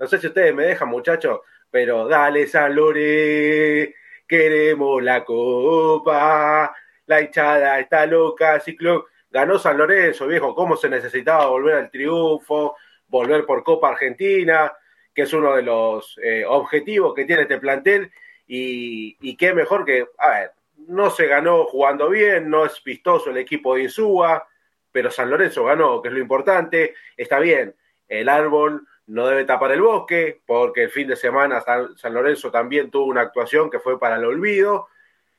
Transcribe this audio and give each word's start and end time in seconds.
No 0.00 0.06
sé 0.06 0.18
si 0.18 0.28
ustedes 0.28 0.54
me 0.54 0.64
dejan, 0.64 0.88
muchachos, 0.88 1.40
pero 1.70 2.08
dale 2.08 2.46
San 2.46 2.74
Lorenzo, 2.74 3.92
queremos 4.26 5.02
la 5.02 5.22
copa, 5.22 6.74
la 7.04 7.20
hinchada 7.20 7.78
está 7.78 8.06
loca, 8.06 8.58
ciclo. 8.60 9.08
Ganó 9.30 9.58
San 9.58 9.76
Lorenzo, 9.76 10.26
viejo, 10.26 10.54
cómo 10.54 10.74
se 10.78 10.88
necesitaba 10.88 11.48
volver 11.48 11.74
al 11.74 11.90
triunfo, 11.90 12.76
volver 13.08 13.44
por 13.44 13.62
Copa 13.62 13.90
Argentina, 13.90 14.72
que 15.14 15.22
es 15.22 15.32
uno 15.34 15.54
de 15.54 15.62
los 15.62 16.18
eh, 16.22 16.46
objetivos 16.48 17.12
que 17.14 17.26
tiene 17.26 17.42
este 17.42 17.58
plantel, 17.58 18.10
y, 18.46 19.18
y 19.20 19.36
qué 19.36 19.52
mejor 19.52 19.84
que, 19.84 20.08
a 20.16 20.30
ver, 20.30 20.52
no 20.88 21.10
se 21.10 21.26
ganó 21.26 21.66
jugando 21.66 22.08
bien, 22.08 22.48
no 22.48 22.64
es 22.64 22.82
vistoso 22.82 23.28
el 23.28 23.36
equipo 23.36 23.74
de 23.74 23.82
Insúa, 23.82 24.48
pero 24.90 25.10
San 25.10 25.28
Lorenzo 25.28 25.66
ganó, 25.66 26.00
que 26.00 26.08
es 26.08 26.14
lo 26.14 26.20
importante, 26.20 26.94
está 27.18 27.38
bien, 27.38 27.76
el 28.08 28.30
árbol 28.30 28.86
no 29.10 29.26
debe 29.26 29.44
tapar 29.44 29.72
el 29.72 29.82
bosque, 29.82 30.40
porque 30.46 30.84
el 30.84 30.90
fin 30.90 31.08
de 31.08 31.16
semana 31.16 31.60
San, 31.60 32.14
Lorenzo 32.14 32.50
también 32.50 32.90
tuvo 32.90 33.06
una 33.06 33.22
actuación 33.22 33.68
que 33.68 33.80
fue 33.80 33.98
para 33.98 34.16
el 34.16 34.24
olvido, 34.24 34.86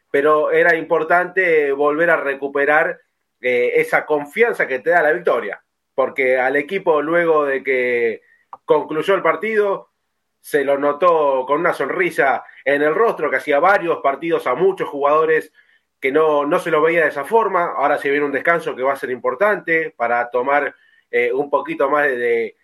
pero 0.09 0.51
era 0.51 0.75
importante 0.75 1.71
volver 1.71 2.09
a 2.09 2.17
recuperar 2.17 2.99
eh, 3.39 3.71
esa 3.75 4.05
confianza 4.05 4.67
que 4.67 4.79
te 4.79 4.89
da 4.89 5.01
la 5.01 5.13
victoria, 5.13 5.63
porque 5.95 6.37
al 6.37 6.57
equipo 6.57 7.01
luego 7.01 7.45
de 7.45 7.63
que 7.63 8.21
concluyó 8.65 9.15
el 9.15 9.21
partido, 9.21 9.91
se 10.41 10.65
lo 10.65 10.77
notó 10.77 11.45
con 11.47 11.61
una 11.61 11.73
sonrisa 11.73 12.43
en 12.65 12.81
el 12.81 12.93
rostro, 12.93 13.29
que 13.29 13.37
hacía 13.37 13.59
varios 13.59 13.99
partidos 14.01 14.47
a 14.47 14.55
muchos 14.55 14.89
jugadores 14.89 15.53
que 16.01 16.11
no, 16.11 16.45
no 16.45 16.59
se 16.59 16.71
lo 16.71 16.81
veía 16.81 17.03
de 17.03 17.09
esa 17.09 17.23
forma. 17.23 17.73
Ahora 17.77 17.97
se 17.99 18.09
viene 18.09 18.25
un 18.25 18.31
descanso 18.33 18.75
que 18.75 18.83
va 18.83 18.93
a 18.93 18.97
ser 18.97 19.11
importante 19.11 19.93
para 19.95 20.29
tomar 20.29 20.75
eh, 21.09 21.31
un 21.31 21.49
poquito 21.49 21.89
más 21.89 22.07
de, 22.07 22.57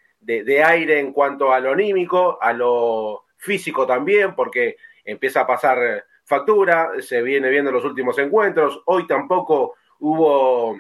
aire 0.64 1.00
en 1.00 1.12
cuanto 1.14 1.54
a 1.54 1.60
lo 1.60 1.72
anímico, 1.72 2.38
a 2.42 2.54
lo 2.54 3.26
físico 3.38 3.86
también, 3.86 4.36
porque 4.36 4.78
empieza 5.04 5.42
a 5.42 5.48
pasar 5.48 6.06
factura, 6.24 6.92
se 7.00 7.22
viene 7.22 7.50
viendo 7.50 7.72
los 7.72 7.86
últimos 7.86 8.18
encuentros. 8.20 8.82
Hoy 8.86 9.08
tampoco 9.08 9.76
hubo 10.00 10.80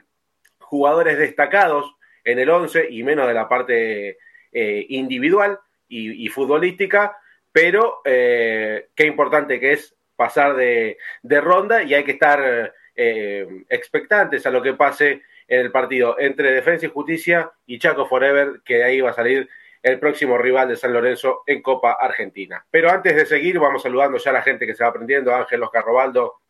jugadores 0.59 1.17
destacados 1.17 1.95
en 2.23 2.39
el 2.39 2.49
11 2.49 2.87
y 2.89 3.03
menos 3.03 3.27
de 3.27 3.33
la 3.33 3.47
parte 3.47 4.17
eh, 4.51 4.85
individual 4.89 5.59
y, 5.87 6.27
futbolística, 6.27 7.17
pero 7.51 8.01
eh, 8.03 8.89
qué 8.93 9.05
importante 9.05 9.59
que 9.59 9.71
es 9.71 9.95
pasar 10.17 10.55
de, 10.55 10.97
ronda 11.23 11.83
y 11.83 11.93
hay 11.93 12.03
que 12.03 12.11
estar 12.11 12.73
eh, 12.95 13.47
expectantes 13.69 14.45
a 14.45 14.51
lo 14.51 14.61
que 14.61 14.73
pase 14.73 15.21
en 15.47 15.61
el 15.61 15.71
partido 15.71 16.19
entre 16.19 16.51
Defensa 16.51 16.85
y 16.85 16.89
Justicia 16.89 17.51
y 17.65 17.79
Chaco 17.79 18.05
Forever, 18.05 18.61
que 18.65 18.75
de 18.75 18.83
ahí 18.83 19.01
va 19.01 19.11
a 19.11 19.13
salir 19.13 19.49
el 19.81 19.99
próximo 19.99 20.37
rival 20.37 20.67
de 20.67 20.75
San 20.75 20.93
Lorenzo 20.93 21.43
en 21.45 21.61
Copa 21.61 21.97
Argentina. 21.99 22.65
Pero 22.69 22.89
antes 22.89 23.15
de 23.15 23.25
seguir, 23.25 23.59
vamos 23.59 23.81
saludando 23.81 24.17
ya 24.17 24.31
a 24.31 24.33
la 24.33 24.41
gente 24.41 24.65
que 24.65 24.73
se 24.73 24.83
va 24.83 24.89
aprendiendo, 24.89 25.33
Ángel 25.33 25.63
Oscar 25.63 25.85
Robaldo, 25.85 26.41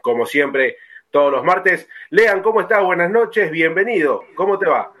como 0.00 0.24
siempre, 0.24 0.76
todos 1.10 1.30
los 1.32 1.44
martes. 1.44 1.88
Lean, 2.10 2.42
¿cómo 2.42 2.60
estás? 2.60 2.82
Buenas 2.82 3.10
noches, 3.10 3.50
bienvenido. 3.50 4.24
¿Cómo 4.34 4.58
te 4.58 4.66
va? 4.66 4.92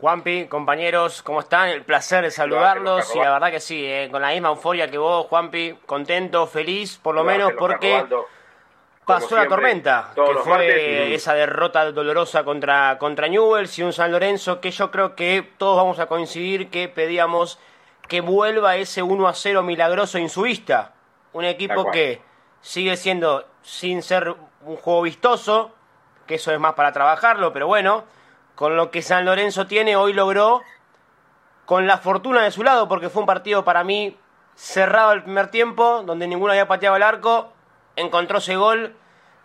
Juanpi, 0.00 0.46
compañeros, 0.46 1.22
¿cómo 1.22 1.40
están? 1.40 1.68
El 1.68 1.84
placer 1.84 2.24
de 2.24 2.30
saludarlos 2.30 3.14
y 3.14 3.18
la 3.18 3.32
verdad 3.32 3.50
que 3.50 3.60
sí, 3.60 3.84
eh, 3.84 4.08
con 4.10 4.22
la 4.22 4.30
misma 4.30 4.48
euforia 4.48 4.90
que 4.90 4.96
vos, 4.96 5.26
Juanpi, 5.26 5.76
contento, 5.84 6.46
feliz, 6.46 6.96
por 6.96 7.14
lo 7.14 7.22
menos 7.22 7.52
porque 7.52 8.02
pasó 9.10 9.36
la 9.36 9.48
tormenta, 9.48 10.12
que 10.14 10.34
fue 10.42 11.14
esa 11.14 11.34
derrota 11.34 11.90
dolorosa 11.92 12.44
contra, 12.44 12.98
contra 12.98 13.28
Newells 13.28 13.78
y 13.78 13.82
un 13.82 13.92
San 13.92 14.12
Lorenzo 14.12 14.60
que 14.60 14.70
yo 14.70 14.90
creo 14.90 15.14
que 15.14 15.48
todos 15.58 15.76
vamos 15.76 15.98
a 15.98 16.06
coincidir 16.06 16.70
que 16.70 16.88
pedíamos 16.88 17.58
que 18.08 18.20
vuelva 18.20 18.76
ese 18.76 19.02
1 19.02 19.28
a 19.28 19.34
0 19.34 19.62
milagroso 19.62 20.18
insuista. 20.18 20.92
Un 21.32 21.44
equipo 21.44 21.90
que 21.90 22.22
sigue 22.60 22.96
siendo, 22.96 23.46
sin 23.62 24.02
ser 24.02 24.34
un 24.62 24.76
juego 24.76 25.02
vistoso, 25.02 25.72
que 26.26 26.36
eso 26.36 26.52
es 26.52 26.58
más 26.58 26.74
para 26.74 26.92
trabajarlo, 26.92 27.52
pero 27.52 27.66
bueno 27.66 28.04
con 28.60 28.76
lo 28.76 28.90
que 28.90 29.00
San 29.00 29.24
Lorenzo 29.24 29.66
tiene, 29.66 29.96
hoy 29.96 30.12
logró, 30.12 30.60
con 31.64 31.86
la 31.86 31.96
fortuna 31.96 32.42
de 32.42 32.50
su 32.50 32.62
lado, 32.62 32.88
porque 32.88 33.08
fue 33.08 33.22
un 33.22 33.26
partido 33.26 33.64
para 33.64 33.84
mí 33.84 34.18
cerrado 34.54 35.12
el 35.12 35.22
primer 35.22 35.48
tiempo, 35.50 36.02
donde 36.04 36.28
ninguno 36.28 36.52
había 36.52 36.68
pateado 36.68 36.94
el 36.96 37.02
arco, 37.02 37.54
encontró 37.96 38.36
ese 38.36 38.56
gol, 38.56 38.94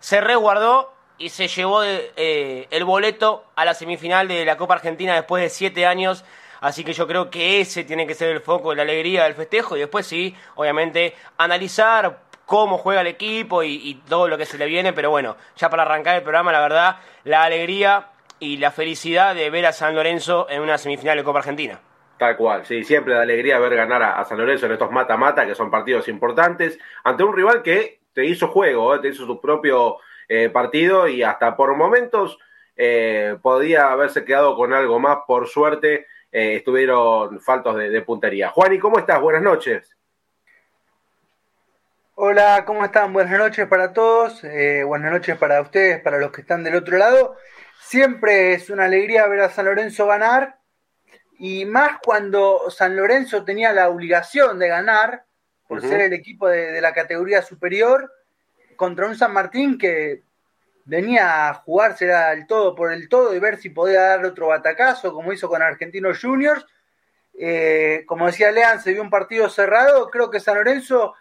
se 0.00 0.20
resguardó 0.20 0.92
y 1.18 1.30
se 1.30 1.48
llevó 1.48 1.82
eh, 1.84 2.66
el 2.70 2.84
boleto 2.84 3.44
a 3.54 3.64
la 3.64 3.74
semifinal 3.74 4.28
de 4.28 4.44
la 4.44 4.56
Copa 4.56 4.74
Argentina 4.74 5.14
después 5.14 5.42
de 5.42 5.50
siete 5.50 5.86
años. 5.86 6.24
Así 6.60 6.84
que 6.84 6.92
yo 6.92 7.06
creo 7.06 7.30
que 7.30 7.60
ese 7.60 7.84
tiene 7.84 8.06
que 8.06 8.14
ser 8.14 8.30
el 8.30 8.40
foco 8.40 8.70
de 8.70 8.76
la 8.76 8.82
alegría 8.82 9.24
del 9.24 9.34
festejo 9.34 9.76
y 9.76 9.80
después 9.80 10.06
sí, 10.06 10.34
obviamente, 10.54 11.14
analizar 11.38 12.20
cómo 12.46 12.78
juega 12.78 13.02
el 13.02 13.08
equipo 13.08 13.62
y, 13.62 14.02
todo 14.08 14.28
lo 14.28 14.38
que 14.38 14.46
se 14.46 14.56
le 14.56 14.66
viene. 14.66 14.92
Pero 14.92 15.10
bueno, 15.10 15.36
ya 15.56 15.68
para 15.68 15.82
arrancar 15.82 16.16
el 16.16 16.22
programa, 16.22 16.52
la 16.52 16.60
verdad, 16.60 16.96
la 17.24 17.42
alegría 17.42 18.08
y 18.38 18.56
la 18.58 18.70
felicidad 18.70 19.34
de 19.34 19.50
ver 19.50 19.66
a 19.66 19.72
San 19.72 19.94
Lorenzo 19.94 20.46
en 20.48 20.62
una 20.62 20.78
semifinal 20.78 21.18
de 21.18 21.24
Copa 21.24 21.40
Argentina. 21.40 21.80
Tal 22.18 22.36
cual, 22.36 22.64
sí, 22.64 22.82
siempre 22.82 23.12
da 23.12 23.22
alegría 23.22 23.58
ver 23.58 23.76
ganar 23.76 24.02
a, 24.02 24.24
San 24.24 24.38
Lorenzo 24.38 24.66
en 24.66 24.72
estos 24.72 24.90
mata-mata, 24.90 25.44
que 25.44 25.54
son 25.54 25.70
partidos 25.70 26.08
importantes, 26.08 26.78
ante 27.04 27.24
un 27.24 27.36
rival 27.36 27.62
que 27.62 28.00
te 28.16 28.24
hizo 28.24 28.48
juego, 28.48 28.94
¿eh? 28.94 28.98
te 29.00 29.08
hizo 29.08 29.26
su 29.26 29.38
propio 29.38 29.98
eh, 30.26 30.48
partido 30.48 31.06
y 31.06 31.22
hasta 31.22 31.54
por 31.54 31.76
momentos 31.76 32.38
eh, 32.74 33.36
podía 33.42 33.92
haberse 33.92 34.24
quedado 34.24 34.56
con 34.56 34.72
algo 34.72 34.98
más, 34.98 35.18
por 35.26 35.46
suerte 35.46 36.06
estuvieron 36.28 37.40
faltos 37.40 37.76
de, 37.76 37.88
de 37.88 38.02
puntería. 38.02 38.50
Juan, 38.50 38.74
¿y 38.74 38.78
cómo 38.78 38.98
estás? 38.98 39.22
Buenas 39.22 39.42
noches. 39.42 39.96
Hola, 42.14 42.64
¿cómo 42.66 42.84
están? 42.84 43.12
Buenas 43.14 43.38
noches 43.38 43.66
para 43.68 43.94
todos, 43.94 44.42
buenas 44.42 45.12
noches 45.12 45.38
para 45.38 45.62
ustedes, 45.62 46.02
para 46.02 46.18
los 46.18 46.32
que 46.32 46.42
están 46.42 46.62
del 46.62 46.74
otro 46.74 46.98
lado. 46.98 47.36
Siempre 47.80 48.52
es 48.52 48.68
una 48.68 48.84
alegría 48.84 49.26
ver 49.28 49.40
a 49.40 49.48
San 49.48 49.64
Lorenzo 49.64 50.06
ganar 50.06 50.58
y 51.38 51.64
más 51.64 52.00
cuando 52.04 52.68
San 52.68 52.96
Lorenzo 52.96 53.44
tenía 53.44 53.72
la 53.72 53.88
obligación 53.88 54.58
de 54.58 54.68
ganar 54.68 55.24
por 55.68 55.80
ser 55.80 56.00
el 56.00 56.12
equipo 56.12 56.48
de, 56.48 56.80
la 56.80 56.92
categoría 56.92 57.42
superior 57.42 58.12
contra 58.76 59.06
un 59.06 59.16
San 59.16 59.32
Martín 59.32 59.78
que 59.78 60.22
venía 60.84 61.48
a 61.48 61.54
jugarse 61.54 62.10
el 62.32 62.46
todo 62.46 62.74
por 62.74 62.92
el 62.92 63.08
todo 63.08 63.34
y 63.34 63.38
ver 63.38 63.58
si 63.58 63.70
podía 63.70 64.02
dar 64.02 64.24
otro 64.24 64.48
batacazo 64.48 65.12
como 65.12 65.32
hizo 65.32 65.48
con 65.48 65.62
Argentinos 65.62 66.20
Juniors. 66.20 66.64
Eh, 67.38 68.04
como 68.06 68.26
decía 68.26 68.52
Lean, 68.52 68.80
se 68.80 68.92
vio 68.92 69.02
un 69.02 69.10
partido 69.10 69.48
cerrado. 69.48 70.10
Creo 70.10 70.30
que 70.30 70.40
San 70.40 70.56
Lorenzo 70.56 71.14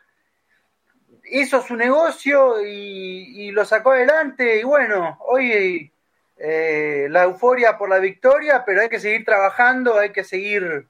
hizo 1.32 1.62
su 1.62 1.76
negocio 1.76 2.62
y, 2.62 3.48
y 3.48 3.52
lo 3.52 3.66
sacó 3.66 3.92
adelante. 3.92 4.60
Y 4.60 4.64
bueno, 4.64 5.18
hoy 5.28 5.92
eh, 6.38 7.08
la 7.10 7.24
euforia 7.24 7.78
por 7.78 7.90
la 7.90 8.00
victoria, 8.00 8.64
pero 8.66 8.82
hay 8.82 8.90
que 8.90 9.00
seguir 9.00 9.24
trabajando, 9.24 9.98
hay 9.98 10.12
que 10.12 10.24
seguir 10.24 10.88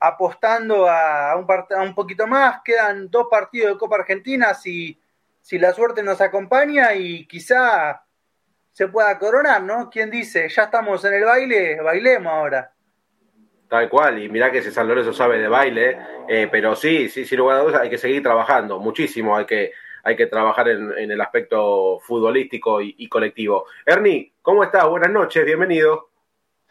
apostando 0.00 0.88
a, 0.88 1.36
un, 1.36 1.46
a 1.50 1.82
un 1.82 1.94
poquito 1.94 2.26
más. 2.26 2.62
Quedan 2.64 3.10
dos 3.10 3.26
partidos 3.30 3.74
de 3.74 3.78
Copa 3.78 3.96
Argentina 3.96 4.54
si, 4.54 4.98
si 5.40 5.58
la 5.58 5.72
suerte 5.74 6.02
nos 6.02 6.20
acompaña 6.20 6.94
y 6.94 7.26
quizá 7.26 8.02
se 8.72 8.88
pueda 8.88 9.18
coronar, 9.18 9.62
¿no? 9.62 9.90
¿Quién 9.90 10.10
dice? 10.10 10.48
Ya 10.48 10.64
estamos 10.64 11.04
en 11.04 11.14
el 11.14 11.24
baile, 11.24 11.80
bailemos 11.82 12.32
ahora. 12.32 12.72
Tal 13.68 13.88
cual, 13.88 14.20
y 14.22 14.28
mirá 14.28 14.50
que 14.50 14.58
ese 14.58 14.72
San 14.72 14.88
Lorenzo 14.88 15.12
sabe 15.12 15.38
de 15.38 15.46
baile, 15.46 15.98
eh, 16.28 16.48
pero 16.50 16.74
sí, 16.74 17.08
sí, 17.08 17.24
sin 17.24 17.38
lugar 17.38 17.58
a 17.58 17.60
dudas 17.60 17.80
hay 17.82 17.90
que 17.90 17.98
seguir 17.98 18.22
trabajando 18.22 18.80
muchísimo, 18.80 19.36
hay 19.36 19.44
que 19.44 19.72
hay 20.02 20.16
que 20.16 20.26
trabajar 20.26 20.66
en, 20.70 21.10
el 21.10 21.20
aspecto 21.20 21.98
futbolístico 22.00 22.80
y, 22.80 23.06
colectivo. 23.06 23.66
Ernie, 23.84 24.32
¿cómo 24.40 24.64
estás? 24.64 24.88
Buenas 24.88 25.10
noches, 25.10 25.44
bienvenido. 25.44 26.08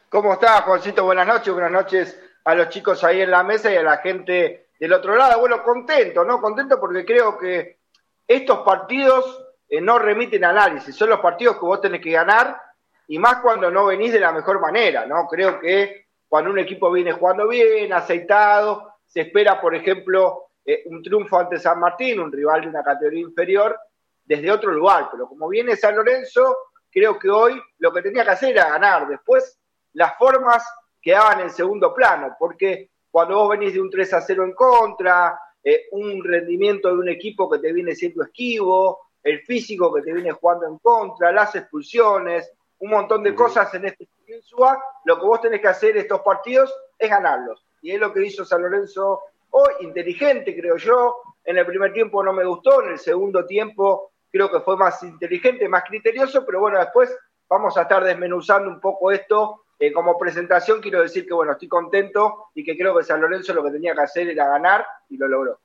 ¿Cómo 0.10 0.34
estás, 0.34 0.62
Juancito? 0.62 1.06
Buenas 1.06 1.28
noches, 1.28 1.54
buenas 1.54 1.72
noches 1.72 2.29
a 2.44 2.56
los 2.56 2.70
chicos 2.70 3.04
ahí 3.04 3.22
en 3.22 3.32
la 3.32 3.44
mesa 3.44 3.72
y 3.72 3.78
a 3.78 3.84
la 3.84 3.98
gente 3.98 4.70
del 4.80 4.94
otro 4.94 5.16
lado. 5.16 5.40
Bueno, 5.40 5.64
contento, 5.64 6.24
¿no? 6.24 6.42
Contento 6.42 6.80
porque 6.80 7.06
creo 7.06 7.38
que 7.38 7.80
estos 8.28 8.60
partidos 8.60 9.46
eh, 9.68 9.82
no 9.82 10.00
remiten 10.00 10.46
análisis, 10.46 10.96
son 10.96 11.10
los 11.10 11.20
partidos 11.20 11.56
que 11.56 11.66
vos 11.66 11.82
tenés 11.82 12.02
que 12.02 12.12
ganar 12.12 12.60
y 13.08 13.18
más 13.18 13.38
cuando 13.42 13.72
no 13.72 13.86
venís 13.86 14.14
de 14.14 14.20
la 14.20 14.32
mejor 14.32 14.60
manera, 14.60 15.06
¿no? 15.06 15.28
Creo 15.28 15.60
que 15.60 16.08
cuando 16.28 16.52
un 16.52 16.60
equipo 16.60 16.92
viene 16.92 17.12
jugando 17.12 17.48
bien, 17.48 17.92
aceitado, 17.92 18.94
se 19.06 19.22
espera, 19.22 19.60
por 19.60 19.74
ejemplo, 19.74 20.50
eh, 20.64 20.84
un 20.86 21.02
triunfo 21.02 21.40
ante 21.40 21.58
San 21.58 21.80
Martín, 21.80 22.20
un 22.20 22.32
rival 22.32 22.62
de 22.62 22.68
una 22.68 22.84
categoría 22.84 23.22
inferior, 23.22 23.76
desde 24.24 24.52
otro 24.52 24.72
lugar. 24.72 25.10
Pero 25.12 25.28
como 25.28 25.50
viene 25.50 25.76
San 25.76 25.96
Lorenzo, 25.96 26.56
creo 26.92 27.18
que 27.18 27.30
hoy 27.30 27.60
lo 27.80 27.92
que 27.92 28.04
tenía 28.04 28.24
que 28.24 28.30
hacer 28.30 28.52
era 28.52 28.70
ganar. 28.70 29.08
Después 29.08 29.60
las 29.94 30.16
formas 30.20 30.64
quedaban 31.02 31.42
en 31.42 31.50
segundo 31.50 31.94
plano, 31.94 32.36
porque 32.38 32.90
cuando 33.12 33.36
vos 33.36 33.50
venís 33.50 33.74
de 33.74 33.82
un 33.82 33.90
3 33.90 34.14
a 34.14 34.22
0 34.22 34.44
en 34.44 34.54
contra, 34.54 35.40
eh, 35.64 35.88
un 35.92 36.24
rendimiento 36.24 36.90
de 36.90 36.96
un 36.96 37.10
equipo 37.10 37.50
que 37.50 37.60
te 37.60 37.74
viene 37.74 37.96
siendo 37.96 38.24
esquivo, 38.24 39.00
el 39.24 39.42
físico 39.42 39.94
que 39.94 40.02
te 40.02 40.14
viene 40.14 40.32
jugando 40.32 40.68
en 40.68 40.78
contra, 40.78 41.32
las 41.32 41.56
expulsiones, 41.56 42.52
un 42.80 42.92
montón 42.92 43.24
de 43.24 43.36
cosas 43.36 43.74
en 43.74 43.86
este 43.86 44.08
SUA, 44.42 44.82
lo 45.06 45.20
que 45.20 45.26
vos 45.26 45.42
tenés 45.42 45.60
que 45.60 45.68
hacer 45.68 45.98
estos 45.98 46.22
partidos 46.22 46.74
es 46.98 47.10
ganarlos. 47.10 47.66
Y 47.82 47.92
es 47.92 48.00
lo 48.00 48.14
que 48.14 48.26
hizo 48.26 48.46
San 48.46 48.62
Lorenzo 48.62 49.22
hoy, 49.50 49.74
inteligente, 49.82 50.56
creo 50.56 50.78
yo. 50.78 51.16
En 51.44 51.58
el 51.58 51.66
primer 51.66 51.92
tiempo 51.94 52.24
no 52.24 52.32
me 52.32 52.46
gustó, 52.46 52.84
en 52.84 52.92
el 52.92 53.00
segundo 53.00 53.46
tiempo 53.46 54.12
creo 54.32 54.52
que 54.52 54.60
fue 54.60 54.78
más 54.78 55.02
inteligente, 55.04 55.68
más 55.68 55.84
criterioso, 55.84 56.46
pero 56.46 56.60
bueno, 56.60 56.78
después 56.78 57.16
vamos 57.50 57.76
a 57.78 57.84
estar 57.84 58.04
desmenuzando 58.04 58.70
un 58.70 58.80
poco 58.80 59.12
esto. 59.12 59.64
Eh, 59.82 59.94
como 59.94 60.18
presentación 60.18 60.82
quiero 60.82 61.02
decir 61.02 61.26
que 61.26 61.34
bueno, 61.34 61.54
estoy 61.54 61.70
contento 61.70 62.48
y 62.54 62.66
que 62.66 62.78
creo 62.78 62.98
que 62.98 63.04
San 63.04 63.22
Lorenzo 63.22 63.54
lo 63.54 63.64
que 63.64 63.72
tenía 63.72 63.96
que 63.96 64.02
hacer 64.02 64.28
era 64.28 64.46
ganar 64.46 64.86
y 65.08 65.16
lo 65.18 65.30
logró. 65.30 65.60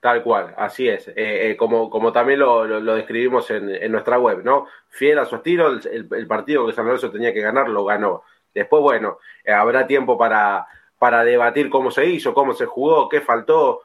Tal 0.00 0.22
cual, 0.22 0.54
así 0.56 0.88
es. 0.88 1.08
Eh, 1.08 1.14
eh, 1.50 1.56
como, 1.56 1.90
como 1.90 2.12
también 2.12 2.38
lo, 2.38 2.94
describimos 2.94 3.50
en, 3.50 3.90
nuestra 3.90 4.20
web, 4.20 4.44
¿no? 4.44 4.68
Fiel 4.88 5.18
a 5.18 5.24
su 5.24 5.34
estilo, 5.34 5.80
el, 5.90 6.26
partido 6.28 6.64
que 6.64 6.72
San 6.72 6.84
Lorenzo 6.84 7.10
tenía 7.10 7.34
que 7.34 7.40
ganar 7.40 7.68
lo 7.68 7.84
ganó. 7.84 8.22
Después, 8.54 8.80
bueno, 8.80 9.18
habrá 9.52 9.88
tiempo 9.88 10.16
para, 10.16 10.68
para 11.00 11.24
debatir 11.24 11.68
cómo 11.68 11.90
se 11.90 12.06
hizo, 12.06 12.32
cómo 12.32 12.52
se 12.52 12.66
jugó, 12.66 13.08
qué 13.08 13.20
faltó. 13.20 13.82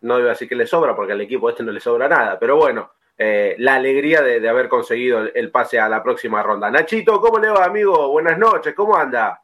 no 0.00 0.18
iba 0.18 0.26
a 0.26 0.30
decir 0.30 0.48
que 0.48 0.56
le 0.56 0.66
sobra, 0.66 0.96
porque 0.96 1.12
al 1.12 1.20
equipo 1.20 1.48
este 1.48 1.62
no 1.62 1.70
le 1.70 1.78
sobra 1.78 2.08
nada, 2.08 2.36
pero 2.40 2.56
bueno, 2.56 2.90
eh, 3.18 3.56
la 3.58 3.74
alegría 3.74 4.22
de, 4.22 4.48
haber 4.48 4.68
conseguido 4.68 5.20
el, 5.34 5.50
pase 5.50 5.80
a 5.80 5.88
la 5.88 6.02
próxima 6.02 6.42
ronda. 6.42 6.70
Nachito, 6.70 7.20
¿cómo 7.20 7.40
le 7.40 7.50
va, 7.50 7.64
amigo? 7.64 8.08
Buenas 8.10 8.38
noches, 8.38 8.74
¿cómo 8.74 8.96
anda? 8.96 9.42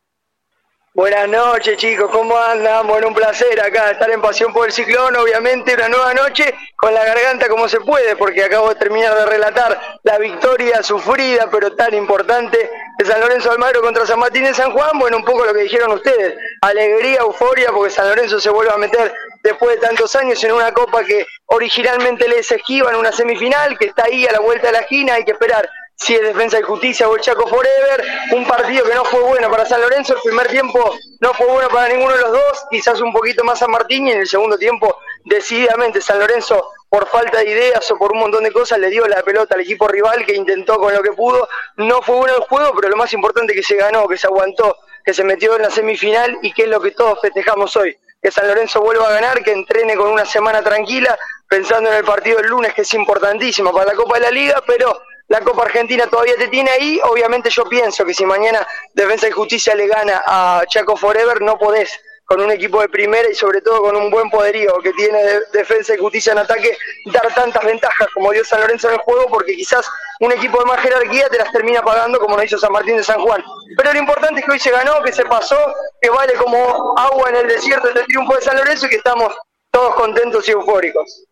Buenas 0.96 1.28
noches, 1.28 1.76
chicos, 1.76 2.08
¿cómo 2.12 2.38
andan? 2.38 2.86
Bueno, 2.86 3.08
un 3.08 3.14
placer 3.14 3.60
acá 3.60 3.90
estar 3.90 4.08
en 4.12 4.22
Pasión 4.22 4.52
por 4.52 4.66
el 4.66 4.72
Ciclón, 4.72 5.16
obviamente 5.16 5.74
una 5.74 5.88
nueva 5.88 6.14
noche 6.14 6.54
con 6.76 6.94
la 6.94 7.04
garganta 7.04 7.48
como 7.48 7.66
se 7.66 7.80
puede, 7.80 8.14
porque 8.14 8.44
acabo 8.44 8.68
de 8.68 8.76
terminar 8.76 9.12
de 9.16 9.26
relatar 9.26 9.76
la 10.04 10.18
victoria 10.18 10.84
sufrida, 10.84 11.48
pero 11.50 11.74
tan 11.74 11.94
importante, 11.94 12.70
de 12.96 13.04
San 13.04 13.20
Lorenzo 13.20 13.50
Almagro 13.50 13.80
contra 13.80 14.06
San 14.06 14.20
Martín 14.20 14.44
de 14.44 14.54
San 14.54 14.70
Juan. 14.70 14.96
Bueno, 15.00 15.16
un 15.16 15.24
poco 15.24 15.44
lo 15.44 15.52
que 15.52 15.62
dijeron 15.62 15.90
ustedes, 15.90 16.36
alegría, 16.60 17.22
euforia, 17.22 17.72
porque 17.72 17.90
San 17.90 18.08
Lorenzo 18.08 18.38
se 18.38 18.50
vuelve 18.50 18.72
a 18.72 18.76
meter 18.76 19.12
después 19.44 19.78
de 19.78 19.86
tantos 19.86 20.16
años 20.16 20.42
en 20.42 20.52
una 20.52 20.72
copa 20.72 21.04
que 21.04 21.26
originalmente 21.46 22.26
les 22.26 22.50
esquiva 22.50 22.90
en 22.90 22.96
una 22.96 23.12
semifinal, 23.12 23.78
que 23.78 23.86
está 23.86 24.04
ahí 24.04 24.26
a 24.26 24.32
la 24.32 24.40
vuelta 24.40 24.68
de 24.68 24.72
la 24.72 24.78
esquina, 24.80 25.14
hay 25.14 25.24
que 25.24 25.32
esperar 25.32 25.68
si 25.96 26.14
es 26.14 26.22
Defensa 26.22 26.58
y 26.58 26.62
Justicia 26.62 27.08
o 27.08 27.14
el 27.14 27.20
Chaco 27.20 27.46
Forever, 27.46 28.04
un 28.32 28.46
partido 28.46 28.84
que 28.84 28.94
no 28.94 29.04
fue 29.04 29.20
bueno 29.20 29.48
para 29.50 29.66
San 29.66 29.80
Lorenzo, 29.82 30.14
el 30.14 30.22
primer 30.22 30.48
tiempo 30.48 30.96
no 31.20 31.34
fue 31.34 31.46
bueno 31.46 31.68
para 31.68 31.88
ninguno 31.88 32.14
de 32.16 32.22
los 32.22 32.32
dos, 32.32 32.64
quizás 32.70 33.00
un 33.02 33.12
poquito 33.12 33.44
más 33.44 33.58
San 33.58 33.70
Martín 33.70 34.08
y 34.08 34.12
en 34.12 34.20
el 34.20 34.26
segundo 34.26 34.56
tiempo 34.56 34.98
decididamente 35.26 36.00
San 36.00 36.18
Lorenzo 36.18 36.70
por 36.88 37.06
falta 37.06 37.38
de 37.38 37.50
ideas 37.50 37.88
o 37.90 37.98
por 37.98 38.12
un 38.12 38.20
montón 38.20 38.44
de 38.44 38.50
cosas 38.50 38.78
le 38.78 38.88
dio 38.88 39.06
la 39.06 39.22
pelota 39.22 39.54
al 39.54 39.60
equipo 39.60 39.86
rival 39.86 40.24
que 40.24 40.34
intentó 40.34 40.78
con 40.78 40.92
lo 40.92 41.02
que 41.02 41.12
pudo, 41.12 41.46
no 41.76 42.00
fue 42.00 42.16
bueno 42.16 42.34
el 42.36 42.42
juego, 42.44 42.72
pero 42.74 42.88
lo 42.88 42.96
más 42.96 43.12
importante 43.12 43.52
que 43.52 43.62
se 43.62 43.76
ganó, 43.76 44.08
que 44.08 44.16
se 44.16 44.26
aguantó, 44.26 44.76
que 45.04 45.12
se 45.12 45.22
metió 45.22 45.54
en 45.56 45.62
la 45.62 45.70
semifinal 45.70 46.38
y 46.40 46.52
que 46.52 46.62
es 46.62 46.68
lo 46.68 46.80
que 46.80 46.92
todos 46.92 47.20
festejamos 47.20 47.76
hoy 47.76 47.94
que 48.24 48.30
San 48.30 48.48
Lorenzo 48.48 48.80
vuelva 48.80 49.06
a 49.06 49.12
ganar, 49.12 49.44
que 49.44 49.52
entrene 49.52 49.96
con 49.96 50.10
una 50.10 50.24
semana 50.24 50.62
tranquila, 50.62 51.14
pensando 51.46 51.90
en 51.90 51.96
el 51.96 52.04
partido 52.04 52.38
del 52.38 52.46
lunes, 52.46 52.72
que 52.72 52.80
es 52.80 52.94
importantísimo 52.94 53.70
para 53.70 53.92
la 53.92 53.94
Copa 53.94 54.14
de 54.14 54.22
la 54.22 54.30
Liga, 54.30 54.62
pero 54.66 54.98
la 55.28 55.42
Copa 55.42 55.64
Argentina 55.64 56.06
todavía 56.06 56.34
te 56.36 56.48
tiene 56.48 56.70
ahí. 56.70 56.98
Obviamente 57.04 57.50
yo 57.50 57.66
pienso 57.66 58.02
que 58.02 58.14
si 58.14 58.24
mañana 58.24 58.66
Defensa 58.94 59.28
y 59.28 59.30
Justicia 59.30 59.74
le 59.74 59.88
gana 59.88 60.22
a 60.26 60.62
Chaco 60.66 60.96
Forever, 60.96 61.42
no 61.42 61.58
podés 61.58 62.00
con 62.24 62.40
un 62.40 62.50
equipo 62.50 62.80
de 62.80 62.88
primera 62.88 63.28
y 63.30 63.34
sobre 63.34 63.60
todo 63.60 63.82
con 63.82 63.94
un 63.94 64.10
buen 64.10 64.30
poderío 64.30 64.78
que 64.78 64.94
tiene 64.94 65.18
defensa 65.52 65.94
y 65.94 65.98
justicia 65.98 66.32
en 66.32 66.38
ataque, 66.38 66.74
dar 67.12 67.34
tantas 67.34 67.62
ventajas 67.62 68.08
como 68.14 68.32
dio 68.32 68.42
San 68.42 68.62
Lorenzo 68.62 68.88
en 68.88 68.94
el 68.94 69.00
juego, 69.00 69.26
porque 69.28 69.54
quizás 69.54 69.86
un 70.20 70.32
equipo 70.32 70.58
de 70.60 70.64
más 70.64 70.80
jerarquía 70.80 71.28
te 71.28 71.36
las 71.36 71.52
termina 71.52 71.82
pagando 71.82 72.18
como 72.18 72.38
lo 72.38 72.42
hizo 72.42 72.56
San 72.56 72.72
Martín 72.72 72.96
de 72.96 73.04
San 73.04 73.20
Juan. 73.20 73.44
Pero 73.76 73.92
lo 73.92 73.98
importante 73.98 74.40
es 74.40 74.46
que 74.46 74.52
hoy 74.52 74.58
se 74.58 74.70
ganó, 74.70 75.02
que 75.02 75.12
se 75.12 75.24
pasó, 75.24 75.56
que 76.00 76.10
vale 76.10 76.34
como 76.34 76.94
agua 76.98 77.30
en 77.30 77.36
el 77.36 77.48
desierto 77.48 77.88
el 77.88 78.04
triunfo 78.06 78.34
de 78.34 78.42
San 78.42 78.56
Lorenzo 78.56 78.86
y 78.86 78.90
que 78.90 78.96
estamos 78.96 79.34
todos 79.70 79.94
contentos 79.94 80.48
y 80.48 80.52
eufóricos. 80.52 81.24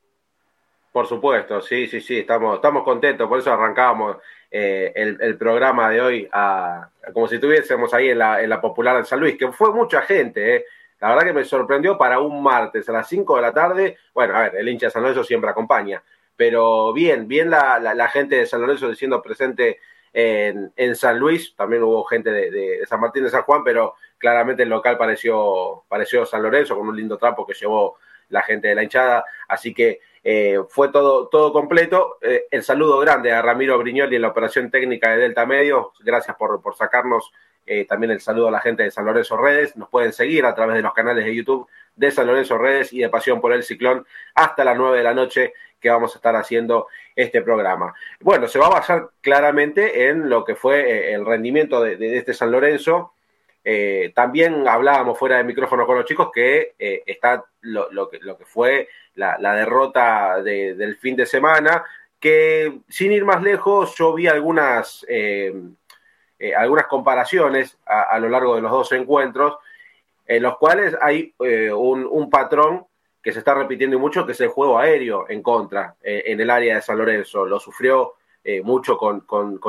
Por 0.93 1.07
supuesto, 1.07 1.63
sí, 1.63 1.87
sí, 1.87 2.01
sí, 2.01 2.19
estamos, 2.19 2.57
estamos 2.57 2.85
contentos, 2.85 3.27
por 3.27 3.39
eso 3.39 3.53
arrancábamos 3.53 4.19
eh, 4.51 4.93
el, 4.95 5.39
programa 5.39 5.89
de 5.89 6.01
hoy 6.03 6.29
a, 6.31 6.91
como 7.15 7.27
si 7.27 7.37
estuviésemos 7.37 7.95
ahí 7.95 8.11
en 8.11 8.19
la, 8.19 8.43
en 8.43 8.51
la 8.51 8.61
popular 8.61 8.99
de 8.99 9.05
San 9.05 9.19
Luis, 9.19 9.39
que 9.39 9.51
fue 9.53 9.73
mucha 9.73 10.03
gente, 10.03 10.57
eh, 10.57 10.65
la 11.01 11.09
verdad 11.09 11.25
que 11.25 11.33
me 11.33 11.45
sorprendió 11.45 11.97
para 11.97 12.21
un 12.21 12.43
martes 12.43 12.89
a 12.89 12.93
las 12.93 13.09
5 13.09 13.37
de 13.37 13.43
la 13.43 13.53
tarde. 13.53 13.97
Bueno, 14.15 14.37
a 14.37 14.43
ver, 14.43 14.57
el 14.57 14.69
hincha 14.69 14.87
de 14.87 14.91
San 14.91 15.03
Lorenzo 15.03 15.25
siempre 15.25 15.51
acompaña, 15.51 16.03
pero 16.37 16.93
bien, 16.93 17.27
bien 17.27 17.51
la, 17.51 18.09
gente 18.13 18.37
de 18.37 18.47
San 18.47 18.61
Lorenzo 18.61 18.89
diciendo 18.89 19.21
presente 19.23 19.81
en, 20.13 20.97
San 20.97 21.19
Luis. 21.19 21.55
También 21.57 21.83
hubo 21.83 22.05
gente 22.05 22.31
de, 22.31 22.81
San 22.87 23.01
Martín 23.01 23.25
de 23.25 23.31
San 23.31 23.43
Juan, 23.43 23.63
pero 23.65 23.95
claramente 24.19 24.63
el 24.63 24.69
local 24.69 24.97
pareció, 24.99 25.85
pareció 25.89 26.27
San 26.27 26.43
Lorenzo 26.43 26.77
con 26.77 26.89
un 26.89 26.97
lindo 26.97 27.19
trapo 27.19 27.47
que 27.47 27.55
llevó 27.55 27.97
la 28.29 28.43
gente 28.43 28.69
de 28.69 28.75
la 28.75 28.83
hinchada. 28.83 29.25
Así 29.49 29.75
que 29.75 30.01
eh, 30.25 30.59
fue 30.69 30.91
todo, 30.91 31.29
todo 31.29 31.53
completo. 31.53 32.19
Eh, 32.21 32.47
el 32.51 32.63
saludo 32.63 32.99
grande 32.99 33.33
a 33.33 33.43
Ramiro 33.43 33.79
Briñoli 33.79 34.17
en 34.17 34.23
la 34.23 34.29
operación 34.29 34.71
técnica 34.71 35.11
de 35.11 35.19
Delta 35.19 35.47
Medio. 35.47 35.93
Gracias 36.01 36.37
por, 36.37 36.61
por 36.63 36.77
sacarnos 36.77 37.33
eh, 37.67 37.85
también 37.85 38.11
el 38.11 38.21
saludo 38.21 38.49
a 38.49 38.51
la 38.51 38.61
gente 38.61 38.83
de 38.83 38.91
San 38.91 39.05
Lorenzo 39.05 39.37
Redes. 39.37 39.77
Nos 39.77 39.89
pueden 39.89 40.13
seguir 40.13 40.45
a 40.45 40.55
través 40.55 40.77
de 40.77 40.83
los 40.83 40.93
canales 40.93 41.25
de 41.25 41.35
YouTube 41.35 41.69
de 41.95 42.11
San 42.11 42.27
Lorenzo 42.27 42.59
Redes 42.59 42.93
y 42.93 43.01
de 43.01 43.09
Pasión 43.09 43.41
por 43.41 43.53
el 43.53 43.63
Ciclón 43.63 44.07
hasta 44.35 44.65
las 44.65 44.77
9 44.77 44.99
de 44.99 45.05
la 45.05 45.15
noche 45.15 45.53
que 45.81 45.91
vamos 45.91 46.15
a 46.15 46.19
estar 46.19 46.35
haciendo 46.37 46.89
este 47.15 47.43
programa. 47.43 47.95
Bueno, 48.21 48.49
se 48.49 48.59
va 48.59 48.67
a 48.67 48.71
basar 48.71 49.11
claramente 49.21 50.09
en 50.09 50.29
lo 50.29 50.45
que 50.45 50.55
fue 50.55 50.81
eh, 50.81 51.15
el 51.15 51.27
rendimiento 51.27 51.83
de, 51.83 52.17
este 52.17 52.35
San 52.35 52.51
Lorenzo. 52.51 53.15
Eh, 53.65 54.13
también 54.15 54.67
hablábamos 54.67 55.19
fuera 55.19 55.37
de 55.37 55.45
micrófono 55.45 55.87
con 55.87 55.97
los 55.97 56.05
chicos 56.05 56.31
que 56.33 56.75
está 56.79 57.45
lo, 57.61 58.09
que, 58.09 58.19
lo, 58.21 58.37
que, 58.37 58.45
fue 58.45 58.89
la, 59.15 59.55
derrota 59.55 60.43
del 60.43 60.97
fin 60.97 61.15
de 61.15 61.27
semana, 61.27 61.85
que 62.19 62.81
sin 62.89 63.13
ir 63.13 63.25
más 63.25 63.43
lejos 63.43 63.95
yo 63.97 64.15
vi 64.15 64.27
algunas 64.27 65.05
algunas 66.57 66.87
comparaciones 66.87 67.79
a, 67.87 68.19
lo 68.19 68.29
largo 68.29 68.57
de 68.57 68.63
los 68.63 68.71
dos 68.71 68.93
encuentros, 68.93 69.59
en 70.27 70.43
los 70.43 70.57
cuales 70.59 70.97
hay 71.01 71.35
eh, 71.41 71.73
un, 71.73 72.31
patrón 72.31 72.87
que 73.23 73.33
se 73.33 73.39
está 73.39 73.55
repitiendo 73.55 73.99
mucho, 73.99 74.27
que 74.27 74.33
es 74.33 74.41
el 74.41 74.49
juego 74.49 74.79
aéreo 74.79 75.27
en 75.29 75.43
contra 75.43 75.95
eh, 76.03 76.25
en 76.27 76.41
el 76.41 76.51
área 76.51 76.77
de 76.77 76.83
San 76.83 76.99
Lorenzo. 76.99 77.45
Lo 77.45 77.61
sufrió 77.61 78.15
mucho 78.65 78.97
con, 78.97 79.21
con, 79.21 79.61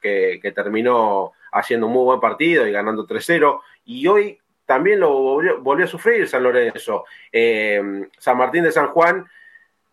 que, 0.00 0.52
terminó 0.52 1.32
haciendo 1.52 1.86
un 1.86 1.92
muy 1.92 2.04
buen 2.04 2.20
partido 2.20 2.66
y 2.66 2.72
ganando 2.72 3.06
3-0. 3.06 3.60
Y 3.84 4.08
hoy 4.08 4.40
también 4.66 4.98
lo 4.98 5.12
volvió, 5.60 5.84
a 5.84 5.88
sufrir 5.88 6.28
San 6.28 6.42
Lorenzo. 6.42 7.04
San 7.30 8.36
Martín 8.36 8.64
de 8.64 8.72
San 8.72 8.88
Juan 8.88 9.24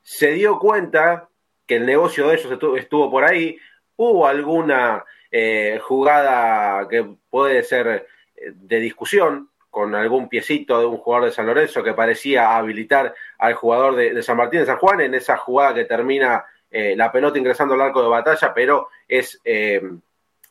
se 0.01 0.31
dio 0.31 0.57
cuenta 0.57 1.29
que 1.67 1.75
el 1.75 1.85
negocio 1.85 2.27
de 2.27 2.35
ellos 2.35 2.59
estuvo 2.77 3.11
por 3.11 3.23
ahí. 3.23 3.59
Hubo 3.95 4.25
alguna 4.25 5.05
eh, 5.31 5.79
jugada 5.83 6.87
que 6.87 7.05
puede 7.29 7.61
ser 7.61 8.07
eh, 8.35 8.51
de 8.55 8.79
discusión 8.79 9.49
con 9.69 9.93
algún 9.93 10.27
piecito 10.27 10.79
de 10.79 10.87
un 10.87 10.97
jugador 10.97 11.29
de 11.29 11.35
San 11.35 11.45
Lorenzo 11.45 11.83
que 11.83 11.93
parecía 11.93 12.57
habilitar 12.57 13.13
al 13.37 13.53
jugador 13.53 13.95
de, 13.95 14.23
San 14.23 14.37
Martín 14.37 14.61
de 14.61 14.65
San 14.65 14.77
Juan 14.77 15.01
en 15.01 15.13
esa 15.13 15.37
jugada 15.37 15.75
que 15.75 15.85
termina 15.85 16.43
eh, 16.71 16.95
la 16.95 17.11
pelota 17.11 17.37
ingresando 17.37 17.75
al 17.75 17.81
arco 17.81 18.01
de 18.01 18.09
batalla, 18.09 18.51
pero 18.55 18.87
es 19.07 19.39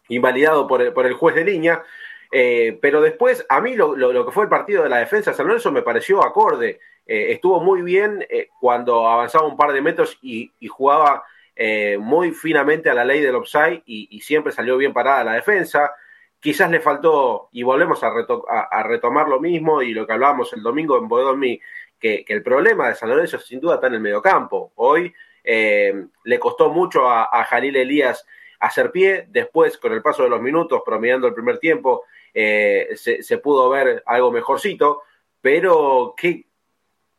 invalidado 0.08 0.68
por 0.68 0.82
el, 0.82 1.14
juez 1.14 1.34
de 1.34 1.44
línea. 1.44 1.82
pero 2.30 3.00
después, 3.00 3.44
a 3.48 3.60
mí 3.60 3.74
lo, 3.74 3.96
que 4.24 4.32
fue 4.32 4.44
el 4.44 4.48
partido 4.48 4.84
de 4.84 4.88
la 4.88 4.98
defensa 4.98 5.32
de 5.32 5.36
San 5.36 5.48
Lorenzo 5.48 5.72
me 5.72 5.82
pareció 5.82 6.24
acorde. 6.24 6.78
estuvo 7.04 7.60
muy 7.60 7.82
bien 7.82 8.24
cuando 8.60 9.08
avanzaba 9.08 9.48
un 9.48 9.56
par 9.56 9.72
de 9.72 9.82
metros 9.82 10.16
y 10.22 10.52
jugaba 10.68 11.24
eh, 11.60 11.98
muy 11.98 12.30
finamente 12.30 12.88
a 12.88 12.94
la 12.94 13.04
ley 13.04 13.20
del 13.20 13.34
offside 13.34 13.82
y, 13.84 14.20
siempre 14.20 14.52
salió 14.52 14.76
bien 14.76 14.92
parada 14.92 15.24
la 15.24 15.32
defensa. 15.32 15.90
Quizás 16.38 16.70
le 16.70 16.78
faltó, 16.78 17.48
y 17.50 17.64
volvemos 17.64 18.00
a, 18.04 18.82
retomar 18.84 19.28
lo 19.28 19.40
mismo 19.40 19.82
y 19.82 19.92
lo 19.92 20.06
que 20.06 20.12
hablábamos 20.12 20.52
el 20.52 20.62
domingo 20.62 20.96
en 20.96 21.08
Bodomí, 21.08 21.60
que, 21.98 22.24
el 22.28 22.44
problema 22.44 22.88
de 22.88 22.94
San 22.94 23.08
Lorenzo 23.08 23.40
sin 23.40 23.58
duda 23.58 23.74
está 23.74 23.88
en 23.88 23.94
el 23.94 24.00
mediocampo. 24.00 24.70
Hoy 24.76 25.12
eh, 25.42 26.06
le 26.22 26.38
costó 26.38 26.70
mucho 26.70 27.10
a, 27.10 27.42
Jalil 27.42 27.74
Elías 27.74 28.24
hacer 28.60 28.92
pie, 28.92 29.26
después 29.28 29.78
con 29.78 29.92
el 29.92 30.00
paso 30.00 30.22
de 30.22 30.30
los 30.30 30.40
minutos, 30.40 30.82
promediando 30.86 31.26
el 31.26 31.34
primer 31.34 31.58
tiempo, 31.58 32.04
eh, 32.34 32.90
se, 32.94 33.38
pudo 33.38 33.68
ver 33.68 34.04
algo 34.06 34.30
mejorcito, 34.30 35.02
pero 35.40 36.14
¿qué, 36.16 36.46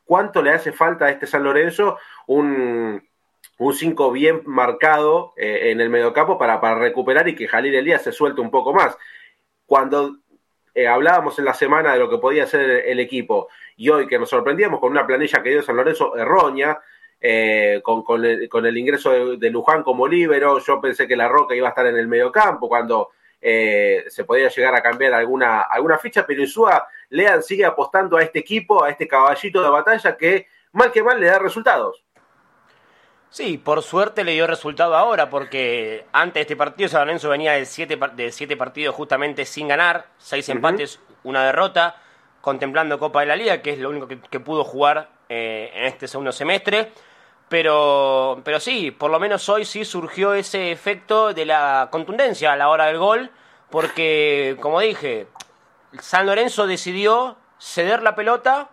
¿cuánto 0.06 0.42
le 0.42 0.52
hace 0.52 0.72
falta 0.72 1.06
a 1.08 1.10
este 1.10 1.28
San 1.28 1.44
Lorenzo? 1.44 1.98
Un, 2.28 3.09
un 3.60 3.74
5 3.74 4.12
bien 4.12 4.42
marcado 4.46 5.34
eh, 5.36 5.72
en 5.72 5.82
el 5.82 5.90
mediocampo 5.90 6.38
para, 6.38 6.60
para 6.62 6.80
recuperar 6.80 7.28
y 7.28 7.36
que 7.36 7.48
Jalil 7.48 7.76
Elías 7.76 8.02
se 8.02 8.14
suelte 8.14 8.42
un 8.42 8.50
poco 8.50 8.74
más. 8.74 8.98
Cuando 9.66 10.16
eh, 10.74 10.88
hablábamos 10.88 11.38
en 11.40 11.46
la 11.46 11.54
semana 11.54 11.94
de 11.94 12.00
lo 12.00 12.10
que 12.10 12.18
podía 12.18 12.48
ser 12.48 12.62
el, 12.62 13.00
equipo 13.02 13.50
y 13.76 13.90
hoy 13.90 14.08
que 14.08 14.18
nos 14.18 14.30
sorprendíamos 14.30 14.80
con 14.80 14.92
una 14.92 15.06
planilla 15.06 15.44
que 15.44 15.50
dio 15.50 15.62
San 15.62 15.76
Lorenzo 15.76 16.16
errónea, 16.16 16.80
eh, 17.20 17.82
con, 17.84 18.24
el, 18.24 18.78
ingreso 18.78 19.36
de, 19.36 19.50
Luján 19.50 19.84
como 19.84 20.08
líbero, 20.08 20.60
yo 20.60 20.80
pensé 20.80 21.06
que 21.06 21.18
La 21.18 21.28
Roca 21.28 21.54
iba 21.54 21.68
a 21.68 21.72
estar 21.72 21.86
en 21.86 21.98
el 21.98 22.08
mediocampo 22.08 22.70
cuando 22.70 23.10
se 23.42 24.24
podía 24.26 24.50
llegar 24.50 24.76
a 24.76 24.82
cambiar 24.82 25.14
alguna, 25.14 25.62
alguna 25.62 25.98
ficha, 25.98 26.26
pero 26.26 26.42
Insúa 26.42 26.88
Lean 27.10 27.44
sigue 27.44 27.66
apostando 27.66 28.18
a 28.18 28.24
este 28.24 28.40
equipo, 28.40 28.84
a 28.84 28.90
este 28.90 29.08
caballito 29.08 29.62
de 29.62 29.70
batalla 29.70 30.16
que 30.16 30.48
mal 30.72 30.92
que 30.92 31.04
mal 31.04 31.20
le 31.20 31.28
da 31.28 31.40
resultados. 31.40 32.06
Sí, 33.32 33.60
por 33.60 33.84
suerte 33.84 34.24
le 34.24 34.32
dio 34.32 34.48
resultado 34.48 34.96
ahora, 34.96 35.30
porque 35.30 36.06
antes 36.12 36.34
de 36.34 36.42
este 36.42 36.56
partido 36.56 36.90
San 36.90 37.02
Lorenzo 37.02 37.30
venía 37.30 37.54
de 37.54 37.66
siete, 37.66 37.98
de 38.16 38.32
siete 38.32 38.58
partidos 38.58 38.96
justamente 38.96 39.46
sin 39.46 39.68
ganar, 39.68 40.08
seis 40.18 40.50
empates, 40.50 41.00
una 41.24 41.46
derrota, 41.46 41.96
contemplando 42.42 42.98
Copa 42.98 43.22
de 43.22 43.28
la 43.28 43.36
Liga, 43.36 43.62
que 43.62 43.74
es 43.74 43.80
lo 43.80 43.90
único 43.90 44.08
que, 44.08 44.40
pudo 44.40 44.64
jugar 44.64 45.10
eh, 45.30 45.72
en 45.76 45.86
este 45.86 46.08
segundo 46.08 46.32
semestre. 46.32 46.92
Pero, 47.50 48.42
pero 48.44 48.60
sí, 48.60 48.92
por 48.92 49.10
lo 49.12 49.20
menos 49.20 49.48
hoy 49.50 49.66
sí 49.66 49.84
surgió 49.84 50.34
ese 50.34 50.72
efecto 50.72 51.34
de 51.34 51.46
la 51.46 51.90
contundencia 51.92 52.54
a 52.54 52.56
la 52.56 52.70
hora 52.70 52.86
del 52.86 53.00
gol, 53.00 53.32
porque, 53.70 54.58
como 54.60 54.80
dije, 54.80 55.28
San 56.00 56.26
Lorenzo 56.26 56.68
decidió 56.68 57.38
ceder 57.60 58.02
la 58.02 58.16
pelota 58.16 58.70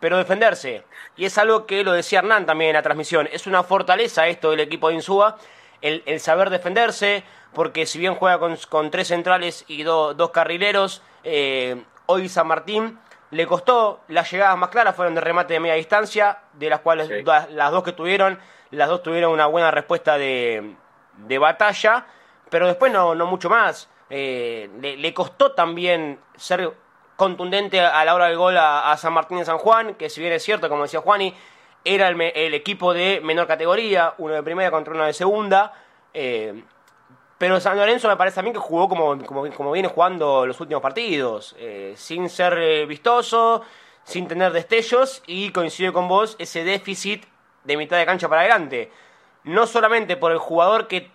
pero 0.00 0.18
defenderse. 0.18 0.84
Y 1.16 1.24
es 1.24 1.38
algo 1.38 1.66
que 1.66 1.84
lo 1.84 1.92
decía 1.92 2.20
Hernán 2.20 2.46
también 2.46 2.70
en 2.70 2.74
la 2.74 2.82
transmisión. 2.82 3.28
Es 3.32 3.46
una 3.46 3.62
fortaleza 3.62 4.28
esto 4.28 4.50
del 4.50 4.60
equipo 4.60 4.88
de 4.88 4.94
Insúa, 4.94 5.36
el, 5.80 6.20
saber 6.20 6.50
defenderse, 6.50 7.24
porque 7.52 7.86
si 7.86 7.98
bien 7.98 8.14
juega 8.14 8.38
con, 8.38 8.90
tres 8.90 9.08
centrales 9.08 9.64
y 9.68 9.82
dos 9.82 10.30
carrileros, 10.30 11.02
eh, 11.24 11.82
hoy 12.06 12.28
San 12.28 12.46
Martín 12.46 12.98
le 13.30 13.46
costó, 13.46 14.00
las 14.08 14.30
llegadas 14.30 14.56
más 14.56 14.70
claras 14.70 14.96
fueron 14.96 15.14
de 15.14 15.20
remate 15.20 15.54
de 15.54 15.60
media 15.60 15.74
distancia, 15.74 16.38
de 16.54 16.70
las 16.70 16.80
cuales 16.80 17.10
las 17.50 17.70
dos 17.70 17.82
que 17.82 17.92
tuvieron, 17.92 18.38
las 18.70 18.88
dos 18.88 19.02
tuvieron 19.02 19.32
una 19.32 19.46
buena 19.46 19.70
respuesta 19.70 20.16
de, 20.16 20.74
de 21.16 21.38
batalla, 21.38 22.06
pero 22.50 22.66
después 22.66 22.92
no, 22.92 23.14
no 23.14 23.26
mucho 23.26 23.50
más. 23.50 23.88
Eh, 24.10 24.70
le, 24.80 24.96
le 24.96 25.12
costó 25.12 25.52
también 25.52 26.18
ser 26.36 26.72
contundente 27.18 27.80
a 27.80 28.04
la 28.04 28.14
hora 28.14 28.26
del 28.26 28.38
gol 28.38 28.56
a, 28.56 28.96
San 28.96 29.12
Martín 29.12 29.38
de 29.38 29.44
San 29.44 29.58
Juan, 29.58 29.94
que 29.94 30.08
si 30.08 30.20
bien 30.20 30.32
es 30.32 30.42
cierto, 30.44 30.68
como 30.68 30.84
decía 30.84 31.00
Juani, 31.00 31.34
era 31.84 32.06
el, 32.10 32.54
equipo 32.54 32.94
de 32.94 33.20
menor 33.20 33.48
categoría, 33.48 34.14
uno 34.18 34.34
de 34.34 34.42
primera 34.44 34.70
contra 34.70 34.94
uno 34.94 35.04
de 35.04 35.12
segunda. 35.12 35.72
Eh, 36.14 36.62
pero 37.36 37.58
San 37.58 37.76
Lorenzo 37.76 38.06
me 38.06 38.16
parece 38.16 38.36
también 38.36 38.54
que 38.54 38.60
jugó 38.60 38.88
como, 38.88 39.18
como, 39.24 39.72
viene 39.72 39.88
jugando 39.88 40.46
los 40.46 40.60
últimos 40.60 40.80
partidos, 40.80 41.56
eh, 41.58 41.92
sin 41.96 42.28
ser 42.30 42.56
eh, 42.56 42.86
vistoso, 42.86 43.62
sin 44.04 44.28
tener 44.28 44.52
destellos 44.52 45.20
y 45.26 45.50
coincide 45.50 45.92
con 45.92 46.06
vos 46.06 46.36
ese 46.38 46.62
déficit 46.62 47.24
de 47.64 47.76
mitad 47.76 47.98
de 47.98 48.06
cancha 48.06 48.28
para 48.28 48.42
adelante. 48.42 48.92
No 49.42 49.66
solamente 49.66 50.16
por 50.16 50.30
el 50.30 50.38
jugador 50.38 50.86
que 50.86 51.10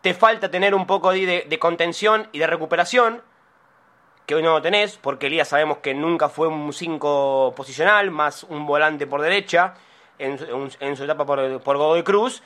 te 0.00 0.14
falta 0.14 0.50
tener 0.50 0.74
un 0.74 0.88
poco 0.88 1.12
de 1.12 1.58
contención 1.60 2.28
y 2.32 2.40
de 2.40 2.48
recuperación, 2.48 3.22
que 4.28 4.34
hoy 4.34 4.42
no 4.42 4.52
lo 4.52 4.60
tenés, 4.60 4.98
porque 4.98 5.28
Elías 5.28 5.48
sabemos 5.48 5.78
que 5.78 5.94
nunca 5.94 6.28
fue 6.28 6.48
un 6.48 6.70
5 6.70 7.54
posicional, 7.56 8.10
más 8.10 8.44
un 8.44 8.66
volante 8.66 9.06
por 9.06 9.22
derecha, 9.22 9.72
en, 10.18 10.38
su 10.38 11.04
etapa 11.04 11.24
por, 11.24 11.62
por, 11.62 11.78
Godoy 11.78 12.02
Cruz, 12.02 12.42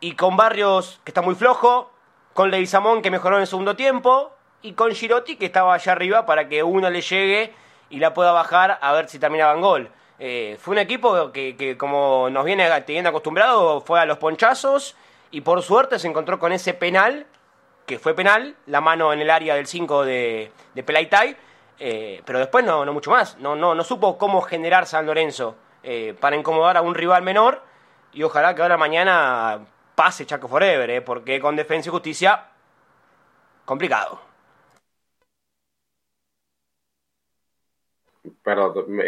y 0.00 0.16
con 0.16 0.36
Barrios 0.36 1.00
que 1.04 1.12
está 1.12 1.22
muy 1.22 1.36
flojo, 1.36 1.92
con 2.32 2.50
Leguizamón 2.50 3.00
que 3.00 3.12
mejoró 3.12 3.36
en 3.36 3.42
el 3.42 3.46
segundo 3.46 3.76
tiempo, 3.76 4.32
y 4.60 4.72
con 4.72 4.90
Girotti 4.90 5.36
que 5.36 5.46
estaba 5.46 5.74
allá 5.74 5.92
arriba 5.92 6.26
para 6.26 6.48
que 6.48 6.64
uno 6.64 6.90
le 6.90 7.00
llegue 7.00 7.54
y 7.90 8.00
la 8.00 8.12
pueda 8.12 8.32
bajar 8.32 8.80
a 8.82 8.92
ver 8.92 9.08
si 9.08 9.20
terminaba 9.20 9.54
en 9.54 9.60
gol. 9.60 9.90
Eh, 10.18 10.58
fue 10.60 10.72
un 10.72 10.78
equipo 10.78 11.30
que, 11.30 11.54
que, 11.54 11.76
como 11.78 12.28
nos 12.28 12.44
viene 12.44 12.68
teniendo 12.80 13.10
acostumbrado, 13.10 13.82
fue 13.82 14.00
a 14.00 14.04
los 14.04 14.18
ponchazos 14.18 14.96
y 15.30 15.42
por 15.42 15.62
suerte 15.62 16.00
se 16.00 16.08
encontró 16.08 16.40
con 16.40 16.52
ese 16.52 16.74
penal 16.74 17.24
que 17.86 17.98
fue 17.98 18.14
penal, 18.14 18.56
la 18.66 18.80
mano 18.80 19.12
en 19.12 19.20
el 19.20 19.30
área 19.30 19.54
del 19.54 19.66
5 19.66 20.04
de, 20.04 20.50
de 20.74 20.82
Pelaitai, 20.82 21.36
eh, 21.78 22.22
pero 22.24 22.38
después 22.38 22.64
no, 22.64 22.84
no 22.84 22.92
mucho 22.92 23.10
más. 23.10 23.38
No, 23.38 23.56
no, 23.56 23.74
no 23.74 23.84
supo 23.84 24.16
cómo 24.18 24.40
generar 24.40 24.86
San 24.86 25.06
Lorenzo 25.06 25.56
eh, 25.82 26.14
para 26.18 26.36
incomodar 26.36 26.76
a 26.76 26.82
un 26.82 26.94
rival 26.94 27.22
menor 27.22 27.62
y 28.12 28.22
ojalá 28.22 28.54
que 28.54 28.62
ahora 28.62 28.76
mañana 28.76 29.60
pase 29.94 30.26
Chaco 30.26 30.48
Forever, 30.48 30.90
eh, 30.90 31.02
porque 31.02 31.40
con 31.40 31.56
Defensa 31.56 31.88
y 31.88 31.92
Justicia, 31.92 32.46
complicado. 33.64 34.20
Perdón, 38.42 38.98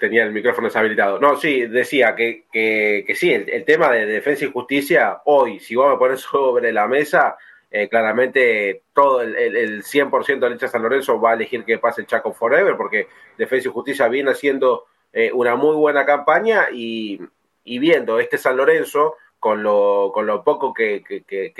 tenía 0.00 0.24
el 0.24 0.32
micrófono 0.32 0.68
deshabilitado. 0.68 1.18
No, 1.18 1.36
sí, 1.36 1.66
decía 1.66 2.14
que, 2.14 2.44
que, 2.50 3.14
sí, 3.14 3.32
el, 3.32 3.64
tema 3.64 3.90
de 3.90 4.06
defensa 4.06 4.44
y 4.44 4.50
justicia, 4.50 5.20
hoy, 5.24 5.58
si 5.60 5.74
vos 5.74 5.90
me 5.90 5.98
pones 5.98 6.20
sobre 6.22 6.72
la 6.72 6.86
mesa, 6.86 7.36
eh, 7.76 7.88
claramente 7.88 8.82
todo 8.92 9.20
el, 9.20 9.34
el, 9.34 9.82
100% 9.82 10.38
de 10.38 10.52
hincha 10.52 10.68
San 10.68 10.80
Lorenzo 10.80 11.20
va 11.20 11.32
a 11.32 11.34
elegir 11.34 11.64
que 11.64 11.78
pase 11.78 12.02
el 12.02 12.06
Chaco 12.06 12.32
Forever, 12.32 12.76
porque 12.76 13.08
Defensa 13.36 13.66
y 13.66 13.72
Justicia 13.72 14.06
viene 14.06 14.30
haciendo 14.30 14.84
eh, 15.12 15.32
una 15.32 15.56
muy 15.56 15.74
buena 15.74 16.06
campaña 16.06 16.68
y, 16.72 17.20
viendo 17.64 18.20
este 18.20 18.38
San 18.38 18.56
Lorenzo 18.56 19.16
con 19.40 19.64
lo, 19.64 20.12
con 20.14 20.24
lo 20.24 20.44
poco 20.44 20.72
que, 20.72 21.02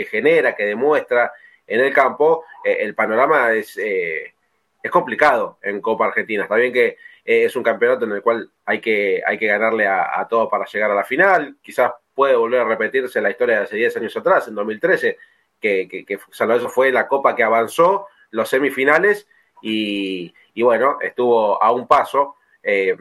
genera, 0.09 0.55
que 0.55 0.67
demuestra 0.67 1.33
en 1.67 1.81
el 1.81 1.93
campo, 1.93 2.45
eh, 2.65 2.77
el 2.79 2.95
panorama 2.95 3.53
es, 3.53 3.77
es 3.77 4.91
complicado 4.93 5.59
en 5.63 5.81
Copa 5.81 6.07
Argentina. 6.07 6.45
Está 6.45 6.55
bien 6.55 6.73
que 6.73 6.97
es 7.25 7.57
un 7.57 7.65
campeonato 7.65 8.05
en 8.05 8.13
el 8.13 8.23
cual 8.23 8.49
hay 8.65 8.81
que, 8.81 9.21
hay 9.27 9.37
que 9.37 9.49
ganarle 9.49 9.89
a, 9.89 10.21
a 10.21 10.29
para 10.29 10.65
llegar 10.67 10.93
a 10.93 10.95
la 10.95 11.03
final. 11.03 11.57
Quizás 11.61 11.91
puede 12.15 12.37
volver 12.37 12.61
a 12.61 12.65
repetirse 12.65 13.21
la 13.21 13.31
historia 13.31 13.57
de 13.57 13.65
hace 13.65 13.77
10 13.77 13.97
años 13.97 14.17
atrás, 14.17 14.47
en 14.47 14.55
2013, 14.55 15.19
que, 15.65 16.05
que, 16.05 16.19
Lorenzo 16.41 16.69
fue 16.69 16.93
la 16.93 17.09
copa 17.09 17.35
que 17.35 17.43
avanzó, 17.43 18.09
los 18.31 18.49
semifinales, 18.49 19.27
y, 19.63 20.33
bueno, 20.63 20.99
estuvo 21.01 21.63
a 21.63 21.73
un 21.73 21.87
paso. 21.87 22.37
Eh, 22.63 22.95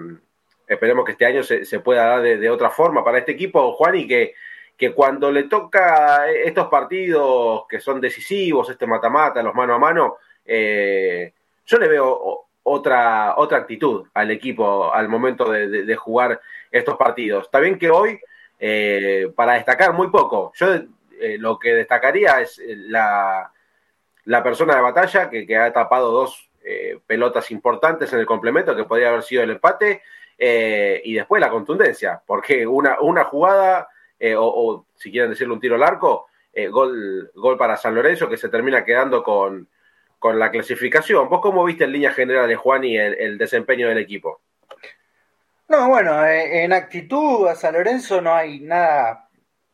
esperemos 0.65 1.03
que 1.03 1.11
este 1.11 1.25
año 1.25 1.43
se, 1.43 1.79
pueda 1.81 2.05
dar 2.05 2.21
de, 2.21 2.49
otra 2.49 2.69
forma 2.69 3.03
para 3.03 3.17
este 3.17 3.33
equipo, 3.33 3.73
Juan, 3.73 3.95
y 3.95 4.07
que, 4.07 4.33
que 4.77 4.93
cuando 4.93 5.29
le 5.29 5.43
toca 5.43 6.31
estos 6.31 6.67
partidos 6.67 7.65
que 7.67 7.81
son 7.81 7.99
decisivos, 7.99 8.69
este 8.69 8.87
mata-mata, 8.87 9.43
los 9.43 9.53
mano 9.53 9.73
a 9.73 9.79
mano, 9.79 10.15
eh, 10.45 11.33
yo 11.65 11.77
le 11.77 11.87
veo 11.89 12.45
otra, 12.63 13.35
otra 13.37 13.57
actitud 13.57 14.07
al 14.13 14.31
equipo 14.31 14.93
al 14.93 15.09
momento 15.09 15.51
de, 15.51 15.95
jugar 15.95 16.39
estos 16.71 16.95
partidos. 16.95 17.45
Está 17.45 17.59
bien 17.59 17.77
que 17.77 17.89
hoy, 17.89 18.19
eh, 18.57 19.29
para 19.35 19.55
destacar 19.55 19.91
muy 19.91 20.09
poco, 20.09 20.53
yo 20.55 20.67
eh, 21.19 21.37
lo 21.37 21.59
que 21.59 21.73
destacaría 21.73 22.41
es 22.41 22.59
eh, 22.59 22.75
la, 22.75 23.51
la 24.25 24.43
persona 24.43 24.75
de 24.75 24.81
batalla 24.81 25.29
que, 25.29 25.57
ha 25.57 25.71
tapado 25.71 26.11
dos 26.11 26.49
eh, 26.63 26.99
pelotas 27.05 27.51
importantes 27.51 28.11
en 28.13 28.19
el 28.19 28.25
complemento, 28.25 28.75
que 28.75 28.85
podría 28.85 29.09
haber 29.09 29.23
sido 29.23 29.43
el 29.43 29.51
empate, 29.51 30.01
y 30.35 31.13
después 31.13 31.39
la 31.39 31.49
contundencia, 31.49 32.21
porque 32.25 32.67
una, 32.67 32.99
una 32.99 33.23
jugada, 33.23 33.87
o, 34.35 34.85
si 34.95 35.09
quieren 35.09 35.29
decirle 35.29 35.53
un 35.53 35.59
tiro 35.59 35.75
al 35.75 35.83
arco, 35.83 36.27
gol, 36.69 37.31
gol 37.33 37.57
para 37.57 37.77
San 37.77 37.95
Lorenzo 37.95 38.27
que 38.27 38.35
se 38.35 38.49
termina 38.49 38.83
quedando 38.83 39.23
con, 39.23 39.69
con 40.19 40.37
la 40.37 40.51
clasificación. 40.51 41.29
¿Vos 41.29 41.39
cómo 41.39 41.63
viste 41.63 41.85
en 41.85 41.93
líneas 41.93 42.15
generales, 42.15 42.57
Juan, 42.57 42.83
y 42.83 42.97
el 42.97 43.37
desempeño 43.37 43.87
del 43.87 43.99
equipo? 43.99 44.41
No, 45.69 45.87
bueno, 45.87 46.25
en 46.25 46.73
actitud 46.73 47.47
a 47.47 47.55
San 47.55 47.73
Lorenzo 47.73 48.21
no 48.21 48.33
hay 48.33 48.59
nada 48.59 49.22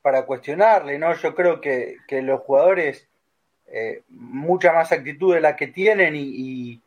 para 0.09 0.25
cuestionarle, 0.25 0.97
¿no? 0.97 1.13
Yo 1.13 1.35
creo 1.35 1.61
que, 1.61 1.97
los 2.09 2.41
jugadores, 2.41 3.07
eh, 3.67 4.01
mucha 4.09 4.73
más 4.73 4.91
actitud 4.91 5.35
de 5.35 5.39
la 5.39 5.55
que 5.55 5.67
tienen 5.67 6.15
y, 6.15 6.81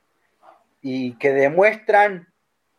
y, 0.80 1.14
que 1.18 1.32
demuestran, 1.32 2.26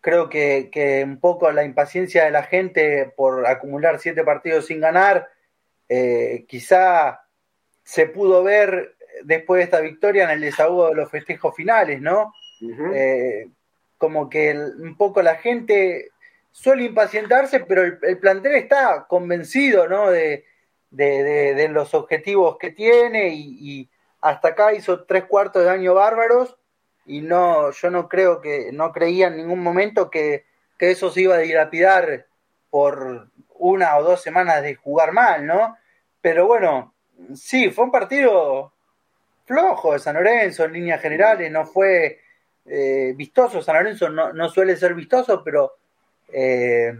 creo 0.01 0.27
que, 0.27 0.67
que, 0.69 1.01
un 1.05 1.17
poco 1.21 1.49
la 1.53 1.63
impaciencia 1.63 2.25
de 2.25 2.31
la 2.31 2.43
gente 2.43 3.13
por 3.15 3.47
acumular 3.47 3.99
siete 3.99 4.25
partidos 4.25 4.65
sin 4.65 4.81
ganar, 4.81 5.29
eh, 5.87 6.43
quizá 6.49 7.21
se 7.85 8.07
pudo 8.07 8.43
ver 8.43 8.97
después 9.23 9.59
de 9.59 9.63
esta 9.63 9.79
victoria 9.79 10.25
en 10.25 10.31
el 10.31 10.41
desahogo 10.41 10.89
de 10.89 10.95
los 10.95 11.09
festejos 11.09 11.55
finales, 11.55 12.01
¿no? 12.01 12.33
Eh, 12.93 13.47
como 13.97 14.29
que 14.29 14.51
un 14.51 14.97
poco 14.97 15.21
la 15.21 15.35
gente 15.35 16.09
suele 16.53 16.83
impacientarse, 16.83 17.61
pero 17.61 17.83
el, 17.83 18.19
plantel 18.19 18.55
está 18.55 19.07
convencido 19.09 19.87
¿no? 19.87 20.11
de, 20.11 20.45
de, 20.91 21.67
los 21.69 21.93
objetivos 21.95 22.57
que 22.57 22.69
tiene 22.69 23.33
y, 23.33 23.89
hasta 24.21 24.49
acá 24.49 24.73
hizo 24.73 25.03
tres 25.03 25.25
cuartos 25.25 25.65
de 25.65 25.69
año 25.69 25.95
bárbaros 25.95 26.55
y 27.05 27.19
no, 27.19 27.71
yo 27.71 27.89
no 27.89 28.07
creo 28.07 28.39
que, 28.39 28.69
no 28.71 28.93
creía 28.93 29.27
en 29.27 29.35
ningún 29.35 29.59
momento 29.59 30.09
que, 30.09 30.45
que 30.77 30.91
eso 30.91 31.09
se 31.09 31.23
iba 31.23 31.35
a 31.35 31.39
dilapidar 31.39 32.27
por 32.69 33.27
una 33.55 33.97
o 33.97 34.03
dos 34.03 34.21
semanas 34.21 34.63
de 34.63 34.75
jugar 34.75 35.11
mal, 35.11 35.45
¿no? 35.45 35.75
Pero 36.21 36.47
bueno, 36.47 36.93
sí, 37.35 37.69
fue 37.69 37.83
un 37.83 37.91
partido 37.91 38.71
flojo 39.43 39.91
de 39.91 39.99
San 39.99 40.15
Lorenzo 40.15 40.63
en 40.63 40.73
líneas 40.73 41.01
generales, 41.01 41.51
no 41.51 41.65
fue 41.65 42.21
eh, 42.65 43.11
vistoso, 43.17 43.61
San 43.61 43.75
Lorenzo 43.75 44.07
no, 44.09 44.31
no 44.31 44.47
suele 44.47 44.77
ser 44.77 44.93
vistoso, 44.93 45.43
pero 45.43 45.73
eh, 46.33 46.93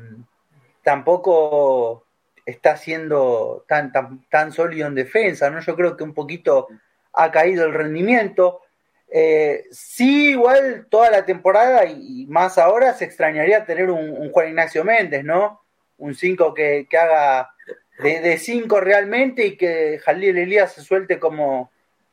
tampoco 0.83 2.05
está 2.45 2.77
siendo 2.77 3.65
tan, 3.67 3.91
tan, 3.91 4.25
tan, 4.29 4.51
sólido 4.51 4.87
en 4.87 4.95
defensa, 4.95 5.49
¿no? 5.49 5.61
Yo 5.61 5.75
creo 5.75 5.97
que 5.97 6.03
un 6.03 6.13
poquito 6.13 6.67
ha 7.13 7.31
caído 7.31 7.65
el 7.65 7.73
rendimiento. 7.73 8.61
Eh, 9.09 9.65
sí, 9.71 10.31
igual 10.31 10.87
toda 10.89 11.11
la 11.11 11.25
temporada 11.25 11.85
y, 11.85 12.25
más 12.27 12.57
ahora 12.57 12.93
se 12.93 13.05
extrañaría 13.05 13.65
tener 13.65 13.89
un, 13.89 14.31
Juan 14.31 14.49
Ignacio 14.49 14.83
Méndez, 14.83 15.23
¿no? 15.23 15.61
Un 15.97 16.15
5 16.15 16.53
que, 16.53 16.87
haga 16.99 17.51
de 17.99 18.37
5 18.37 18.79
realmente 18.81 19.45
y 19.45 19.57
que 19.57 19.99
Jalil 20.03 20.37
Elías 20.37 20.73
se 20.73 20.81
suelte 20.81 21.19
como, 21.19 21.71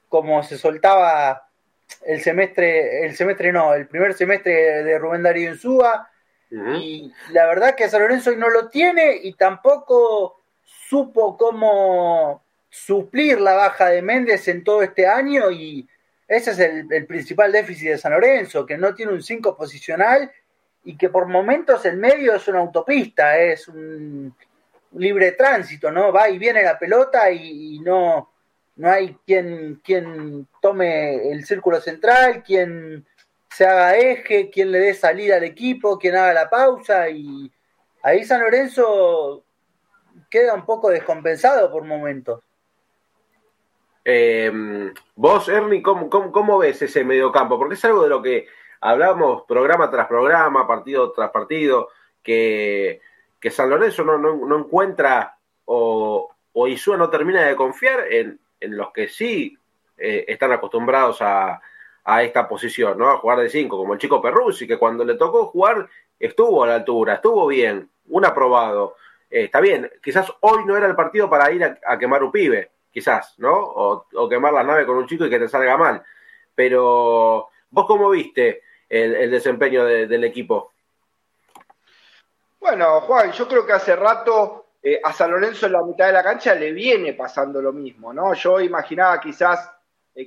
como 0.09 0.43
se 0.43 0.59
soltaba 0.59 1.49
el 2.05 2.21
semestre, 2.21 3.07
el 3.07 3.17
semestre 3.17 3.53
no, 3.53 3.75
el 3.75 3.89
primer 3.89 4.15
semestre 4.15 4.85
de 4.85 4.99
Rubén 4.99 5.23
Darío 5.23 5.51
Insúa. 5.51 6.09
Y 6.51 7.13
la 7.31 7.47
verdad 7.47 7.77
que 7.77 7.89
San 7.89 8.03
Lorenzo 8.03 8.33
no 8.33 8.51
lo 8.51 8.69
tiene 8.69 9.21
y 9.23 9.35
tampoco 9.35 10.41
supo 10.65 11.37
cómo 11.37 12.43
suplir 12.69 13.41
la 13.41 13.55
baja 13.55 13.89
de 13.89 14.03
Méndez 14.03 14.49
en 14.49 14.65
todo 14.65 14.83
este 14.83 15.07
año 15.07 15.51
y 15.51 15.89
ese 16.27 16.53
es 16.53 16.59
el, 16.61 17.07
principal 17.07 17.51
déficit 17.51 17.89
de 17.89 17.99
San 17.99 18.13
Lorenzo, 18.13 18.65
que 18.65 18.79
no 18.79 18.95
tiene 18.95 19.13
un 19.13 19.23
5 19.23 19.57
posicional 19.57 20.31
y 20.85 20.97
que 20.97 21.09
por 21.09 21.27
momentos 21.27 21.85
el 21.87 21.97
medio 21.97 22.35
es 22.35 22.47
una 22.47 22.61
autopista, 22.61 23.37
es 23.37 23.67
un 23.67 24.33
libre 24.93 25.33
tránsito, 25.33 25.91
¿no? 25.91 26.13
Va 26.13 26.31
y 26.31 26.39
viene 26.39 26.63
la 26.63 26.79
pelota 26.79 27.31
y 27.33 27.81
no, 27.81 28.31
no 28.77 28.91
hay 28.91 29.17
quien, 29.27 29.81
quien 29.85 30.47
tome 30.63 31.31
el 31.31 31.45
círculo 31.45 31.81
central, 31.81 32.45
quien 32.45 33.05
se 33.51 33.67
haga 33.67 33.97
eje, 33.97 34.49
quien 34.51 34.71
le 34.71 34.79
dé 34.79 34.95
salida 34.95 35.37
al 35.37 35.45
equipo, 35.45 35.99
quien 35.99 36.17
haga 36.17 36.33
la 36.33 36.49
pausa 36.49 37.11
y 37.11 37.51
ahí 38.03 38.25
San 38.25 38.41
Lorenzo 38.41 39.45
queda 40.31 40.55
un 40.55 40.65
poco 40.65 40.91
descompensado 40.91 41.71
por 41.71 41.85
momentos. 41.85 42.43
Eh, 44.05 44.93
vos, 45.17 45.49
Ernie, 45.49 45.83
¿cómo, 45.83 46.09
¿cómo, 46.09 46.59
ves 46.59 46.81
ese 46.83 47.05
mediocampo? 47.05 47.59
Porque 47.59 47.75
es 47.75 47.85
algo 47.85 48.05
de 48.05 48.09
lo 48.09 48.23
que 48.23 48.47
hablamos 48.81 49.43
programa 49.47 49.91
tras 49.91 50.07
programa, 50.07 50.67
partido 50.67 51.13
tras 51.13 51.31
partido, 51.31 51.89
que, 52.23 53.01
que 53.41 53.51
San 53.51 53.69
Lorenzo 53.69 54.05
no, 54.05 54.17
no, 54.17 54.59
encuentra 54.59 55.37
o, 55.65 56.31
o 56.53 56.69
Isua 56.69 56.97
no 56.97 57.11
termina 57.11 57.43
de 57.43 57.57
confiar 57.57 58.11
en, 58.11 58.39
en 58.61 58.77
los 58.77 58.93
que 58.93 59.09
sí 59.09 59.59
eh, 59.99 60.25
están 60.29 60.53
acostumbrados 60.53 61.21
a, 61.21 61.61
esta 62.19 62.49
posición, 62.49 62.99
¿no? 62.99 63.11
A 63.11 63.19
jugar 63.19 63.39
de 63.39 63.49
cinco, 63.49 63.77
como 63.77 63.95
el 63.95 64.01
chico 64.01 64.21
Perruzzi, 64.21 64.67
que 64.67 64.79
cuando 64.79 65.05
le 65.05 65.15
tocó 65.15 65.47
jugar 65.47 65.89
estuvo 66.19 66.65
a 66.65 66.67
la 66.67 66.75
altura, 66.77 67.15
estuvo 67.15 67.47
bien, 67.47 67.89
un 68.09 68.25
aprobado. 68.25 68.97
Eh, 69.31 69.45
está 69.45 69.61
bien, 69.61 69.91
quizás 70.03 70.31
hoy 70.41 70.65
no 70.67 70.77
era 70.77 70.87
el 70.87 70.97
partido 70.97 71.31
para 71.31 71.51
ir 71.53 71.65
a, 71.65 71.99
quemar 71.99 72.23
un 72.23 72.33
pibe, 72.33 72.71
quizás, 72.91 73.39
¿no? 73.39 73.55
O, 73.55 74.29
quemar 74.29 74.53
la 74.53 74.65
nave 74.65 74.87
con 74.87 74.97
un 74.97 75.07
chico 75.07 75.25
y 75.25 75.31
que 75.31 75.39
te 75.39 75.49
salga 75.49 75.77
mal. 75.77 76.03
Pero, 76.55 77.49
¿vos 77.71 77.87
cómo 77.87 78.11
viste 78.11 78.63
el, 78.89 79.31
desempeño 79.31 79.85
del 79.85 80.25
equipo? 80.25 80.73
Bueno, 82.59 83.01
Juan, 83.03 83.33
yo 83.33 83.49
creo 83.49 83.65
que 83.65 83.73
hace 83.73 83.97
rato 83.97 84.67
eh, 84.83 85.01
a 85.03 85.13
San 85.13 85.31
Lorenzo 85.31 85.67
en 85.67 85.73
la 85.73 85.83
mitad 85.83 86.07
de 86.07 86.13
la 86.13 86.23
cancha 86.23 86.55
le 86.55 86.73
viene 86.73 87.15
pasando 87.15 87.63
lo 87.63 87.73
mismo, 87.73 88.13
¿no? 88.13 88.35
Yo 88.35 88.61
imaginaba 88.61 89.21
quizás 89.21 89.71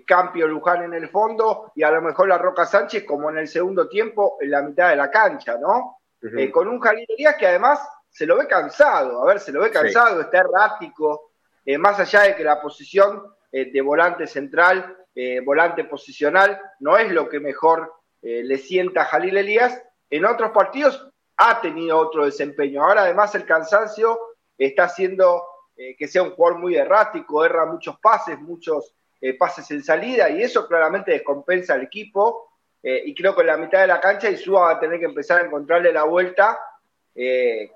Campio 0.05 0.47
Luján 0.47 0.83
en 0.83 0.93
el 0.93 1.09
fondo 1.09 1.71
y 1.75 1.83
a 1.83 1.91
lo 1.91 2.01
mejor 2.01 2.27
la 2.27 2.37
Roca 2.37 2.65
Sánchez 2.65 3.03
como 3.05 3.29
en 3.29 3.37
el 3.37 3.47
segundo 3.47 3.87
tiempo 3.87 4.37
en 4.41 4.51
la 4.51 4.61
mitad 4.61 4.89
de 4.89 4.95
la 4.95 5.11
cancha, 5.11 5.57
¿no? 5.57 5.99
Eh, 6.37 6.49
con 6.51 6.67
un 6.67 6.79
Jalil 6.79 7.05
que 7.37 7.47
además 7.47 7.79
se 8.09 8.25
lo 8.25 8.37
ve 8.37 8.47
cansado, 8.47 9.21
a 9.21 9.25
ver, 9.25 9.39
se 9.39 9.51
lo 9.51 9.61
ve 9.61 9.71
cansado, 9.71 10.21
está 10.21 10.39
errático, 10.39 11.31
más 11.79 11.99
allá 11.99 12.21
de 12.21 12.35
que 12.35 12.43
la 12.43 12.61
posición 12.61 13.23
de 13.51 13.81
volante 13.81 14.25
central, 14.25 14.95
volante 15.43 15.83
posicional, 15.83 16.61
no 16.79 16.97
es 16.97 17.11
lo 17.11 17.27
que 17.27 17.39
mejor 17.39 17.93
le 18.21 18.57
sienta 18.57 19.01
a 19.01 19.05
Jalil 19.05 19.35
Elías, 19.35 19.83
en 20.09 20.25
otros 20.25 20.51
partidos 20.51 21.11
ha 21.37 21.61
tenido 21.61 21.97
otro 21.97 22.25
desempeño. 22.25 22.83
Ahora 22.83 23.03
además 23.03 23.33
el 23.35 23.45
cansancio 23.45 24.19
está 24.57 24.85
haciendo 24.85 25.43
eh, 25.75 25.95
que 25.97 26.07
sea 26.07 26.23
un 26.23 26.31
jugador 26.31 26.59
muy 26.59 26.75
errático, 26.75 27.43
erra 27.43 27.65
muchos 27.65 27.99
pases, 27.99 28.39
muchos 28.39 28.95
eh, 29.25 29.37
pases 29.37 29.71
en 29.71 29.81
salida, 29.81 30.29
y 30.29 30.43
eso 30.43 30.67
claramente 30.67 31.11
descompensa 31.11 31.75
al 31.75 31.83
equipo. 31.83 32.49
Eh, 32.83 33.03
y 33.05 33.15
creo 33.15 33.33
que 33.33 33.39
en 33.39 33.47
la 33.47 33.55
mitad 33.55 33.79
de 33.79 33.87
la 33.87 34.01
cancha 34.01 34.29
Isúa 34.29 34.63
va 34.63 34.71
a 34.71 34.79
tener 34.81 34.99
que 34.99 35.05
empezar 35.05 35.39
a 35.39 35.45
encontrarle 35.45 35.93
la 35.93 36.03
vuelta, 36.03 36.59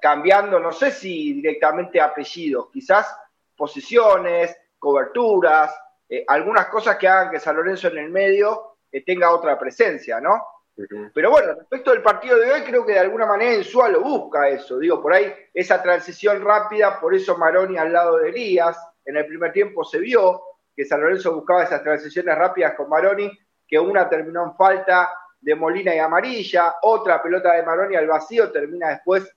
cambiando, 0.02 0.60
no 0.60 0.72
sé 0.72 0.90
si 0.90 1.34
directamente 1.34 2.02
apellidos, 2.02 2.70
quizás 2.74 3.16
posiciones, 3.56 4.58
coberturas, 4.80 5.80
algunas 6.28 6.66
cosas 6.70 6.98
que 6.98 7.08
hagan 7.08 7.30
que 7.30 7.40
San 7.40 7.56
Lorenzo 7.56 7.88
en 7.90 8.00
el 8.00 8.10
medio 8.10 8.78
tenga 9.06 9.32
otra 9.32 9.58
presencia, 9.60 10.20
¿no? 10.20 10.42
Pero 11.14 11.32
bueno, 11.32 11.54
respecto 11.54 11.92
del 11.92 12.02
partido 12.02 12.38
de 12.38 12.52
hoy, 12.52 12.62
creo 12.64 12.86
que 12.86 12.94
de 12.94 13.00
alguna 13.00 13.28
manera 13.28 13.56
Insúa 13.56 13.90
lo 13.90 14.02
busca 14.02 14.50
eso. 14.50 14.80
Digo, 14.80 15.02
por 15.02 15.14
ahí 15.14 15.32
esa 15.54 15.82
transición 15.82 16.44
rápida, 16.44 17.00
por 17.00 17.16
eso 17.16 17.38
Maroni 17.38 17.78
al 17.78 17.94
lado 17.94 18.18
de 18.18 18.30
Elías. 18.30 18.78
En 19.06 19.18
el 19.18 19.26
primer 19.26 19.54
tiempo 19.54 19.84
se 19.84 20.00
vio 20.00 20.42
que 20.78 20.86
San 20.86 21.02
Lorenzo 21.02 21.34
buscaba 21.34 21.64
esas 21.64 21.82
transiciones 21.82 22.38
rápidas 22.38 22.76
con 22.76 22.88
Maroni, 22.88 23.32
que 23.68 23.80
una 23.80 24.08
terminó 24.08 24.44
en 24.44 24.56
falta 24.56 25.12
de 25.42 25.56
Molina 25.56 25.96
y 25.96 25.98
Amarilla, 25.98 26.76
otra 26.84 27.20
pelota 27.20 27.54
de 27.54 27.64
Maroni 27.64 27.96
al 27.96 28.06
vacío 28.06 28.52
termina 28.52 28.90
después 28.90 29.28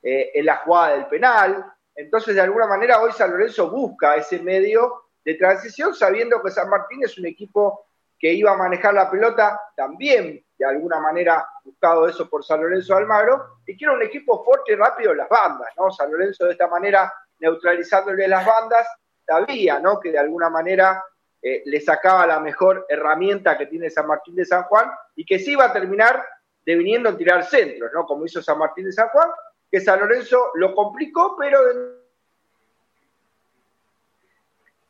eh, 0.00 0.30
en 0.32 0.46
la 0.46 0.58
jugada 0.58 0.94
del 0.94 1.06
penal. 1.06 1.66
Entonces, 1.96 2.36
de 2.36 2.42
alguna 2.42 2.68
manera, 2.68 3.00
hoy 3.00 3.10
San 3.10 3.32
Lorenzo 3.32 3.68
busca 3.70 4.14
ese 4.14 4.38
medio 4.38 5.06
de 5.24 5.34
transición, 5.34 5.96
sabiendo 5.96 6.40
que 6.40 6.52
San 6.52 6.70
Martín 6.70 7.02
es 7.02 7.18
un 7.18 7.26
equipo 7.26 7.86
que 8.16 8.32
iba 8.32 8.52
a 8.52 8.56
manejar 8.56 8.94
la 8.94 9.10
pelota 9.10 9.60
también 9.74 10.44
de 10.56 10.64
alguna 10.64 11.00
manera 11.00 11.44
buscado 11.64 12.06
eso 12.06 12.28
por 12.30 12.44
San 12.44 12.62
Lorenzo 12.62 12.94
Almagro, 12.94 13.58
y 13.66 13.76
quiero 13.76 13.94
un 13.94 14.02
equipo 14.02 14.44
fuerte 14.44 14.74
y 14.74 14.76
rápido 14.76 15.10
en 15.10 15.18
las 15.18 15.28
bandas, 15.28 15.68
¿no? 15.76 15.90
San 15.90 16.12
Lorenzo 16.12 16.44
de 16.44 16.52
esta 16.52 16.68
manera 16.68 17.12
neutralizándole 17.40 18.28
las 18.28 18.46
bandas, 18.46 18.86
sabía, 19.26 19.78
¿no? 19.78 20.00
Que 20.00 20.12
de 20.12 20.18
alguna 20.18 20.50
manera 20.50 21.04
eh, 21.42 21.62
le 21.66 21.80
sacaba 21.80 22.26
la 22.26 22.40
mejor 22.40 22.86
herramienta 22.88 23.58
que 23.58 23.66
tiene 23.66 23.90
San 23.90 24.06
Martín 24.06 24.34
de 24.34 24.44
San 24.44 24.64
Juan 24.64 24.90
y 25.16 25.24
que 25.24 25.38
sí 25.38 25.52
iba 25.52 25.66
a 25.66 25.72
terminar 25.72 26.24
deviniendo 26.64 27.10
en 27.10 27.16
tirar 27.16 27.44
centros, 27.44 27.90
¿no? 27.92 28.06
Como 28.06 28.24
hizo 28.24 28.42
San 28.42 28.58
Martín 28.58 28.86
de 28.86 28.92
San 28.92 29.08
Juan, 29.08 29.28
que 29.70 29.80
San 29.80 30.00
Lorenzo 30.00 30.50
lo 30.54 30.74
complicó, 30.74 31.36
pero... 31.38 31.58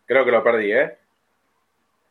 Creo 0.06 0.24
que 0.24 0.30
lo 0.30 0.44
perdí, 0.44 0.72
¿eh? 0.72 0.98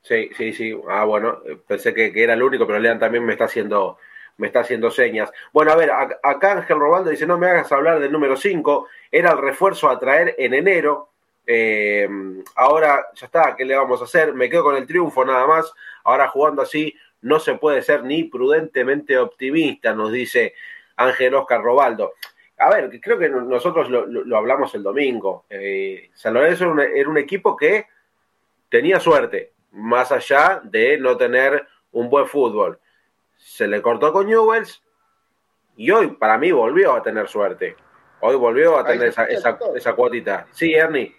Sí, 0.02 0.30
sí, 0.36 0.52
sí. 0.52 0.82
Ah, 0.90 1.06
bueno, 1.06 1.42
pensé 1.66 1.94
que, 1.94 2.12
era 2.16 2.34
el 2.34 2.44
único, 2.44 2.68
pero 2.68 2.80
Lean 2.80 3.00
también 3.00 3.26
me 3.26 3.34
está 3.34 3.46
haciendo 3.46 3.98
me 4.38 4.48
está 4.48 4.62
haciendo 4.62 4.90
señas. 4.90 5.32
Bueno, 5.52 5.72
a 5.72 5.76
ver, 5.76 5.92
acá 5.92 6.54
Ángel 6.54 6.80
Robaldo 6.80 7.12
dice, 7.12 7.28
no 7.28 7.38
me 7.38 7.48
hagas 7.48 7.72
hablar 7.72 8.00
del 8.00 8.12
número 8.12 8.36
5, 8.36 8.88
era 9.12 9.32
el 9.32 9.38
refuerzo 9.38 9.90
a 9.90 10.00
traer 10.00 10.36
en 10.38 10.54
enero. 10.56 11.12
Eh, 11.46 12.08
ahora 12.56 13.08
ya 13.16 13.26
está, 13.26 13.56
¿qué 13.56 13.66
le 13.66 13.76
vamos 13.76 14.02
a 14.02 14.06
hacer? 14.06 14.34
Me 14.34 14.50
quedo 14.50 14.64
con 14.64 14.76
el 14.76 14.88
triunfo 14.88 15.26
nada 15.26 15.46
más. 15.48 15.74
Ahora 16.04 16.28
jugando 16.28 16.62
así 16.62 16.96
no 17.22 17.40
se 17.40 17.56
puede 17.56 17.82
ser 17.82 18.04
ni 18.04 18.26
prudentemente 18.26 19.18
optimista, 19.18 19.94
nos 19.94 20.12
dice 20.12 20.54
Ángel 20.98 21.36
Oscar 21.36 21.62
Robaldo. 21.62 22.14
A 22.58 22.70
ver, 22.70 23.00
creo 23.02 23.18
que 23.18 23.30
nosotros 23.30 23.90
lo, 23.90 24.38
hablamos 24.38 24.74
el 24.76 24.84
domingo. 24.84 25.46
Eh, 25.50 26.12
San 26.14 26.34
Lorenzo 26.34 26.80
era 26.80 27.10
un 27.10 27.18
equipo 27.18 27.58
que 27.58 27.88
tenía 28.70 29.00
suerte, 29.00 29.54
más 29.72 30.12
allá 30.12 30.62
de 30.64 30.98
no 30.98 31.18
tener 31.18 31.68
un 31.92 32.10
buen 32.10 32.28
fútbol. 32.28 32.80
Se 33.38 33.68
le 33.68 33.82
cortó 33.82 34.14
con 34.14 34.28
Newells 34.28 34.84
y 35.76 35.92
hoy 35.92 36.08
para 36.08 36.38
mí 36.38 36.52
volvió 36.52 36.94
a 36.94 37.02
tener 37.02 37.28
suerte. 37.28 37.76
Hoy 38.20 38.36
volvió 38.36 38.78
a 38.78 38.86
tener 38.86 39.10
esa, 39.10 39.26
esa, 39.26 39.94
cuotita. 39.94 40.48
Sí, 40.52 40.74
Ernie. 40.74 41.14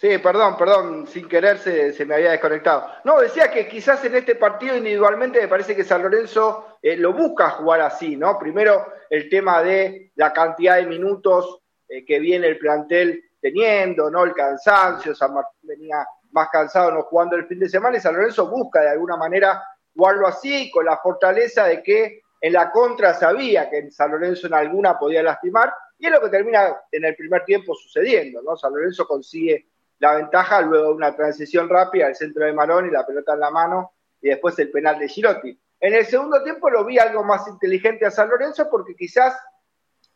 Sí, 0.00 0.16
perdón, 0.16 0.56
perdón, 0.56 1.06
sin 1.06 1.28
querer 1.28 1.58
se, 1.58 2.06
me 2.06 2.14
había 2.14 2.30
desconectado. 2.30 2.86
No, 3.04 3.20
decía 3.20 3.50
que 3.50 3.68
quizás 3.68 4.02
en 4.02 4.14
este 4.14 4.34
partido 4.34 4.74
individualmente 4.74 5.42
me 5.42 5.48
parece 5.48 5.76
que 5.76 5.84
San 5.84 6.02
Lorenzo 6.02 6.78
eh, 6.80 6.96
lo 6.96 7.12
busca 7.12 7.50
jugar 7.50 7.82
así, 7.82 8.16
¿no? 8.16 8.38
Primero 8.38 8.86
el 9.10 9.28
tema 9.28 9.62
de 9.62 10.10
la 10.14 10.32
cantidad 10.32 10.76
de 10.76 10.86
minutos 10.86 11.60
eh, 11.86 12.02
que 12.06 12.18
viene 12.18 12.46
el 12.46 12.56
plantel 12.56 13.22
teniendo, 13.42 14.10
¿no? 14.10 14.24
El 14.24 14.32
cansancio, 14.32 15.14
San 15.14 15.34
Martín 15.34 15.60
venía 15.64 16.06
más 16.30 16.48
cansado 16.48 16.92
no 16.92 17.02
jugando 17.02 17.36
el 17.36 17.46
fin 17.46 17.58
de 17.58 17.68
semana 17.68 17.98
y 17.98 18.00
San 18.00 18.14
Lorenzo 18.14 18.48
busca 18.48 18.80
de 18.80 18.92
alguna 18.92 19.18
manera 19.18 19.62
jugarlo 19.94 20.26
así, 20.26 20.70
con 20.70 20.86
la 20.86 20.96
fortaleza 20.96 21.66
de 21.66 21.82
que 21.82 22.22
en 22.40 22.54
la 22.54 22.70
contra 22.70 23.12
sabía 23.12 23.68
que 23.68 23.90
San 23.90 24.12
Lorenzo 24.12 24.46
en 24.46 24.54
alguna 24.54 24.98
podía 24.98 25.22
lastimar 25.22 25.74
y 25.98 26.06
es 26.06 26.12
lo 26.12 26.22
que 26.22 26.30
termina 26.30 26.74
en 26.90 27.04
el 27.04 27.14
primer 27.16 27.44
tiempo 27.44 27.74
sucediendo, 27.74 28.40
¿no? 28.40 28.56
San 28.56 28.72
Lorenzo 28.72 29.06
consigue 29.06 29.66
la 30.00 30.16
ventaja 30.16 30.60
luego 30.62 30.88
de 30.88 30.94
una 30.94 31.14
transición 31.14 31.68
rápida 31.68 32.06
al 32.06 32.16
centro 32.16 32.44
de 32.44 32.52
Marón 32.52 32.86
y 32.86 32.90
la 32.90 33.06
pelota 33.06 33.34
en 33.34 33.40
la 33.40 33.50
mano 33.50 33.92
y 34.20 34.28
después 34.28 34.58
el 34.58 34.70
penal 34.70 34.98
de 34.98 35.08
Girotti. 35.08 35.58
En 35.78 35.94
el 35.94 36.04
segundo 36.04 36.42
tiempo 36.42 36.68
lo 36.68 36.84
vi 36.84 36.98
algo 36.98 37.22
más 37.22 37.46
inteligente 37.46 38.04
a 38.04 38.10
San 38.10 38.28
Lorenzo 38.28 38.68
porque 38.68 38.94
quizás 38.94 39.34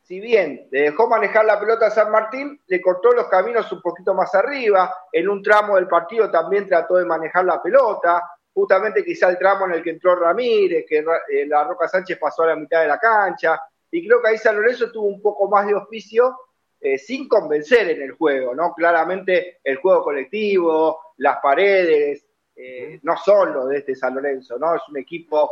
si 0.04 0.20
bien 0.20 0.68
le 0.70 0.82
dejó 0.82 1.08
manejar 1.08 1.46
la 1.46 1.58
pelota 1.58 1.86
a 1.86 1.90
San 1.90 2.10
Martín, 2.10 2.60
le 2.66 2.80
cortó 2.80 3.12
los 3.12 3.26
caminos 3.28 3.70
un 3.72 3.80
poquito 3.80 4.12
más 4.14 4.34
arriba, 4.34 4.94
en 5.10 5.28
un 5.30 5.42
tramo 5.42 5.76
del 5.76 5.88
partido 5.88 6.30
también 6.30 6.68
trató 6.68 6.96
de 6.96 7.06
manejar 7.06 7.46
la 7.46 7.62
pelota, 7.62 8.22
justamente 8.52 9.02
quizá 9.02 9.30
el 9.30 9.38
tramo 9.38 9.64
en 9.64 9.72
el 9.72 9.82
que 9.82 9.90
entró 9.90 10.14
Ramírez, 10.14 10.84
que 10.86 10.98
eh, 10.98 11.46
la 11.46 11.64
Roca 11.64 11.88
Sánchez 11.88 12.18
pasó 12.18 12.42
a 12.42 12.48
la 12.48 12.56
mitad 12.56 12.82
de 12.82 12.88
la 12.88 12.98
cancha, 12.98 13.58
y 13.90 14.06
creo 14.06 14.20
que 14.20 14.28
ahí 14.28 14.38
San 14.38 14.56
Lorenzo 14.56 14.92
tuvo 14.92 15.06
un 15.06 15.22
poco 15.22 15.48
más 15.48 15.66
de 15.66 15.74
oficio 15.74 16.36
eh, 16.86 16.98
sin 16.98 17.26
convencer 17.28 17.88
en 17.88 18.02
el 18.02 18.12
juego, 18.12 18.54
¿no? 18.54 18.74
Claramente 18.74 19.60
el 19.64 19.76
juego 19.76 20.04
colectivo, 20.04 21.14
las 21.16 21.38
paredes, 21.38 22.26
eh, 22.54 23.00
no 23.02 23.16
son 23.16 23.54
los 23.54 23.70
de 23.70 23.78
este 23.78 23.94
San 23.94 24.14
Lorenzo, 24.14 24.58
¿no? 24.58 24.74
Es 24.74 24.82
un 24.90 24.98
equipo 24.98 25.50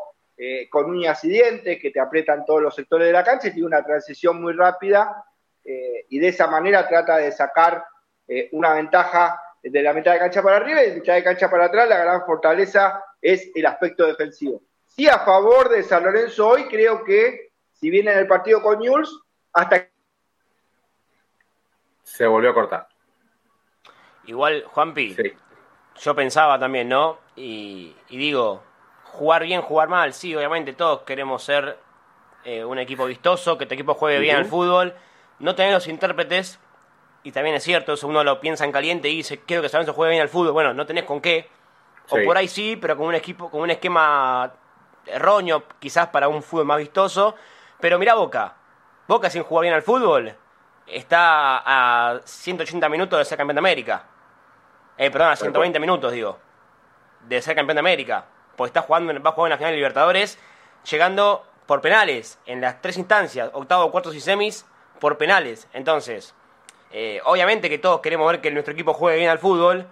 con 0.70 0.90
uñas 0.90 1.22
y 1.24 1.28
dientes 1.28 1.78
que 1.80 1.92
te 1.92 2.00
aprietan 2.00 2.44
todos 2.44 2.60
los 2.60 2.74
sectores 2.74 3.06
de 3.06 3.12
la 3.12 3.22
cancha 3.22 3.46
y 3.46 3.52
tiene 3.52 3.66
una 3.66 3.84
transición 3.84 4.42
muy 4.42 4.54
rápida 4.54 5.24
y 5.62 6.18
de 6.18 6.28
esa 6.28 6.48
manera 6.48 6.88
trata 6.88 7.18
de 7.18 7.30
sacar 7.30 7.84
una 8.50 8.74
ventaja 8.74 9.40
de 9.62 9.82
la 9.82 9.92
mitad 9.92 10.14
de 10.14 10.18
cancha 10.18 10.42
para 10.42 10.56
arriba 10.56 10.82
y 10.82 10.86
de 10.86 10.90
la 10.90 10.94
mitad 10.96 11.14
de 11.14 11.22
cancha 11.22 11.48
para 11.48 11.66
atrás, 11.66 11.88
la 11.88 11.98
gran 11.98 12.26
fortaleza 12.26 13.04
es 13.20 13.52
el 13.54 13.66
aspecto 13.66 14.04
defensivo. 14.04 14.62
Sí, 14.88 15.06
a 15.06 15.20
favor 15.20 15.68
de 15.68 15.84
San 15.84 16.02
Lorenzo 16.02 16.48
hoy, 16.48 16.64
creo 16.64 17.04
que 17.04 17.52
si 17.70 17.88
viene 17.88 18.10
en 18.10 18.18
el 18.18 18.26
partido 18.26 18.60
con 18.62 18.80
Newell's, 18.80 19.16
hasta 19.52 19.91
se 22.02 22.26
volvió 22.26 22.50
a 22.50 22.54
cortar. 22.54 22.88
Igual, 24.24 24.64
Juanpi, 24.66 25.16
yo 26.00 26.14
pensaba 26.14 26.58
también, 26.58 26.88
¿no? 26.88 27.18
Y, 27.34 27.94
digo, 28.08 28.62
jugar 29.04 29.42
bien, 29.42 29.62
jugar 29.62 29.88
mal, 29.88 30.12
sí, 30.12 30.34
obviamente 30.34 30.72
todos 30.74 31.02
queremos 31.02 31.42
ser 31.42 31.78
eh, 32.44 32.64
un 32.64 32.78
equipo 32.78 33.04
vistoso, 33.06 33.58
que 33.58 33.66
tu 33.66 33.74
equipo 33.74 33.94
juegue 33.94 34.20
bien 34.20 34.36
al 34.36 34.44
fútbol, 34.44 34.94
no 35.38 35.54
tener 35.54 35.72
los 35.72 35.88
intérpretes 35.88 36.60
y 37.24 37.32
también 37.32 37.56
es 37.56 37.62
cierto, 37.62 37.92
eso 37.92 38.08
uno 38.08 38.24
lo 38.24 38.40
piensa 38.40 38.64
en 38.64 38.72
caliente 38.72 39.08
y 39.08 39.16
dice, 39.16 39.40
quiero 39.40 39.62
que 39.62 39.68
San 39.68 39.78
Lorenzo 39.78 39.94
juegue 39.94 40.10
bien 40.10 40.22
al 40.22 40.28
fútbol. 40.28 40.52
Bueno, 40.52 40.74
no 40.74 40.86
tenés 40.86 41.04
con 41.04 41.20
qué. 41.20 41.48
O 42.08 42.18
por 42.24 42.36
ahí 42.36 42.48
sí, 42.48 42.76
pero 42.76 42.96
con 42.96 43.06
un 43.06 43.14
equipo, 43.14 43.48
con 43.48 43.60
un 43.60 43.70
esquema 43.70 44.52
erróneo, 45.06 45.64
quizás 45.78 46.08
para 46.08 46.28
un 46.28 46.42
fútbol 46.42 46.66
más 46.66 46.78
vistoso. 46.78 47.36
Pero 47.80 47.98
mira 47.98 48.14
Boca. 48.14 48.56
Boca 49.06 49.30
sin 49.30 49.44
jugar 49.44 49.62
bien 49.62 49.74
al 49.74 49.82
fútbol 49.82 50.34
está 50.86 51.62
a 51.64 52.20
180 52.24 52.88
minutos 52.88 53.18
de 53.18 53.24
ser 53.24 53.38
campeón 53.38 53.56
de 53.56 53.60
América. 53.60 54.04
Eh, 54.96 55.10
perdón, 55.10 55.32
a 55.32 55.36
120 55.36 55.78
minutos, 55.80 56.12
digo. 56.12 56.38
De 57.28 57.40
ser 57.40 57.54
campeón 57.54 57.76
de 57.76 57.80
América. 57.80 58.24
Porque 58.56 58.68
está 58.68 58.82
jugando, 58.82 59.12
va 59.22 59.30
a 59.30 59.32
jugar 59.32 59.48
en 59.48 59.50
la 59.50 59.58
final 59.58 59.72
de 59.72 59.76
Libertadores, 59.76 60.38
llegando 60.90 61.44
por 61.66 61.80
penales 61.80 62.38
en 62.46 62.60
las 62.60 62.80
tres 62.82 62.98
instancias, 62.98 63.50
octavo, 63.52 63.90
cuartos 63.90 64.14
y 64.14 64.20
semis, 64.20 64.66
por 65.00 65.16
penales. 65.16 65.68
Entonces, 65.72 66.34
eh, 66.92 67.20
obviamente 67.24 67.70
que 67.70 67.78
todos 67.78 68.00
queremos 68.00 68.30
ver 68.30 68.40
que 68.40 68.50
nuestro 68.50 68.74
equipo 68.74 68.92
juegue 68.92 69.18
bien 69.18 69.30
al 69.30 69.38
fútbol, 69.38 69.86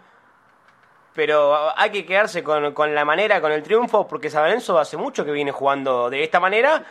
pero 1.14 1.72
hay 1.76 1.90
que 1.90 2.04
quedarse 2.04 2.42
con, 2.44 2.94
la 2.94 3.04
manera, 3.04 3.40
con 3.40 3.50
el 3.52 3.62
triunfo, 3.62 4.06
porque 4.06 4.30
San 4.30 4.44
Lorenzo 4.44 4.78
hace 4.78 4.96
mucho 4.96 5.24
que 5.24 5.32
viene 5.32 5.50
jugando 5.50 6.10
de 6.10 6.22
esta 6.22 6.38
manera. 6.38 6.84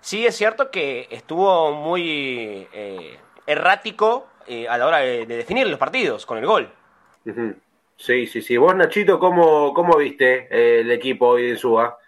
Sí 0.00 0.26
es 0.26 0.36
cierto 0.36 0.70
que 0.70 1.06
estuvo 1.10 1.72
muy 1.72 2.66
eh, 2.72 3.20
errático 3.50 4.28
eh, 4.46 4.68
a 4.68 4.78
la 4.78 4.86
hora 4.86 4.98
de, 4.98 5.26
definir 5.26 5.66
los 5.66 5.78
partidos 5.78 6.26
con 6.26 6.38
el 6.38 6.46
gol. 6.46 6.70
Sí, 7.96 8.26
sí, 8.26 8.40
sí. 8.40 8.56
Vos, 8.56 8.74
Nachito, 8.74 9.18
¿cómo, 9.18 9.74
cómo 9.74 9.96
viste 9.96 10.48
el 10.80 10.90
equipo 10.90 11.28
hoy 11.28 11.50
en 11.50 11.58
Suba? 11.58 11.98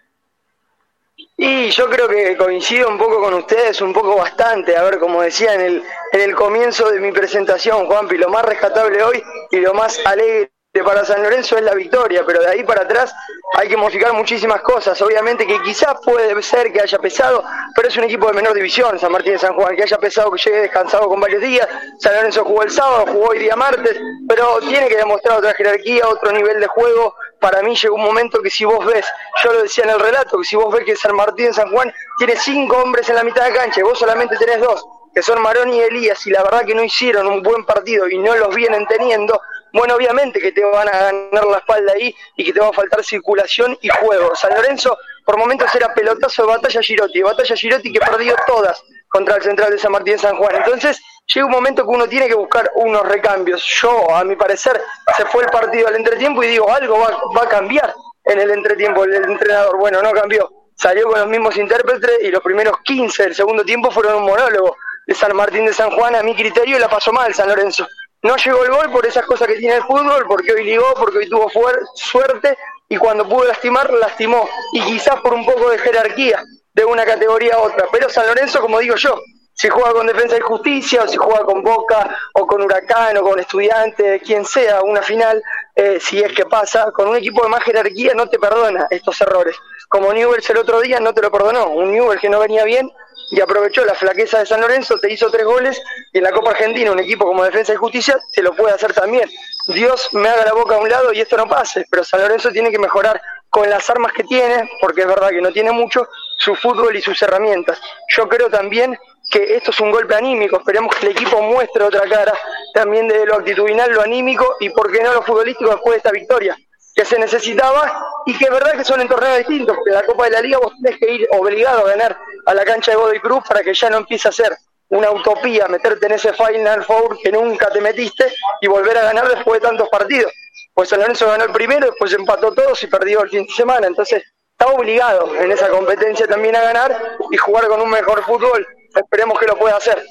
Y 1.36 1.70
yo 1.70 1.88
creo 1.88 2.08
que 2.08 2.36
coincido 2.36 2.88
un 2.88 2.98
poco 2.98 3.20
con 3.20 3.34
ustedes, 3.34 3.80
un 3.80 3.92
poco 3.92 4.16
bastante. 4.16 4.76
A 4.76 4.82
ver, 4.82 4.98
como 4.98 5.22
decía 5.22 5.54
en 5.54 5.60
el, 5.60 5.82
en 6.12 6.20
el 6.20 6.34
comienzo 6.34 6.90
de 6.90 7.00
mi 7.00 7.12
presentación, 7.12 7.86
Juanpi, 7.86 8.16
lo 8.16 8.28
más 8.28 8.44
rescatable 8.44 9.02
hoy 9.02 9.22
y 9.50 9.58
lo 9.58 9.74
más 9.74 10.00
alegre 10.06 10.50
para 10.80 11.04
San 11.04 11.22
Lorenzo 11.22 11.58
es 11.58 11.64
la 11.64 11.74
victoria, 11.74 12.24
pero 12.26 12.40
de 12.40 12.48
ahí 12.48 12.64
para 12.64 12.82
atrás 12.82 13.14
hay 13.58 13.68
que 13.68 13.76
modificar 13.76 14.14
muchísimas 14.14 14.62
cosas. 14.62 15.00
Obviamente 15.02 15.46
que 15.46 15.60
quizás 15.60 15.96
puede 16.02 16.40
ser 16.42 16.72
que 16.72 16.80
haya 16.80 16.98
pesado, 16.98 17.44
pero 17.76 17.88
es 17.88 17.96
un 17.98 18.04
equipo 18.04 18.26
de 18.28 18.32
menor 18.32 18.54
división, 18.54 18.98
San 18.98 19.12
Martín 19.12 19.34
de 19.34 19.38
San 19.38 19.54
Juan, 19.54 19.76
que 19.76 19.82
haya 19.82 19.98
pesado, 19.98 20.30
que 20.30 20.40
llegue 20.42 20.62
descansado 20.62 21.08
con 21.08 21.20
varios 21.20 21.42
días. 21.42 21.68
San 21.98 22.14
Lorenzo 22.14 22.44
jugó 22.44 22.62
el 22.62 22.70
sábado, 22.70 23.04
jugó 23.12 23.28
hoy 23.28 23.40
día 23.40 23.54
martes, 23.54 24.00
pero 24.26 24.60
tiene 24.60 24.88
que 24.88 24.96
demostrar 24.96 25.38
otra 25.38 25.52
jerarquía, 25.52 26.08
otro 26.08 26.32
nivel 26.32 26.58
de 26.58 26.66
juego. 26.68 27.14
Para 27.38 27.60
mí 27.62 27.76
llegó 27.76 27.96
un 27.96 28.04
momento 28.04 28.40
que 28.40 28.48
si 28.48 28.64
vos 28.64 28.84
ves, 28.86 29.04
yo 29.44 29.52
lo 29.52 29.62
decía 29.62 29.84
en 29.84 29.90
el 29.90 30.00
relato, 30.00 30.38
que 30.38 30.44
si 30.44 30.56
vos 30.56 30.72
ves 30.72 30.84
que 30.84 30.96
San 30.96 31.14
Martín 31.14 31.46
de 31.46 31.52
San 31.52 31.70
Juan 31.70 31.92
tiene 32.16 32.34
cinco 32.36 32.78
hombres 32.78 33.06
en 33.10 33.16
la 33.16 33.24
mitad 33.24 33.44
de 33.44 33.52
cancha 33.52 33.80
y 33.80 33.82
vos 33.82 33.98
solamente 33.98 34.36
tenés 34.38 34.60
dos, 34.60 34.86
que 35.14 35.22
son 35.22 35.42
Marón 35.42 35.68
y 35.70 35.80
Elías, 35.80 36.26
y 36.26 36.30
la 36.30 36.42
verdad 36.42 36.64
que 36.64 36.74
no 36.74 36.82
hicieron 36.82 37.26
un 37.26 37.42
buen 37.42 37.66
partido 37.66 38.08
y 38.08 38.16
no 38.16 38.34
los 38.36 38.54
vienen 38.54 38.86
teniendo, 38.86 39.38
bueno, 39.72 39.94
obviamente 39.94 40.40
que 40.40 40.52
te 40.52 40.64
van 40.64 40.88
a 40.88 40.92
ganar 40.92 41.44
la 41.46 41.58
espalda 41.58 41.92
ahí 41.92 42.14
y 42.36 42.44
que 42.44 42.52
te 42.52 42.60
va 42.60 42.68
a 42.68 42.72
faltar 42.72 43.02
circulación 43.04 43.76
y 43.80 43.88
juego. 43.88 44.34
San 44.34 44.54
Lorenzo 44.54 44.96
por 45.24 45.38
momentos 45.38 45.74
era 45.74 45.94
pelotazo 45.94 46.42
de 46.42 46.48
batalla 46.48 46.82
Girotti, 46.82 47.22
batalla 47.22 47.56
Girotti 47.56 47.92
que 47.92 48.00
perdió 48.00 48.34
todas 48.46 48.82
contra 49.08 49.36
el 49.36 49.42
central 49.42 49.70
de 49.70 49.78
San 49.78 49.92
Martín 49.92 50.14
de 50.14 50.18
San 50.18 50.36
Juan. 50.36 50.56
Entonces 50.56 51.00
llega 51.26 51.46
un 51.46 51.52
momento 51.52 51.84
que 51.84 51.90
uno 51.90 52.08
tiene 52.08 52.28
que 52.28 52.34
buscar 52.34 52.70
unos 52.74 53.06
recambios. 53.08 53.64
Yo, 53.80 54.14
a 54.14 54.24
mi 54.24 54.36
parecer, 54.36 54.80
se 55.16 55.24
fue 55.26 55.44
el 55.44 55.50
partido 55.50 55.88
al 55.88 55.96
entretiempo 55.96 56.42
y 56.42 56.48
digo, 56.48 56.70
algo 56.70 56.98
va, 56.98 57.20
va 57.36 57.44
a 57.44 57.48
cambiar 57.48 57.94
en 58.24 58.40
el 58.40 58.50
entretiempo 58.50 59.04
el 59.04 59.14
entrenador. 59.14 59.78
Bueno, 59.78 60.02
no 60.02 60.12
cambió. 60.12 60.50
Salió 60.74 61.08
con 61.08 61.20
los 61.20 61.28
mismos 61.28 61.56
intérpretes 61.56 62.22
y 62.22 62.30
los 62.30 62.42
primeros 62.42 62.78
15 62.82 63.22
del 63.22 63.34
segundo 63.34 63.64
tiempo 63.64 63.90
fueron 63.90 64.16
un 64.16 64.24
monólogo 64.24 64.76
de 65.06 65.14
San 65.14 65.34
Martín 65.36 65.66
de 65.66 65.72
San 65.72 65.90
Juan 65.90 66.14
a 66.14 66.22
mi 66.22 66.34
criterio 66.34 66.78
la 66.78 66.88
pasó 66.88 67.12
mal 67.12 67.34
San 67.34 67.48
Lorenzo. 67.48 67.86
No 68.22 68.36
llegó 68.36 68.64
el 68.64 68.70
gol 68.70 68.90
por 68.92 69.04
esas 69.04 69.26
cosas 69.26 69.48
que 69.48 69.56
tiene 69.56 69.76
el 69.76 69.82
fútbol, 69.82 70.24
porque 70.28 70.52
hoy 70.52 70.64
ligó, 70.64 70.94
porque 70.94 71.18
hoy 71.18 71.28
tuvo 71.28 71.50
suerte 71.94 72.56
y 72.88 72.96
cuando 72.96 73.28
pudo 73.28 73.44
lastimar, 73.44 73.92
lastimó. 73.92 74.48
Y 74.72 74.80
quizás 74.82 75.20
por 75.20 75.34
un 75.34 75.44
poco 75.44 75.70
de 75.70 75.78
jerarquía 75.78 76.42
de 76.72 76.84
una 76.84 77.04
categoría 77.04 77.54
a 77.54 77.58
otra. 77.58 77.86
Pero 77.90 78.08
San 78.08 78.26
Lorenzo, 78.26 78.60
como 78.60 78.78
digo 78.78 78.94
yo, 78.94 79.20
si 79.54 79.68
juega 79.68 79.92
con 79.92 80.06
Defensa 80.06 80.36
y 80.36 80.40
Justicia, 80.40 81.02
o 81.02 81.08
si 81.08 81.16
juega 81.16 81.44
con 81.44 81.62
Boca, 81.62 82.16
o 82.34 82.46
con 82.46 82.62
Huracán, 82.62 83.16
o 83.18 83.22
con 83.22 83.38
Estudiantes, 83.38 84.22
quien 84.22 84.44
sea, 84.44 84.82
una 84.82 85.02
final, 85.02 85.42
eh, 85.74 85.98
si 86.00 86.22
es 86.22 86.32
que 86.32 86.46
pasa, 86.46 86.90
con 86.92 87.08
un 87.08 87.16
equipo 87.16 87.42
de 87.42 87.48
más 87.48 87.62
jerarquía 87.62 88.14
no 88.14 88.28
te 88.28 88.38
perdona 88.38 88.86
estos 88.90 89.20
errores. 89.20 89.56
Como 89.88 90.12
Newell's 90.12 90.48
el 90.48 90.58
otro 90.58 90.80
día 90.80 91.00
no 91.00 91.12
te 91.12 91.22
lo 91.22 91.30
perdonó, 91.30 91.68
un 91.68 91.90
Newell 91.92 92.20
que 92.20 92.30
no 92.30 92.38
venía 92.38 92.64
bien 92.64 92.90
y 93.32 93.40
aprovechó 93.40 93.82
la 93.86 93.94
flaqueza 93.94 94.40
de 94.40 94.46
San 94.46 94.60
Lorenzo, 94.60 94.98
te 94.98 95.10
hizo 95.10 95.30
tres 95.30 95.46
goles 95.46 95.82
y 96.12 96.18
en 96.18 96.24
la 96.24 96.32
Copa 96.32 96.50
Argentina 96.50 96.92
un 96.92 96.98
equipo 96.98 97.24
como 97.24 97.42
Defensa 97.42 97.72
y 97.72 97.76
Justicia 97.76 98.18
te 98.34 98.42
lo 98.42 98.54
puede 98.54 98.74
hacer 98.74 98.92
también. 98.92 99.28
Dios 99.68 100.10
me 100.12 100.28
haga 100.28 100.44
la 100.44 100.52
boca 100.52 100.74
a 100.74 100.78
un 100.78 100.90
lado 100.90 101.14
y 101.14 101.20
esto 101.20 101.38
no 101.38 101.48
pase, 101.48 101.86
pero 101.90 102.04
San 102.04 102.20
Lorenzo 102.20 102.50
tiene 102.50 102.70
que 102.70 102.78
mejorar 102.78 103.20
con 103.48 103.70
las 103.70 103.88
armas 103.88 104.12
que 104.12 104.24
tiene, 104.24 104.68
porque 104.82 105.02
es 105.02 105.06
verdad 105.06 105.30
que 105.30 105.40
no 105.40 105.50
tiene 105.50 105.72
mucho, 105.72 106.06
su 106.36 106.54
fútbol 106.54 106.94
y 106.94 107.00
sus 107.00 107.20
herramientas. 107.22 107.80
Yo 108.14 108.28
creo 108.28 108.50
también 108.50 108.98
que 109.30 109.56
esto 109.56 109.70
es 109.70 109.80
un 109.80 109.90
golpe 109.90 110.14
anímico, 110.14 110.58
esperemos 110.58 110.94
que 110.94 111.06
el 111.06 111.12
equipo 111.12 111.40
muestre 111.40 111.84
otra 111.84 112.06
cara 112.06 112.34
también 112.74 113.08
de 113.08 113.24
lo 113.24 113.36
actitudinal, 113.36 113.92
lo 113.92 114.02
anímico 114.02 114.56
y 114.60 114.68
por 114.68 114.92
qué 114.92 115.02
no 115.02 115.14
lo 115.14 115.22
futbolístico 115.22 115.70
después 115.70 115.92
de 115.92 115.96
esta 115.96 116.10
victoria 116.10 116.54
que 116.94 117.04
se 117.04 117.18
necesitaba 117.18 118.10
y 118.26 118.36
que 118.36 118.44
es 118.44 118.50
verdad 118.50 118.72
que 118.72 118.84
son 118.84 119.00
en 119.00 119.08
torneos 119.08 119.38
distintos. 119.38 119.76
En 119.86 119.94
la 119.94 120.02
Copa 120.02 120.24
de 120.24 120.30
la 120.30 120.40
Liga 120.40 120.58
vos 120.58 120.72
tenés 120.82 120.98
que 120.98 121.10
ir 121.10 121.28
obligado 121.32 121.86
a 121.86 121.90
ganar 121.90 122.18
a 122.46 122.54
la 122.54 122.64
cancha 122.64 122.92
de 122.92 122.96
Godoy 122.96 123.20
Cruz 123.20 123.44
para 123.48 123.62
que 123.62 123.74
ya 123.74 123.90
no 123.90 123.98
empiece 123.98 124.28
a 124.28 124.32
ser 124.32 124.52
una 124.88 125.10
utopía 125.10 125.68
meterte 125.68 126.06
en 126.06 126.12
ese 126.12 126.32
Final 126.34 126.84
Four 126.84 127.18
que 127.22 127.32
nunca 127.32 127.70
te 127.70 127.80
metiste 127.80 128.26
y 128.60 128.66
volver 128.66 128.98
a 128.98 129.04
ganar 129.04 129.26
después 129.28 129.60
de 129.60 129.68
tantos 129.68 129.88
partidos. 129.88 130.32
Pues 130.74 130.88
San 130.88 131.00
Lorenzo 131.00 131.26
ganó 131.26 131.44
el 131.44 131.52
primero, 131.52 131.86
después 131.86 132.12
empató 132.12 132.52
todos 132.52 132.82
y 132.82 132.86
perdió 132.86 133.22
el 133.22 133.30
fin 133.30 133.46
de 133.46 133.52
semana. 133.52 133.86
Entonces 133.86 134.22
está 134.52 134.72
obligado 134.72 135.34
en 135.36 135.50
esa 135.50 135.68
competencia 135.70 136.26
también 136.26 136.56
a 136.56 136.60
ganar 136.60 137.16
y 137.30 137.36
jugar 137.36 137.68
con 137.68 137.80
un 137.80 137.90
mejor 137.90 138.22
fútbol. 138.24 138.66
Esperemos 138.94 139.38
que 139.38 139.46
lo 139.46 139.56
pueda 139.56 139.76
hacer. 139.76 140.02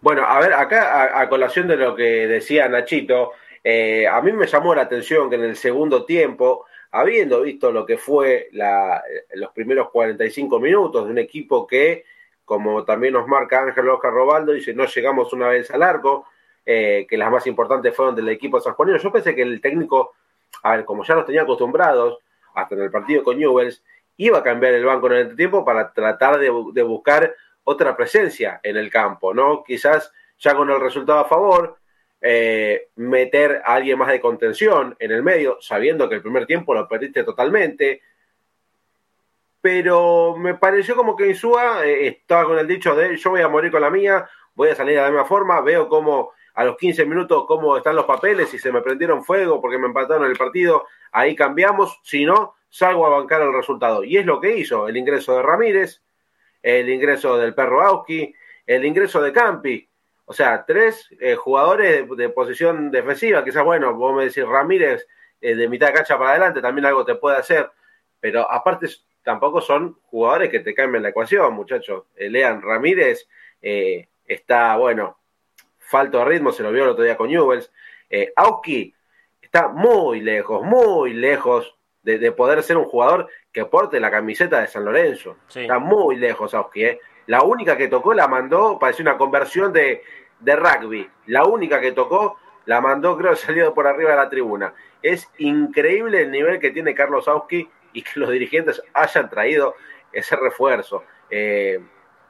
Bueno, 0.00 0.26
a 0.26 0.40
ver, 0.40 0.52
acá 0.52 1.18
a 1.18 1.28
colación 1.28 1.68
de 1.68 1.76
lo 1.76 1.94
que 1.94 2.26
decía 2.26 2.68
Nachito, 2.68 3.32
eh, 3.64 4.06
a 4.06 4.20
mí 4.20 4.32
me 4.32 4.46
llamó 4.46 4.74
la 4.74 4.82
atención 4.82 5.30
que 5.30 5.36
en 5.36 5.44
el 5.44 5.56
segundo 5.56 6.04
tiempo, 6.04 6.66
habiendo 6.92 7.40
visto 7.40 7.72
lo 7.72 7.86
que 7.86 7.96
fue 7.96 8.50
los 9.34 9.50
primeros 9.52 9.90
45 9.90 10.60
minutos 10.60 11.06
de 11.06 11.10
un 11.10 11.18
equipo 11.18 11.66
que, 11.66 12.04
como 12.44 12.84
también 12.84 13.14
nos 13.14 13.26
marca 13.26 13.62
Ángel 13.62 13.88
Oscar 13.88 14.12
Robaldo, 14.12 14.52
dice, 14.52 14.74
no 14.74 14.84
llegamos 14.86 15.32
una 15.32 15.48
vez 15.48 15.70
al 15.70 15.82
arco, 15.82 16.26
eh, 16.64 17.06
que 17.08 17.16
las 17.16 17.30
más 17.30 17.46
importantes 17.46 17.96
fueron 17.96 18.14
del 18.14 18.28
equipo 18.28 18.60
sanjuanino. 18.60 18.98
Yo 18.98 19.10
pensé 19.10 19.34
que 19.34 19.42
el 19.42 19.60
técnico, 19.60 20.12
a 20.62 20.76
ver, 20.76 20.84
como 20.84 21.02
ya 21.02 21.14
nos 21.14 21.24
tenía 21.24 21.42
acostumbrados, 21.42 22.18
hasta 22.54 22.74
en 22.74 22.82
el 22.82 22.90
partido 22.90 23.24
con 23.24 23.38
Newells, 23.38 23.82
iba 24.18 24.38
a 24.38 24.42
cambiar 24.42 24.74
el 24.74 24.84
banco 24.84 25.06
en 25.06 25.12
el 25.14 25.36
tiempo 25.36 25.64
para 25.64 25.92
tratar 25.92 26.38
de 26.38 26.82
buscar 26.82 27.34
otra 27.64 27.96
presencia 27.96 28.60
en 28.62 28.76
el 28.76 28.90
campo, 28.90 29.32
¿no? 29.32 29.64
Quizás 29.64 30.12
ya 30.38 30.54
con 30.54 30.70
el 30.70 30.78
resultado 30.78 31.20
a 31.20 31.24
favor, 31.24 31.78
eh, 32.22 32.88
meter 32.96 33.62
a 33.64 33.74
alguien 33.74 33.98
más 33.98 34.08
de 34.08 34.20
contención 34.20 34.94
en 35.00 35.10
el 35.10 35.24
medio, 35.24 35.58
sabiendo 35.60 36.08
que 36.08 36.14
el 36.14 36.22
primer 36.22 36.46
tiempo 36.46 36.72
lo 36.72 36.86
perdiste 36.86 37.24
totalmente. 37.24 38.00
Pero 39.60 40.36
me 40.36 40.54
pareció 40.54 40.94
como 40.94 41.16
que 41.16 41.28
Insúa 41.28 41.84
eh, 41.84 42.06
estaba 42.06 42.44
con 42.44 42.58
el 42.58 42.66
dicho 42.66 42.94
de 42.94 43.16
yo 43.16 43.30
voy 43.30 43.42
a 43.42 43.48
morir 43.48 43.72
con 43.72 43.80
la 43.80 43.90
mía, 43.90 44.28
voy 44.54 44.70
a 44.70 44.74
salir 44.76 44.94
de 44.94 45.02
la 45.02 45.08
misma 45.08 45.24
forma, 45.24 45.60
veo 45.60 45.88
como 45.88 46.32
a 46.54 46.64
los 46.64 46.76
15 46.76 47.06
minutos 47.06 47.44
cómo 47.46 47.76
están 47.76 47.96
los 47.96 48.04
papeles, 48.04 48.50
si 48.50 48.58
se 48.58 48.70
me 48.70 48.82
prendieron 48.82 49.24
fuego 49.24 49.60
porque 49.60 49.78
me 49.78 49.86
empataron 49.86 50.30
el 50.30 50.36
partido, 50.36 50.86
ahí 51.10 51.34
cambiamos, 51.34 51.98
si 52.04 52.24
no, 52.24 52.54
salgo 52.68 53.06
a 53.06 53.10
bancar 53.10 53.42
el 53.42 53.52
resultado. 53.52 54.04
Y 54.04 54.16
es 54.16 54.26
lo 54.26 54.40
que 54.40 54.56
hizo 54.56 54.88
el 54.88 54.96
ingreso 54.96 55.36
de 55.36 55.42
Ramírez, 55.42 56.02
el 56.62 56.88
ingreso 56.88 57.36
del 57.36 57.54
perro 57.54 57.82
Auski, 57.82 58.34
el 58.66 58.84
ingreso 58.84 59.20
de 59.20 59.32
Campi. 59.32 59.88
O 60.32 60.34
sea, 60.34 60.64
tres 60.64 61.10
eh, 61.20 61.34
jugadores 61.34 62.08
de, 62.16 62.28
posición 62.30 62.90
defensiva. 62.90 63.44
Quizás, 63.44 63.62
bueno, 63.62 63.92
vos 63.92 64.16
me 64.16 64.24
decís 64.24 64.46
Ramírez 64.46 65.06
eh, 65.42 65.54
de 65.54 65.68
mitad 65.68 65.88
de 65.88 65.92
cancha 65.92 66.16
para 66.16 66.30
adelante, 66.30 66.62
también 66.62 66.86
algo 66.86 67.04
te 67.04 67.16
puede 67.16 67.36
hacer. 67.36 67.70
Pero 68.18 68.50
aparte, 68.50 68.86
tampoco 69.22 69.60
son 69.60 69.98
jugadores 70.04 70.48
que 70.48 70.60
te 70.60 70.72
cambien 70.72 71.02
la 71.02 71.10
ecuación, 71.10 71.52
muchachos. 71.52 72.04
Eh, 72.16 72.30
Lean 72.30 72.62
Ramírez 72.62 73.28
está, 73.60 74.78
bueno, 74.78 75.18
falto 75.76 76.20
de 76.20 76.24
ritmo, 76.24 76.50
se 76.50 76.62
lo 76.62 76.72
vio 76.72 76.84
el 76.84 76.88
otro 76.88 77.04
día 77.04 77.18
con 77.18 77.28
Newells. 77.28 77.70
Auski 78.34 78.94
está 79.42 79.68
muy 79.68 80.22
lejos, 80.22 80.62
muy 80.62 81.12
lejos 81.12 81.76
de, 82.02 82.32
poder 82.32 82.62
ser 82.62 82.78
un 82.78 82.86
jugador 82.86 83.28
que 83.52 83.66
porte 83.66 84.00
la 84.00 84.10
camiseta 84.10 84.62
de 84.62 84.66
San 84.66 84.86
Lorenzo. 84.86 85.36
Está 85.54 85.78
muy 85.78 86.16
lejos 86.16 86.54
Auski. 86.54 86.84
¿eh? 86.84 87.00
La 87.26 87.42
única 87.42 87.76
que 87.76 87.88
tocó 87.88 88.14
la 88.14 88.28
mandó, 88.28 88.78
parece 88.78 89.02
una 89.02 89.16
conversión 89.16 89.72
de, 89.72 90.02
de 90.42 90.56
rugby. 90.56 91.10
La 91.26 91.44
única 91.44 91.80
que 91.80 91.92
tocó 91.92 92.38
la 92.66 92.80
mandó, 92.80 93.16
creo, 93.16 93.36
salió 93.36 93.74
por 93.74 93.86
arriba 93.86 94.10
de 94.10 94.16
la 94.16 94.28
tribuna. 94.28 94.74
Es 95.02 95.28
increíble 95.38 96.22
el 96.22 96.30
nivel 96.30 96.60
que 96.60 96.70
tiene 96.70 96.94
Carlos 96.94 97.28
Auski 97.28 97.68
y 97.92 98.02
que 98.02 98.20
los 98.20 98.30
dirigentes 98.30 98.82
hayan 98.94 99.28
traído 99.28 99.74
ese 100.12 100.36
refuerzo. 100.36 101.04
Eh, 101.30 101.80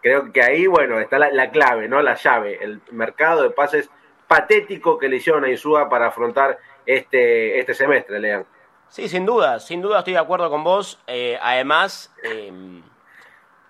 creo 0.01 0.33
que 0.33 0.43
ahí, 0.43 0.67
bueno, 0.67 0.99
está 0.99 1.19
la, 1.19 1.51
clave, 1.51 1.89
¿no? 1.89 2.01
La 2.03 2.15
llave, 2.15 2.59
el 2.63 2.81
mercado 2.91 3.43
de 3.43 3.51
pases 3.51 3.91
patético 4.27 4.99
que 4.99 5.09
le 5.09 5.17
hicieron 5.17 5.45
a 5.45 5.51
Insúa 5.51 5.89
para 5.89 6.07
afrontar 6.07 6.59
este, 6.87 7.59
este 7.59 7.75
semestre, 7.75 8.19
Lean. 8.19 8.47
Sí, 8.89 9.09
sin 9.09 9.25
duda, 9.25 9.59
sin 9.59 9.81
duda 9.81 10.01
estoy 10.01 10.15
de 10.15 10.19
acuerdo 10.19 10.51
con 10.51 10.65
vos. 10.65 11.01
Eh, 11.07 11.39
además, 11.41 12.15
em, 12.23 12.83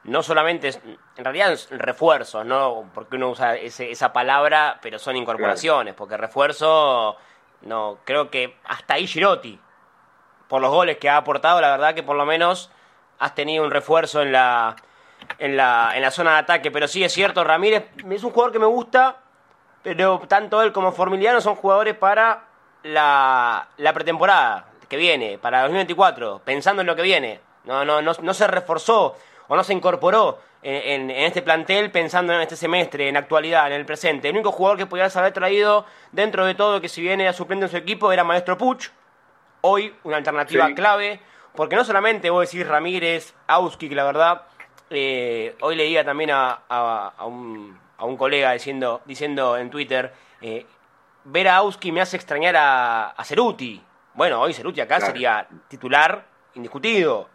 no 0.05 0.23
solamente, 0.23 0.69
en 1.17 1.25
realidad 1.25 1.57
refuerzos, 1.71 2.45
¿no? 2.45 2.91
Porque 2.93 3.17
uno 3.17 3.31
usa 3.31 3.57
esa 3.57 4.13
palabra, 4.13 4.79
pero 4.83 4.99
son 4.99 5.17
incorporaciones, 5.17 5.95
porque 5.95 6.17
refuerzo, 6.17 7.17
no, 7.63 7.99
creo 8.05 8.31
que 8.31 8.57
hasta 8.65 8.95
ahí 8.95 9.07
Girotti, 9.07 9.61
por 10.49 10.61
los 10.61 10.71
goles 10.71 10.99
que 10.99 11.09
ha 11.09 11.17
aportado, 11.17 11.61
la 11.61 11.71
verdad 11.71 11.95
que 11.95 12.03
por 12.03 12.17
lo 12.17 12.27
menos 12.27 12.71
has 13.19 13.35
tenido 13.35 13.65
un 13.65 13.71
refuerzo 13.71 14.21
en 14.23 14.33
la, 14.33 14.75
en 15.39 15.57
la, 15.57 15.93
en 15.95 16.03
la 16.03 16.11
zona 16.11 16.33
de 16.33 16.39
ataque. 16.39 16.71
Pero 16.71 16.89
sí 16.89 17.05
es 17.05 17.13
cierto, 17.13 17.45
Ramírez 17.45 17.85
es 18.11 18.25
un 18.25 18.33
jugador 18.33 18.53
que 18.53 18.59
me 18.59 18.67
gusta, 18.67 19.19
pero 19.83 20.21
tanto 20.29 20.61
él 20.63 20.73
como 20.73 20.93
Formiliano 20.93 21.41
son 21.41 21.55
jugadores 21.55 21.97
para 21.97 22.45
la, 22.83 23.69
la 23.77 23.93
pretemporada 23.93 24.67
que 24.89 24.97
viene, 24.97 25.39
para 25.39 25.63
2024, 25.63 26.43
pensando 26.45 26.83
en 26.83 26.87
lo 26.87 26.97
que 26.97 27.03
viene. 27.03 27.41
No, 27.65 27.85
no, 27.85 28.03
no, 28.03 28.13
no 28.21 28.35
se 28.35 28.47
reforzó 28.49 29.17
o 29.49 29.57
no 29.57 29.65
se 29.65 29.73
incorporó 29.73 30.39
en, 30.63 31.11
este 31.11 31.43
plantel 31.43 31.91
pensando 31.91 32.33
en 32.33 32.41
este 32.41 32.57
semestre, 32.57 33.09
en 33.09 33.17
actualidad, 33.17 33.67
en 33.67 33.73
el 33.75 33.85
presente. 33.85 34.29
El 34.29 34.35
único 34.37 34.53
jugador 34.53 34.79
que 34.79 34.87
podías 34.87 35.17
haber 35.17 35.33
traído 35.33 35.85
dentro 36.13 36.47
de 36.47 36.55
todo 36.55 36.81
que 36.81 36.89
si 36.89 37.03
viene 37.03 37.29
a 37.29 37.33
suplente 37.33 37.67
en 37.67 37.71
su 37.71 37.77
equipo 37.77 38.13
era 38.13 38.25
Maestro 38.25 38.57
Puch. 38.57 38.91
Hoy 39.63 39.95
una 40.05 40.17
alternativa 40.17 40.73
clave, 40.75 41.21
porque 41.55 41.77
no 41.77 41.85
solamente 41.85 42.31
vos 42.31 42.51
decís 42.51 42.67
Ramírez, 42.67 43.35
Auski, 43.47 43.89
que 43.89 43.95
la 43.95 44.05
verdad, 44.05 44.43
eh, 44.91 45.57
hoy 45.61 45.77
leía 45.77 46.05
también 46.05 46.31
a, 46.31 46.63
a, 46.69 47.27
un, 47.27 47.79
a, 47.97 48.05
un, 48.05 48.17
colega 48.17 48.53
diciendo, 48.53 49.03
diciendo 49.05 49.57
en 49.57 49.71
Twitter, 49.71 50.13
eh, 50.41 50.67
ver 51.25 51.49
a 51.49 51.57
Auski 51.57 51.93
me 51.93 52.01
hace 52.01 52.17
extrañar 52.17 52.57
a, 52.57 53.11
a 53.11 53.25
Ceruti. 53.25 53.81
Bueno, 54.15 54.41
hoy 54.41 54.53
Ceruti 54.53 54.81
acá 54.81 55.01
sería 55.01 55.47
titular 55.69 56.25
indiscutido. 56.55 57.29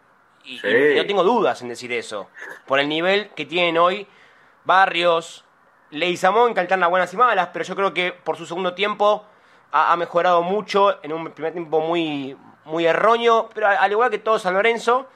Y, 0.48 0.96
no 0.96 1.06
tengo 1.06 1.22
dudas 1.22 1.60
en 1.60 1.68
decir 1.68 1.92
eso. 1.92 2.28
Por 2.66 2.80
el 2.80 2.88
nivel 2.88 3.28
que 3.30 3.44
tienen 3.44 3.76
hoy 3.76 4.06
Barrios, 4.64 5.44
Leizamón, 5.90 6.54
que 6.54 6.60
alterna 6.60 6.86
buenas 6.86 7.12
y 7.12 7.16
malas, 7.16 7.50
pero 7.52 7.64
yo 7.64 7.76
creo 7.76 7.92
que 7.92 8.12
por 8.12 8.36
su 8.36 8.46
segundo 8.46 8.74
tiempo 8.74 9.24
ha, 9.72 9.94
mejorado 9.96 10.42
mucho. 10.42 11.02
En 11.02 11.12
un 11.12 11.30
primer 11.32 11.52
tiempo 11.52 11.80
muy, 11.80 12.36
muy 12.64 12.86
erróneo, 12.86 13.50
pero 13.54 13.68
al 13.68 13.90
igual 13.90 14.10
que 14.10 14.18
todo 14.18 14.38
San 14.38 14.54
Lorenzo. 14.54 15.06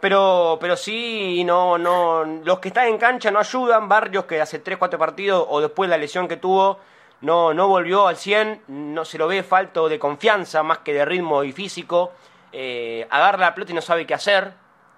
Pero, 0.00 0.58
pero 0.60 0.76
sí, 0.76 1.44
no, 1.44 1.78
no, 1.78 2.24
los 2.24 2.58
que 2.58 2.68
están 2.68 2.88
en 2.88 2.98
cancha 2.98 3.30
no 3.30 3.38
ayudan. 3.38 3.88
Barrios, 3.88 4.24
que 4.24 4.40
hace 4.40 4.62
3-4 4.62 4.98
partidos 4.98 5.46
o 5.48 5.60
después 5.60 5.88
de 5.88 5.96
la 5.96 6.00
lesión 6.00 6.28
que 6.28 6.36
tuvo, 6.36 6.78
no, 7.20 7.54
no 7.54 7.68
volvió 7.68 8.06
al 8.06 8.16
100, 8.16 8.64
no 8.68 9.04
se 9.04 9.18
lo 9.18 9.28
ve 9.28 9.42
falto 9.42 9.88
de 9.88 9.98
confianza 9.98 10.62
más 10.62 10.78
que 10.78 10.92
de 10.92 11.04
ritmo 11.04 11.42
y 11.44 11.52
físico. 11.52 12.12
Eh, 12.52 13.06
agarra 13.10 13.38
la 13.38 13.54
pelota 13.54 13.72
y 13.72 13.74
no 13.74 13.80
sabe 13.80 14.06
qué 14.06 14.14
hacer, 14.14 14.52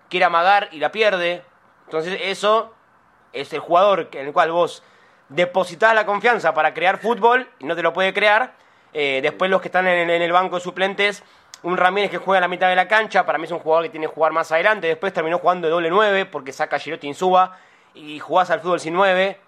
quiere 0.09 0.25
amagar 0.25 0.69
y 0.73 0.79
la 0.79 0.93
pierde. 0.93 1.43
Entonces 1.87 2.19
eso 2.23 2.75
es 3.33 3.53
el 3.53 3.61
jugador 3.61 4.09
en 4.13 4.27
el 4.27 4.33
cual 4.33 4.53
vos 4.53 4.83
depositas 5.29 5.95
la 5.95 6.07
confianza 6.07 6.55
para 6.55 6.73
crear 6.75 6.99
fútbol 6.99 7.49
y 7.59 7.65
no 7.65 7.77
te 7.77 7.83
lo 7.83 7.93
puede 7.93 8.13
crear. 8.13 8.55
Eh, 8.93 9.21
después 9.23 9.51
los 9.51 9.61
que 9.61 9.69
están 9.69 9.87
en, 9.87 10.09
el 10.11 10.33
banco 10.33 10.57
de 10.57 10.63
suplentes, 10.63 11.23
un 11.63 11.77
Ramírez 11.77 12.11
que 12.11 12.19
juega 12.19 12.39
a 12.39 12.41
la 12.43 12.49
mitad 12.49 12.69
de 12.69 12.77
la 12.77 12.89
cancha, 12.89 13.27
para 13.27 13.39
mí 13.39 13.45
es 13.45 13.51
un 13.51 13.59
jugador 13.59 13.85
que 13.85 13.91
tiene 13.91 14.07
que 14.07 14.13
jugar 14.13 14.33
más 14.33 14.51
adelante. 14.53 14.87
Después 14.87 15.13
terminó 15.13 15.39
jugando 15.39 15.67
de 15.67 15.73
doble 15.73 15.91
9 15.91 16.27
porque 16.27 16.53
saca 16.53 16.79
Girotti 16.79 17.13
Suba 17.15 17.59
y 17.95 18.19
jugás 18.19 18.51
al 18.51 18.61
fútbol 18.61 18.81
sin 18.81 18.95
9. 18.95 19.41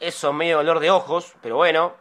Eso 0.00 0.32
medio 0.32 0.58
dolor 0.58 0.78
de 0.78 0.90
ojos, 0.90 1.34
pero 1.42 1.56
bueno, 1.56 1.94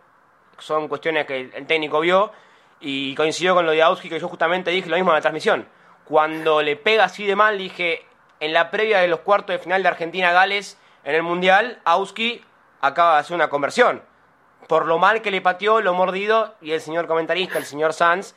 son 0.60 0.88
cuestiones 0.88 1.26
que 1.26 1.52
el 1.54 1.66
técnico 1.66 2.00
vio 2.00 2.32
y 2.80 3.16
coincidió 3.16 3.56
con 3.56 3.66
lo 3.66 3.72
de 3.72 3.82
Auski 3.82 4.10
que 4.10 4.20
yo 4.20 4.28
justamente 4.28 4.72
dije 4.72 4.90
lo 4.90 4.96
mismo 4.96 5.12
en 5.12 5.16
la 5.16 5.22
transmisión. 5.22 5.68
Cuando 6.08 6.62
le 6.62 6.76
pega 6.76 7.06
así 7.06 7.26
de 7.26 7.36
mal, 7.36 7.58
dije, 7.58 8.06
en 8.40 8.54
la 8.54 8.72
previa 8.72 9.00
de 9.00 9.08
los 9.08 9.20
cuartos 9.20 9.56
de 9.56 9.60
final 9.60 9.84
de 9.84 9.90
Argentina-Gales 9.90 10.80
en 11.04 11.16
el 11.16 11.24
Mundial, 11.24 11.80
Auski 11.84 12.44
acaba 12.82 13.16
de 13.16 13.20
hacer 13.20 13.36
una 13.36 13.50
conversión. 13.50 14.02
Por 14.68 14.86
lo 14.86 15.00
mal 15.00 15.22
que 15.22 15.32
le 15.32 15.42
pateó, 15.42 15.82
lo 15.82 15.94
mordido, 15.94 16.56
y 16.62 16.72
el 16.72 16.82
señor 16.82 17.08
comentarista, 17.08 17.58
el 17.58 17.66
señor 17.66 17.94
Sanz, 17.94 18.36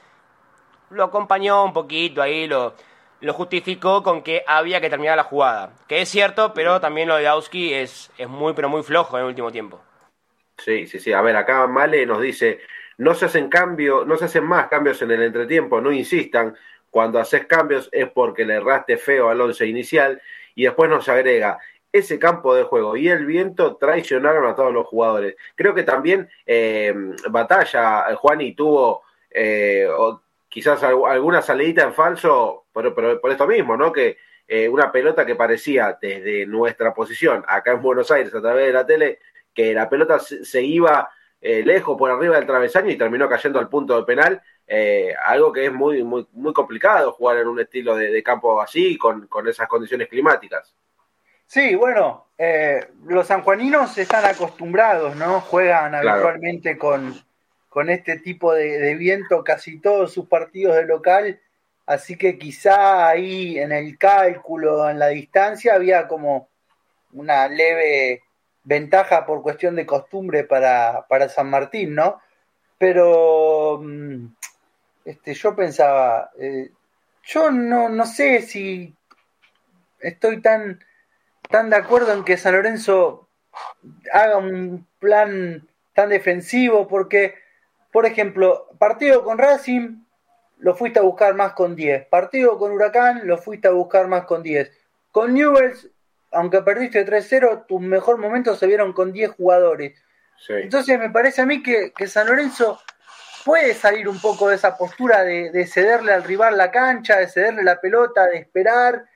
lo 0.91 1.05
acompañó 1.05 1.65
un 1.65 1.73
poquito 1.73 2.23
ahí, 2.23 2.47
lo, 2.47 2.75
lo 3.21 3.33
justificó 3.35 4.03
con 4.03 4.23
que 4.23 4.43
había 4.47 4.81
que 4.81 4.91
terminar 4.91 5.17
la 5.17 5.25
jugada. 5.25 5.73
Que 5.87 6.03
es 6.03 6.09
cierto, 6.09 6.53
pero 6.55 6.81
también 6.81 7.09
lo 7.09 7.17
de 7.17 7.29
Auski 7.29 7.73
es, 7.73 8.11
es 8.19 8.29
muy, 8.29 8.53
pero 8.53 8.69
muy 8.69 8.83
flojo 8.83 9.17
en 9.17 9.23
el 9.23 9.29
último 9.29 9.53
tiempo. 9.53 9.81
Sí, 10.59 10.87
sí, 10.87 10.99
sí. 10.99 11.13
A 11.13 11.23
ver, 11.23 11.37
acá 11.37 11.67
Male 11.67 12.05
nos 12.05 12.21
dice, 12.21 12.61
no 12.99 13.15
se 13.15 13.27
hacen 13.27 13.49
cambios, 13.49 14.07
no 14.07 14.17
se 14.17 14.27
hacen 14.27 14.45
más 14.45 14.69
cambios 14.69 15.01
en 15.03 15.11
el 15.11 15.23
entretiempo, 15.23 15.81
no 15.81 15.93
insistan. 15.93 16.57
Cuando 16.91 17.19
haces 17.19 17.47
cambios 17.47 17.89
es 17.93 18.09
porque 18.11 18.45
le 18.45 18.55
erraste 18.55 18.97
feo 18.97 19.29
al 19.29 19.41
once 19.41 19.67
inicial 19.67 20.21
y 20.55 20.65
después 20.65 20.91
nos 20.91 21.09
agrega, 21.09 21.59
ese 21.93 22.19
campo 22.19 22.55
de 22.55 22.63
juego 22.63 22.97
y 22.97 23.09
el 23.09 23.27
viento 23.27 23.77
traicionaron 23.77 24.47
a 24.47 24.55
todos 24.55 24.73
los 24.73 24.87
jugadores. 24.87 25.37
Creo 25.57 25.75
que 25.75 25.83
también 25.83 26.29
eh, 26.47 26.95
Batalla, 27.29 28.15
Juani, 28.17 28.55
tuvo 28.55 29.03
eh, 29.31 29.89
quizás 30.49 30.83
alguna 30.83 31.43
salidita 31.43 31.83
en 31.83 31.95
falso 31.95 32.67
por, 32.73 32.95
por, 32.95 33.31
esto 33.31 33.47
mismo, 33.47 33.77
¿no? 33.77 33.93
Que 33.93 34.19
eh, 34.53 34.69
una 34.69 34.91
pelota 34.91 35.25
que 35.25 35.37
parecía 35.37 35.97
desde 36.03 36.45
nuestra 36.45 36.93
posición 36.93 37.45
acá 37.47 37.73
en 37.73 37.83
Buenos 37.83 38.11
Aires 38.11 38.35
a 38.35 38.41
través 38.41 38.67
de 38.67 38.73
la 38.73 38.85
tele 38.85 39.21
que 39.55 39.73
la 39.73 39.89
pelota 39.89 40.19
se, 40.19 40.63
iba 40.63 41.09
eh, 41.41 41.63
lejos 41.65 41.97
por 41.97 42.11
arriba 42.11 42.35
del 42.35 42.47
travesaño 42.47 42.91
y 42.91 42.99
terminó 42.99 43.29
cayendo 43.29 43.61
al 43.61 43.69
punto 43.69 43.97
de 43.97 44.05
penal. 44.05 44.43
Eh, 44.73 45.13
algo 45.25 45.53
que 45.53 45.67
es 45.67 45.73
muy, 45.73 46.05
muy, 46.05 46.29
muy 46.33 46.53
complicado 46.53 47.11
jugar 47.13 47.39
en 47.39 47.49
un 47.49 47.59
estilo 47.59 47.97
de, 47.97 48.23
campo 48.23 48.61
así, 48.61 48.97
con, 48.97 49.27
con, 49.27 49.49
esas 49.49 49.67
condiciones 49.67 50.09
climáticas. 50.09 50.73
Sí, 51.45 51.75
bueno, 51.75 52.29
eh, 52.39 52.87
los 53.07 53.27
sanjuaninos 53.27 53.99
están 53.99 54.25
acostumbrados, 54.25 55.17
¿no? 55.17 55.41
Juegan 55.41 55.97
habitualmente 55.97 56.79
con, 56.79 57.21
con 57.69 57.91
este 57.91 58.21
tipo 58.21 58.55
de, 58.55 58.79
de, 58.79 58.95
viento 58.95 59.43
casi 59.43 59.81
todos 59.81 60.13
sus 60.13 60.29
partidos 60.29 60.77
de 60.77 60.87
local, 60.87 61.41
así 61.87 62.17
que 62.17 62.39
quizá 62.39 63.09
ahí 63.09 63.59
en 63.59 63.73
el 63.73 63.99
cálculo, 63.99 64.89
en 64.89 65.01
la 65.01 65.09
distancia, 65.09 65.75
había 65.75 66.07
como 66.07 66.49
una 67.13 67.49
leve 67.49 68.23
ventaja 68.65 69.27
por 69.27 69.43
cuestión 69.43 69.75
de 69.77 69.87
costumbre 69.87 70.45
para, 70.45 71.05
San 71.29 71.51
Martín, 71.51 71.95
¿no? 71.95 72.21
Pero 72.79 73.81
mm, 73.83 74.27
este, 75.11 75.35
yo 75.35 75.55
pensaba, 75.55 76.31
eh, 76.39 76.71
yo 77.25 77.51
no, 77.51 77.89
no 77.89 78.07
sé 78.07 78.43
si 78.43 78.95
estoy 80.01 80.41
tan, 80.41 80.85
tan 81.49 81.71
de 81.71 81.77
acuerdo 81.77 82.13
en 82.13 82.25
que 82.25 82.37
San 82.37 82.55
Lorenzo 82.55 83.29
haga 84.13 84.39
un 84.39 84.87
plan 84.99 85.69
tan 85.95 86.09
defensivo, 86.11 86.89
porque, 86.89 87.35
por 87.93 88.07
ejemplo, 88.07 88.69
partido 88.79 89.25
con 89.25 89.39
Racing 89.39 90.05
lo 90.59 90.75
fuiste 90.75 90.99
a 90.99 91.03
buscar 91.03 91.35
más 91.35 91.53
con 91.53 91.75
10, 91.75 92.07
partido 92.07 92.59
con 92.59 92.73
Huracán 92.73 93.27
lo 93.27 93.39
fuiste 93.39 93.69
a 93.69 93.73
buscar 93.73 94.09
más 94.09 94.25
con 94.25 94.43
10, 94.43 94.71
con 95.11 95.35
Newells 95.35 95.91
aunque 96.33 96.63
perdiste 96.63 97.05
3-0, 97.07 97.67
tus 97.67 97.81
mejores 97.81 98.21
momentos 98.21 98.59
se 98.59 98.67
vieron 98.67 98.93
con 98.93 99.13
10 99.13 99.33
jugadores. 99.33 100.01
Entonces 100.49 100.99
me 100.99 101.11
parece 101.11 101.43
a 101.43 101.47
mí 101.47 101.63
que, 101.63 101.93
San 102.07 102.29
Lorenzo 102.29 102.81
puede 103.45 103.75
salir 103.75 104.09
un 104.09 104.21
poco 104.21 104.49
de 104.49 104.57
esa 104.57 104.77
postura 104.77 105.23
de, 105.23 105.67
cederle 105.67 106.13
al 106.13 106.25
rival 106.25 106.57
la 106.57 106.71
cancha, 106.71 107.19
de 107.19 107.29
cederle 107.29 107.63
la 107.63 107.81
pelota, 107.81 108.27
de 108.27 108.39
esperar 108.39 109.07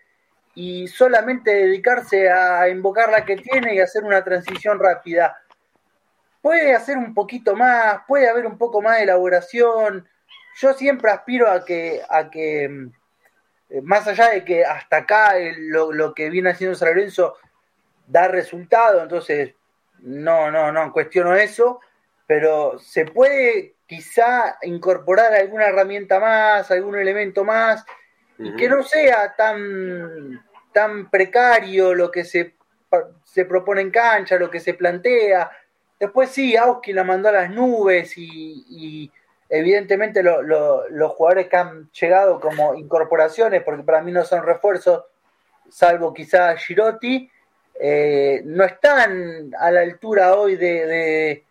y 0.54 0.86
solamente 0.88 1.50
dedicarse 1.50 2.30
a 2.30 2.68
invocar 2.68 3.10
la 3.10 3.24
que 3.24 3.36
tiene 3.36 3.74
y 3.74 3.80
hacer 3.80 4.04
una 4.04 4.22
transición 4.22 4.78
rápida. 4.78 5.36
Puede 6.40 6.74
hacer 6.74 6.96
un 6.96 7.14
poquito 7.14 7.56
más, 7.56 8.02
puede 8.06 8.28
haber 8.28 8.46
un 8.46 8.58
poco 8.58 8.80
más 8.80 8.98
de 8.98 9.04
elaboración. 9.04 10.06
Yo 10.60 10.74
siempre 10.74 11.10
aspiro 11.10 11.50
a 11.50 11.64
que, 11.64 12.02
a 12.08 12.30
que 12.30 12.64
eh, 13.70 13.80
más 13.82 14.06
allá 14.06 14.30
de 14.30 14.44
que 14.44 14.64
hasta 14.64 14.98
acá 14.98 15.34
lo, 15.58 15.90
lo, 15.92 16.14
que 16.14 16.30
viene 16.30 16.50
haciendo 16.50 16.76
San 16.76 16.88
Lorenzo 16.88 17.36
da 18.06 18.28
resultado, 18.28 19.02
entonces 19.02 19.54
no, 20.00 20.50
no, 20.50 20.70
no 20.70 20.92
cuestiono 20.92 21.34
eso, 21.34 21.80
pero 22.26 22.78
se 22.78 23.06
puede 23.06 23.73
quizá 23.86 24.58
incorporar 24.62 25.34
alguna 25.34 25.66
herramienta 25.66 26.18
más, 26.18 26.70
algún 26.70 26.98
elemento 26.98 27.44
más, 27.44 27.84
y 28.38 28.54
que 28.56 28.68
no 28.68 28.82
sea 28.82 29.34
tan, 29.36 30.44
tan 30.72 31.10
precario 31.10 31.94
lo 31.94 32.10
que 32.10 32.24
se, 32.24 32.54
se 33.24 33.44
propone 33.44 33.82
en 33.82 33.90
cancha, 33.90 34.36
lo 34.36 34.50
que 34.50 34.60
se 34.60 34.74
plantea. 34.74 35.50
Después 35.98 36.30
sí, 36.30 36.56
Auski 36.56 36.92
la 36.92 37.04
mandó 37.04 37.28
a 37.28 37.32
las 37.32 37.50
nubes 37.50 38.14
y, 38.16 39.10
evidentemente 39.48 40.22
los 40.22 41.12
jugadores 41.12 41.48
que 41.48 41.56
han 41.56 41.90
llegado 41.92 42.40
como 42.40 42.74
incorporaciones, 42.74 43.62
porque 43.62 43.84
para 43.84 44.02
mí 44.02 44.10
no 44.10 44.24
son 44.24 44.44
refuerzos, 44.44 45.04
salvo 45.68 46.12
quizá 46.12 46.56
Girotti, 46.56 47.30
eh, 47.78 48.42
no 48.44 48.64
están 48.64 49.50
a 49.58 49.70
la 49.70 49.80
altura 49.80 50.34
hoy 50.34 50.56
de, 50.56 50.86
de, 50.86 51.43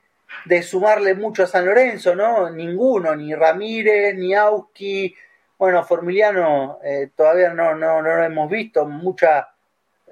sumarle 0.64 1.16
mucho 1.16 1.44
a 1.44 1.48
San 1.48 1.66
Lorenzo, 1.66 2.16
¿no? 2.16 2.50
Ninguno, 2.50 3.16
ni 3.16 3.34
Ramírez, 3.34 4.16
ni 4.16 4.34
Auski, 4.34 5.16
bueno, 5.58 5.84
Formiliano 5.84 6.80
eh, 6.84 7.12
todavía 7.16 7.54
no, 7.54 7.76
no, 7.76 8.02
no, 8.02 8.16
lo 8.16 8.24
hemos 8.24 8.50
visto, 8.50 8.86
mucha, 8.86 9.50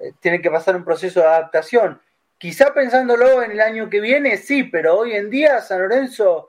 eh, 0.00 0.12
tiene 0.20 0.40
que 0.40 0.50
pasar 0.50 0.76
un 0.76 0.84
proceso 0.84 1.20
de 1.20 1.26
adaptación. 1.26 2.00
Quizá 2.38 2.72
pensándolo 2.72 3.42
en 3.42 3.52
el 3.52 3.60
año 3.60 3.90
que 3.90 4.00
viene, 4.00 4.36
sí, 4.36 4.64
pero 4.64 4.96
hoy 4.96 5.12
en 5.12 5.30
día 5.30 5.60
San 5.60 5.80
Lorenzo 5.80 6.48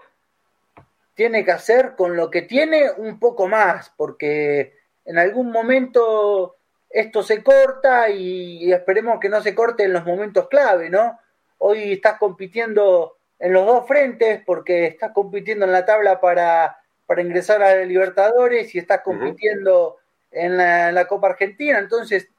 tiene 1.16 1.44
que 1.44 1.52
hacer 1.52 1.96
con 1.96 2.16
lo 2.16 2.32
que 2.32 2.44
tiene 2.44 2.92
un 2.92 3.20
poco 3.20 3.48
más, 3.48 3.92
porque 3.96 4.74
en 5.06 5.18
algún 5.18 5.52
momento 5.52 6.56
esto 6.90 7.24
se 7.24 7.44
corta 7.44 8.10
y 8.10 8.72
esperemos 8.72 9.20
que 9.20 9.30
no 9.30 9.42
se 9.42 9.54
corte 9.54 9.84
en 9.84 9.94
los 9.94 10.06
momentos 10.06 10.48
clave, 10.48 10.90
¿no? 10.90 11.20
Hoy 11.58 11.94
estás 11.94 12.18
compitiendo 12.18 13.18
en 13.44 13.52
los 13.52 13.66
dos 13.66 13.86
frentes 13.86 14.42
porque 14.46 14.86
estás 14.86 15.12
compitiendo 15.12 15.66
en 15.66 15.74
la 15.74 15.86
tabla 15.86 16.22
para, 16.22 16.78
ingresar 17.18 17.62
a 17.62 17.76
Libertadores 17.84 18.74
y 18.74 18.80
estás 18.80 19.02
compitiendo 19.02 19.98
en, 20.32 20.56
la, 20.56 21.06
Copa 21.08 21.28
Argentina. 21.28 21.78
Entonces, 21.78 22.30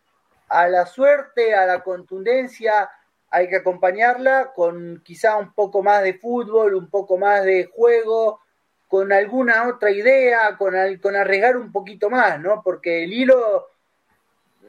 a 0.49 0.67
la 0.67 0.87
suerte, 0.87 1.55
a 1.55 1.67
la 1.67 1.83
contundencia, 1.83 2.91
hay 3.29 3.51
que 3.51 3.57
acompañarla 3.57 4.53
con 4.55 5.03
quizá 5.05 5.37
un 5.37 5.53
poco 5.53 5.83
más 5.83 6.03
de 6.03 6.15
fútbol, 6.15 6.75
un 6.75 6.89
poco 6.89 7.19
más 7.19 7.45
de 7.45 7.67
juego, 7.67 8.41
con 8.89 9.13
alguna 9.13 9.69
otra 9.69 9.91
idea, 9.91 10.57
con, 10.57 10.75
con 11.03 11.17
arriesgar 11.17 11.59
un 11.59 11.71
poquito 11.71 12.09
más, 12.09 12.41
¿no? 12.41 12.63
Porque 12.65 13.05
el 13.05 13.13
hilo 13.13 13.69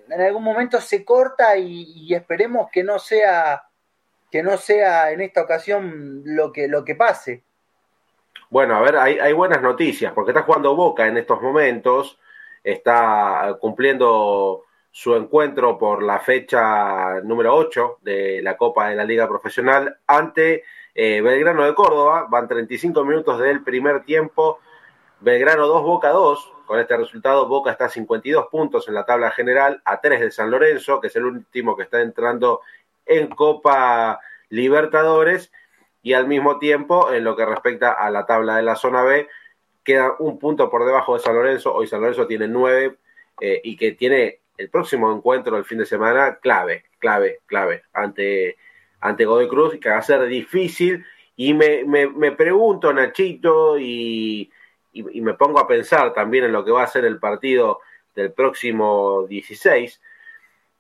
en 0.09 0.21
algún 0.21 0.43
momento 0.43 0.81
se 0.81 1.05
corta 1.05 1.55
y, 1.55 2.13
esperemos 2.13 2.69
que 2.69 2.83
no 2.83 2.99
sea 2.99 3.63
que 4.35 4.43
no 4.43 4.57
sea 4.57 5.11
en 5.11 5.21
esta 5.21 5.43
ocasión 5.43 6.21
lo 6.25 6.51
que 6.51 6.67
lo 6.67 6.83
que 6.83 6.93
pase. 6.93 7.45
Bueno, 8.49 8.75
a 8.75 8.81
ver, 8.81 8.97
hay, 8.97 9.17
hay 9.17 9.31
buenas 9.31 9.61
noticias, 9.61 10.11
porque 10.11 10.31
está 10.31 10.41
jugando 10.41 10.75
Boca 10.75 11.07
en 11.07 11.15
estos 11.15 11.41
momentos, 11.41 12.19
está 12.61 13.55
cumpliendo 13.61 14.65
su 14.91 15.15
encuentro 15.15 15.77
por 15.77 16.03
la 16.03 16.19
fecha 16.19 17.21
número 17.21 17.55
8 17.55 17.99
de 18.01 18.41
la 18.41 18.57
Copa 18.57 18.89
de 18.89 18.97
la 18.97 19.05
Liga 19.05 19.25
Profesional 19.25 19.99
ante 20.05 20.65
eh, 20.93 21.21
Belgrano 21.21 21.63
de 21.63 21.73
Córdoba. 21.73 22.27
Van 22.29 22.49
35 22.49 23.05
minutos 23.05 23.39
del 23.39 23.63
primer 23.63 24.03
tiempo. 24.03 24.59
Belgrano 25.21 25.65
2, 25.65 25.81
Boca 25.81 26.09
2. 26.09 26.51
Con 26.65 26.77
este 26.77 26.97
resultado, 26.97 27.47
Boca 27.47 27.71
está 27.71 27.85
a 27.85 27.89
52 27.89 28.47
puntos 28.47 28.85
en 28.89 28.95
la 28.95 29.05
tabla 29.05 29.31
general, 29.31 29.81
a 29.85 30.01
3 30.01 30.19
de 30.19 30.31
San 30.31 30.51
Lorenzo, 30.51 30.99
que 30.99 31.07
es 31.07 31.15
el 31.15 31.23
último 31.23 31.77
que 31.77 31.83
está 31.83 32.01
entrando 32.01 32.59
en 33.05 33.27
Copa 33.27 34.19
Libertadores, 34.49 35.51
y 36.01 36.13
al 36.13 36.27
mismo 36.27 36.60
tiempo, 36.60 37.12
en 37.12 37.23
lo 37.23 37.36
que 37.36 37.45
respecta 37.45 37.91
a 37.91 38.10
la 38.12 38.25
tabla 38.25 38.58
de 38.58 38.63
la 38.63 38.75
zona 38.75 39.03
B, 39.03 39.27
queda 39.84 40.15
un 40.19 40.39
punto 40.39 40.69
por 40.69 40.86
debajo 40.86 41.15
de 41.15 41.19
San 41.21 41.36
Lorenzo. 41.36 41.73
Hoy 41.73 41.88
San 41.88 42.01
Lorenzo 42.01 42.27
tiene 42.27 42.47
9 42.47 42.95
eh, 43.41 43.62
y 43.63 43.75
que 43.75 43.93
tiene 43.93 44.39
el 44.58 44.69
próximo 44.69 45.12
encuentro 45.12 45.55
del 45.55 45.65
fin 45.65 45.79
de 45.79 45.86
semana 45.86 46.38
clave, 46.41 46.86
clave, 46.99 47.39
clave, 47.45 47.84
ante, 47.93 48.58
ante 49.01 49.25
Godoy 49.25 49.47
Cruz, 49.47 49.77
que 49.79 49.89
va 49.89 49.97
a 49.97 50.01
ser 50.01 50.25
difícil. 50.27 51.05
Y 51.36 51.53
me, 51.53 51.84
me, 51.86 52.08
me 52.08 52.31
pregunto, 52.31 52.93
Nachito, 52.93 53.77
y 53.77 54.49
y, 54.95 55.21
me 55.21 55.34
pongo 55.34 55.60
a 55.60 55.67
pensar 55.67 56.13
también 56.13 56.45
en 56.45 56.53
lo 56.53 56.63
que 56.63 56.71
va 56.71 56.84
a 56.84 56.88
ser 56.88 57.05
el 57.05 57.19
partido 57.19 57.79
del 58.15 58.31
próximo 58.31 59.25
16, 59.27 60.01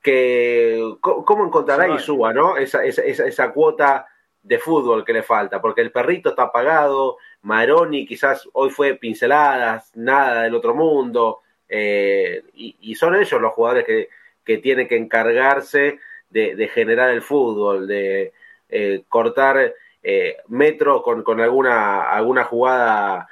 que 0.05 0.79
cómo 1.01 1.47
encontrará 1.47 1.87
Isúa, 1.95 2.31
¿no? 2.31 2.57
Esa, 2.57 2.85
esa, 2.85 3.01
esa, 3.01 3.51
cuota 3.51 4.05
de 4.43 4.59
fútbol 4.59 5.03
que 5.03 5.13
le 5.13 5.23
falta, 5.23 5.59
porque 5.59 5.81
el 5.81 5.91
perrito 5.91 6.29
está 6.29 6.43
apagado, 6.43 7.17
Maroni 7.41 8.05
quizás 8.05 8.47
hoy 8.53 8.69
fue 8.69 8.93
pinceladas, 8.93 9.91
nada 9.95 10.43
del 10.43 10.53
otro 10.53 10.75
mundo, 10.75 11.39
eh, 11.67 12.43
y, 12.53 12.93
son 12.93 13.15
ellos 13.15 13.41
los 13.41 13.51
jugadores 13.53 13.83
que, 13.83 14.09
que 14.43 14.59
tienen 14.59 14.87
que 14.87 14.95
encargarse 14.95 15.97
de, 16.29 16.69
generar 16.71 17.09
el 17.09 17.23
fútbol, 17.23 17.87
de 17.87 18.31
eh, 18.69 19.05
cortar 19.09 19.73
eh, 20.03 20.37
metro 20.49 21.01
con, 21.01 21.23
con 21.23 21.41
alguna, 21.41 22.03
alguna 22.11 22.43
jugada 22.43 23.27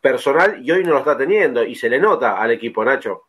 personal 0.00 0.60
y 0.60 0.72
hoy 0.72 0.82
no 0.82 0.90
lo 0.90 0.98
está 0.98 1.16
teniendo 1.16 1.62
y 1.62 1.76
se 1.76 1.88
le 1.88 2.00
nota 2.00 2.42
al 2.42 2.50
equipo, 2.50 2.84
Nacho. 2.84 3.26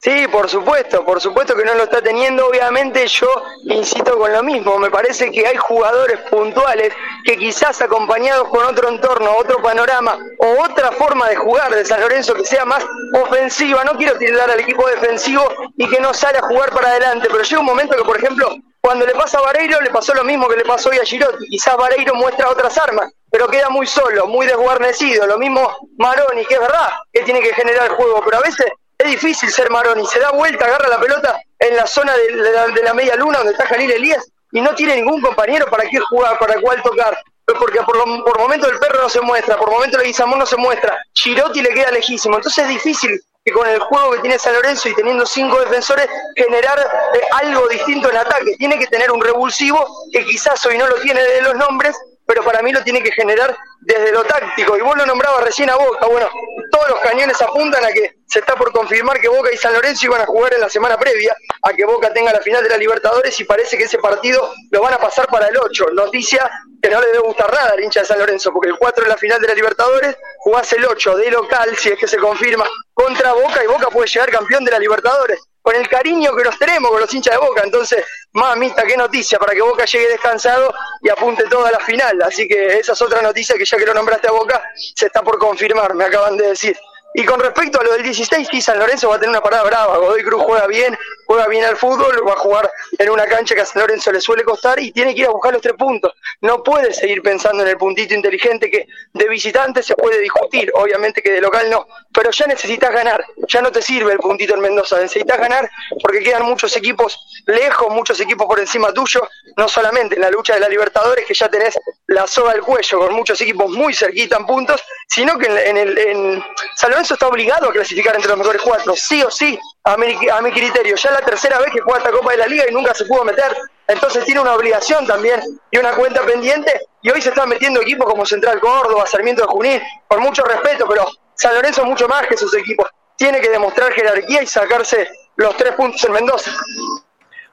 Sí, 0.00 0.28
por 0.28 0.50
supuesto, 0.50 1.02
por 1.02 1.18
supuesto 1.18 1.54
que 1.54 1.64
no 1.64 1.72
lo 1.74 1.84
está 1.84 2.02
teniendo. 2.02 2.46
Obviamente 2.46 3.06
yo 3.06 3.26
insisto 3.62 4.18
con 4.18 4.30
lo 4.30 4.42
mismo. 4.42 4.78
Me 4.78 4.90
parece 4.90 5.32
que 5.32 5.46
hay 5.46 5.56
jugadores 5.56 6.20
puntuales 6.28 6.92
que 7.24 7.38
quizás 7.38 7.80
acompañados 7.80 8.48
con 8.48 8.66
otro 8.66 8.90
entorno, 8.90 9.34
otro 9.38 9.62
panorama 9.62 10.18
o 10.40 10.62
otra 10.62 10.92
forma 10.92 11.26
de 11.30 11.36
jugar 11.36 11.74
de 11.74 11.86
San 11.86 12.02
Lorenzo 12.02 12.34
que 12.34 12.44
sea 12.44 12.66
más 12.66 12.84
ofensiva. 13.14 13.82
No 13.84 13.96
quiero 13.96 14.18
tirar 14.18 14.50
al 14.50 14.60
equipo 14.60 14.86
defensivo 14.88 15.42
y 15.78 15.88
que 15.88 16.00
no 16.00 16.12
sale 16.12 16.36
a 16.36 16.42
jugar 16.42 16.70
para 16.72 16.88
adelante, 16.88 17.28
pero 17.30 17.42
llega 17.42 17.60
un 17.60 17.66
momento 17.66 17.96
que, 17.96 18.04
por 18.04 18.18
ejemplo, 18.18 18.54
cuando 18.82 19.06
le 19.06 19.14
pasa 19.14 19.38
a 19.38 19.40
Vareiro 19.40 19.80
le 19.80 19.88
pasó 19.88 20.12
lo 20.12 20.24
mismo 20.24 20.46
que 20.48 20.56
le 20.56 20.66
pasó 20.66 20.90
hoy 20.90 20.98
a 20.98 21.04
Girotti. 21.06 21.48
Quizás 21.48 21.78
Vareiro 21.78 22.14
muestra 22.14 22.50
otras 22.50 22.76
armas, 22.76 23.10
pero 23.30 23.48
queda 23.48 23.70
muy 23.70 23.86
solo, 23.86 24.26
muy 24.26 24.44
desguarnecido. 24.44 25.26
Lo 25.26 25.38
mismo 25.38 25.74
Maroni, 25.96 26.44
que 26.44 26.56
es 26.56 26.60
verdad 26.60 26.90
que 27.10 27.22
tiene 27.22 27.40
que 27.40 27.54
generar 27.54 27.88
juego, 27.88 28.20
pero 28.22 28.36
a 28.36 28.40
veces 28.42 28.66
es 28.98 29.10
difícil 29.10 29.50
ser 29.50 29.70
Maroni. 29.70 30.06
Se 30.06 30.20
da 30.20 30.30
vuelta, 30.30 30.64
agarra 30.64 30.88
la 30.88 31.00
pelota 31.00 31.40
en 31.58 31.76
la 31.76 31.86
zona 31.86 32.12
de, 32.16 32.82
la, 32.82 32.94
media 32.94 33.16
luna 33.16 33.38
donde 33.38 33.52
está 33.52 33.66
Jalil 33.66 33.90
Elías 33.90 34.26
y 34.52 34.60
no 34.60 34.74
tiene 34.74 34.96
ningún 34.96 35.20
compañero 35.20 35.66
para 35.70 35.88
qué 35.88 35.98
jugar, 35.98 36.38
para 36.38 36.60
cuál 36.60 36.82
tocar. 36.82 37.16
Porque 37.46 37.80
por, 37.82 37.96
lo, 37.96 38.24
por 38.24 38.38
momento 38.38 38.70
el 38.70 38.78
perro 38.78 39.02
no 39.02 39.08
se 39.08 39.20
muestra, 39.20 39.56
por 39.56 39.70
momento 39.70 39.98
el 39.98 40.04
Guizamón 40.04 40.38
no 40.38 40.46
se 40.46 40.56
muestra. 40.56 40.96
Girotti 41.12 41.60
le 41.60 41.70
queda 41.70 41.90
lejísimo. 41.90 42.36
Entonces 42.36 42.64
es 42.64 42.70
difícil 42.70 43.20
que 43.44 43.52
con 43.52 43.68
el 43.68 43.78
juego 43.78 44.12
que 44.12 44.20
tiene 44.20 44.38
San 44.38 44.54
Lorenzo 44.54 44.88
y 44.88 44.94
teniendo 44.94 45.26
cinco 45.26 45.60
defensores, 45.60 46.08
generar 46.34 46.78
eh, 46.78 47.20
algo 47.42 47.68
distinto 47.68 48.10
en 48.10 48.16
ataque. 48.16 48.56
Tiene 48.56 48.78
que 48.78 48.86
tener 48.86 49.12
un 49.12 49.20
revulsivo 49.20 49.86
que 50.10 50.24
quizás 50.24 50.64
hoy 50.64 50.78
no 50.78 50.86
lo 50.86 50.94
tiene 50.96 51.22
de 51.22 51.42
los 51.42 51.54
nombres, 51.56 51.94
pero 52.26 52.42
para 52.42 52.62
mí 52.62 52.72
lo 52.72 52.82
tiene 52.82 53.02
que 53.02 53.12
generar 53.12 53.54
desde 53.82 54.12
lo 54.12 54.24
táctico. 54.24 54.78
Y 54.78 54.80
vos 54.80 54.96
lo 54.96 55.04
nombrabas 55.04 55.44
recién 55.44 55.68
a 55.68 55.76
Boca. 55.76 56.06
Bueno, 56.06 56.28
todos 56.70 56.88
los 56.88 57.00
cañones 57.00 57.40
apuntan 57.42 57.84
a 57.84 57.88
que 57.88 58.16
se 58.34 58.40
está 58.40 58.56
por 58.56 58.72
confirmar 58.72 59.20
que 59.20 59.28
Boca 59.28 59.48
y 59.52 59.56
San 59.56 59.72
Lorenzo 59.72 60.06
iban 60.06 60.20
a 60.20 60.26
jugar 60.26 60.54
en 60.54 60.60
la 60.60 60.68
semana 60.68 60.98
previa, 60.98 61.36
a 61.62 61.72
que 61.72 61.84
Boca 61.84 62.12
tenga 62.12 62.32
la 62.32 62.40
final 62.40 62.64
de 62.64 62.68
la 62.68 62.76
Libertadores 62.76 63.38
y 63.38 63.44
parece 63.44 63.78
que 63.78 63.84
ese 63.84 63.98
partido 63.98 64.52
lo 64.72 64.82
van 64.82 64.92
a 64.92 64.98
pasar 64.98 65.28
para 65.28 65.46
el 65.46 65.56
8. 65.56 65.86
Noticia 65.92 66.50
que 66.82 66.90
no 66.90 67.00
le 67.00 67.06
debe 67.06 67.20
gustar 67.20 67.52
nada 67.52 67.70
al 67.70 67.80
hincha 67.80 68.00
de 68.00 68.06
San 68.06 68.18
Lorenzo, 68.18 68.52
porque 68.52 68.70
el 68.70 68.76
4 68.76 69.04
es 69.04 69.08
la 69.08 69.16
final 69.16 69.40
de 69.40 69.46
la 69.46 69.54
Libertadores, 69.54 70.16
jugás 70.38 70.72
el 70.72 70.84
8 70.84 71.16
de 71.16 71.30
local, 71.30 71.76
si 71.76 71.90
es 71.90 71.96
que 71.98 72.08
se 72.08 72.16
confirma, 72.16 72.66
contra 72.92 73.34
Boca 73.34 73.62
y 73.62 73.68
Boca 73.68 73.86
puede 73.86 74.08
llegar 74.08 74.32
campeón 74.32 74.64
de 74.64 74.72
la 74.72 74.80
Libertadores. 74.80 75.38
Con 75.62 75.76
el 75.76 75.88
cariño 75.88 76.34
que 76.34 76.42
nos 76.42 76.58
tenemos 76.58 76.90
con 76.90 77.00
los 77.00 77.14
hinchas 77.14 77.34
de 77.34 77.46
Boca, 77.46 77.62
entonces, 77.62 78.04
mamita, 78.32 78.82
qué 78.82 78.96
noticia 78.96 79.38
para 79.38 79.52
que 79.52 79.62
Boca 79.62 79.84
llegue 79.84 80.08
descansado 80.08 80.74
y 81.02 81.08
apunte 81.08 81.44
toda 81.44 81.70
la 81.70 81.78
final. 81.78 82.20
Así 82.22 82.48
que 82.48 82.80
esa 82.80 82.94
es 82.94 83.00
otra 83.00 83.22
noticia 83.22 83.54
que 83.54 83.64
ya 83.64 83.76
que 83.78 83.86
lo 83.86 83.94
nombraste 83.94 84.26
a 84.26 84.32
Boca, 84.32 84.60
se 84.74 85.06
está 85.06 85.22
por 85.22 85.38
confirmar, 85.38 85.94
me 85.94 86.04
acaban 86.04 86.36
de 86.36 86.48
decir. 86.48 86.76
Y 87.16 87.24
con 87.24 87.38
respecto 87.38 87.80
a 87.80 87.84
lo 87.84 87.92
del 87.92 88.02
16, 88.02 88.48
sí, 88.50 88.60
San 88.60 88.76
Lorenzo 88.76 89.08
va 89.08 89.14
a 89.14 89.18
tener 89.20 89.30
una 89.30 89.40
parada 89.40 89.62
brava. 89.62 89.98
Godoy 89.98 90.24
Cruz 90.24 90.42
juega 90.42 90.66
bien, 90.66 90.98
juega 91.26 91.46
bien 91.46 91.64
al 91.64 91.76
fútbol, 91.76 92.26
va 92.26 92.32
a 92.32 92.36
jugar 92.36 92.68
en 92.98 93.08
una 93.08 93.24
cancha 93.26 93.54
que 93.54 93.60
a 93.60 93.64
San 93.64 93.82
Lorenzo 93.82 94.10
le 94.10 94.20
suele 94.20 94.42
costar 94.42 94.80
y 94.80 94.90
tiene 94.90 95.14
que 95.14 95.20
ir 95.20 95.26
a 95.28 95.30
buscar 95.30 95.52
los 95.52 95.62
tres 95.62 95.76
puntos. 95.76 96.12
No 96.40 96.64
puede 96.64 96.92
seguir 96.92 97.22
pensando 97.22 97.62
en 97.62 97.68
el 97.68 97.76
puntito 97.76 98.14
inteligente 98.14 98.68
que 98.68 98.88
de 99.12 99.28
visitante 99.28 99.80
se 99.84 99.94
puede 99.94 100.18
discutir, 100.18 100.72
obviamente 100.74 101.22
que 101.22 101.30
de 101.30 101.40
local 101.40 101.70
no, 101.70 101.86
pero 102.12 102.32
ya 102.32 102.48
necesitas 102.48 102.92
ganar, 102.92 103.24
ya 103.46 103.62
no 103.62 103.70
te 103.70 103.80
sirve 103.80 104.12
el 104.12 104.18
puntito 104.18 104.56
en 104.56 104.60
Mendoza, 104.60 104.98
necesitas 104.98 105.38
ganar 105.38 105.70
porque 106.02 106.20
quedan 106.20 106.42
muchos 106.42 106.76
equipos 106.76 107.16
lejos, 107.46 107.90
muchos 107.90 108.18
equipos 108.18 108.46
por 108.46 108.58
encima 108.58 108.92
tuyo, 108.92 109.28
no 109.56 109.68
solamente 109.68 110.16
en 110.16 110.20
la 110.20 110.30
lucha 110.30 110.54
de 110.54 110.60
la 110.60 110.68
Libertadores, 110.68 111.24
que 111.24 111.34
ya 111.34 111.48
tenés 111.48 111.78
la 112.08 112.26
soga 112.26 112.52
al 112.52 112.60
cuello 112.60 112.98
con 112.98 113.14
muchos 113.14 113.40
equipos 113.40 113.70
muy 113.70 113.94
cerquita 113.94 114.36
en 114.36 114.46
puntos, 114.46 114.82
sino 115.08 115.38
que 115.38 115.46
en, 115.46 115.76
el, 115.76 115.96
en 115.96 116.44
San 116.74 116.90
Lorenzo 116.90 117.03
está 117.12 117.28
obligado 117.28 117.68
a 117.68 117.72
clasificar 117.72 118.14
entre 118.14 118.30
los 118.30 118.38
mejores 118.38 118.62
cuatro, 118.62 118.94
sí 118.96 119.22
o 119.22 119.30
sí, 119.30 119.58
a 119.84 119.96
mi, 119.96 120.50
criterio. 120.52 120.96
Ya 120.96 121.10
es 121.10 121.14
la 121.14 121.26
tercera 121.26 121.58
vez 121.58 121.70
que 121.70 121.80
juega 121.80 121.98
esta 121.98 122.10
Copa 122.10 122.32
de 122.32 122.38
la 122.38 122.46
Liga 122.46 122.64
y 122.68 122.72
nunca 122.72 122.94
se 122.94 123.04
pudo 123.04 123.24
meter. 123.24 123.54
Entonces 123.86 124.24
tiene 124.24 124.40
una 124.40 124.54
obligación 124.54 125.06
también 125.06 125.40
y 125.70 125.78
una 125.78 125.92
cuenta 125.92 126.22
pendiente. 126.22 126.80
Y 127.02 127.10
hoy 127.10 127.20
se 127.20 127.28
están 127.28 127.48
metiendo 127.48 127.82
equipos 127.82 128.06
como 128.06 128.24
Central 128.24 128.60
Córdoba, 128.60 129.06
Sarmiento 129.06 129.42
de 129.42 129.48
Junín, 129.48 129.82
por 130.08 130.20
mucho 130.20 130.42
respeto, 130.44 130.86
pero 130.88 131.06
San 131.34 131.54
Lorenzo 131.54 131.84
mucho 131.84 132.08
más 132.08 132.26
que 132.26 132.36
sus 132.36 132.54
equipos. 132.56 132.88
Tiene 133.16 133.40
que 133.40 133.50
demostrar 133.50 133.92
jerarquía 133.92 134.42
y 134.42 134.46
sacarse 134.46 135.08
los 135.36 135.56
tres 135.56 135.72
puntos 135.72 136.02
en 136.04 136.12
Mendoza. 136.12 136.50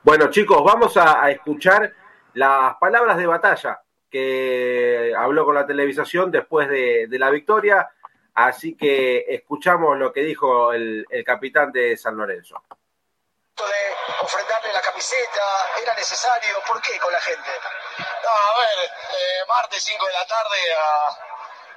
Bueno, 0.04 0.30
chicos, 0.30 0.64
vamos 0.64 0.96
a, 0.98 1.30
escuchar 1.30 1.92
las 2.34 2.76
palabras 2.78 3.18
de 3.18 3.28
batalla 3.28 3.82
que 4.10 5.14
habló 5.18 5.46
con 5.46 5.56
la 5.56 5.66
televisación 5.66 6.32
después 6.32 6.68
de, 6.70 7.08
de 7.08 7.20
la 7.20 7.30
victoria 7.30 7.90
Así 8.34 8.78
que 8.78 9.26
escuchamos 9.28 9.98
lo 9.98 10.14
que 10.14 10.22
dijo 10.22 10.72
el, 10.72 11.06
capitán 11.26 11.72
de 11.72 11.98
San 11.98 12.16
Lorenzo. 12.16 12.64
De 13.58 14.16
ofrendarle 14.22 14.72
la 14.72 14.82
camiseta, 14.82 15.42
¿era 15.82 15.94
necesario? 15.94 16.56
¿Por 16.66 16.82
qué 16.82 16.98
con 17.00 17.12
la 17.12 17.20
gente? 17.20 17.50
A 17.50 18.58
ver, 18.58 18.90
eh, 18.90 19.46
martes 19.48 19.84
5 19.84 20.06
de 20.06 20.14
la 20.14 20.26
tarde 20.26 20.58
a 20.78 21.18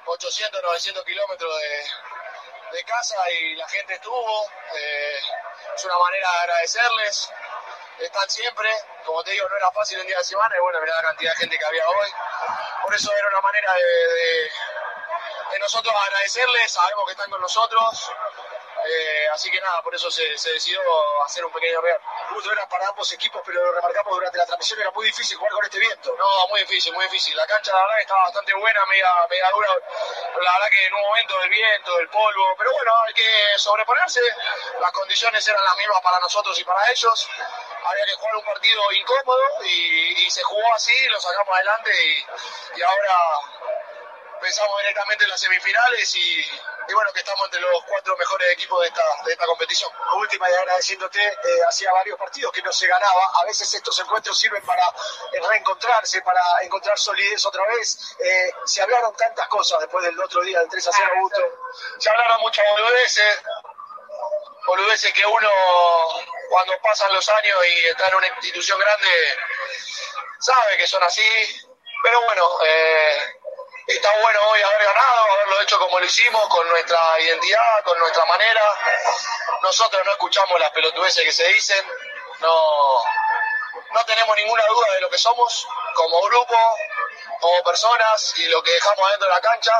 800, 0.06 0.62
900 0.62 1.04
kilómetros 1.04 1.52
de, 1.60 2.84
casa 2.84 3.30
y 3.30 3.54
la 3.54 3.68
gente 3.68 3.94
estuvo. 3.94 4.48
Eh, 4.74 5.18
es 5.76 5.84
una 5.84 5.98
manera 5.98 6.30
de 6.30 6.38
agradecerles. 6.38 7.32
Están 7.98 8.28
siempre, 8.28 8.68
como 9.04 9.22
te 9.22 9.30
digo, 9.30 9.48
no 9.48 9.56
era 9.56 9.70
fácil 9.70 10.00
el 10.00 10.06
día 10.06 10.18
de 10.18 10.24
semana 10.24 10.56
y 10.56 10.60
bueno, 10.60 10.80
mira 10.80 10.96
la 10.96 11.02
cantidad 11.02 11.32
de 11.32 11.38
gente 11.38 11.58
que 11.58 11.64
había 11.64 11.88
hoy. 11.88 12.10
Por 12.82 12.94
eso 12.94 13.12
era 13.12 13.28
una 13.28 13.40
manera 13.40 13.74
de 13.74 14.50
nosotros 15.60 15.94
agradecerles, 15.94 16.72
sabemos 16.72 17.06
que 17.06 17.12
están 17.12 17.30
con 17.30 17.40
nosotros, 17.40 18.12
eh, 18.86 19.28
así 19.32 19.50
que 19.50 19.60
nada, 19.60 19.80
por 19.82 19.94
eso 19.94 20.10
se, 20.10 20.22
decidió 20.28 20.80
hacer 21.24 21.44
un 21.44 21.52
pequeño 21.52 21.80
real. 21.80 21.98
Era 22.52 22.68
para 22.68 22.88
ambos 22.88 23.10
equipos, 23.12 23.40
pero 23.46 23.64
lo 23.64 23.72
remarcamos 23.72 24.14
durante 24.14 24.36
la 24.36 24.44
transmisión, 24.44 24.80
era 24.80 24.90
muy 24.90 25.06
difícil 25.06 25.38
jugar 25.38 25.52
con 25.52 25.64
este 25.64 25.78
viento. 25.78 26.14
No, 26.18 26.48
muy 26.48 26.60
difícil, 26.60 26.92
muy 26.92 27.04
difícil. 27.06 27.34
La 27.36 27.46
cancha 27.46 27.72
la 27.72 27.80
verdad 27.80 28.00
estaba 28.00 28.20
bastante 28.24 28.52
buena, 28.54 28.84
media, 28.86 29.08
media 29.30 29.50
dura, 29.50 29.68
la 30.42 30.52
verdad 30.52 30.68
que 30.70 30.86
en 30.86 30.94
un 30.94 31.00
momento 31.00 31.38
del 31.38 31.48
viento, 31.48 31.96
del 31.96 32.08
polvo, 32.10 32.54
pero 32.58 32.72
bueno, 32.72 32.92
hay 33.06 33.14
que 33.14 33.58
sobreponerse, 33.58 34.20
las 34.80 34.92
condiciones 34.92 35.48
eran 35.48 35.64
las 35.64 35.76
mismas 35.76 36.00
para 36.02 36.18
nosotros 36.20 36.58
y 36.58 36.64
para 36.64 36.90
ellos. 36.90 37.28
Había 37.86 38.04
que 38.04 38.14
jugar 38.14 38.36
un 38.36 38.44
partido 38.44 38.92
incómodo 38.92 39.42
y, 39.64 40.30
se 40.30 40.42
jugó 40.42 40.74
así, 40.74 41.08
lo 41.08 41.20
sacamos 41.20 41.54
adelante 41.54 41.92
y 42.76 42.82
ahora 42.82 43.14
pensamos 44.44 44.78
directamente 44.82 45.24
en 45.24 45.30
las 45.30 45.40
semifinales 45.40 46.14
y, 46.16 46.46
bueno, 46.92 47.10
que 47.14 47.20
estamos 47.20 47.46
entre 47.46 47.62
los 47.62 47.82
cuatro 47.84 48.14
mejores 48.14 48.52
equipos 48.52 48.78
de 48.82 48.88
esta, 48.88 49.02
de 49.24 49.32
esta 49.32 49.46
competición. 49.46 49.90
Última 50.16 50.50
y 50.50 50.54
agradeciéndote, 50.54 51.18
eh, 51.18 51.60
hacía 51.66 51.90
varios 51.92 52.18
partidos 52.18 52.52
que 52.52 52.60
no 52.60 52.70
se 52.70 52.86
ganaba, 52.86 53.22
a 53.40 53.44
veces 53.46 53.72
estos 53.72 53.98
encuentros 54.00 54.38
sirven 54.38 54.62
para 54.66 54.86
eh, 55.32 55.40
reencontrarse, 55.48 56.20
para 56.20 56.42
encontrar 56.62 56.98
solidez 56.98 57.44
otra 57.46 57.64
vez. 57.68 58.16
Eh, 58.18 58.52
se 58.66 58.82
hablaron 58.82 59.16
tantas 59.16 59.48
cosas 59.48 59.80
después 59.80 60.04
del 60.04 60.20
otro 60.20 60.42
día, 60.42 60.60
del 60.60 60.68
3 60.68 60.88
a 60.88 60.92
0 60.92 61.10
Augusto. 61.16 61.40
Se 61.98 62.10
hablaron 62.10 62.40
muchas 62.42 62.66
boludeces, 62.70 63.42
boludeces 64.66 65.12
que 65.14 65.24
uno 65.24 65.48
cuando 66.50 66.74
pasan 66.82 67.10
los 67.14 67.26
años 67.30 67.56
y 67.66 67.84
está 67.88 68.08
en 68.08 68.14
una 68.16 68.26
institución 68.26 68.78
grande 68.78 69.08
sabe 70.38 70.76
que 70.76 70.86
son 70.86 71.02
así, 71.02 71.22
pero 72.02 72.20
bueno, 72.26 72.46
eh, 72.66 73.40
está 73.86 74.10
bueno 74.20 74.40
hoy 74.48 74.62
haber 74.62 74.84
ganado, 74.84 75.32
haberlo 75.32 75.60
hecho 75.60 75.78
como 75.78 75.98
lo 75.98 76.06
hicimos, 76.06 76.48
con 76.48 76.68
nuestra 76.68 77.20
identidad, 77.20 77.82
con 77.84 77.98
nuestra 77.98 78.24
manera. 78.24 78.62
Nosotros 79.62 80.02
no 80.04 80.12
escuchamos 80.12 80.58
las 80.58 80.70
pelotudeces 80.70 81.24
que 81.24 81.32
se 81.32 81.46
dicen, 81.48 81.84
no, 82.40 83.02
no 83.92 84.04
tenemos 84.04 84.36
ninguna 84.36 84.66
duda 84.66 84.94
de 84.94 85.00
lo 85.00 85.10
que 85.10 85.18
somos 85.18 85.66
como 85.94 86.22
grupo, 86.22 86.56
como 87.40 87.62
personas 87.62 88.34
y 88.36 88.48
lo 88.48 88.62
que 88.62 88.72
dejamos 88.72 89.08
adentro 89.08 89.28
de 89.28 89.34
la 89.34 89.40
cancha. 89.40 89.72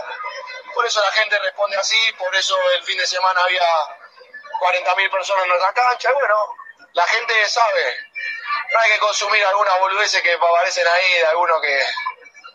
Por 0.74 0.84
eso 0.86 1.00
la 1.00 1.12
gente 1.12 1.38
responde 1.38 1.76
así, 1.76 2.12
por 2.18 2.34
eso 2.34 2.57
el 2.76 2.84
fin 2.84 2.98
de 2.98 3.07
semana 3.07 3.40
había 3.42 3.66
40.000 4.61 5.11
personas 5.11 5.44
en 5.44 5.48
nuestra 5.48 5.72
cancha. 5.72 6.11
Y 6.11 6.14
bueno, 6.14 6.57
la 6.92 7.07
gente 7.07 7.48
sabe, 7.48 7.98
no 8.72 8.80
hay 8.80 8.90
que 8.92 8.98
consumir 8.98 9.44
algunas 9.44 9.78
boludeces 9.78 10.22
que 10.22 10.32
aparecen 10.32 10.86
ahí, 10.86 11.12
de 11.18 11.26
alguno 11.26 11.61
que, 11.61 11.86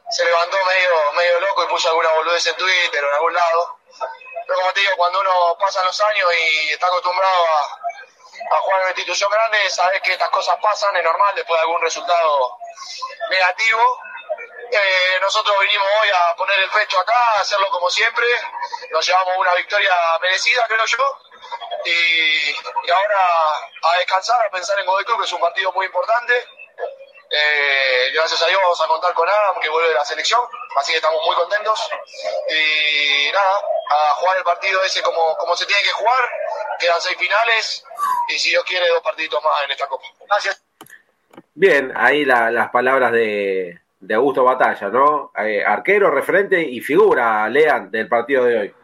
se 0.10 0.26
levantó 0.26 0.58
medio, 0.66 1.12
medio 1.14 1.40
loco 1.40 1.64
y 1.64 1.68
puso 1.68 1.90
alguna 1.90 2.10
boludez 2.14 2.46
en 2.48 2.56
Twitter 2.56 3.04
o 3.04 3.08
en 3.08 3.14
algún 3.14 3.34
lado. 3.34 3.80
Pero 4.48 4.60
como 4.60 4.74
te 4.74 4.80
digo, 4.80 4.96
cuando 4.98 5.20
uno 5.20 5.58
pasa 5.60 5.84
los 5.84 6.02
años 6.02 6.30
y 6.34 6.70
está 6.70 6.88
acostumbrado 6.88 7.46
a, 7.46 8.56
a 8.56 8.60
jugar 8.62 8.80
en 8.80 8.82
una 8.82 8.92
institución 8.92 9.30
grande, 9.32 9.70
sabes 9.70 10.02
que 10.02 10.14
estas 10.14 10.30
cosas 10.30 10.58
pasan, 10.62 10.96
es 10.98 11.04
normal, 11.04 11.36
después 11.36 11.60
de 11.60 11.62
algún 11.62 11.82
resultado 11.82 12.58
negativo. 13.30 14.00
Eh, 14.72 15.18
nosotros 15.22 15.56
vinimos 15.60 15.88
hoy 16.02 16.10
a 16.10 16.36
poner 16.36 16.60
el 16.60 16.70
pecho 16.70 17.00
acá, 17.00 17.38
a 17.38 17.42
hacerlo 17.42 17.70
como 17.70 17.90
siempre. 17.90 18.26
Nos 18.92 19.06
llevamos 19.06 19.38
una 19.38 19.54
victoria 19.56 19.94
merecida, 20.22 20.66
creo 20.68 20.86
yo. 20.86 21.20
Y, 21.86 22.50
y 22.52 22.92
ahora 22.92 23.18
a 23.84 23.98
descansar, 23.98 24.46
a 24.46 24.50
pensar 24.50 24.80
en 24.80 24.86
Godoy 24.86 25.06
que 25.06 25.24
es 25.24 25.34
un 25.34 25.40
partido 25.40 25.72
muy 25.72 25.86
importante 25.86 26.48
eh, 27.30 28.12
gracias 28.14 28.42
a 28.42 28.48
Dios 28.48 28.60
vamos 28.62 28.82
a 28.82 28.88
contar 28.88 29.14
con 29.14 29.30
Adam, 29.30 29.60
que 29.62 29.70
vuelve 29.70 29.90
de 29.90 29.96
la 29.96 30.06
selección, 30.06 30.42
así 30.78 30.92
que 30.92 30.98
estamos 30.98 31.22
muy 31.26 31.36
contentos. 31.36 31.90
Y 32.50 33.32
nada, 33.32 33.64
a 33.90 34.16
jugar 34.16 34.38
el 34.38 34.44
partido 34.44 34.84
ese 34.84 35.02
como, 35.02 35.36
como 35.38 35.56
se 35.56 35.66
tiene 35.66 35.84
que 35.84 35.92
jugar. 35.92 36.24
Quedan 36.80 37.02
seis 37.02 37.18
finales 37.18 37.84
y 38.30 38.40
si 38.40 38.50
Dios 38.50 38.64
quiere, 38.64 38.88
dos 38.88 39.02
partiditos 39.02 39.44
más 39.44 39.64
en 39.66 39.72
esta 39.72 39.88
Copa. 39.88 40.06
Gracias. 40.28 40.64
Bien, 41.54 41.94
ahí 41.96 42.26
las 42.26 42.70
palabras 42.72 43.12
de, 43.12 43.80
de 44.00 44.16
Augusto 44.16 44.44
Batalla, 44.44 44.88
¿no? 44.88 45.32
Eh, 45.38 45.64
arquero, 45.64 46.10
referente 46.10 46.62
y 46.62 46.80
figura, 46.80 47.48
Lean, 47.50 47.92
del 47.92 48.08
partido 48.08 48.46
de 48.46 48.58
hoy. 48.58 48.76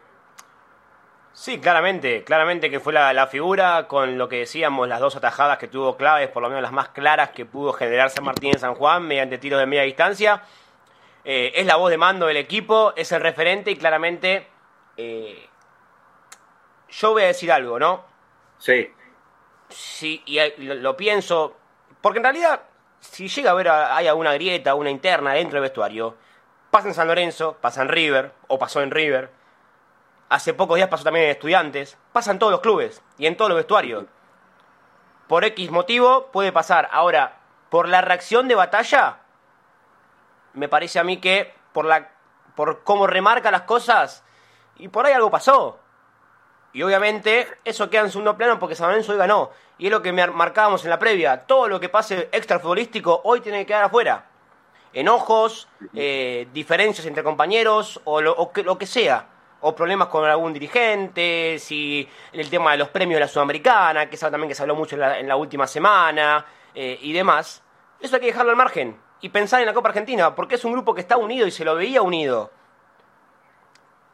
Sí, 1.36 1.60
claramente, 1.60 2.24
claramente 2.24 2.70
que 2.70 2.80
fue 2.80 2.94
la, 2.94 3.26
figura 3.26 3.88
con 3.88 4.16
lo 4.16 4.26
que 4.26 4.38
decíamos, 4.38 4.88
las 4.88 5.00
dos 5.00 5.16
atajadas 5.16 5.58
que 5.58 5.68
tuvo 5.68 5.98
claves, 5.98 6.30
por 6.30 6.42
lo 6.42 6.48
menos 6.48 6.62
las 6.62 6.72
más 6.72 6.88
claras 6.88 7.28
que 7.28 7.44
pudo 7.44 7.74
generar 7.74 8.08
San 8.08 8.24
Martín 8.24 8.52
en 8.54 8.58
San 8.58 8.74
Juan 8.74 9.06
mediante 9.06 9.36
tiros 9.36 9.60
de 9.60 9.66
media 9.66 9.82
distancia. 9.82 10.42
Eh, 11.26 11.52
es 11.54 11.66
la 11.66 11.76
voz 11.76 11.90
de 11.90 11.98
mando 11.98 12.24
del 12.24 12.38
equipo, 12.38 12.94
es 12.96 13.12
el 13.12 13.20
referente 13.20 13.70
y 13.70 13.76
claramente 13.76 14.46
eh, 14.96 15.46
yo 16.88 17.10
voy 17.10 17.24
a 17.24 17.26
decir 17.26 17.52
algo, 17.52 17.78
¿no? 17.78 18.06
Sí. 18.56 18.90
Sí, 19.68 20.22
y 20.24 20.38
lo, 20.64 20.96
pienso, 20.96 21.54
porque 22.00 22.16
en 22.20 22.24
realidad, 22.24 22.62
si 22.98 23.28
llega 23.28 23.50
a 23.50 23.52
haber 23.52 23.68
hay 23.68 24.06
alguna 24.06 24.32
grieta, 24.32 24.74
una 24.74 24.88
interna 24.88 25.34
dentro 25.34 25.56
del 25.56 25.68
vestuario, 25.68 26.16
pasa 26.70 26.88
en 26.88 26.94
San 26.94 27.08
Lorenzo, 27.08 27.58
pasa 27.60 27.82
en 27.82 27.90
River, 27.90 28.32
o 28.48 28.58
pasó 28.58 28.80
en 28.80 28.90
River, 28.90 29.35
Hace 30.28 30.54
pocos 30.54 30.76
días 30.76 30.88
pasó 30.88 31.04
también 31.04 31.26
en 31.26 31.30
Estudiantes. 31.32 31.96
Pasa 32.12 32.32
en 32.32 32.38
todos 32.38 32.50
los 32.50 32.60
clubes 32.60 33.00
y 33.16 33.26
en 33.26 33.36
todos 33.36 33.48
los 33.48 33.56
vestuarios. 33.56 34.06
Por 35.28 35.44
X 35.44 35.70
motivo 35.70 36.26
puede 36.32 36.50
pasar. 36.50 36.88
Ahora, 36.92 37.38
por 37.70 37.88
la 37.88 38.00
reacción 38.00 38.48
de 38.48 38.56
batalla, 38.56 39.20
me 40.54 40.68
parece 40.68 40.98
a 40.98 41.04
mí 41.04 41.18
que 41.18 41.54
por, 41.72 41.84
la, 41.84 42.10
por 42.56 42.82
cómo 42.82 43.06
remarca 43.06 43.50
las 43.50 43.62
cosas, 43.62 44.24
y 44.76 44.88
por 44.88 45.06
ahí 45.06 45.12
algo 45.12 45.30
pasó. 45.30 45.78
Y 46.72 46.82
obviamente 46.82 47.46
eso 47.64 47.88
queda 47.88 48.02
en 48.02 48.10
segundo 48.10 48.36
plano 48.36 48.58
porque 48.58 48.74
San 48.74 48.88
Lorenzo 48.88 49.12
hoy 49.12 49.18
ganó. 49.18 49.50
Y 49.78 49.86
es 49.86 49.92
lo 49.92 50.02
que 50.02 50.12
marcábamos 50.12 50.84
en 50.84 50.90
la 50.90 50.98
previa. 50.98 51.46
Todo 51.46 51.68
lo 51.68 51.80
que 51.80 51.88
pase 51.88 52.28
extra 52.32 52.58
futbolístico 52.58 53.20
hoy 53.24 53.40
tiene 53.40 53.60
que 53.60 53.66
quedar 53.66 53.84
afuera. 53.84 54.26
Enojos, 54.92 55.68
eh, 55.94 56.48
diferencias 56.52 57.06
entre 57.06 57.22
compañeros 57.22 58.00
o 58.04 58.20
lo, 58.20 58.50
lo 58.64 58.78
que 58.78 58.86
sea 58.86 59.26
o 59.66 59.74
problemas 59.74 60.06
con 60.06 60.24
algún 60.24 60.52
dirigente, 60.52 61.58
si 61.58 62.08
el 62.32 62.48
tema 62.48 62.70
de 62.70 62.78
los 62.78 62.88
premios 62.88 63.16
de 63.16 63.20
la 63.20 63.28
Sudamericana, 63.28 64.08
que 64.08 64.14
es 64.14 64.22
algo 64.22 64.32
también 64.32 64.48
que 64.48 64.54
se 64.54 64.62
habló 64.62 64.76
mucho 64.76 64.94
en 64.96 65.26
la, 65.26 65.36
última 65.36 65.66
semana, 65.66 66.46
eh, 66.72 66.96
y 67.02 67.12
demás, 67.12 67.64
eso 68.00 68.14
hay 68.14 68.20
que 68.20 68.26
dejarlo 68.28 68.52
al 68.52 68.56
margen 68.56 68.96
y 69.20 69.28
pensar 69.28 69.58
en 69.60 69.66
la 69.66 69.74
Copa 69.74 69.88
Argentina, 69.88 70.34
porque 70.36 70.54
es 70.54 70.64
un 70.64 70.72
grupo 70.72 70.94
que 70.94 71.00
está 71.00 71.16
unido 71.16 71.48
y 71.48 71.50
se 71.50 71.64
lo 71.64 71.74
veía 71.74 72.00
unido. 72.00 72.52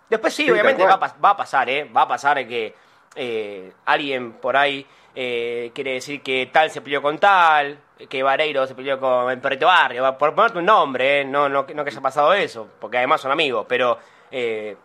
Después 0.09 0.33
sí, 0.33 0.51
obviamente 0.51 0.85
va 0.85 0.95
a, 0.95 1.17
va 1.19 1.31
a, 1.31 1.37
pasar, 1.37 1.69
¿eh? 1.69 1.85
Va 1.85 2.03
a 2.03 2.09
pasar 2.09 2.47
que 2.47 2.75
eh, 3.15 3.73
alguien 3.85 4.33
por 4.33 4.57
ahí 4.57 4.87
eh, 5.15 5.71
quiere 5.75 5.93
decir 5.95 6.23
que 6.23 6.49
tal 6.51 6.71
se 6.71 6.81
peleó 6.81 7.03
con 7.03 7.19
tal, 7.19 7.79
que 8.09 8.23
Vareiro 8.23 8.67
se 8.67 8.75
peleó 8.75 8.99
con 8.99 9.31
el 9.31 9.39
Perrito 9.39 9.67
Barrio, 9.67 10.17
por 10.17 10.35
ponerte 10.35 10.59
un 10.59 10.65
nombre, 10.65 11.21
¿eh? 11.21 11.25
no, 11.27 11.49
no, 11.51 11.67
no 11.75 11.85
que 11.85 11.91
haya 11.91 12.01
pasado 12.01 12.33
eso, 12.33 12.67
porque 12.81 12.97
además 12.97 13.21
son 13.21 13.33
amigos, 13.33 13.67
pero 13.69 13.99
eh, 14.31 14.77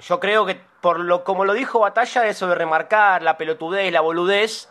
yo 0.00 0.20
creo 0.20 0.46
que 0.46 0.60
por 0.80 1.00
lo 1.00 1.24
como 1.24 1.44
lo 1.44 1.52
dijo 1.52 1.80
Batalla, 1.80 2.26
eso 2.26 2.48
de 2.48 2.54
remarcar 2.54 3.22
la 3.22 3.36
pelotudez, 3.36 3.92
la 3.92 4.00
boludez, 4.00 4.68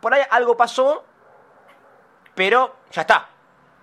por 0.00 0.14
ahí 0.14 0.22
algo 0.30 0.56
pasó, 0.56 1.04
pero 2.34 2.76
ya 2.90 3.02
está. 3.02 3.30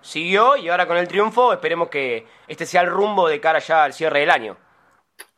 Siguió 0.00 0.56
y 0.56 0.68
ahora 0.68 0.86
con 0.86 0.96
el 0.96 1.06
triunfo 1.08 1.52
esperemos 1.52 1.88
que 1.88 2.26
este 2.48 2.66
sea 2.66 2.82
el 2.82 2.90
rumbo 2.90 3.28
de 3.28 3.40
cara 3.40 3.60
ya 3.60 3.84
al 3.84 3.92
cierre 3.92 4.20
del 4.20 4.30
año. 4.30 4.56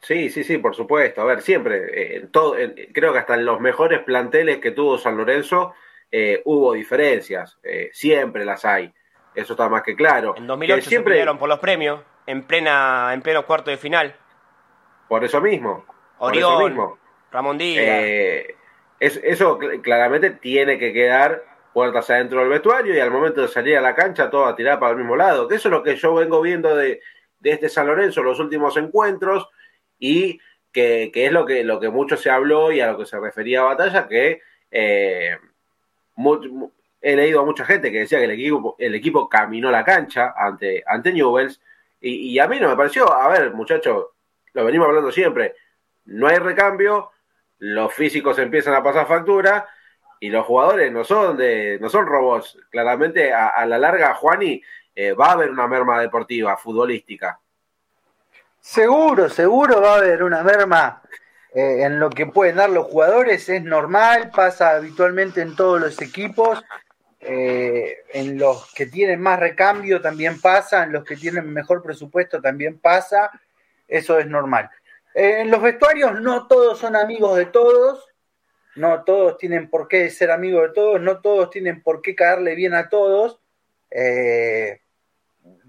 Sí, 0.00 0.30
sí, 0.30 0.44
sí, 0.44 0.58
por 0.58 0.74
supuesto. 0.74 1.22
A 1.22 1.24
ver, 1.24 1.42
siempre, 1.42 2.16
eh, 2.16 2.26
todo, 2.30 2.56
creo 2.92 3.12
que 3.12 3.18
hasta 3.18 3.34
en 3.34 3.44
los 3.44 3.60
mejores 3.60 4.00
planteles 4.00 4.58
que 4.58 4.70
tuvo 4.70 4.98
San 4.98 5.16
Lorenzo 5.16 5.74
eh, 6.10 6.42
hubo 6.44 6.74
diferencias. 6.74 7.58
Eh, 7.62 7.90
siempre 7.92 8.44
las 8.44 8.64
hay. 8.64 8.92
Eso 9.34 9.54
está 9.54 9.68
más 9.68 9.82
que 9.82 9.96
claro. 9.96 10.34
En 10.36 10.46
2008 10.46 10.88
siempre... 10.88 11.24
se 11.24 11.34
por 11.34 11.48
los 11.48 11.58
premios, 11.58 12.00
en 12.26 12.46
plena 12.46 13.10
en 13.12 13.22
pleno 13.22 13.46
cuarto 13.46 13.70
de 13.70 13.76
final. 13.76 14.14
Por 15.14 15.24
eso 15.24 15.40
mismo. 15.40 15.84
Orión, 16.18 16.96
Ramón 17.30 17.56
Díaz. 17.56 18.04
eso 18.98 19.58
claramente 19.80 20.30
tiene 20.30 20.76
que 20.76 20.92
quedar 20.92 21.44
puertas 21.72 22.10
adentro 22.10 22.40
del 22.40 22.48
vestuario 22.48 22.92
y 22.92 22.98
al 22.98 23.12
momento 23.12 23.42
de 23.42 23.46
salir 23.46 23.76
a 23.76 23.80
la 23.80 23.94
cancha 23.94 24.28
todo 24.28 24.46
a 24.46 24.56
tirar 24.56 24.80
para 24.80 24.90
el 24.90 24.98
mismo 24.98 25.14
lado. 25.14 25.46
Que 25.46 25.54
eso 25.54 25.68
es 25.68 25.72
lo 25.72 25.84
que 25.84 25.94
yo 25.94 26.14
vengo 26.14 26.40
viendo 26.40 26.74
de, 26.74 27.00
de 27.38 27.50
este 27.52 27.68
San 27.68 27.86
Lorenzo 27.86 28.22
en 28.22 28.26
los 28.26 28.40
últimos 28.40 28.76
encuentros 28.76 29.48
y 30.00 30.40
que, 30.72 31.12
es 31.14 31.30
lo 31.30 31.46
que, 31.46 31.62
lo 31.62 31.78
que 31.78 31.90
mucho 31.90 32.16
se 32.16 32.30
habló 32.30 32.72
y 32.72 32.80
a 32.80 32.90
lo 32.90 32.98
que 32.98 33.06
se 33.06 33.20
refería 33.20 33.60
a 33.60 33.74
Batalla, 33.74 34.08
que 34.08 34.40
eh, 34.72 35.38
he 37.00 37.14
leído 37.14 37.40
a 37.40 37.44
mucha 37.44 37.64
gente 37.64 37.92
que 37.92 38.00
decía 38.00 38.18
que 38.18 38.24
el 38.24 38.32
equipo, 38.32 38.74
el 38.80 38.96
equipo 38.96 39.28
caminó 39.28 39.70
la 39.70 39.84
cancha 39.84 40.34
ante, 40.36 40.82
ante 40.84 41.12
Newells 41.12 41.60
y, 42.00 42.36
a 42.38 42.48
mí 42.48 42.60
no 42.60 42.68
me 42.68 42.76
pareció, 42.76 43.10
a 43.10 43.28
ver 43.28 43.54
muchachos, 43.54 44.08
lo 44.54 44.64
venimos 44.64 44.88
hablando 44.88 45.12
siempre, 45.12 45.54
no 46.06 46.26
hay 46.26 46.38
recambio, 46.38 47.10
los 47.58 47.92
físicos 47.92 48.38
empiezan 48.38 48.74
a 48.74 48.82
pasar 48.82 49.06
factura 49.06 49.68
y 50.20 50.30
los 50.30 50.46
jugadores 50.46 50.90
no 50.90 51.04
son 51.04 51.36
de 51.36 51.78
no 51.80 51.88
son 51.88 52.06
robots. 52.06 52.58
Claramente 52.70 53.32
a, 53.32 53.64
la 53.66 53.78
larga, 53.78 54.14
Juani, 54.14 54.62
eh, 54.94 55.12
va 55.12 55.28
a 55.28 55.32
haber 55.32 55.50
una 55.50 55.66
merma 55.66 56.00
deportiva, 56.00 56.56
futbolística. 56.56 57.38
Seguro, 58.60 59.28
seguro 59.28 59.82
va 59.82 59.94
a 59.94 59.98
haber 59.98 60.22
una 60.22 60.42
merma 60.42 61.02
eh, 61.54 61.82
en 61.82 62.00
lo 62.00 62.10
que 62.10 62.26
pueden 62.26 62.56
dar 62.56 62.70
los 62.70 62.86
jugadores, 62.86 63.48
es 63.48 63.62
normal, 63.62 64.30
pasa 64.34 64.70
habitualmente 64.70 65.42
en 65.42 65.54
todos 65.54 65.80
los 65.80 66.00
equipos, 66.00 66.64
eh, 67.20 67.98
en 68.12 68.38
los 68.38 68.72
que 68.74 68.86
tienen 68.86 69.20
más 69.20 69.38
recambio 69.38 70.00
también 70.00 70.40
pasa, 70.40 70.84
en 70.84 70.92
los 70.92 71.04
que 71.04 71.16
tienen 71.16 71.52
mejor 71.52 71.82
presupuesto 71.82 72.40
también 72.40 72.78
pasa, 72.78 73.30
eso 73.88 74.18
es 74.18 74.26
normal. 74.26 74.70
En 75.14 75.50
los 75.50 75.62
vestuarios 75.62 76.20
no 76.20 76.48
todos 76.48 76.78
son 76.78 76.96
amigos 76.96 77.36
de 77.36 77.46
todos, 77.46 78.04
no 78.74 79.04
todos 79.04 79.38
tienen 79.38 79.70
por 79.70 79.86
qué 79.86 80.10
ser 80.10 80.32
amigos 80.32 80.62
de 80.62 80.74
todos, 80.74 81.00
no 81.00 81.20
todos 81.20 81.50
tienen 81.50 81.82
por 81.82 82.02
qué 82.02 82.16
caerle 82.16 82.56
bien 82.56 82.74
a 82.74 82.88
todos. 82.88 83.40
Eh, 83.90 84.80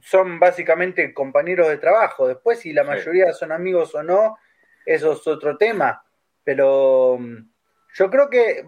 son 0.01 0.39
básicamente 0.39 1.13
compañeros 1.13 1.69
de 1.69 1.77
trabajo. 1.77 2.27
Después, 2.27 2.59
si 2.59 2.73
la 2.73 2.83
mayoría 2.83 3.33
son 3.33 3.51
amigos 3.51 3.93
o 3.93 4.01
no, 4.01 4.37
eso 4.85 5.13
es 5.13 5.27
otro 5.27 5.57
tema. 5.57 6.03
Pero 6.43 7.17
mm, 7.19 7.49
yo 7.93 8.09
creo 8.09 8.29
que 8.29 8.65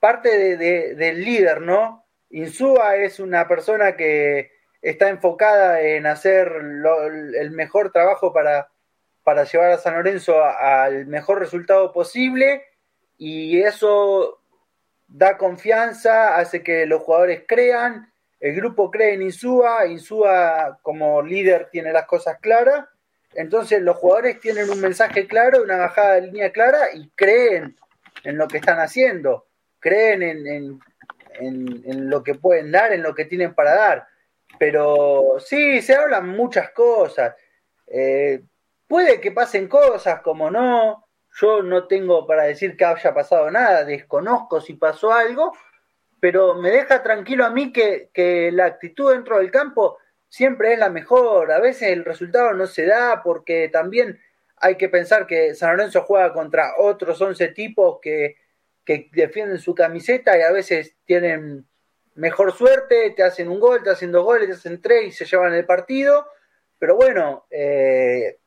parte 0.00 0.56
de, 0.56 0.94
del 0.96 1.24
líder, 1.24 1.60
¿no? 1.60 2.06
Insúa 2.30 2.96
es 2.96 3.20
una 3.20 3.46
persona 3.46 3.96
que 3.96 4.50
está 4.82 5.08
enfocada 5.08 5.80
en 5.80 6.06
hacer 6.06 6.48
el 6.48 7.50
mejor 7.52 7.92
trabajo 7.92 8.32
para, 8.32 8.68
para 9.28 9.44
llevar 9.44 9.72
a 9.72 9.76
San 9.76 9.92
Lorenzo 9.92 10.42
al 10.42 11.04
mejor 11.04 11.38
resultado 11.38 11.92
posible 11.92 12.64
y 13.18 13.60
eso 13.60 14.40
da 15.06 15.36
confianza, 15.36 16.38
hace 16.38 16.62
que 16.62 16.86
los 16.86 17.02
jugadores 17.02 17.44
crean 17.46 18.10
el 18.40 18.54
grupo 18.54 18.90
cree 18.90 19.12
en 19.12 19.20
Insúa, 19.20 19.86
Insúa 19.86 20.78
como 20.80 21.20
líder 21.20 21.68
tiene 21.70 21.92
las 21.92 22.06
cosas 22.06 22.38
claras, 22.40 22.86
entonces 23.34 23.82
los 23.82 23.98
jugadores 23.98 24.40
tienen 24.40 24.70
un 24.70 24.80
mensaje 24.80 25.26
claro, 25.26 25.62
una 25.62 25.76
bajada 25.76 26.14
de 26.14 26.22
línea 26.22 26.50
clara 26.50 26.94
y 26.94 27.10
creen 27.10 27.76
en 28.24 28.38
lo 28.38 28.48
que 28.48 28.56
están 28.56 28.78
haciendo, 28.78 29.46
creen 29.78 30.22
en, 30.22 30.80
lo 32.08 32.22
que 32.22 32.34
pueden 32.34 32.72
dar, 32.72 32.94
en 32.94 33.02
lo 33.02 33.14
que 33.14 33.26
tienen 33.26 33.54
para 33.54 33.74
dar. 33.74 34.06
Pero 34.58 35.36
sí, 35.38 35.82
se 35.82 35.96
hablan 35.96 36.30
muchas 36.30 36.70
cosas. 36.70 37.34
Eh, 37.86 38.40
puede 38.88 39.20
que 39.20 39.30
pasen 39.30 39.68
cosas 39.68 40.22
como 40.22 40.50
no, 40.50 41.06
yo 41.40 41.62
no 41.62 41.86
tengo 41.86 42.26
para 42.26 42.44
decir 42.44 42.76
que 42.76 42.84
haya 42.84 43.14
pasado 43.14 43.50
nada, 43.50 43.84
desconozco 43.84 44.60
si 44.60 44.74
pasó 44.74 45.12
algo, 45.12 45.52
pero 46.20 46.54
me 46.54 46.70
deja 46.70 47.02
tranquilo 47.02 47.44
a 47.44 47.50
mí 47.50 47.72
que, 47.72 48.50
la 48.52 48.64
actitud 48.64 49.12
dentro 49.12 49.38
del 49.38 49.50
campo 49.50 49.98
siempre 50.28 50.72
es 50.72 50.78
la 50.78 50.90
mejor. 50.90 51.52
A 51.52 51.60
veces 51.60 51.90
el 51.90 52.04
resultado 52.04 52.52
no 52.54 52.66
se 52.66 52.86
da 52.86 53.22
porque 53.22 53.68
también 53.68 54.20
hay 54.56 54.76
que 54.76 54.88
pensar 54.88 55.26
que 55.26 55.54
San 55.54 55.76
Lorenzo 55.76 56.02
juega 56.02 56.32
contra 56.32 56.74
otros 56.78 57.20
11 57.20 57.48
tipos 57.48 57.98
que, 58.02 58.36
que 58.84 59.08
defienden 59.12 59.58
su 59.58 59.74
camiseta 59.74 60.36
y 60.36 60.42
a 60.42 60.50
veces 60.50 60.96
tienen 61.04 61.68
mejor 62.16 62.52
suerte, 62.52 63.10
te 63.10 63.22
hacen 63.22 63.48
un 63.48 63.60
gol, 63.60 63.84
te 63.84 63.90
hacen 63.90 64.10
dos 64.10 64.24
goles, 64.24 64.48
te 64.48 64.54
hacen 64.54 64.82
tres 64.82 65.04
y 65.06 65.12
se 65.12 65.24
llevan 65.24 65.54
el 65.54 65.64
partido. 65.64 66.26
Pero 66.78 66.96
bueno, 66.96 67.46
eh, 67.50 68.37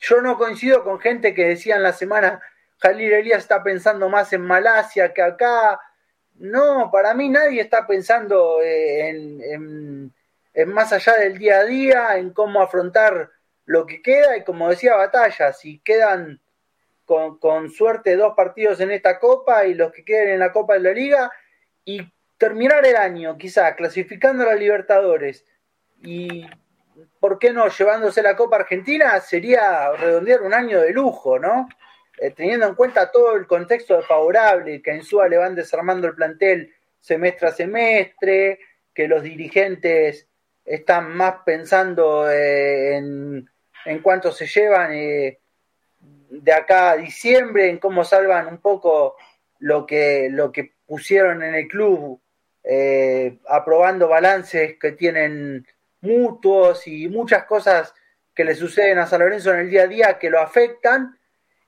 yo 0.00 0.20
no 0.22 0.38
coincido 0.38 0.82
con 0.82 0.98
gente 0.98 1.34
que 1.34 1.48
decía 1.48 1.76
en 1.76 1.82
la 1.82 1.92
semana, 1.92 2.40
Jalil 2.78 3.12
Elías 3.12 3.40
está 3.40 3.62
pensando 3.62 4.08
más 4.08 4.32
en 4.32 4.40
Malasia 4.42 5.12
que 5.12 5.22
acá. 5.22 5.78
No, 6.34 6.90
para 6.90 7.12
mí 7.12 7.28
nadie 7.28 7.60
está 7.60 7.86
pensando 7.86 8.62
eh, 8.62 9.10
en, 9.10 10.12
más 10.68 10.92
allá 10.92 11.14
del 11.16 11.38
día 11.38 11.58
a 11.58 11.64
día, 11.64 12.16
en 12.16 12.30
cómo 12.30 12.62
afrontar 12.62 13.30
lo 13.66 13.84
que 13.84 14.00
queda. 14.00 14.38
Y 14.38 14.44
como 14.44 14.70
decía 14.70 14.96
Batalla, 14.96 15.52
si 15.52 15.80
quedan 15.80 16.40
con, 17.04 17.70
suerte 17.70 18.16
dos 18.16 18.34
partidos 18.34 18.80
en 18.80 18.92
esta 18.92 19.18
copa 19.18 19.66
y 19.66 19.74
los 19.74 19.92
que 19.92 20.04
queden 20.04 20.30
en 20.30 20.38
la 20.38 20.52
Copa 20.52 20.74
de 20.74 20.80
la 20.80 20.92
Liga 20.92 21.32
y 21.84 22.00
terminar 22.38 22.86
el 22.86 22.96
año 22.96 23.36
quizás 23.36 23.74
clasificando 23.74 24.44
a 24.44 24.46
la 24.46 24.54
Libertadores 24.54 25.44
y 26.02 26.46
¿por 27.18 27.38
qué 27.38 27.52
no 27.52 27.68
llevándose 27.68 28.22
la 28.22 28.36
Copa 28.36 28.56
Argentina? 28.56 29.18
Sería 29.20 29.92
redondear 29.92 30.42
un 30.42 30.54
año 30.54 30.80
de 30.80 30.92
lujo, 30.92 31.38
¿no? 31.38 31.68
Eh, 32.18 32.32
teniendo 32.32 32.66
en 32.66 32.74
cuenta 32.74 33.10
todo 33.10 33.36
el 33.36 33.46
contexto 33.46 34.02
favorable, 34.02 34.82
que 34.82 34.90
en 34.90 35.02
SUA 35.02 35.28
le 35.28 35.38
van 35.38 35.54
desarmando 35.54 36.06
el 36.06 36.14
plantel 36.14 36.74
semestre 36.98 37.48
a 37.48 37.52
semestre, 37.52 38.58
que 38.94 39.08
los 39.08 39.22
dirigentes 39.22 40.28
están 40.64 41.16
más 41.16 41.36
pensando 41.46 42.30
eh, 42.30 42.96
en, 42.96 43.48
en 43.86 44.02
cuánto 44.02 44.32
se 44.32 44.46
llevan 44.46 44.92
eh, 44.92 45.40
de 45.98 46.52
acá 46.52 46.90
a 46.90 46.96
diciembre, 46.96 47.70
en 47.70 47.78
cómo 47.78 48.04
salvan 48.04 48.48
un 48.48 48.58
poco 48.58 49.16
lo 49.58 49.86
que, 49.86 50.28
lo 50.30 50.52
que 50.52 50.74
pusieron 50.86 51.42
en 51.42 51.54
el 51.54 51.68
club, 51.68 52.20
aprobando 53.48 54.08
balances 54.08 54.78
que 54.78 54.92
tienen 54.92 55.66
mutuos 56.00 56.86
y 56.86 57.08
muchas 57.08 57.44
cosas 57.44 57.94
que 58.34 58.44
le 58.44 58.54
suceden 58.54 58.98
a 58.98 59.06
San 59.06 59.20
Lorenzo 59.20 59.52
en 59.52 59.60
el 59.60 59.70
día 59.70 59.82
a 59.82 59.86
día 59.86 60.18
que 60.18 60.30
lo 60.30 60.40
afectan 60.40 61.18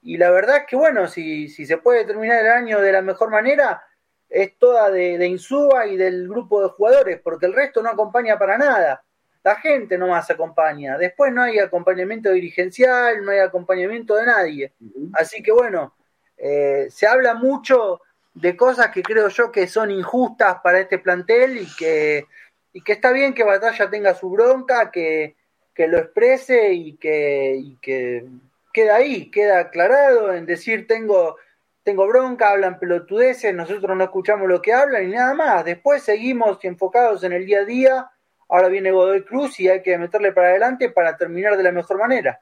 y 0.02 0.16
la 0.16 0.30
verdad 0.30 0.58
es 0.58 0.62
que, 0.66 0.74
bueno, 0.74 1.06
si, 1.06 1.48
si 1.48 1.64
se 1.64 1.78
puede 1.78 2.04
terminar 2.04 2.44
el 2.44 2.50
año 2.50 2.80
de 2.80 2.90
la 2.90 3.02
mejor 3.02 3.30
manera, 3.30 3.84
es 4.28 4.58
toda 4.58 4.90
de, 4.90 5.16
de 5.16 5.26
Insúa 5.28 5.86
y 5.86 5.96
del 5.96 6.28
grupo 6.28 6.60
de 6.60 6.70
jugadores, 6.70 7.20
porque 7.22 7.46
el 7.46 7.54
resto 7.54 7.82
no 7.82 7.90
acompaña 7.90 8.36
para 8.36 8.58
nada. 8.58 9.04
La 9.44 9.56
gente 9.56 9.96
no 9.96 10.08
más 10.08 10.28
acompaña. 10.28 10.98
Después 10.98 11.32
no 11.32 11.42
hay 11.42 11.60
acompañamiento 11.60 12.30
dirigencial, 12.30 13.24
no 13.24 13.30
hay 13.30 13.38
acompañamiento 13.38 14.16
de 14.16 14.26
nadie. 14.26 14.72
Así 15.14 15.40
que 15.42 15.52
bueno, 15.52 15.94
eh, 16.36 16.88
se 16.90 17.06
habla 17.06 17.34
mucho 17.34 18.00
de 18.34 18.56
cosas 18.56 18.88
que 18.88 19.02
creo 19.02 19.28
yo 19.28 19.52
que 19.52 19.68
son 19.68 19.90
injustas 19.90 20.56
para 20.64 20.80
este 20.80 20.98
plantel 20.98 21.58
y 21.58 21.66
que, 21.76 22.26
y 22.72 22.82
que 22.82 22.92
está 22.92 23.12
bien 23.12 23.34
que 23.34 23.44
Batalla 23.44 23.90
tenga 23.90 24.14
su 24.14 24.30
bronca, 24.30 24.90
que, 24.90 25.36
que 25.74 25.86
lo 25.86 25.98
exprese 25.98 26.72
y 26.72 26.96
que, 26.96 27.76
que 27.80 28.26
queda 28.72 28.96
ahí, 28.96 29.30
queda 29.30 29.60
aclarado 29.60 30.32
en 30.32 30.46
decir 30.46 30.86
tengo, 30.86 31.36
tengo 31.82 32.06
bronca, 32.06 32.50
hablan 32.50 32.78
pelotudeces, 32.78 33.54
nosotros 33.54 33.96
no 33.96 34.04
escuchamos 34.04 34.48
lo 34.48 34.62
que 34.62 34.72
hablan 34.72 35.04
y 35.04 35.12
nada 35.12 35.34
más. 35.34 35.64
Después 35.64 36.02
seguimos 36.02 36.64
enfocados 36.64 37.22
en 37.24 37.32
el 37.32 37.44
día 37.44 37.60
a 37.60 37.64
día. 37.64 38.10
Ahora 38.48 38.68
viene 38.68 38.90
Godoy 38.90 39.24
Cruz 39.24 39.60
y 39.60 39.68
hay 39.68 39.82
que 39.82 39.96
meterle 39.98 40.32
para 40.32 40.48
adelante 40.48 40.90
para 40.90 41.16
terminar 41.16 41.56
de 41.56 41.62
la 41.62 41.72
mejor 41.72 41.98
manera. 41.98 42.40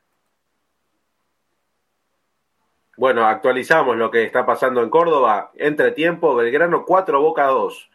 Bueno, 2.97 3.27
actualizamos 3.27 3.97
lo 3.97 4.11
que 4.11 4.25
está 4.25 4.45
pasando 4.45 4.83
en 4.83 4.91
Córdoba. 4.91 5.53
Entre 5.55 5.93
tiempo, 5.93 6.35
Belgrano 6.35 6.85
4, 6.85 7.21
Boca 7.21 7.45
2. 7.47 7.91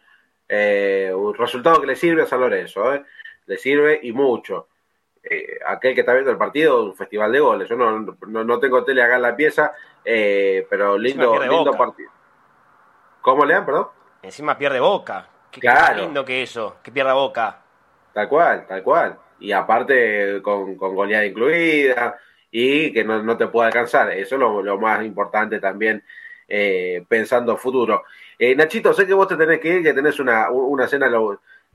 Eh, 0.47 1.11
un 1.13 1.33
resultado 1.33 1.81
que 1.81 1.87
le 1.87 1.95
sirve 1.95 2.23
a 2.23 2.27
San 2.27 2.39
Lorenzo, 2.39 2.93
¿eh? 2.93 3.03
le 3.45 3.57
sirve 3.57 3.99
y 4.03 4.11
mucho. 4.11 4.67
Eh, 5.23 5.57
aquel 5.65 5.95
que 5.95 6.01
está 6.01 6.13
viendo 6.13 6.31
el 6.31 6.37
partido, 6.37 6.83
un 6.83 6.95
festival 6.95 7.31
de 7.31 7.39
goles. 7.39 7.69
Yo 7.69 7.75
no, 7.75 7.99
no, 7.99 8.59
tengo 8.59 8.83
tele 8.83 9.01
acá 9.01 9.15
en 9.15 9.21
la 9.23 9.35
pieza, 9.35 9.73
eh, 10.03 10.67
pero 10.69 10.97
lindo, 10.97 11.39
lindo 11.43 11.71
partido. 11.71 12.11
¿Cómo 13.21 13.43
le 13.43 13.55
dan, 13.55 13.65
perdón? 13.65 13.87
Encima 14.21 14.57
pierde 14.57 14.79
boca. 14.79 15.27
Qué, 15.51 15.61
lindo 15.95 16.25
que 16.25 16.43
eso, 16.43 16.77
que 16.83 16.91
pierda 16.91 17.13
boca. 17.13 17.61
Tal 18.13 18.27
cual, 18.27 18.67
tal 18.67 18.83
cual. 18.83 19.17
Y 19.39 19.51
aparte 19.51 20.41
con, 20.41 20.75
con 20.75 20.93
goleada 20.93 21.25
incluida 21.25 22.17
y 22.51 22.93
que 22.93 23.03
no, 23.03 23.35
te 23.35 23.47
pueda 23.47 23.67
alcanzar. 23.67 24.11
Eso 24.11 24.35
es 24.35 24.39
lo, 24.39 24.77
más 24.77 25.03
importante 25.03 25.59
también 25.59 26.03
eh, 26.47 27.03
pensando 27.07 27.57
futuro. 27.57 28.03
Eh, 28.37 28.55
Nachito, 28.55 28.93
sé 28.93 29.05
que 29.05 29.13
vos 29.13 29.27
te 29.27 29.37
tenés 29.37 29.59
que 29.59 29.75
ir, 29.75 29.83
que 29.83 29.93
tenés 29.93 30.19
una, 30.19 30.49
una 30.51 30.87
cena, 30.87 31.09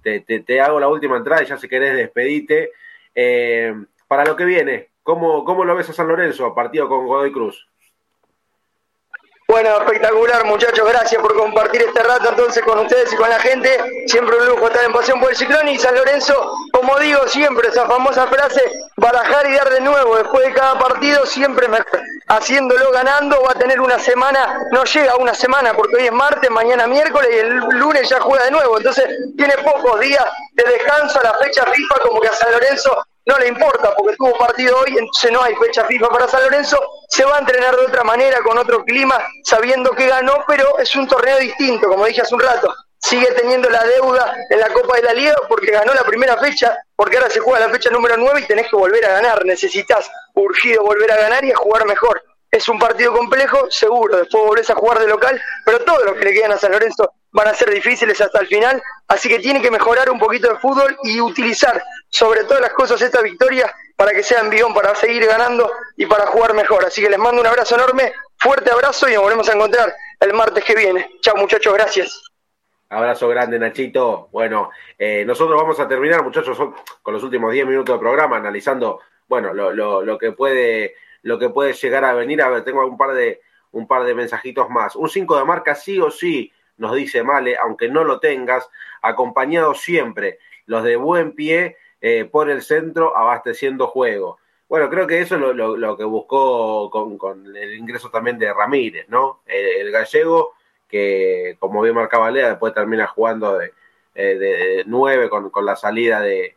te, 0.03 0.21
te, 0.21 0.61
hago 0.61 0.81
la 0.81 0.89
última 0.89 1.17
entrada 1.17 1.43
y 1.43 1.47
ya 1.47 1.57
si 1.57 1.69
querés 1.69 1.97
despedite. 1.97 2.73
Eh, 3.15 3.75
para 4.07 4.25
lo 4.25 4.37
que 4.37 4.45
viene, 4.45 4.91
¿cómo, 5.03 5.45
¿cómo 5.45 5.65
lo 5.65 5.75
ves 5.75 5.89
a 5.91 5.93
San 5.93 6.09
Lorenzo, 6.09 6.55
partido 6.55 6.89
con 6.89 7.07
Godoy 7.07 7.33
Cruz? 7.33 7.70
Bueno, 9.61 9.77
espectacular, 9.77 10.47
muchachos. 10.47 10.89
Gracias 10.89 11.21
por 11.21 11.37
compartir 11.37 11.83
este 11.83 12.03
rato 12.03 12.31
entonces 12.31 12.63
con 12.65 12.79
ustedes 12.79 13.13
y 13.13 13.17
con 13.17 13.29
la 13.29 13.39
gente. 13.41 13.79
Siempre 14.07 14.39
un 14.39 14.47
lujo 14.47 14.69
estar 14.69 14.83
en 14.87 14.93
Pasión 14.95 15.21
por 15.21 15.29
el 15.29 15.37
Ciclón. 15.37 15.69
Y 15.69 15.79
San 15.79 15.95
Lorenzo, 15.95 16.55
como 16.73 16.99
digo 16.99 17.29
siempre, 17.29 17.69
esa 17.69 17.87
famosa 17.87 18.27
frase, 18.29 18.63
barajar 18.97 19.47
y 19.51 19.53
dar 19.53 19.69
de 19.69 19.83
nuevo 19.83 20.17
después 20.17 20.47
de 20.47 20.55
cada 20.55 20.79
partido, 20.79 21.27
siempre 21.27 21.69
Haciéndolo 22.29 22.91
ganando, 22.91 23.43
va 23.43 23.51
a 23.51 23.59
tener 23.59 23.83
una 23.83 23.99
semana, 23.99 24.67
no 24.71 24.85
llega 24.85 25.13
a 25.13 25.17
una 25.17 25.35
semana, 25.35 25.75
porque 25.75 25.97
hoy 25.97 26.07
es 26.07 26.13
martes, 26.13 26.49
mañana 26.49 26.87
miércoles 26.87 27.29
y 27.31 27.39
el 27.41 27.57
lunes 27.57 28.09
ya 28.09 28.19
juega 28.19 28.45
de 28.45 28.53
nuevo. 28.53 28.79
Entonces, 28.79 29.11
tiene 29.37 29.59
pocos 29.59 30.01
días 30.01 30.25
de 30.55 30.65
descanso 30.65 31.21
a 31.21 31.25
la 31.25 31.35
fecha 31.35 31.67
FIFA, 31.67 31.95
como 32.03 32.19
que 32.21 32.29
a 32.29 32.33
San 32.33 32.51
Lorenzo 32.51 32.97
no 33.31 33.39
le 33.39 33.47
importa 33.47 33.95
porque 33.97 34.17
tuvo 34.17 34.37
partido 34.37 34.77
hoy, 34.79 34.99
entonces 34.99 35.31
no 35.31 35.41
hay 35.41 35.55
fecha 35.55 35.85
FIFA 35.85 36.09
para 36.09 36.27
San 36.27 36.43
Lorenzo, 36.43 36.79
se 37.09 37.25
va 37.25 37.37
a 37.37 37.39
entrenar 37.39 37.77
de 37.77 37.87
otra 37.87 38.03
manera, 38.03 38.41
con 38.43 38.59
otro 38.59 38.85
clima, 38.85 39.23
sabiendo 39.45 39.93
que 39.93 40.09
ganó, 40.09 40.45
pero 40.49 40.79
es 40.79 40.95
un 40.97 41.07
torneo 41.07 41.39
distinto, 41.39 41.87
como 41.89 42.07
dije 42.07 42.23
hace 42.23 42.35
un 42.35 42.41
rato. 42.41 42.75
Sigue 42.99 43.29
teniendo 43.33 43.71
la 43.71 43.85
deuda 43.85 44.35
en 44.51 44.59
la 44.59 44.69
Copa 44.71 44.97
de 44.97 45.03
la 45.03 45.15
Liga 45.15 45.35
porque 45.49 45.71
ganó 45.71 45.95
la 45.95 46.03
primera 46.03 46.37
fecha, 46.39 46.77
porque 46.97 47.17
ahora 47.17 47.31
se 47.31 47.41
juega 47.41 47.61
la 47.61 47.73
fecha 47.73 47.89
número 47.89 48.17
9 48.17 48.41
y 48.41 48.47
tenés 48.47 48.69
que 48.69 48.77
volver 48.77 49.05
a 49.07 49.13
ganar. 49.13 49.45
Necesitas 49.47 50.11
urgido 50.35 50.83
volver 50.83 51.11
a 51.13 51.17
ganar 51.17 51.45
y 51.45 51.53
a 51.53 51.57
jugar 51.57 51.87
mejor. 51.87 52.23
Es 52.51 52.69
un 52.69 52.79
partido 52.79 53.13
complejo, 53.13 53.71
seguro, 53.71 54.19
después 54.19 54.45
volvés 54.45 54.69
a 54.71 54.75
jugar 54.75 54.99
de 54.99 55.07
local, 55.07 55.41
pero 55.65 55.85
todos 55.85 56.05
los 56.05 56.17
que 56.17 56.25
le 56.25 56.35
quedan 56.35 56.53
a 56.53 56.59
San 56.59 56.73
Lorenzo 56.73 57.13
van 57.33 57.47
a 57.47 57.55
ser 57.55 57.71
difíciles 57.71 58.21
hasta 58.21 58.41
el 58.41 58.49
final, 58.49 58.83
así 59.07 59.29
que 59.29 59.39
tiene 59.39 59.63
que 59.63 59.71
mejorar 59.71 60.11
un 60.11 60.19
poquito 60.19 60.49
de 60.49 60.59
fútbol 60.59 60.97
y 61.05 61.21
utilizar 61.21 61.81
sobre 62.11 62.45
todas 62.45 62.61
las 62.61 62.73
cosas 62.73 63.01
esta 63.01 63.23
victoria 63.23 63.73
para 63.97 64.13
que 64.13 64.23
sea 64.23 64.41
envión, 64.41 64.75
para 64.75 64.95
seguir 64.95 65.27
ganando 65.27 65.71
y 65.97 66.07
para 66.07 66.27
jugar 66.27 66.55
mejor. 66.55 66.85
Así 66.85 67.01
que 67.03 67.11
les 67.11 67.19
mando 67.19 67.41
un 67.41 67.47
abrazo 67.47 67.77
enorme, 67.77 68.13
fuerte 68.37 68.71
abrazo 68.71 69.09
y 69.09 69.15
nos 69.15 69.23
volvemos 69.23 69.49
a 69.49 69.55
encontrar 69.55 69.95
el 70.21 70.35
martes 70.35 70.65
que 70.65 70.75
viene. 70.75 71.09
Chao 71.21 71.37
muchachos, 71.37 71.73
gracias. 71.75 72.23
Abrazo 72.89 73.29
grande, 73.29 73.59
Nachito. 73.59 74.29
Bueno, 74.33 74.71
eh, 74.99 75.25
nosotros 75.25 75.57
vamos 75.61 75.79
a 75.79 75.87
terminar, 75.87 76.25
muchachos, 76.25 76.59
con 77.03 77.15
los 77.15 77.23
últimos 77.23 77.53
10 77.53 77.67
minutos 77.67 77.95
de 77.95 78.01
programa, 78.01 78.37
analizando, 78.37 79.01
bueno, 79.29 79.55
lo, 79.55 79.71
lo, 79.71 80.03
lo, 80.03 80.19
que 80.19 80.33
puede, 80.33 80.97
lo 81.23 81.39
que 81.39 81.51
puede 81.51 81.73
llegar 81.75 82.05
a 82.05 82.15
venir. 82.15 82.43
A 82.43 82.49
ver, 82.49 82.65
tengo 82.65 82.85
un 82.85 82.97
par 82.97 83.13
de, 83.13 83.41
un 83.71 83.87
par 83.87 84.03
de 84.05 84.15
mensajitos 84.15 84.69
más. 84.71 84.97
Un 84.97 85.09
5 85.09 85.39
de 85.39 85.45
marca 85.45 85.75
sí 85.75 86.01
o 86.01 86.11
sí 86.11 86.53
nos 86.79 86.95
dice 86.97 87.23
Male, 87.23 87.57
aunque 87.57 87.89
no 87.89 88.03
lo 88.05 88.19
tengas, 88.19 88.69
acompañado 89.03 89.75
siempre, 89.75 90.39
los 90.67 90.83
de 90.83 90.97
buen 90.97 91.33
pie 91.33 91.77
eh, 92.01 92.25
por 92.25 92.51
el 92.51 92.63
centro, 92.63 93.17
abasteciendo 93.17 93.87
juego. 93.87 94.39
Bueno, 94.69 94.89
creo 94.89 95.07
que 95.07 95.21
eso 95.21 95.35
es 95.35 95.41
lo, 95.57 95.97
que 95.97 96.05
buscó 96.05 96.91
con, 96.91 97.57
el 97.57 97.75
ingreso 97.75 98.09
también 98.11 98.39
de 98.39 98.53
Ramírez, 98.53 99.09
¿no? 99.09 99.41
El, 99.45 99.91
gallego, 99.91 100.55
que 100.89 101.57
como 101.59 101.83
bien 101.83 101.97
marcaba 101.97 102.31
Lea, 102.31 102.51
después 102.51 102.73
termina 102.73 103.07
jugando 103.09 103.59
de, 103.59 103.73
eh, 104.15 104.39
de, 104.39 104.85
nueve 104.87 105.29
con, 105.29 105.51
la 105.65 105.75
salida 105.75 106.21
de, 106.21 106.55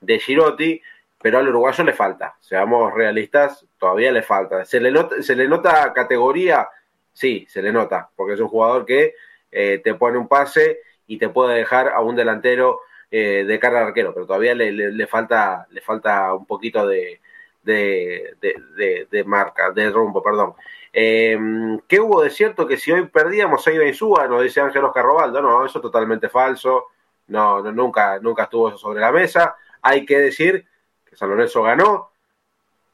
de 0.00 0.18
Girotti, 0.18 0.82
pero 1.22 1.38
al 1.38 1.48
uruguayo 1.48 1.84
le 1.84 1.92
falta, 1.92 2.34
seamos 2.40 2.92
realistas, 2.92 3.64
todavía 3.78 4.10
le 4.10 4.22
falta. 4.22 4.64
¿Se 4.64 4.80
le 4.80 4.90
nota, 4.90 5.22
se 5.22 5.36
le 5.36 5.46
nota 5.46 5.92
categoría? 5.92 6.68
Sí, 7.12 7.46
se 7.48 7.62
le 7.62 7.72
nota, 7.72 8.10
porque 8.16 8.34
es 8.34 8.40
un 8.40 8.48
jugador 8.48 8.84
que 8.84 9.14
eh, 9.52 9.80
te 9.84 9.94
pone 9.94 10.18
un 10.18 10.26
pase 10.26 10.80
y 11.06 11.18
te 11.18 11.28
puede 11.28 11.56
dejar 11.56 11.90
a 11.90 12.00
un 12.00 12.16
delantero 12.16 12.80
eh, 13.14 13.44
de 13.46 13.58
cara 13.58 13.80
al 13.80 13.88
arquero, 13.88 14.14
pero 14.14 14.24
todavía 14.24 14.54
le, 14.54 15.06
falta, 15.06 15.66
le 15.68 15.82
falta 15.82 16.32
un 16.32 16.46
poquito 16.46 16.86
de, 16.86 17.20
de, 17.62 19.24
marca, 19.26 19.70
de 19.70 19.90
rumbo, 19.90 20.22
perdón. 20.22 20.54
Eh, 20.90 21.38
¿Qué 21.86 22.00
hubo 22.00 22.22
de 22.22 22.30
cierto 22.30 22.66
que 22.66 22.78
si 22.78 22.90
hoy 22.90 23.06
perdíamos 23.08 23.66
a 23.66 23.72
Iba 23.72 23.92
Suba, 23.92 24.26
nos 24.26 24.42
dice 24.42 24.62
Ángel 24.62 24.84
Oscar 24.84 25.04
Robaldo? 25.04 25.42
No, 25.42 25.62
eso 25.66 25.78
es 25.78 25.82
totalmente 25.82 26.30
falso. 26.30 26.86
No, 27.26 27.60
nunca, 27.70 28.18
nunca 28.18 28.44
estuvo 28.44 28.68
eso 28.68 28.78
sobre 28.78 29.00
la 29.00 29.12
mesa. 29.12 29.56
Hay 29.82 30.06
que 30.06 30.18
decir 30.18 30.66
que 31.04 31.14
San 31.14 31.28
Lorenzo 31.28 31.62
ganó, 31.62 32.12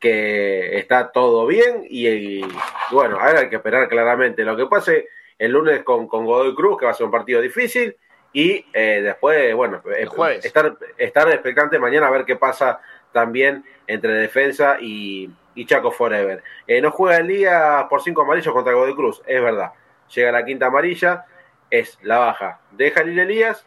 que 0.01 0.79
está 0.79 1.13
todo 1.13 1.47
bien 1.47 1.85
y, 1.89 2.09
y 2.09 2.49
bueno, 2.91 3.21
ahora 3.21 3.41
hay 3.41 3.49
que 3.49 3.57
esperar 3.57 3.89
claramente 3.89 4.45
lo 4.45 4.57
que 4.57 4.67
pase 4.67 5.09
el 5.39 5.53
lunes 5.53 5.85
con, 5.85 6.09
con 6.09 6.27
Godoy 6.27 6.57
Cruz, 6.57 6.77
que 6.77 6.87
va 6.87 6.91
a 6.91 6.95
ser 6.95 7.07
un 7.07 7.13
partido 7.13 7.41
difícil, 7.41 7.97
y 8.33 8.67
eh, 8.73 9.01
después, 9.03 9.55
bueno, 9.55 9.83
eh, 9.97 10.07
estar, 10.43 10.77
estar 10.97 11.29
expectante 11.31 11.79
mañana 11.79 12.09
a 12.09 12.11
ver 12.11 12.25
qué 12.25 12.37
pasa 12.37 12.81
también 13.13 13.65
entre 13.87 14.13
defensa 14.13 14.77
y, 14.81 15.31
Chaco 15.67 15.91
Forever. 15.91 16.41
Eh, 16.69 16.81
no 16.81 16.93
juega 16.93 17.17
el 17.17 17.27
día 17.27 17.89
por 17.91 18.01
cinco 18.01 18.23
amarillos 18.23 18.55
contra 18.55 18.75
Godoy 18.75 18.95
Cruz, 18.95 19.21
es 19.27 19.43
verdad. 19.43 19.73
Llega 20.15 20.31
la 20.31 20.45
quinta 20.45 20.67
amarilla, 20.67 21.25
es 21.69 21.99
la 22.03 22.19
baja 22.19 22.61
de 22.71 22.93
Jalil 22.93 23.19
Elías, 23.19 23.67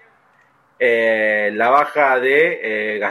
la 0.79 1.69
baja 1.69 2.17
de 2.21 3.01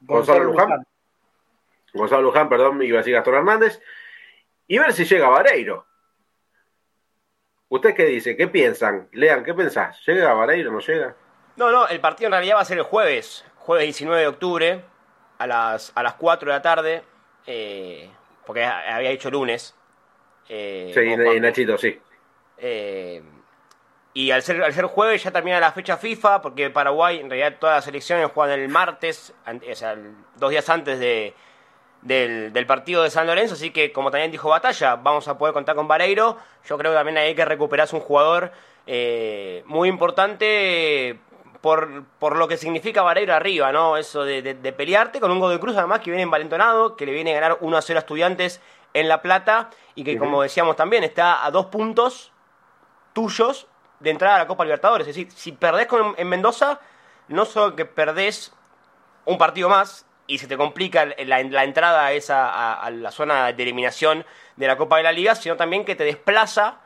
Gonzalo 0.00 0.44
Luján. 0.44 0.86
Gonzalo 1.92 2.22
Luján, 2.22 2.48
perdón, 2.48 2.80
iba 2.80 2.98
a 2.98 3.00
decir 3.00 3.14
Gastón 3.14 3.34
Hernández. 3.34 3.80
Y 4.68 4.78
ver 4.78 4.92
si 4.92 5.04
llega 5.04 5.28
Vareiro. 5.28 5.87
¿Usted 7.68 7.94
qué 7.94 8.06
dice? 8.06 8.36
¿Qué 8.36 8.48
piensan? 8.48 9.08
Lean, 9.12 9.44
¿qué 9.44 9.52
pensás? 9.52 10.00
¿Llega 10.06 10.32
Vareiro 10.32 10.70
o 10.70 10.72
no 10.72 10.80
llega? 10.80 11.14
No, 11.56 11.70
no, 11.70 11.86
el 11.88 12.00
partido 12.00 12.28
en 12.28 12.32
realidad 12.32 12.56
va 12.56 12.60
a 12.60 12.64
ser 12.64 12.78
el 12.78 12.84
jueves, 12.84 13.44
jueves 13.56 13.84
19 13.84 14.20
de 14.22 14.26
octubre, 14.28 14.84
a 15.38 15.46
las, 15.46 15.92
a 15.94 16.02
las 16.02 16.14
4 16.14 16.50
de 16.50 16.56
la 16.56 16.62
tarde, 16.62 17.02
eh, 17.46 18.08
porque 18.46 18.64
había 18.64 19.10
dicho 19.10 19.30
lunes. 19.30 19.74
Eh, 20.48 20.92
sí, 20.94 21.40
Nachito, 21.40 21.76
sí. 21.76 22.00
Eh, 22.56 23.22
y 24.14 24.30
al 24.30 24.42
ser, 24.42 24.62
al 24.62 24.72
ser 24.72 24.86
jueves 24.86 25.22
ya 25.22 25.30
termina 25.30 25.60
la 25.60 25.72
fecha 25.72 25.98
FIFA, 25.98 26.40
porque 26.40 26.70
Paraguay, 26.70 27.20
en 27.20 27.28
realidad 27.28 27.58
todas 27.60 27.76
las 27.76 27.88
elecciones 27.88 28.30
juegan 28.32 28.58
el 28.58 28.68
martes, 28.68 29.34
o 29.46 29.74
sea, 29.74 29.96
dos 30.36 30.50
días 30.50 30.68
antes 30.70 30.98
de, 30.98 31.34
del, 32.02 32.66
partido 32.66 33.02
de 33.02 33.10
San 33.10 33.26
Lorenzo, 33.26 33.54
así 33.54 33.70
que 33.70 33.92
como 33.92 34.10
también 34.10 34.30
dijo 34.30 34.48
Batalla, 34.48 34.96
vamos 34.96 35.28
a 35.28 35.36
poder 35.36 35.52
contar 35.52 35.74
con 35.76 35.88
Vareiro. 35.88 36.36
Yo 36.66 36.78
creo 36.78 36.92
que 36.92 36.96
también 36.96 37.18
hay 37.18 37.34
que 37.34 37.44
recuperarse 37.44 37.96
un 37.96 38.02
jugador 38.02 38.52
eh, 38.86 39.62
muy 39.66 39.88
importante 39.88 41.18
por, 41.60 42.04
por, 42.18 42.36
lo 42.36 42.46
que 42.46 42.56
significa 42.56 43.02
Vareiro 43.02 43.34
arriba, 43.34 43.72
¿no? 43.72 43.96
Eso 43.96 44.24
de, 44.24 44.54
pelearte 44.76 45.20
con 45.20 45.30
un 45.30 45.40
gol 45.40 45.52
de 45.52 45.60
cruz, 45.60 45.76
además 45.76 46.00
que 46.00 46.10
viene 46.10 46.22
envalentonado, 46.22 46.96
que 46.96 47.04
le 47.04 47.12
viene 47.12 47.32
a 47.32 47.40
ganar 47.40 47.58
1 47.60 47.76
a 47.76 47.82
0 47.82 47.98
a 47.98 48.00
estudiantes 48.00 48.60
en 48.94 49.08
La 49.08 49.20
Plata 49.20 49.70
y 49.94 50.04
que, 50.04 50.16
como 50.16 50.42
decíamos 50.42 50.76
también, 50.76 51.04
está 51.04 51.44
a 51.44 51.50
dos 51.50 51.66
puntos 51.66 52.32
tuyos 53.12 53.66
de 54.00 54.10
entrada 54.10 54.36
a 54.36 54.38
la 54.38 54.46
Copa 54.46 54.64
Libertadores. 54.64 55.08
Es 55.08 55.16
decir, 55.16 55.32
si 55.32 55.52
perdés 55.52 55.86
con, 55.86 56.14
en 56.16 56.28
Mendoza, 56.28 56.80
no 57.26 57.44
solo 57.44 57.74
que 57.74 57.84
perdés 57.84 58.52
un 59.24 59.36
partido 59.36 59.68
más, 59.68 60.06
y 60.28 60.38
se 60.38 60.46
te 60.46 60.56
complica 60.56 61.06
la, 61.06 61.40
entrada 61.40 62.04
a, 62.06 62.12
esa, 62.12 62.74
a, 62.74 62.90
la 62.90 63.10
zona 63.10 63.50
de 63.50 63.62
eliminación 63.62 64.24
de 64.56 64.66
la 64.66 64.76
Copa 64.76 64.98
de 64.98 65.02
la 65.02 65.10
Liga, 65.10 65.34
sino 65.34 65.56
también 65.56 65.86
que 65.86 65.96
te 65.96 66.04
desplaza 66.04 66.80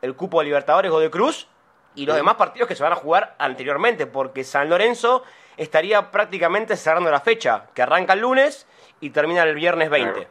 el 0.00 0.16
cupo 0.16 0.40
de 0.40 0.46
Libertadores 0.46 0.90
o 0.90 0.98
de 0.98 1.10
Cruz 1.10 1.46
y 1.94 2.06
los 2.06 2.16
demás 2.16 2.36
partidos 2.36 2.66
que 2.66 2.74
se 2.74 2.82
van 2.82 2.92
a 2.92 2.96
jugar 2.96 3.36
anteriormente, 3.38 4.06
porque 4.06 4.44
San 4.44 4.70
Lorenzo 4.70 5.22
estaría 5.58 6.10
prácticamente 6.10 6.74
cerrando 6.74 7.10
la 7.10 7.20
fecha, 7.20 7.66
que 7.74 7.82
arranca 7.82 8.14
el 8.14 8.20
lunes 8.20 8.66
y 9.00 9.10
termina 9.10 9.42
el 9.42 9.54
viernes 9.54 9.90
20. 9.90 10.26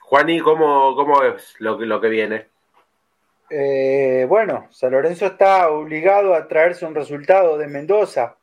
Juaní, 0.00 0.40
¿cómo, 0.40 0.96
cómo 0.96 1.22
es 1.22 1.54
lo, 1.60 1.78
lo 1.78 2.00
que 2.00 2.08
viene? 2.08 2.48
Eh, 3.48 4.26
bueno, 4.28 4.66
San 4.70 4.90
Lorenzo 4.90 5.26
está 5.26 5.68
obligado 5.70 6.34
a 6.34 6.48
traerse 6.48 6.84
un 6.84 6.96
resultado 6.96 7.56
de 7.56 7.68
Mendoza 7.68 8.38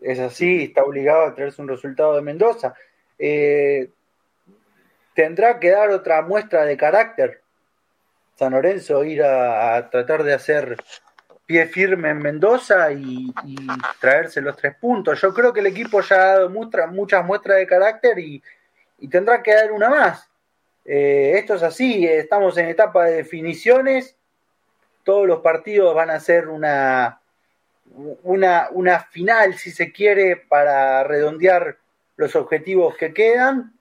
es 0.00 0.18
así, 0.18 0.64
está 0.64 0.82
obligado 0.82 1.26
a 1.26 1.34
traerse 1.34 1.60
un 1.60 1.68
resultado 1.68 2.16
de 2.16 2.22
Mendoza. 2.22 2.74
Eh, 3.18 3.90
tendrá 5.14 5.58
que 5.58 5.70
dar 5.70 5.90
otra 5.90 6.22
muestra 6.22 6.64
de 6.64 6.76
carácter. 6.76 7.42
San 8.36 8.52
Lorenzo 8.52 9.04
ir 9.04 9.22
a, 9.22 9.90
tratar 9.90 10.22
de 10.22 10.32
hacer 10.32 10.76
pie 11.44 11.66
firme 11.66 12.10
en 12.10 12.18
Mendoza 12.18 12.90
y, 12.92 13.34
traerse 14.00 14.40
los 14.40 14.56
tres 14.56 14.74
puntos. 14.76 15.20
Yo 15.20 15.34
creo 15.34 15.52
que 15.52 15.60
el 15.60 15.66
equipo 15.66 16.00
ya 16.00 16.16
ha 16.16 16.38
dado 16.38 16.50
muchas 16.50 17.24
muestras 17.24 17.58
de 17.58 17.66
carácter 17.66 18.18
y, 18.18 18.42
tendrá 19.10 19.42
que 19.42 19.54
dar 19.54 19.72
una 19.72 19.90
más. 19.90 20.30
Eh, 20.84 21.34
esto 21.36 21.54
es 21.54 21.62
así, 21.62 22.06
estamos 22.06 22.56
en 22.56 22.68
etapa 22.68 23.04
de 23.04 23.16
definiciones, 23.16 24.16
todos 25.04 25.26
los 25.26 25.40
partidos 25.40 25.94
van 25.94 26.10
a 26.10 26.20
ser 26.20 26.48
una, 26.48 27.19
una, 27.94 28.68
una 28.72 29.00
final, 29.00 29.54
si 29.54 29.70
se 29.70 29.92
quiere, 29.92 30.36
para 30.36 31.04
redondear 31.04 31.76
los 32.16 32.36
objetivos 32.36 32.96
que 32.96 33.12
quedan. 33.12 33.72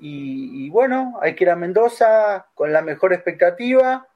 Y, 0.00 0.68
bueno, 0.70 1.18
hay 1.20 1.34
que 1.34 1.44
ir 1.44 1.50
a 1.50 1.56
Mendoza 1.56 2.46
con 2.54 2.72
la 2.72 2.82
mejor 2.82 3.12
expectativa. 3.12 4.06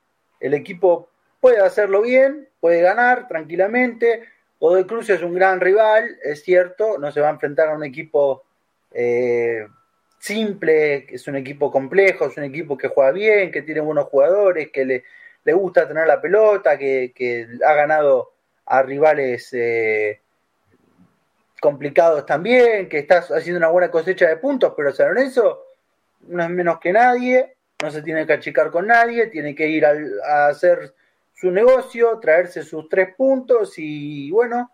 El 0.41 0.55
equipo 0.55 1.09
puede 1.41 1.61
hacerlo 1.61 2.03
bien, 2.03 2.49
puede 2.61 2.83
ganar 2.83 3.29
tranquilamente. 3.29 4.25
Godoy 4.59 4.85
Cruz 4.87 5.09
es 5.11 5.23
un 5.23 5.35
gran 5.35 5.61
rival, 5.61 6.19
es 6.23 6.43
cierto, 6.43 6.99
no 6.99 7.11
se 7.11 7.21
va 7.21 7.29
a 7.29 7.33
enfrentar 7.33 7.69
a 7.69 7.75
un 7.75 7.85
equipo 7.85 8.45
eh, 8.93 9.67
simple, 10.19 11.07
es 11.09 11.27
un 11.29 11.37
equipo 11.37 11.71
complejo, 11.71 12.27
es 12.27 12.37
un 12.37 12.45
equipo 12.45 12.77
que 12.77 12.89
juega 12.89 13.11
bien, 13.11 13.51
que 13.51 13.63
tiene 13.63 13.81
buenos 13.81 14.05
jugadores, 14.07 14.71
que 14.71 14.85
le, 14.85 15.05
le 15.45 15.53
gusta 15.55 15.89
tener 15.89 16.07
la 16.07 16.21
pelota, 16.21 16.77
que, 16.77 17.13
que 17.15 17.47
ha 17.67 17.73
ganado 17.73 18.33
a 18.71 18.83
rivales 18.83 19.53
eh, 19.53 20.21
complicados 21.61 22.25
también, 22.25 22.89
que 22.89 22.99
está 22.99 23.19
haciendo 23.19 23.59
una 23.59 23.69
buena 23.69 23.91
cosecha 23.91 24.29
de 24.29 24.37
puntos, 24.37 24.75
pero 24.77 24.93
San 24.93 25.09
Lorenzo 25.09 25.65
no 26.29 26.45
es 26.45 26.51
menos 26.51 26.79
que 26.79 26.93
nadie, 26.93 27.57
no 27.83 27.91
se 27.91 28.01
tiene 28.03 28.27
que 28.27 28.35
achicar 28.35 28.71
con 28.71 28.87
nadie, 28.87 29.27
tiene 29.27 29.57
que 29.57 29.67
ir 29.67 29.85
a, 29.85 30.47
hacer 30.47 30.95
su 31.35 31.51
negocio, 31.51 32.21
traerse 32.21 32.63
sus 32.63 32.89
tres 32.89 33.13
puntos 33.17 33.75
y 33.77 34.31
bueno, 34.31 34.71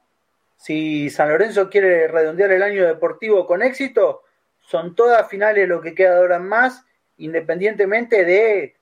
si 0.59 1.09
San 1.09 1.30
Lorenzo 1.30 1.70
quiere 1.70 2.07
redondear 2.07 2.53
el 2.53 2.62
año 2.62 2.86
deportivo 2.86 3.47
con 3.47 3.62
éxito, 3.62 4.24
son 4.61 4.94
todas 4.94 5.26
finales 5.26 5.66
lo 5.66 5.80
que 5.80 5.94
queda 5.94 6.12
de 6.12 6.18
ahora 6.18 6.38
más, 6.38 6.84
independientemente 7.16 8.26
de, 8.26 8.76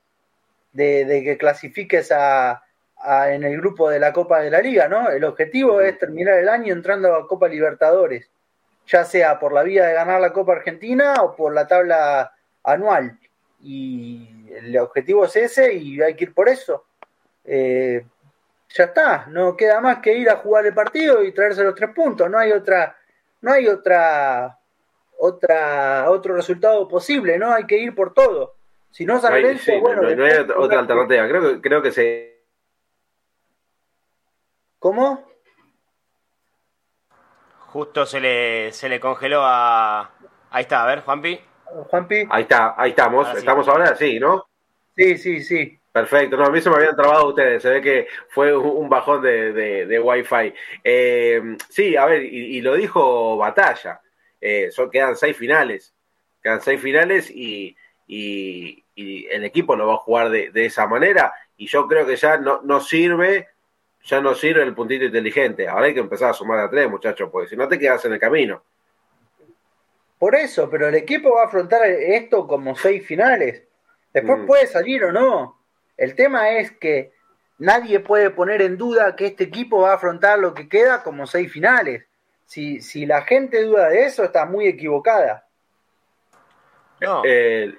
de 0.72 1.22
que 1.22 1.38
clasifiques 1.38 2.10
a, 2.10 2.63
en 3.04 3.44
el 3.44 3.56
grupo 3.58 3.90
de 3.90 3.98
la 3.98 4.12
Copa 4.12 4.40
de 4.40 4.50
la 4.50 4.60
Liga, 4.60 4.88
¿no? 4.88 5.10
El 5.10 5.24
objetivo 5.24 5.80
es 5.80 5.98
terminar 5.98 6.38
el 6.38 6.48
año 6.48 6.72
entrando 6.72 7.14
a 7.14 7.26
Copa 7.26 7.48
Libertadores, 7.48 8.30
ya 8.86 9.04
sea 9.04 9.38
por 9.38 9.52
la 9.52 9.62
vía 9.62 9.86
de 9.86 9.94
ganar 9.94 10.20
la 10.20 10.32
Copa 10.32 10.52
Argentina 10.52 11.14
o 11.22 11.36
por 11.36 11.52
la 11.52 11.66
tabla 11.66 12.32
anual. 12.62 13.18
Y 13.62 14.46
el 14.54 14.76
objetivo 14.78 15.26
es 15.26 15.36
ese 15.36 15.74
y 15.74 16.00
hay 16.00 16.14
que 16.14 16.24
ir 16.24 16.34
por 16.34 16.48
eso. 16.48 16.84
Eh, 17.44 18.04
ya 18.70 18.84
está, 18.84 19.26
no 19.28 19.56
queda 19.56 19.80
más 19.80 19.98
que 19.98 20.14
ir 20.14 20.30
a 20.30 20.36
jugar 20.36 20.66
el 20.66 20.74
partido 20.74 21.22
y 21.22 21.32
traerse 21.32 21.62
los 21.62 21.74
tres 21.74 21.90
puntos, 21.94 22.28
no 22.28 22.38
hay 22.38 22.50
otra, 22.52 22.96
no 23.42 23.52
hay 23.52 23.68
otra, 23.68 24.58
otra, 25.18 26.10
otro 26.10 26.34
resultado 26.34 26.88
posible, 26.88 27.38
¿no? 27.38 27.52
Hay 27.52 27.66
que 27.66 27.78
ir 27.78 27.94
por 27.94 28.14
todo. 28.14 28.54
Si 28.90 29.04
no, 29.04 29.20
San 29.20 29.32
bueno, 29.32 30.02
no, 30.02 30.24
hay 30.24 30.32
otra 30.56 30.78
alternativa. 30.80 31.28
Creo 31.28 31.42
que, 31.42 31.60
creo 31.60 31.82
que 31.82 31.92
se 31.92 32.33
¿Cómo? 34.84 35.24
Justo 37.68 38.04
se 38.04 38.20
le, 38.20 38.70
se 38.70 38.90
le 38.90 39.00
congeló 39.00 39.40
a. 39.42 40.10
Ahí 40.50 40.60
está, 40.64 40.84
a 40.84 40.86
ver, 40.86 41.00
Juanpi. 41.00 41.40
Juanpi. 41.88 42.26
Ahí 42.28 42.42
está, 42.42 42.74
ahí 42.76 42.90
estamos. 42.90 43.34
Estamos 43.34 43.66
ahora, 43.66 43.96
sí, 43.96 44.20
¿no? 44.20 44.46
Sí, 44.94 45.16
sí, 45.16 45.42
sí. 45.42 45.80
Perfecto, 45.90 46.36
no, 46.36 46.44
a 46.44 46.50
mí 46.50 46.60
se 46.60 46.68
me 46.68 46.76
habían 46.76 46.96
trabado 46.96 47.28
ustedes, 47.28 47.62
se 47.62 47.70
ve 47.70 47.80
que 47.80 48.08
fue 48.28 48.54
un 48.54 48.90
bajón 48.90 49.22
de, 49.22 49.54
de, 49.54 49.86
de 49.86 50.00
Wi-Fi. 50.00 50.52
Eh, 50.84 51.56
sí, 51.70 51.96
a 51.96 52.04
ver, 52.04 52.22
y, 52.22 52.60
lo 52.60 52.74
dijo 52.74 53.38
Batalla, 53.38 54.02
eh, 54.38 54.70
son, 54.70 54.90
quedan 54.90 55.16
seis 55.16 55.34
finales, 55.34 55.94
quedan 56.42 56.60
seis 56.60 56.78
finales 56.78 57.30
y, 57.30 57.74
y, 58.06 58.84
el 59.30 59.44
equipo 59.44 59.76
lo 59.76 59.86
va 59.86 59.94
a 59.94 59.98
jugar 59.98 60.28
de, 60.28 60.50
de, 60.50 60.66
esa 60.66 60.86
manera 60.86 61.32
y 61.56 61.68
yo 61.68 61.88
creo 61.88 62.06
que 62.06 62.16
ya 62.16 62.36
no, 62.36 62.60
no 62.62 62.80
sirve 62.80 63.53
ya 64.04 64.20
no 64.20 64.34
sirve 64.34 64.62
el 64.62 64.74
puntito 64.74 65.04
inteligente. 65.04 65.66
Ahora 65.66 65.86
hay 65.86 65.94
que 65.94 66.00
empezar 66.00 66.30
a 66.30 66.34
sumar 66.34 66.58
a 66.60 66.70
tres, 66.70 66.88
muchachos, 66.88 67.30
porque 67.32 67.48
si 67.48 67.56
no 67.56 67.68
te 67.68 67.78
quedas 67.78 68.04
en 68.04 68.12
el 68.12 68.18
camino. 68.18 68.62
Por 70.18 70.34
eso, 70.34 70.70
pero 70.70 70.88
el 70.88 70.94
equipo 70.94 71.34
va 71.34 71.42
a 71.42 71.46
afrontar 71.46 71.84
esto 71.86 72.46
como 72.46 72.76
seis 72.76 73.06
finales. 73.06 73.62
Después 74.12 74.40
mm. 74.40 74.46
puede 74.46 74.66
salir 74.66 75.04
o 75.04 75.12
no. 75.12 75.58
El 75.96 76.14
tema 76.14 76.50
es 76.50 76.72
que 76.72 77.12
nadie 77.58 78.00
puede 78.00 78.30
poner 78.30 78.62
en 78.62 78.76
duda 78.76 79.16
que 79.16 79.26
este 79.26 79.44
equipo 79.44 79.82
va 79.82 79.92
a 79.92 79.94
afrontar 79.94 80.38
lo 80.38 80.54
que 80.54 80.68
queda 80.68 81.02
como 81.02 81.26
seis 81.26 81.50
finales. 81.50 82.04
Si, 82.46 82.80
si 82.80 83.06
la 83.06 83.22
gente 83.22 83.62
duda 83.62 83.88
de 83.88 84.04
eso, 84.04 84.22
está 84.22 84.44
muy 84.44 84.66
equivocada. 84.66 85.46
No. 87.00 87.22
Eh, 87.24 87.74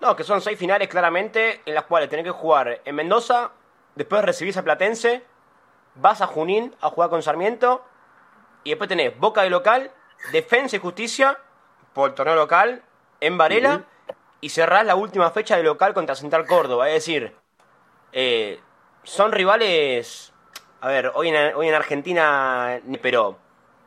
no, 0.00 0.16
que 0.16 0.24
son 0.24 0.40
seis 0.40 0.58
finales 0.58 0.88
claramente 0.88 1.60
en 1.64 1.74
las 1.74 1.84
cuales 1.84 2.08
tenés 2.08 2.24
que 2.24 2.30
jugar 2.30 2.80
en 2.84 2.94
Mendoza, 2.94 3.52
después 3.94 4.24
recibís 4.24 4.56
a 4.56 4.62
Platense, 4.62 5.22
vas 5.96 6.20
a 6.20 6.26
Junín 6.26 6.74
a 6.80 6.90
jugar 6.90 7.10
con 7.10 7.22
Sarmiento, 7.22 7.84
y 8.64 8.70
después 8.70 8.88
tenés 8.88 9.18
Boca 9.18 9.42
de 9.42 9.50
local, 9.50 9.90
Defensa 10.32 10.76
y 10.76 10.78
Justicia 10.78 11.38
por 11.92 12.10
el 12.10 12.14
torneo 12.14 12.34
local 12.34 12.82
en 13.20 13.38
Varela, 13.38 13.84
y 14.40 14.50
cerrás 14.50 14.84
la 14.84 14.94
última 14.94 15.30
fecha 15.30 15.56
de 15.56 15.62
local 15.62 15.94
contra 15.94 16.14
Central 16.14 16.46
Córdoba. 16.46 16.88
Es 16.88 16.94
decir, 16.94 17.34
eh, 18.12 18.60
son 19.02 19.32
rivales, 19.32 20.32
a 20.80 20.88
ver, 20.88 21.12
hoy 21.14 21.28
en, 21.28 21.54
hoy 21.54 21.68
en 21.68 21.74
Argentina, 21.74 22.80
pero 23.00 23.38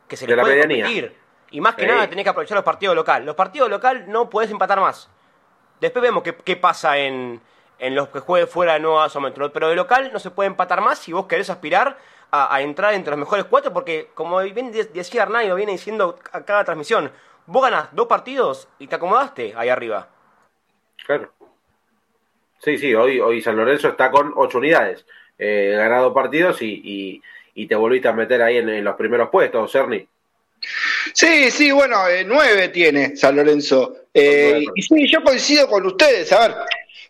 que 0.08 0.16
se 0.16 0.26
les 0.26 0.38
puede 0.38 0.60
competir. 0.60 1.16
Y 1.50 1.60
más 1.60 1.76
que 1.76 1.86
nada 1.86 2.08
tenés 2.08 2.24
que 2.24 2.30
aprovechar 2.30 2.56
los 2.56 2.64
partidos 2.64 2.94
local. 2.94 3.24
Los 3.24 3.34
partidos 3.34 3.70
local 3.70 4.04
no 4.08 4.28
puedes 4.28 4.50
empatar 4.50 4.80
más. 4.80 5.08
Después 5.80 6.02
vemos 6.02 6.22
qué 6.22 6.56
pasa 6.56 6.98
en, 6.98 7.40
en 7.78 7.94
los 7.94 8.08
que 8.08 8.20
juegue 8.20 8.46
fuera 8.46 8.78
no 8.78 9.00
a 9.00 9.20
metro. 9.20 9.52
Pero 9.52 9.68
de 9.68 9.76
local 9.76 10.10
no 10.12 10.18
se 10.18 10.30
puede 10.30 10.48
empatar 10.48 10.80
más 10.80 10.98
si 10.98 11.12
vos 11.12 11.26
querés 11.26 11.50
aspirar 11.50 11.98
a, 12.30 12.60
entrar 12.60 12.94
entre 12.94 13.12
los 13.12 13.20
mejores 13.20 13.46
cuatro, 13.46 13.72
porque 13.72 14.08
como 14.14 14.40
bien 14.40 14.70
decía 14.72 15.22
Hernán 15.22 15.46
y 15.46 15.48
lo 15.48 15.54
viene 15.54 15.72
diciendo 15.72 16.18
a 16.32 16.44
cada 16.44 16.64
transmisión, 16.64 17.10
vos 17.46 17.62
ganás 17.62 17.88
dos 17.92 18.06
partidos 18.06 18.68
y 18.78 18.86
te 18.86 18.96
acomodaste 18.96 19.54
ahí 19.56 19.68
arriba. 19.68 20.08
Claro. 21.06 21.32
Sí, 22.58 22.76
sí, 22.76 22.94
hoy, 22.94 23.20
hoy 23.20 23.40
San 23.40 23.56
Lorenzo 23.56 23.88
está 23.88 24.10
con 24.10 24.32
ocho 24.36 24.58
unidades, 24.58 25.06
eh, 25.38 25.72
ganado 25.76 26.12
partidos 26.12 26.60
y, 26.60 27.22
y, 27.54 27.66
te 27.66 27.74
volviste 27.74 28.08
a 28.08 28.12
meter 28.12 28.42
ahí 28.42 28.58
en, 28.58 28.84
los 28.84 28.96
primeros 28.96 29.30
puestos, 29.30 29.70
Cerny. 29.72 30.06
Sí, 31.12 31.50
sí, 31.50 31.70
bueno, 31.70 32.06
eh, 32.08 32.24
nueve 32.24 32.68
tiene 32.68 33.16
San 33.16 33.36
Lorenzo. 33.36 33.96
Eh, 34.12 34.64
y 34.74 34.82
sí, 34.82 35.08
yo 35.08 35.22
coincido 35.22 35.68
con 35.68 35.86
ustedes. 35.86 36.32
A 36.32 36.48
ver, 36.48 36.56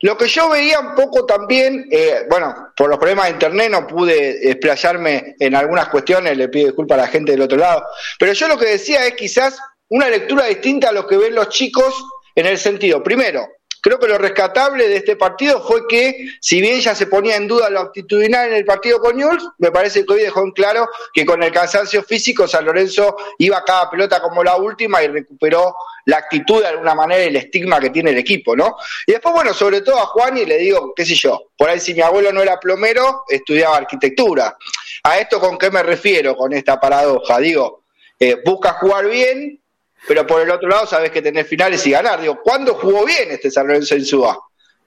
lo 0.01 0.17
que 0.17 0.29
yo 0.29 0.49
veía 0.49 0.81
un 0.81 0.95
poco 0.95 1.27
también, 1.27 1.89
eh, 1.91 2.27
bueno, 2.31 2.73
por 2.77 2.89
los 2.89 2.99
problemas 2.99 3.27
de 3.27 3.33
internet 3.33 3.71
no 3.71 3.87
pude 3.87 4.51
explayarme 4.51 5.35
en 5.39 5.55
algunas 5.55 5.89
cuestiones, 5.89 6.37
le 6.37 6.49
pido 6.49 6.67
disculpas 6.67 6.99
a 6.99 7.03
la 7.03 7.09
gente 7.09 7.33
del 7.33 7.43
otro 7.43 7.59
lado, 7.59 7.85
pero 8.19 8.33
yo 8.33 8.49
lo 8.49 8.59
que 8.59 8.67
decía 8.67 9.07
es 9.07 9.15
quizás 9.15 9.59
una 9.89 10.09
lectura 10.09 10.47
distinta 10.47 10.91
a 10.91 10.93
lo 10.93 11.07
que 11.07 11.17
ven 11.17 11.35
los 11.35 11.49
chicos 11.49 11.95
en 12.35 12.47
el 12.47 12.59
sentido, 12.59 13.03
primero, 13.03 13.49
Creo 13.81 13.99
que 13.99 14.09
lo 14.09 14.19
rescatable 14.19 14.89
de 14.89 14.97
este 14.97 15.17
partido 15.17 15.63
fue 15.63 15.87
que, 15.87 16.29
si 16.41 16.61
bien 16.61 16.81
ya 16.81 16.95
se 16.95 17.07
ponía 17.07 17.37
en 17.37 17.47
duda 17.47 17.71
lo 17.71 17.81
actitudinal 17.81 18.49
en 18.49 18.55
el 18.55 18.65
partido 18.65 18.99
con 19.01 19.17
Newell's, 19.17 19.49
me 19.59 19.71
parece 19.71 20.05
que 20.05 20.13
hoy 20.15 20.23
dejó 20.23 20.43
en 20.43 20.53
claro 20.53 20.89
que 21.13 21.25
con 21.25 21.43
el 21.43 21.53
cansancio 21.53 22.03
físico 22.03 22.49
San 22.49 22.65
Lorenzo 22.65 23.17
iba 23.39 23.59
a 23.59 23.65
cada 23.65 23.91
pelota 23.91 24.21
como 24.21 24.43
la 24.43 24.57
última 24.57 25.03
y 25.03 25.09
recuperó 25.09 25.75
la 26.07 26.17
actitud 26.19 26.63
de 26.63 26.69
alguna 26.69 26.95
manera 26.95 27.23
el 27.23 27.37
estigma 27.37 27.79
que 27.79 27.91
tiene 27.91 28.11
el 28.11 28.19
equipo, 28.19 28.57
¿no? 28.57 28.77
Y 29.07 29.13
después, 29.13 29.35
bueno, 29.35 29.53
sobre 29.53 29.83
todo 29.83 29.99
a 29.99 30.07
Juan 30.07 30.39
y 30.39 30.47
le 30.47 30.57
digo, 30.59 30.95
qué 30.95 31.05
sé 31.05 31.15
yo, 31.15 31.51
por 31.57 31.69
ahí 31.69 31.79
si 31.81 31.95
mi 31.95 32.01
abuelo 32.01 32.33
no 32.33 32.41
era 32.41 32.59
plomero, 32.59 33.25
estudiaba 33.29 33.77
arquitectura. 33.77 34.57
¿A 35.03 35.19
esto 35.19 35.39
con 35.39 35.59
qué 35.59 35.71
me 35.71 35.83
refiero 35.83 36.35
con 36.35 36.53
esta 36.53 36.81
paradoja? 36.81 37.39
Digo, 37.39 37.85
eh, 38.19 38.39
busca 38.45 38.73
jugar 38.73 39.07
bien, 39.07 39.61
pero 40.07 40.27
por 40.27 40.41
el 40.41 40.51
otro 40.51 40.69
lado 40.69 40.87
sabes 40.87 41.11
que 41.11 41.23
tenés 41.23 41.47
finales 41.47 41.87
y 41.87 41.91
ganar. 41.91 42.21
Digo, 42.21 42.41
¿cuándo 42.43 42.75
jugó 42.75 43.05
bien 43.05 43.31
este 43.31 43.51
San 43.51 43.67
Lorenzo 43.67 43.97
Insúa? 43.97 44.39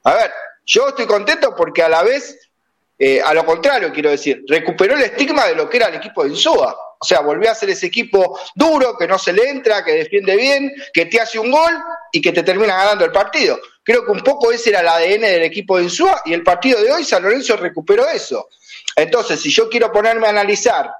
A 0.04 0.14
ver, 0.14 0.32
yo 0.64 0.88
estoy 0.88 1.06
contento 1.06 1.54
porque 1.56 1.82
a 1.82 1.88
la 1.88 2.02
vez, 2.02 2.38
eh, 2.98 3.20
a 3.20 3.34
lo 3.34 3.44
contrario, 3.44 3.92
quiero 3.92 4.10
decir, 4.10 4.42
recuperó 4.48 4.94
el 4.94 5.02
estigma 5.02 5.46
de 5.46 5.54
lo 5.54 5.68
que 5.68 5.76
era 5.76 5.88
el 5.88 5.96
equipo 5.96 6.24
de 6.24 6.30
Insúa. 6.30 6.76
O 6.98 7.04
sea, 7.04 7.20
volvió 7.20 7.50
a 7.50 7.54
ser 7.54 7.68
ese 7.70 7.86
equipo 7.86 8.38
duro, 8.54 8.96
que 8.96 9.08
no 9.08 9.18
se 9.18 9.32
le 9.32 9.48
entra, 9.48 9.84
que 9.84 9.92
defiende 9.92 10.36
bien, 10.36 10.72
que 10.92 11.06
te 11.06 11.20
hace 11.20 11.38
un 11.38 11.50
gol 11.50 11.72
y 12.12 12.22
que 12.22 12.30
te 12.30 12.44
termina 12.44 12.76
ganando 12.76 13.04
el 13.04 13.10
partido. 13.10 13.58
Creo 13.82 14.04
que 14.04 14.12
un 14.12 14.20
poco 14.20 14.52
ese 14.52 14.70
era 14.70 14.80
el 14.80 14.88
ADN 14.88 15.22
del 15.22 15.42
equipo 15.42 15.78
de 15.78 15.84
Insúa 15.84 16.22
y 16.24 16.32
el 16.32 16.44
partido 16.44 16.80
de 16.80 16.92
hoy 16.92 17.04
San 17.04 17.24
Lorenzo 17.24 17.56
recuperó 17.56 18.08
eso. 18.08 18.48
Entonces, 18.94 19.40
si 19.40 19.50
yo 19.50 19.68
quiero 19.68 19.90
ponerme 19.90 20.28
a 20.28 20.30
analizar 20.30 20.92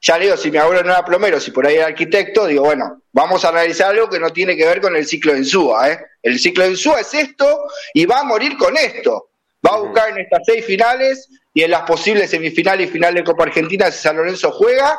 ya 0.00 0.16
le 0.16 0.26
digo, 0.26 0.36
si 0.36 0.50
mi 0.50 0.58
abuelo 0.58 0.82
no 0.82 0.92
era 0.92 1.04
plomero, 1.04 1.40
si 1.40 1.50
por 1.50 1.66
ahí 1.66 1.76
era 1.76 1.86
arquitecto, 1.86 2.46
digo, 2.46 2.64
bueno, 2.64 3.02
vamos 3.12 3.44
a 3.44 3.48
analizar 3.48 3.90
algo 3.90 4.08
que 4.08 4.20
no 4.20 4.30
tiene 4.30 4.56
que 4.56 4.64
ver 4.64 4.80
con 4.80 4.94
el 4.94 5.06
ciclo 5.06 5.32
de 5.32 5.38
Ensúa. 5.38 5.90
¿eh? 5.90 5.98
El 6.22 6.38
ciclo 6.38 6.64
de 6.64 6.70
Ensúa 6.70 7.00
es 7.00 7.12
esto 7.14 7.64
y 7.94 8.06
va 8.06 8.20
a 8.20 8.24
morir 8.24 8.56
con 8.56 8.76
esto. 8.76 9.30
Va 9.66 9.74
a 9.74 9.80
buscar 9.80 10.10
en 10.10 10.18
estas 10.18 10.42
seis 10.46 10.64
finales 10.64 11.28
y 11.52 11.62
en 11.62 11.72
las 11.72 11.82
posibles 11.82 12.30
semifinales 12.30 12.88
y 12.88 12.92
finales 12.92 13.16
de 13.16 13.24
Copa 13.24 13.44
Argentina 13.44 13.90
si 13.90 13.98
San 13.98 14.16
Lorenzo 14.16 14.52
juega, 14.52 14.98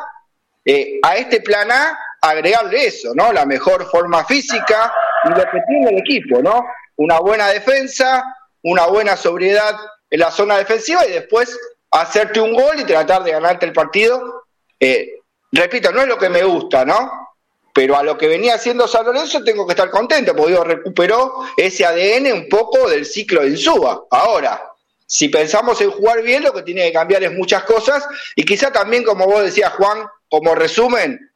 eh, 0.64 0.98
a 1.02 1.16
este 1.16 1.40
plan 1.40 1.70
A 1.72 1.98
agregarle 2.20 2.86
eso, 2.86 3.12
¿no? 3.14 3.32
La 3.32 3.46
mejor 3.46 3.90
forma 3.90 4.24
física 4.24 4.92
y 5.24 5.30
lo 5.30 5.36
que 5.36 5.62
tiene 5.66 5.90
el 5.90 5.98
equipo, 5.98 6.42
¿no? 6.42 6.66
Una 6.96 7.18
buena 7.18 7.48
defensa, 7.48 8.22
una 8.62 8.86
buena 8.86 9.16
sobriedad 9.16 9.74
en 10.10 10.20
la 10.20 10.30
zona 10.30 10.58
defensiva 10.58 11.06
y 11.06 11.12
después 11.12 11.58
hacerte 11.90 12.40
un 12.40 12.54
gol 12.54 12.78
y 12.78 12.84
tratar 12.84 13.24
de 13.24 13.32
ganarte 13.32 13.64
el 13.64 13.72
partido. 13.72 14.39
Eh, 14.80 15.20
repito, 15.52 15.92
no 15.92 16.00
es 16.00 16.08
lo 16.08 16.16
que 16.16 16.30
me 16.30 16.42
gusta, 16.42 16.84
¿no? 16.84 17.28
Pero 17.72 17.96
a 17.96 18.02
lo 18.02 18.18
que 18.18 18.26
venía 18.26 18.54
haciendo 18.54 18.88
San 18.88 19.06
Lorenzo 19.06 19.44
tengo 19.44 19.66
que 19.66 19.74
estar 19.74 19.90
contento, 19.90 20.34
porque 20.34 20.56
recuperó 20.64 21.44
ese 21.56 21.84
ADN 21.84 22.32
un 22.32 22.48
poco 22.48 22.88
del 22.88 23.04
ciclo 23.04 23.42
de 23.42 23.50
Insúa. 23.50 24.06
Ahora, 24.10 24.60
si 25.06 25.28
pensamos 25.28 25.80
en 25.80 25.90
jugar 25.90 26.22
bien, 26.22 26.42
lo 26.42 26.52
que 26.52 26.62
tiene 26.62 26.82
que 26.86 26.92
cambiar 26.92 27.22
es 27.22 27.32
muchas 27.32 27.62
cosas 27.64 28.06
y 28.34 28.44
quizá 28.44 28.72
también, 28.72 29.04
como 29.04 29.26
vos 29.26 29.42
decías, 29.42 29.72
Juan, 29.74 30.06
como 30.28 30.54
resumen, 30.54 31.30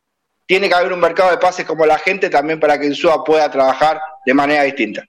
tiene 0.47 0.69
que 0.69 0.75
haber 0.75 0.93
un 0.93 1.01
mercado 1.01 1.31
de 1.31 1.39
pases 1.39 1.67
como 1.67 1.87
la 1.87 1.99
gente 1.99 2.31
también 2.31 2.59
para 2.59 2.79
que 2.79 2.87
Insúa 2.87 3.23
pueda 3.23 3.51
trabajar 3.51 4.01
de 4.25 4.35
manera 4.35 4.63
distinta. 4.65 5.05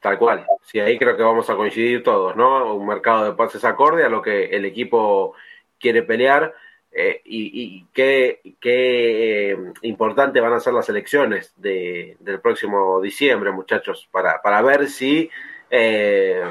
Tal 0.00 0.18
cual. 0.18 0.46
Sí, 0.64 0.78
ahí 0.78 0.98
creo 0.98 1.16
que 1.16 1.22
vamos 1.22 1.48
a 1.50 1.56
coincidir 1.56 2.02
todos, 2.02 2.36
¿no? 2.36 2.74
Un 2.74 2.86
mercado 2.86 3.24
de 3.24 3.32
pases 3.32 3.64
acorde 3.64 4.04
a 4.04 4.08
lo 4.08 4.22
que 4.22 4.44
el 4.46 4.64
equipo 4.64 5.34
quiere 5.78 6.02
pelear 6.02 6.54
eh, 7.00 7.22
y, 7.24 7.84
qué, 7.92 8.40
qué 8.60 9.52
eh, 9.52 9.58
importante 9.82 10.40
van 10.40 10.52
a 10.52 10.58
ser 10.58 10.72
las 10.72 10.88
elecciones 10.88 11.54
de, 11.56 12.16
del 12.18 12.40
próximo 12.40 13.00
diciembre, 13.00 13.52
muchachos, 13.52 14.08
para, 14.10 14.42
para 14.42 14.60
ver 14.62 14.88
si 14.88 15.30
eh, 15.70 16.42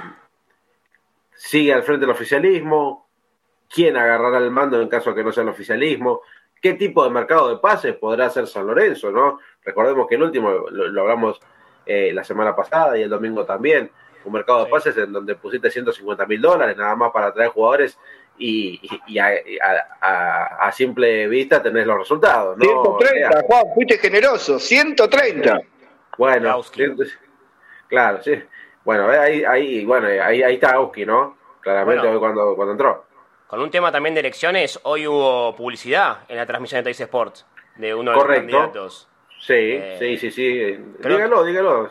sigue 1.35 1.73
al 1.73 1.83
frente 1.83 2.05
el 2.05 2.11
oficialismo, 2.11 3.09
quién 3.69 3.97
agarrará 3.97 4.37
el 4.37 4.49
mando 4.49 4.81
en 4.81 4.87
caso 4.87 5.09
de 5.09 5.17
que 5.17 5.23
no 5.25 5.33
sea 5.33 5.43
el 5.43 5.49
oficialismo, 5.49 6.21
qué 6.61 6.75
tipo 6.75 7.03
de 7.03 7.09
mercado 7.09 7.49
de 7.49 7.57
pases 7.57 7.95
podrá 7.95 8.27
hacer 8.27 8.47
San 8.47 8.67
Lorenzo, 8.67 9.11
¿no? 9.11 9.39
Recordemos 9.65 10.07
que 10.07 10.15
el 10.15 10.23
último 10.23 10.49
lo 10.71 11.01
hablamos 11.01 11.41
eh, 11.85 12.13
la 12.13 12.23
semana 12.23 12.55
pasada 12.55 12.97
y 12.97 13.01
el 13.01 13.09
domingo 13.09 13.45
también. 13.45 13.91
Un 14.23 14.33
mercado 14.33 14.63
de 14.63 14.71
pases 14.71 14.97
en 14.97 15.11
donde 15.11 15.35
pusiste 15.35 15.69
150 15.69 16.25
mil 16.25 16.41
dólares 16.41 16.77
nada 16.77 16.95
más 16.95 17.11
para 17.11 17.33
traer 17.33 17.49
jugadores 17.49 17.97
y, 18.37 18.79
a, 19.19 20.71
simple 20.71 21.27
vista 21.27 21.61
tenés 21.61 21.85
los 21.85 21.99
resultados. 21.99 22.57
¿no? 22.57 22.63
130, 22.63 23.41
Juan, 23.47 23.63
fuiste 23.73 23.97
generoso, 23.97 24.59
130. 24.59 25.61
Bueno, 26.17 26.61
claro, 27.87 28.21
sí. 28.21 28.33
Bueno, 28.83 29.09
ahí, 29.09 29.43
ahí, 29.43 29.85
bueno, 29.85 30.07
ahí, 30.07 30.41
ahí 30.41 30.55
está 30.55 30.71
Auski, 30.75 31.05
¿no? 31.05 31.37
Claramente 31.61 32.07
cuando, 32.19 32.55
cuando 32.55 32.71
entró. 32.71 33.05
Con 33.47 33.61
un 33.61 33.71
tema 33.71 33.91
también 33.91 34.13
de 34.13 34.21
elecciones, 34.21 34.79
hoy 34.83 35.07
hubo 35.07 35.55
publicidad 35.55 36.19
en 36.27 36.37
la 36.37 36.45
transmisión 36.45 36.79
de 36.79 36.83
Teis 36.83 36.99
Sports 36.99 37.45
de 37.77 37.93
uno 37.93 38.11
de 38.11 38.17
los 38.17 38.25
candidatos. 38.25 39.09
Sí, 39.39 39.53
eh, 39.53 39.95
sí, 39.99 40.17
sí, 40.17 40.31
sí. 40.31 40.77
Dígalo, 40.99 41.43
dígalo. 41.43 41.89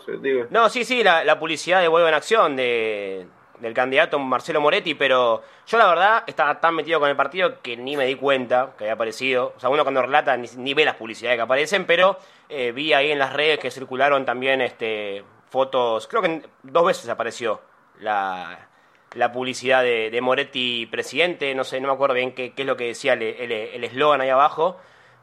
No, 0.50 0.68
sí, 0.68 0.84
sí, 0.84 1.02
la, 1.02 1.38
publicidad 1.38 1.80
de 1.80 1.88
Vuelvo 1.88 2.08
en 2.08 2.14
Acción 2.14 2.56
de, 2.56 3.26
del 3.60 3.74
candidato 3.74 4.18
Marcelo 4.18 4.60
Moretti, 4.60 4.94
pero 4.94 5.42
yo 5.66 5.78
la 5.78 5.86
verdad 5.86 6.24
estaba 6.26 6.60
tan 6.60 6.74
metido 6.74 7.00
con 7.00 7.08
el 7.08 7.16
partido 7.16 7.60
que 7.60 7.76
ni 7.76 7.96
me 7.96 8.06
di 8.06 8.14
cuenta 8.14 8.74
que 8.76 8.84
había 8.84 8.94
aparecido. 8.94 9.54
O 9.56 9.60
sea, 9.60 9.70
uno 9.70 9.82
cuando 9.82 10.02
relata 10.02 10.36
ni, 10.36 10.74
ve 10.74 10.84
las 10.84 10.96
publicidades 10.96 11.36
que 11.36 11.42
aparecen, 11.42 11.86
pero 11.86 12.18
eh, 12.48 12.72
vi 12.72 12.92
ahí 12.92 13.10
en 13.10 13.18
las 13.18 13.32
redes 13.32 13.58
que 13.58 13.70
circularon 13.70 14.24
también 14.24 14.60
este 14.60 15.24
fotos, 15.48 16.06
creo 16.08 16.22
que 16.22 16.42
dos 16.64 16.86
veces 16.86 17.08
apareció 17.08 17.60
la, 18.00 18.68
la 19.14 19.32
publicidad 19.32 19.82
de, 19.82 20.18
Moretti 20.20 20.86
presidente, 20.86 21.54
no 21.54 21.64
sé, 21.64 21.80
no 21.80 21.88
me 21.88 21.94
acuerdo 21.94 22.14
bien 22.14 22.32
qué, 22.32 22.52
qué 22.52 22.62
es 22.62 22.66
lo 22.66 22.76
que 22.76 22.88
decía 22.88 23.14
el 23.14 23.84
eslogan 23.84 24.20
ahí 24.20 24.28
abajo. 24.28 24.76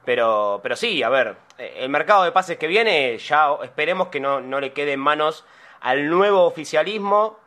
Pero, 0.05 0.59
pero 0.61 0.75
sí, 0.75 1.01
a 1.01 1.09
ver, 1.09 1.37
el 1.57 1.89
mercado 1.89 2.23
de 2.23 2.31
pases 2.31 2.57
que 2.57 2.67
viene, 2.67 3.17
ya 3.17 3.47
esperemos 3.63 4.09
que 4.09 4.19
no, 4.19 4.41
no 4.41 4.59
le 4.59 4.73
quede 4.73 4.93
en 4.93 4.99
manos 4.99 5.45
al 5.79 6.09
nuevo 6.09 6.43
oficialismo. 6.45 7.39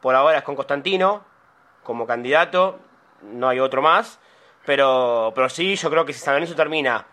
Por 0.00 0.14
ahora 0.14 0.38
es 0.38 0.44
con 0.44 0.56
Constantino 0.56 1.24
como 1.82 2.06
candidato, 2.06 2.78
no 3.22 3.48
hay 3.48 3.60
otro 3.60 3.82
más. 3.82 4.20
Pero, 4.66 5.32
pero 5.34 5.48
sí, 5.48 5.76
yo 5.76 5.90
creo 5.90 6.04
que 6.04 6.12
si 6.12 6.20
San 6.20 6.34
Lorenzo 6.34 6.54
termina 6.54 7.06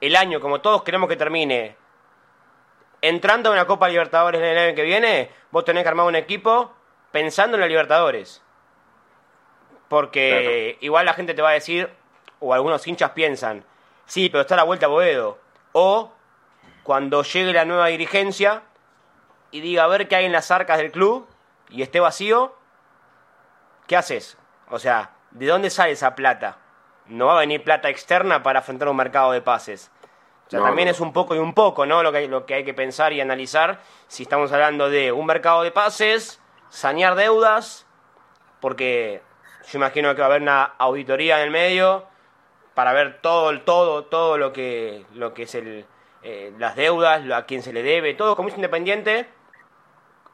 el 0.00 0.14
año 0.14 0.40
como 0.40 0.60
todos 0.60 0.82
queremos 0.82 1.08
que 1.08 1.16
termine, 1.16 1.76
entrando 3.02 3.50
a 3.50 3.52
una 3.52 3.66
Copa 3.66 3.88
Libertadores 3.88 4.40
el 4.40 4.58
año 4.58 4.74
que 4.74 4.82
viene, 4.82 5.30
vos 5.50 5.64
tenés 5.64 5.82
que 5.82 5.88
armar 5.88 6.06
un 6.06 6.16
equipo 6.16 6.72
pensando 7.12 7.56
en 7.56 7.62
la 7.62 7.66
Libertadores. 7.66 8.42
Porque 9.88 10.78
igual 10.80 11.06
la 11.06 11.14
gente 11.14 11.34
te 11.34 11.42
va 11.42 11.50
a 11.50 11.54
decir, 11.54 11.90
o 12.40 12.52
algunos 12.54 12.86
hinchas 12.86 13.10
piensan, 13.10 13.64
Sí, 14.06 14.28
pero 14.30 14.42
está 14.42 14.54
a 14.54 14.58
la 14.58 14.62
vuelta 14.62 14.86
Boedo. 14.86 15.38
O 15.72 16.12
cuando 16.84 17.22
llegue 17.22 17.52
la 17.52 17.64
nueva 17.64 17.88
dirigencia 17.88 18.62
y 19.50 19.60
diga 19.60 19.84
a 19.84 19.88
ver 19.88 20.08
qué 20.08 20.16
hay 20.16 20.24
en 20.24 20.32
las 20.32 20.50
arcas 20.50 20.78
del 20.78 20.92
club 20.92 21.26
y 21.70 21.82
esté 21.82 22.00
vacío, 22.00 22.54
¿qué 23.86 23.96
haces? 23.96 24.38
O 24.70 24.78
sea, 24.78 25.12
¿de 25.30 25.46
dónde 25.46 25.70
sale 25.70 25.92
esa 25.92 26.14
plata? 26.14 26.58
No 27.06 27.26
va 27.26 27.36
a 27.36 27.40
venir 27.40 27.62
plata 27.62 27.88
externa 27.88 28.42
para 28.42 28.60
afrontar 28.60 28.88
un 28.88 28.96
mercado 28.96 29.32
de 29.32 29.42
pases. 29.42 29.90
O 30.46 30.50
sea, 30.50 30.60
también 30.60 30.88
es 30.88 31.00
un 31.00 31.12
poco 31.12 31.34
y 31.34 31.38
un 31.38 31.54
poco, 31.54 31.86
¿no? 31.86 32.02
Lo 32.04 32.12
que, 32.12 32.18
hay, 32.18 32.28
lo 32.28 32.46
que 32.46 32.54
hay 32.54 32.64
que 32.64 32.74
pensar 32.74 33.12
y 33.12 33.20
analizar 33.20 33.80
si 34.06 34.22
estamos 34.22 34.52
hablando 34.52 34.88
de 34.88 35.10
un 35.10 35.26
mercado 35.26 35.62
de 35.62 35.72
pases, 35.72 36.40
sanear 36.68 37.16
deudas, 37.16 37.86
porque 38.60 39.22
yo 39.70 39.78
imagino 39.78 40.14
que 40.14 40.20
va 40.20 40.26
a 40.26 40.30
haber 40.30 40.42
una 40.42 40.62
auditoría 40.78 41.38
en 41.38 41.44
el 41.44 41.50
medio 41.50 42.06
para 42.74 42.92
ver 42.92 43.20
todo, 43.22 43.60
todo, 43.62 44.04
todo 44.04 44.38
lo 44.38 44.52
que, 44.52 45.04
lo 45.14 45.34
que 45.34 45.44
es 45.44 45.54
el, 45.56 45.84
eh, 46.22 46.52
las 46.58 46.76
deudas, 46.76 47.28
a 47.30 47.46
quién 47.46 47.62
se 47.62 47.72
le 47.72 47.82
debe, 47.82 48.14
todo 48.14 48.36
como 48.36 48.48
es 48.48 48.54
independiente. 48.54 49.28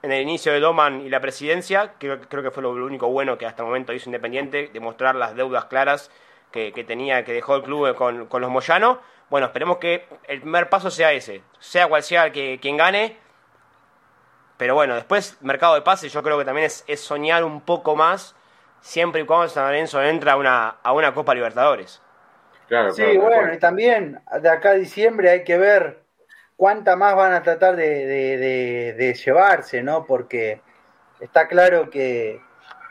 En 0.02 0.12
el 0.12 0.22
inicio 0.22 0.52
de 0.52 0.60
Doman 0.60 1.00
y 1.00 1.08
la 1.08 1.20
presidencia, 1.20 1.94
creo, 1.98 2.20
creo 2.20 2.42
que 2.42 2.50
fue 2.50 2.62
lo, 2.62 2.70
único 2.70 3.08
bueno 3.08 3.38
que 3.38 3.46
hasta 3.46 3.62
el 3.62 3.68
momento 3.68 3.92
hizo 3.92 4.08
Independiente, 4.08 4.70
demostrar 4.72 5.14
las 5.14 5.36
deudas 5.36 5.66
claras 5.66 6.10
que, 6.50 6.72
tenía, 6.86 7.24
que 7.24 7.32
dejó 7.32 7.56
el 7.56 7.62
club 7.62 7.94
con, 7.94 8.28
los 8.40 8.50
Moyanos. 8.50 8.98
Bueno, 9.30 9.46
esperemos 9.46 9.78
que 9.78 10.06
el 10.28 10.40
primer 10.40 10.68
paso 10.68 10.90
sea 10.90 11.12
ese, 11.12 11.42
sea 11.58 11.86
cual 11.86 12.02
sea 12.02 12.26
el 12.26 12.32
que, 12.32 12.58
quien 12.60 12.76
gane. 12.76 13.16
Pero 14.58 14.74
bueno, 14.74 14.94
después, 14.94 15.38
mercado 15.40 15.74
de 15.74 15.82
pases, 15.82 16.12
yo 16.12 16.22
creo 16.22 16.38
que 16.38 16.44
también 16.44 16.66
es, 16.66 17.00
soñar 17.00 17.44
un 17.44 17.62
poco 17.62 17.96
más, 17.96 18.36
siempre 18.80 19.22
y 19.22 19.24
cuando 19.24 19.48
San 19.48 19.64
Lorenzo 19.64 20.02
entra 20.02 20.32
a 20.32 20.36
una, 20.36 20.68
a 20.82 20.92
una 20.92 21.14
Copa 21.14 21.34
Libertadores 21.34 22.02
sí, 22.92 23.18
bueno, 23.18 23.52
y 23.52 23.58
también 23.58 24.20
de 24.40 24.48
acá 24.48 24.70
a 24.70 24.74
diciembre 24.74 25.30
hay 25.30 25.44
que 25.44 25.58
ver 25.58 26.01
cuánta 26.62 26.94
más 26.94 27.16
van 27.16 27.32
a 27.32 27.42
tratar 27.42 27.74
de, 27.74 29.20
llevarse, 29.24 29.82
¿no? 29.82 30.06
Porque 30.06 30.60
está 31.18 31.48
claro 31.48 31.90
que, 31.90 32.40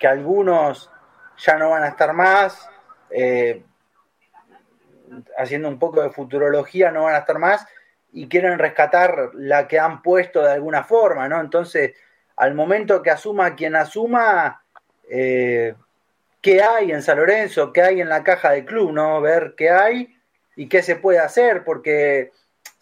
algunos 0.02 0.92
ya 1.38 1.58
no 1.58 1.70
van 1.70 1.84
a 1.84 1.88
estar 1.88 2.12
más, 2.12 2.70
eh, 3.12 3.64
haciendo 5.38 5.70
un 5.70 5.80
poco 5.80 6.02
de 6.02 6.10
futurología, 6.10 6.92
no 6.92 7.04
van 7.04 7.16
a 7.16 7.20
estar 7.20 7.40
más 7.40 7.66
y 8.12 8.28
quieren 8.28 8.60
rescatar 8.60 9.30
la 9.36 9.70
que 9.70 9.80
han 9.80 10.02
puesto 10.02 10.42
de 10.42 10.52
alguna 10.52 10.84
forma, 10.84 11.30
¿no? 11.30 11.40
Entonces, 11.40 11.94
al 12.36 12.54
momento 12.54 13.02
que 13.02 13.12
asuma 13.12 13.56
quien 13.56 13.78
asuma, 13.78 14.66
eh, 15.10 15.76
qué 16.42 16.62
hay 16.62 16.92
en 16.92 17.02
San 17.02 17.20
Lorenzo, 17.20 17.72
qué 17.72 17.84
hay 17.84 18.02
en 18.02 18.10
la 18.10 18.22
caja 18.22 18.52
del 18.52 18.66
club, 18.66 18.92
¿no? 18.92 19.22
Ver 19.22 19.54
qué 19.56 19.70
hay 19.70 20.14
y 20.58 20.68
qué 20.68 20.84
se 20.84 20.98
puede 20.98 21.20
hacer, 21.20 21.64
porque 21.64 22.32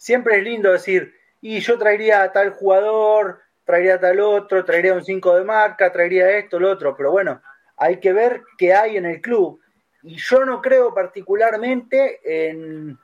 siempre 0.00 0.38
es 0.38 0.44
lindo 0.44 0.72
decir, 0.72 1.14
y 1.42 1.60
yo 1.60 1.78
traería 1.78 2.22
a 2.22 2.32
tal 2.32 2.50
jugador, 2.50 3.40
traería 3.64 3.96
a 3.96 4.00
tal 4.00 4.20
otro, 4.20 4.64
traería 4.64 4.94
un 4.94 5.04
5 5.04 5.36
de 5.36 5.44
marca, 5.44 5.92
traería 5.92 6.30
esto, 6.38 6.58
lo 6.58 6.70
otro, 6.70 6.96
pero 6.96 7.10
bueno, 7.10 7.42
hay 7.76 8.00
que 8.00 8.14
ver 8.14 8.42
qué 8.56 8.72
hay 8.72 8.96
en 8.96 9.04
el 9.04 9.20
club. 9.20 9.60
Y 10.02 10.16
yo 10.16 10.46
no 10.46 10.62
creo 10.62 10.94
particularmente 10.94 12.20
en, 12.24 12.98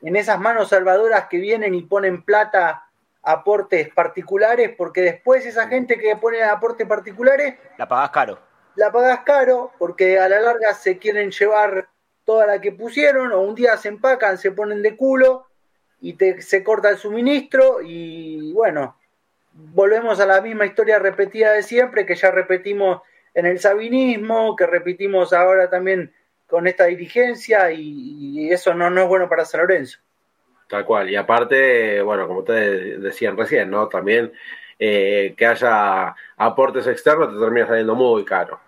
en 0.00 0.16
esas 0.16 0.40
manos 0.40 0.70
salvadoras 0.70 1.26
que 1.28 1.36
vienen 1.36 1.74
y 1.74 1.82
ponen 1.82 2.22
plata 2.22 2.88
aportes 3.22 3.92
particulares, 3.92 4.74
porque 4.76 5.02
después 5.02 5.44
esa 5.44 5.68
gente 5.68 5.98
que 5.98 6.16
pone 6.16 6.42
aportes 6.42 6.86
particulares... 6.86 7.56
La 7.76 7.86
pagas 7.86 8.10
caro 8.10 8.38
la 8.76 8.90
pagas 8.90 9.20
caro 9.20 9.72
porque 9.78 10.18
a 10.18 10.28
la 10.28 10.40
larga 10.40 10.74
se 10.74 10.98
quieren 10.98 11.30
llevar 11.30 11.88
toda 12.24 12.46
la 12.46 12.60
que 12.60 12.72
pusieron 12.72 13.32
o 13.32 13.40
un 13.40 13.54
día 13.54 13.76
se 13.76 13.88
empacan, 13.88 14.38
se 14.38 14.50
ponen 14.50 14.82
de 14.82 14.96
culo 14.96 15.46
y 16.04 16.12
te, 16.12 16.42
se 16.42 16.62
corta 16.62 16.90
el 16.90 16.98
suministro 16.98 17.80
y 17.82 18.52
bueno, 18.52 18.94
volvemos 19.52 20.20
a 20.20 20.26
la 20.26 20.42
misma 20.42 20.66
historia 20.66 20.98
repetida 20.98 21.52
de 21.52 21.62
siempre 21.62 22.04
que 22.04 22.14
ya 22.14 22.30
repetimos 22.30 23.00
en 23.32 23.46
el 23.46 23.58
sabinismo, 23.58 24.54
que 24.54 24.66
repetimos 24.66 25.32
ahora 25.32 25.70
también 25.70 26.12
con 26.46 26.66
esta 26.66 26.84
dirigencia 26.84 27.72
y, 27.72 28.50
eso 28.52 28.74
no, 28.74 28.90
no 28.90 29.00
es 29.00 29.08
bueno 29.08 29.30
para 29.30 29.46
San 29.46 29.62
Lorenzo. 29.62 29.98
Tal 30.68 30.84
cual, 30.84 31.08
y 31.08 31.16
aparte, 31.16 32.02
bueno, 32.02 32.28
como 32.28 32.40
ustedes 32.40 33.00
decían 33.00 33.34
recién, 33.38 33.70
¿no? 33.70 33.88
También 33.88 34.30
eh, 34.78 35.34
que 35.38 35.46
haya 35.46 36.14
aportes 36.36 36.86
externos 36.86 37.32
te 37.32 37.40
termina 37.40 37.66
saliendo 37.66 37.94
muy 37.94 38.26
caro, 38.26 38.60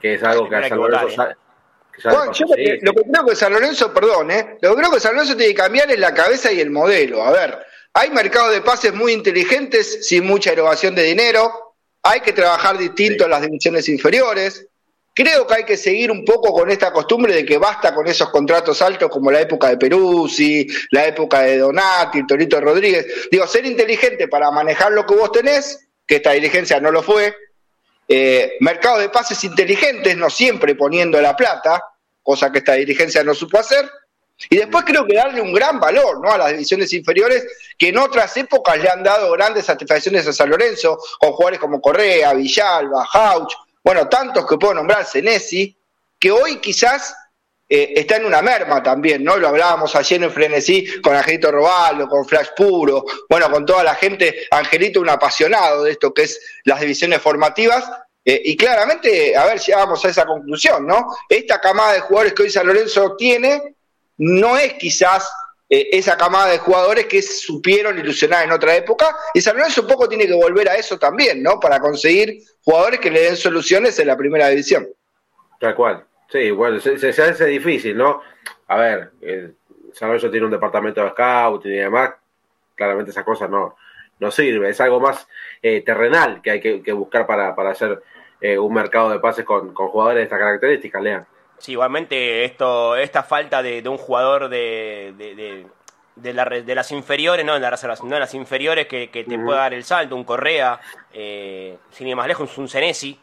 que 0.00 0.14
es 0.14 0.24
algo 0.24 0.48
que 0.48 0.56
a 0.56 0.68
San 0.68 0.78
Lorenzo... 0.78 1.24
¿eh? 1.98 2.32
yo 2.32 2.46
lo, 2.46 2.92
que, 2.94 3.02
creo 3.02 3.26
que 3.26 3.36
San 3.36 3.52
Lorenzo, 3.52 3.92
perdón, 3.92 4.30
¿eh? 4.30 4.58
lo 4.60 4.70
que 4.70 4.76
creo 4.76 4.90
que 4.92 5.00
San 5.00 5.14
Lorenzo 5.14 5.36
tiene 5.36 5.52
que 5.52 5.60
cambiar 5.60 5.90
es 5.90 5.98
la 5.98 6.14
cabeza 6.14 6.52
y 6.52 6.60
el 6.60 6.70
modelo. 6.70 7.22
A 7.22 7.30
ver, 7.30 7.58
hay 7.92 8.10
mercados 8.10 8.52
de 8.52 8.60
pases 8.60 8.92
muy 8.92 9.12
inteligentes, 9.12 10.06
sin 10.06 10.26
mucha 10.26 10.52
erogación 10.52 10.94
de 10.94 11.04
dinero, 11.04 11.76
hay 12.02 12.20
que 12.20 12.32
trabajar 12.32 12.76
distinto 12.76 13.24
en 13.24 13.30
las 13.30 13.42
divisiones 13.42 13.88
inferiores, 13.88 14.66
Creo 15.14 15.46
que 15.46 15.54
hay 15.54 15.64
que 15.64 15.76
seguir 15.76 16.10
un 16.10 16.24
poco 16.24 16.52
con 16.52 16.70
esta 16.70 16.92
costumbre 16.92 17.32
de 17.32 17.44
que 17.44 17.56
basta 17.56 17.94
con 17.94 18.08
esos 18.08 18.30
contratos 18.30 18.82
altos 18.82 19.08
como 19.08 19.30
la 19.30 19.40
época 19.40 19.68
de 19.68 19.76
Peruzzi, 19.76 20.66
la 20.90 21.06
época 21.06 21.42
de 21.42 21.58
Donati, 21.58 22.18
el 22.18 22.26
Torito 22.26 22.60
Rodríguez. 22.60 23.06
Digo, 23.30 23.46
ser 23.46 23.64
inteligente 23.64 24.26
para 24.26 24.50
manejar 24.50 24.90
lo 24.90 25.06
que 25.06 25.14
vos 25.14 25.30
tenés, 25.30 25.86
que 26.04 26.16
esta 26.16 26.32
diligencia 26.32 26.80
no 26.80 26.90
lo 26.90 27.00
fue. 27.00 27.32
Eh, 28.06 28.56
mercado 28.60 28.98
de 28.98 29.08
pases 29.08 29.42
inteligentes, 29.44 30.16
no 30.16 30.28
siempre 30.30 30.74
poniendo 30.74 31.20
la 31.20 31.34
plata, 31.34 31.82
cosa 32.22 32.50
que 32.52 32.58
esta 32.58 32.74
dirigencia 32.74 33.22
no 33.24 33.34
supo 33.34 33.58
hacer. 33.58 33.90
Y 34.50 34.56
después 34.56 34.84
creo 34.84 35.06
que 35.06 35.14
darle 35.14 35.40
un 35.40 35.52
gran 35.52 35.78
valor 35.78 36.20
¿no? 36.20 36.30
a 36.30 36.38
las 36.38 36.50
divisiones 36.50 36.92
inferiores 36.92 37.46
que 37.78 37.88
en 37.88 37.98
otras 37.98 38.36
épocas 38.36 38.78
le 38.78 38.90
han 38.90 39.02
dado 39.02 39.30
grandes 39.32 39.66
satisfacciones 39.66 40.26
a 40.26 40.32
San 40.32 40.50
Lorenzo, 40.50 40.98
con 41.18 41.32
jugadores 41.32 41.60
como 41.60 41.80
Correa, 41.80 42.34
Villalba, 42.34 43.08
Hauch, 43.12 43.54
bueno, 43.82 44.08
tantos 44.08 44.46
que 44.46 44.56
puedo 44.56 44.74
nombrar, 44.74 45.04
Senesi, 45.04 45.76
que 46.18 46.32
hoy 46.32 46.56
quizás 46.56 47.14
eh, 47.68 47.92
está 47.96 48.16
en 48.16 48.26
una 48.26 48.42
merma 48.42 48.82
también, 48.82 49.24
¿no? 49.24 49.36
Lo 49.36 49.48
hablábamos 49.48 49.94
ayer 49.96 50.22
en 50.22 50.30
Frenesí 50.30 51.00
con 51.00 51.16
Angelito 51.16 51.50
Roballo, 51.50 52.08
con 52.08 52.26
Flash 52.26 52.48
Puro, 52.56 53.04
bueno, 53.28 53.50
con 53.50 53.64
toda 53.64 53.82
la 53.82 53.94
gente, 53.94 54.46
Angelito 54.50 55.00
un 55.00 55.08
apasionado 55.08 55.84
de 55.84 55.92
esto 55.92 56.12
que 56.12 56.22
es 56.22 56.40
las 56.64 56.80
divisiones 56.80 57.20
formativas, 57.20 57.84
eh, 58.24 58.40
y 58.44 58.56
claramente, 58.56 59.36
a 59.36 59.44
ver, 59.44 59.58
llegamos 59.60 60.02
a 60.04 60.08
esa 60.08 60.24
conclusión, 60.24 60.86
¿no? 60.86 61.08
Esta 61.28 61.60
camada 61.60 61.92
de 61.92 62.00
jugadores 62.00 62.32
que 62.32 62.42
hoy 62.44 62.50
San 62.50 62.66
Lorenzo 62.66 63.16
tiene 63.16 63.76
no 64.16 64.56
es 64.56 64.74
quizás 64.74 65.30
eh, 65.68 65.88
esa 65.92 66.16
camada 66.16 66.50
de 66.50 66.58
jugadores 66.58 67.06
que 67.06 67.20
supieron 67.20 67.98
ilusionar 67.98 68.44
en 68.44 68.52
otra 68.52 68.74
época. 68.76 69.14
Y 69.34 69.40
San 69.42 69.56
Lorenzo 69.56 69.82
un 69.82 69.88
poco 69.88 70.08
tiene 70.08 70.26
que 70.26 70.34
volver 70.34 70.68
a 70.68 70.76
eso 70.76 70.98
también, 70.98 71.42
¿no? 71.42 71.60
Para 71.60 71.80
conseguir 71.80 72.42
jugadores 72.62 73.00
que 73.00 73.10
le 73.10 73.22
den 73.22 73.36
soluciones 73.36 73.98
en 73.98 74.06
la 74.06 74.16
primera 74.16 74.48
división. 74.48 74.88
Tal 75.60 75.74
cual. 75.74 76.06
Sí, 76.34 76.50
bueno, 76.50 76.80
se, 76.80 76.98
se, 76.98 77.22
hace 77.22 77.46
difícil, 77.46 77.96
¿no? 77.96 78.20
A 78.66 78.76
ver, 78.76 79.12
Lorenzo 80.00 80.28
tiene 80.32 80.46
un 80.46 80.50
departamento 80.50 81.00
de 81.00 81.10
scout 81.10 81.64
y 81.66 81.70
demás. 81.70 82.10
Claramente 82.74 83.12
esa 83.12 83.24
cosa 83.24 83.46
no, 83.46 83.76
no 84.18 84.32
sirve. 84.32 84.68
Es 84.68 84.80
algo 84.80 84.98
más 84.98 85.28
eh, 85.62 85.82
terrenal 85.82 86.42
que 86.42 86.50
hay 86.50 86.60
que, 86.60 86.92
buscar 86.92 87.24
para, 87.24 87.54
para 87.54 87.70
hacer 87.70 88.02
eh, 88.40 88.58
un 88.58 88.74
mercado 88.74 89.10
de 89.10 89.20
pases 89.20 89.44
con, 89.44 89.72
con 89.72 89.86
jugadores 89.90 90.18
de 90.18 90.22
estas 90.24 90.40
características, 90.40 91.02
Lean. 91.02 91.24
Sí, 91.58 91.70
igualmente 91.70 92.44
esto, 92.44 92.96
esta 92.96 93.22
falta 93.22 93.62
de, 93.62 93.88
un 93.88 93.96
jugador 93.96 94.48
de, 94.48 95.14
de, 95.16 95.66
de, 96.16 96.74
las 96.74 96.90
inferiores, 96.90 97.46
no 97.46 97.54
de 97.54 97.60
las 97.60 97.70
reservas, 97.70 98.02
no 98.02 98.14
de 98.16 98.20
las 98.20 98.34
inferiores 98.34 98.88
que, 98.88 99.06
te 99.06 99.38
pueda 99.38 99.60
dar 99.60 99.74
el 99.74 99.84
salto, 99.84 100.16
un 100.16 100.24
Correa, 100.24 100.80
eh, 101.12 101.78
sin 101.92 102.08
ir 102.08 102.16
más 102.16 102.26
lejos, 102.26 102.58
un 102.58 102.68
Senesi, 102.68 103.20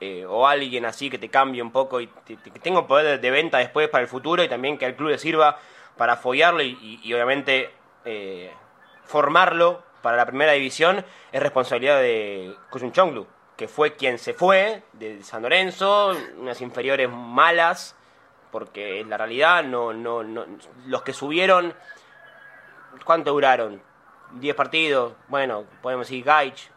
eh, 0.00 0.26
o 0.26 0.46
alguien 0.46 0.84
así 0.84 1.08
que 1.10 1.18
te 1.18 1.28
cambie 1.28 1.62
un 1.62 1.72
poco 1.72 2.00
y 2.00 2.06
que 2.06 2.60
tenga 2.60 2.86
poder 2.86 3.20
de, 3.20 3.30
venta 3.30 3.58
después 3.58 3.88
para 3.88 4.02
el 4.02 4.08
futuro 4.08 4.42
y 4.42 4.48
también 4.48 4.78
que 4.78 4.86
al 4.86 4.94
club 4.94 5.10
le 5.10 5.18
sirva 5.18 5.58
para 5.96 6.16
follarlo 6.16 6.62
y, 6.62 7.00
obviamente 7.14 7.70
eh, 8.04 8.52
formarlo 9.04 9.82
para 10.02 10.16
la 10.16 10.26
primera 10.26 10.52
división 10.52 11.04
es 11.32 11.42
responsabilidad 11.42 12.00
de 12.00 12.54
Kuchun 12.70 12.92
Chonglu 12.92 13.26
que 13.56 13.68
fue 13.68 13.96
quien 13.96 14.18
se 14.18 14.34
fue 14.34 14.82
de 14.92 15.22
San 15.22 15.42
Lorenzo, 15.42 16.14
unas 16.38 16.60
inferiores 16.60 17.08
malas, 17.10 17.96
porque 18.52 19.00
en 19.00 19.10
la 19.10 19.16
realidad 19.16 19.64
no, 19.64 19.92
no, 19.92 20.22
no 20.22 20.44
los 20.86 21.02
que 21.02 21.12
subieron, 21.12 21.74
¿cuánto 23.04 23.32
duraron? 23.32 23.82
¿10 24.34 24.54
partidos? 24.54 25.14
Bueno, 25.28 25.64
podemos 25.80 26.06
decir 26.06 26.24
Gaich, 26.24 26.70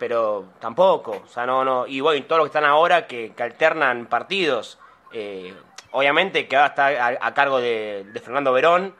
pero 0.00 0.46
tampoco, 0.58 1.22
o 1.24 1.28
sea, 1.28 1.46
no, 1.46 1.64
no, 1.64 1.86
y 1.86 2.00
bueno, 2.00 2.24
todos 2.26 2.40
los 2.40 2.46
que 2.46 2.58
están 2.58 2.68
ahora 2.68 3.06
que, 3.06 3.32
alternan 3.38 4.06
partidos, 4.06 4.80
eh, 5.12 5.54
obviamente 5.92 6.48
que 6.48 6.56
ahora 6.56 6.68
está 6.68 7.06
a, 7.24 7.34
cargo 7.34 7.60
de, 7.60 8.04
Fernando 8.20 8.52
Verón, 8.52 8.96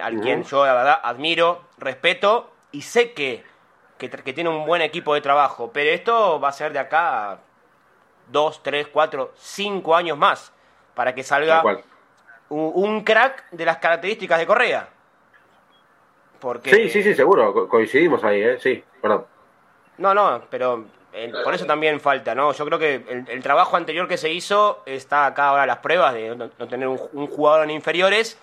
al 0.00 0.20
quien 0.20 0.44
yo 0.44 0.64
la 0.64 0.74
verdad 0.74 1.00
admiro, 1.02 1.62
respeto, 1.78 2.50
y 2.70 2.82
sé 2.82 3.12
que 3.12 3.42
que, 3.98 4.32
tiene 4.32 4.50
un 4.50 4.66
buen 4.66 4.82
equipo 4.82 5.14
de 5.14 5.20
trabajo, 5.20 5.70
pero 5.72 5.90
esto 5.90 6.40
va 6.40 6.48
a 6.48 6.52
ser 6.52 6.72
de 6.72 6.78
acá 6.78 7.38
dos, 8.30 8.62
tres, 8.62 8.88
cuatro, 8.88 9.32
cinco 9.36 9.94
años 9.94 10.18
más 10.18 10.52
para 10.94 11.14
que 11.14 11.22
salga 11.22 11.62
un, 12.48 13.02
crack 13.02 13.50
de 13.50 13.64
las 13.64 13.78
características 13.78 14.38
de 14.38 14.46
Correa. 14.46 14.88
Porque... 16.40 16.70
Sí, 16.70 16.88
sí, 16.90 17.02
sí, 17.02 17.14
seguro, 17.14 17.68
coincidimos 17.68 18.22
ahí, 18.22 18.42
¿eh? 18.42 18.58
sí, 18.60 18.82
perdón. 19.00 19.26
No, 19.98 20.14
no, 20.14 20.42
pero 20.50 20.86
eh, 21.12 21.32
por 21.44 21.54
eso 21.54 21.64
también 21.64 22.00
falta, 22.00 22.34
¿no? 22.34 22.52
Yo 22.52 22.66
creo 22.66 22.78
que 22.78 23.24
el, 23.28 23.42
trabajo 23.42 23.76
anterior 23.76 24.08
que 24.08 24.16
se 24.16 24.32
hizo 24.32 24.82
está 24.84 25.26
acá 25.26 25.48
ahora 25.48 25.64
las 25.64 25.78
pruebas 25.78 26.12
de 26.12 26.34
no, 26.34 26.48
tener 26.68 26.88
un, 26.88 27.26
jugador 27.28 27.64
en 27.64 27.70
inferiores 27.70 28.36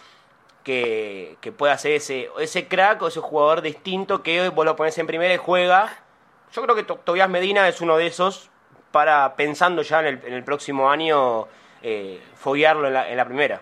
que, 0.63 1.35
pueda 1.57 1.77
ser 1.77 1.93
ese, 1.93 2.29
ese 2.39 2.67
crack 2.67 3.01
o 3.01 3.09
ese 3.09 3.19
jugador 3.19 3.61
distinto 3.61 4.23
que 4.23 4.39
hoy 4.39 4.49
vos 4.49 4.63
lo 4.63 4.77
pones 4.77 4.97
en 4.97 5.07
primera 5.07 5.33
y 5.33 5.37
juega. 5.37 5.93
Yo 6.53 6.61
creo 6.61 6.75
que 6.75 6.83
Tobias 6.83 7.29
Medina 7.29 7.67
es 7.67 7.81
uno 7.81 7.97
de 7.97 8.07
esos 8.07 8.49
para 8.91 9.35
pensando 9.35 9.81
ya 9.81 9.99
en 9.99 10.05
el, 10.05 10.21
en 10.25 10.33
el 10.33 10.43
próximo 10.43 10.89
año 10.89 11.47
eh, 11.81 12.21
foguearlo 12.35 12.87
en 12.87 12.93
la, 12.93 13.09
en 13.09 13.17
la 13.17 13.25
primera. 13.25 13.61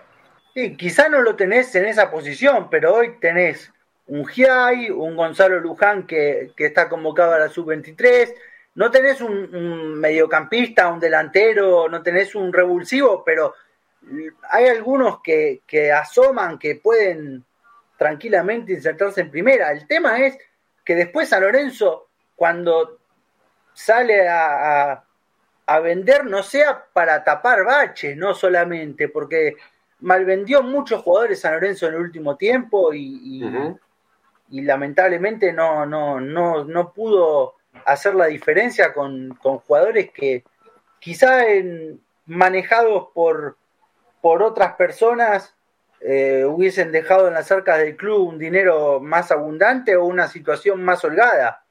Sí, 0.54 0.76
quizá 0.76 1.08
no 1.08 1.20
lo 1.22 1.34
tenés 1.34 1.74
en 1.74 1.86
esa 1.86 2.10
posición, 2.12 2.68
pero 2.70 2.94
hoy 2.94 3.18
tenés 3.20 3.72
un 4.10 4.26
Giai, 4.26 4.90
un 4.90 5.16
Gonzalo 5.16 5.60
Luján 5.60 6.06
que, 6.06 6.52
que 6.56 6.66
está 6.66 6.88
convocado 6.88 7.32
a 7.32 7.38
la 7.38 7.48
sub-23, 7.48 8.34
no 8.74 8.90
tenés 8.90 9.20
un, 9.20 9.98
mediocampista, 9.98 10.88
un 10.88 11.00
delantero, 11.00 11.88
no 11.88 12.02
tenés 12.02 12.34
un 12.34 12.52
revulsivo, 12.52 13.24
pero 13.24 13.54
hay 14.48 14.66
algunos 14.66 15.20
que, 15.22 15.60
asoman 15.92 16.58
que 16.58 16.76
pueden 16.76 17.44
tranquilamente 17.98 18.72
insertarse 18.72 19.20
en 19.20 19.30
primera. 19.30 19.70
El 19.72 19.86
tema 19.86 20.20
es 20.20 20.38
que 20.84 20.94
después 20.94 21.28
San 21.28 21.42
Lorenzo, 21.42 22.08
cuando 22.36 22.98
sale 23.74 24.28
a, 24.28 25.04
vender, 25.82 26.24
no 26.24 26.42
sea 26.42 26.84
para 26.92 27.22
tapar 27.22 27.64
baches, 27.64 28.16
no 28.16 28.34
solamente, 28.34 29.08
porque 29.08 29.56
malvendió 30.00 30.62
muchos 30.62 31.02
jugadores 31.02 31.40
San 31.40 31.52
Lorenzo 31.52 31.86
en 31.86 31.94
el 31.94 32.00
último 32.00 32.36
tiempo 32.36 32.92
y, 32.92 33.42
lamentablemente 34.50 35.52
no, 35.52 35.86
no, 35.86 36.20
no, 36.20 36.64
no 36.64 36.92
pudo 36.92 37.54
hacer 37.84 38.14
la 38.14 38.26
diferencia 38.26 38.92
con, 38.92 39.38
con 39.42 39.58
jugadores 39.58 40.10
que 40.10 40.44
quizá 40.98 41.48
en, 41.48 42.00
manejados 42.26 43.08
por, 43.12 43.56
por 44.20 44.42
otras 44.42 44.74
personas 44.74 45.54
eh, 46.00 46.44
hubiesen 46.46 46.92
dejado 46.92 47.28
en 47.28 47.34
las 47.34 47.50
arcas 47.50 47.78
del 47.78 47.96
club 47.96 48.28
un 48.28 48.38
dinero 48.38 49.00
más 49.00 49.30
abundante 49.32 49.96
o 49.96 50.04
una 50.04 50.28
situación 50.28 50.82
más 50.82 51.04
holgada. 51.04 51.64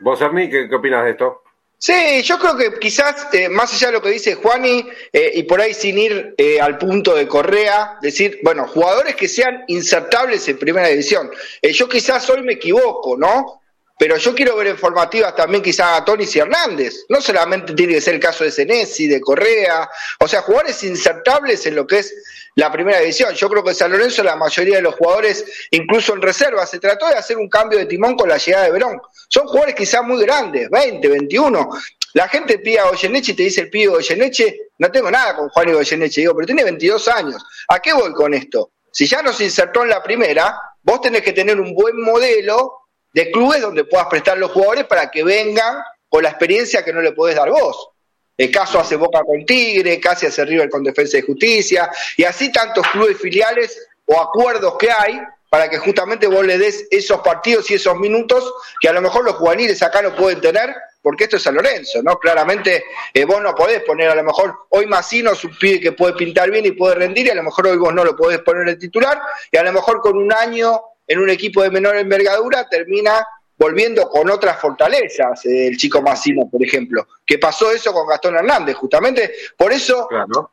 ¿Vos, 0.00 0.20
Arni, 0.20 0.50
qué, 0.50 0.68
qué 0.68 0.74
opinas 0.74 1.04
de 1.04 1.10
esto? 1.12 1.43
Sí, 1.78 2.22
yo 2.22 2.38
creo 2.38 2.56
que 2.56 2.78
quizás, 2.78 3.26
eh, 3.32 3.48
más 3.48 3.72
allá 3.74 3.88
de 3.88 3.92
lo 3.94 4.02
que 4.02 4.10
dice 4.10 4.36
Juani, 4.36 4.88
eh, 5.12 5.32
y 5.34 5.42
por 5.42 5.60
ahí 5.60 5.74
sin 5.74 5.98
ir 5.98 6.34
al 6.60 6.78
punto 6.78 7.14
de 7.14 7.28
Correa, 7.28 7.98
decir, 8.00 8.40
bueno, 8.42 8.66
jugadores 8.66 9.16
que 9.16 9.28
sean 9.28 9.64
insertables 9.68 10.48
en 10.48 10.58
primera 10.58 10.88
división. 10.88 11.30
yo 11.62 11.88
quizás 11.88 12.28
hoy 12.30 12.42
me 12.42 12.54
equivoco, 12.54 13.16
¿no? 13.16 13.60
Pero 13.96 14.16
yo 14.16 14.34
quiero 14.34 14.56
ver 14.56 14.68
en 14.68 14.78
formativas 14.78 15.36
también 15.36 15.62
quizá 15.62 15.96
a 15.96 16.04
Tony 16.04 16.24
y 16.32 16.38
Hernández. 16.38 17.04
No 17.08 17.20
solamente 17.20 17.74
tiene 17.74 17.94
que 17.94 18.00
ser 18.00 18.14
el 18.14 18.20
caso 18.20 18.42
de 18.42 18.50
Senesi, 18.50 19.06
de 19.06 19.20
Correa, 19.20 19.88
o 20.18 20.26
sea, 20.26 20.42
jugadores 20.42 20.82
insertables 20.82 21.64
en 21.66 21.76
lo 21.76 21.86
que 21.86 21.98
es 22.00 22.14
la 22.56 22.70
primera 22.70 23.00
división. 23.00 23.34
Yo 23.34 23.48
creo 23.48 23.64
que 23.64 23.74
San 23.74 23.90
Lorenzo, 23.90 24.22
la 24.22 24.36
mayoría 24.36 24.76
de 24.76 24.82
los 24.82 24.94
jugadores, 24.94 25.44
incluso 25.70 26.14
en 26.14 26.22
reserva, 26.22 26.66
se 26.66 26.78
trató 26.78 27.08
de 27.08 27.14
hacer 27.14 27.36
un 27.36 27.48
cambio 27.48 27.78
de 27.78 27.86
timón 27.86 28.16
con 28.16 28.28
la 28.28 28.38
llegada 28.38 28.64
de 28.64 28.70
Verón. 28.70 29.00
Son 29.28 29.46
jugadores 29.46 29.74
quizá 29.74 30.02
muy 30.02 30.22
grandes, 30.22 30.70
20, 30.70 31.08
21. 31.08 31.70
La 32.14 32.28
gente 32.28 32.58
pide 32.58 32.78
a 32.78 32.88
Goyeneche 32.88 33.32
y 33.32 33.34
te 33.34 33.42
dice 33.42 33.62
el 33.62 33.70
pibe 33.70 33.88
Goyeneche, 33.88 34.70
no 34.78 34.90
tengo 34.90 35.10
nada 35.10 35.34
con 35.34 35.48
Juan 35.48 35.68
y 35.68 35.72
Goyeneche, 35.72 36.20
digo, 36.20 36.34
pero 36.34 36.46
tiene 36.46 36.62
22 36.62 37.08
años. 37.08 37.44
¿A 37.68 37.80
qué 37.80 37.92
voy 37.92 38.12
con 38.12 38.34
esto? 38.34 38.70
Si 38.92 39.06
ya 39.06 39.22
nos 39.22 39.40
insertó 39.40 39.82
en 39.82 39.88
la 39.88 40.02
primera, 40.02 40.56
vos 40.82 41.00
tenés 41.00 41.22
que 41.22 41.32
tener 41.32 41.60
un 41.60 41.74
buen 41.74 42.00
modelo 42.00 42.84
de 43.12 43.30
clubes 43.32 43.60
donde 43.60 43.84
puedas 43.84 44.06
prestar 44.06 44.38
los 44.38 44.52
jugadores 44.52 44.84
para 44.84 45.10
que 45.10 45.24
vengan 45.24 45.82
con 46.08 46.22
la 46.22 46.28
experiencia 46.28 46.84
que 46.84 46.92
no 46.92 47.00
le 47.00 47.12
podés 47.12 47.34
dar 47.34 47.50
vos. 47.50 47.93
El 48.36 48.50
caso 48.50 48.80
hace 48.80 48.96
Boca 48.96 49.22
con 49.24 49.44
Tigre, 49.46 50.00
casi 50.00 50.26
hace 50.26 50.44
River 50.44 50.68
con 50.68 50.82
Defensa 50.82 51.16
de 51.16 51.22
Justicia, 51.22 51.90
y 52.16 52.24
así 52.24 52.50
tantos 52.50 52.86
clubes 52.88 53.18
filiales 53.18 53.86
o 54.06 54.20
acuerdos 54.20 54.76
que 54.78 54.90
hay 54.90 55.20
para 55.48 55.70
que 55.70 55.78
justamente 55.78 56.26
vos 56.26 56.44
le 56.44 56.58
des 56.58 56.88
esos 56.90 57.20
partidos 57.20 57.70
y 57.70 57.74
esos 57.74 57.96
minutos 57.96 58.52
que 58.80 58.88
a 58.88 58.92
lo 58.92 59.00
mejor 59.00 59.24
los 59.24 59.36
juveniles 59.36 59.80
acá 59.84 60.02
no 60.02 60.12
pueden 60.16 60.40
tener, 60.40 60.74
porque 61.00 61.24
esto 61.24 61.36
es 61.36 61.44
San 61.44 61.54
Lorenzo, 61.54 62.02
¿no? 62.02 62.18
Claramente 62.18 62.82
eh, 63.12 63.24
vos 63.24 63.40
no 63.40 63.54
podés 63.54 63.84
poner 63.84 64.08
a 64.08 64.16
lo 64.16 64.24
mejor 64.24 64.66
hoy 64.70 64.86
Massino 64.86 65.30
es 65.30 65.44
un 65.44 65.56
que 65.56 65.92
puede 65.92 66.14
pintar 66.14 66.50
bien 66.50 66.66
y 66.66 66.72
puede 66.72 66.96
rendir, 66.96 67.26
y 67.26 67.30
a 67.30 67.36
lo 67.36 67.44
mejor 67.44 67.68
hoy 67.68 67.76
vos 67.76 67.94
no 67.94 68.02
lo 68.02 68.16
podés 68.16 68.40
poner 68.40 68.68
en 68.68 68.80
titular, 68.80 69.20
y 69.52 69.56
a 69.56 69.62
lo 69.62 69.72
mejor 69.72 70.00
con 70.00 70.18
un 70.18 70.32
año 70.32 70.80
en 71.06 71.20
un 71.20 71.30
equipo 71.30 71.62
de 71.62 71.70
menor 71.70 71.96
envergadura 71.98 72.68
termina 72.68 73.24
volviendo 73.64 74.10
con 74.10 74.28
otras 74.30 74.60
fortalezas, 74.60 75.46
eh, 75.46 75.68
el 75.68 75.78
chico 75.78 76.02
Massino, 76.02 76.46
por 76.50 76.62
ejemplo, 76.62 77.06
que 77.24 77.38
pasó 77.38 77.72
eso 77.72 77.94
con 77.94 78.06
Gastón 78.06 78.36
Hernández, 78.36 78.76
justamente. 78.76 79.32
Por 79.56 79.72
eso, 79.72 80.06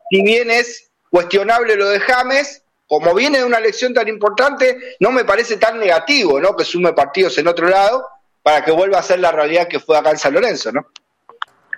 si 0.10 0.24
bien 0.24 0.50
es 0.50 0.90
cuestionable 1.10 1.76
lo 1.76 1.90
de 1.90 2.00
James, 2.00 2.64
como 2.88 3.14
viene 3.14 3.40
de 3.40 3.44
una 3.44 3.58
elección 3.58 3.94
tan 3.94 4.08
importante, 4.08 4.96
no 5.02 5.12
me 5.12 5.26
parece 5.26 5.58
tan 5.58 5.78
negativo, 5.78 6.40
¿no? 6.40 6.56
Que 6.56 6.64
sume 6.64 6.94
partidos 6.94 7.38
en 7.38 7.48
otro 7.48 7.68
lado 7.68 8.08
para 8.42 8.64
que 8.64 8.72
vuelva 8.72 9.00
a 9.00 9.04
ser 9.04 9.20
la 9.20 9.34
realidad 9.34 9.68
que 9.68 9.82
fue 9.82 9.98
acá 9.98 10.12
en 10.12 10.18
San 10.18 10.34
Lorenzo, 10.34 10.72
¿no? 10.72 10.88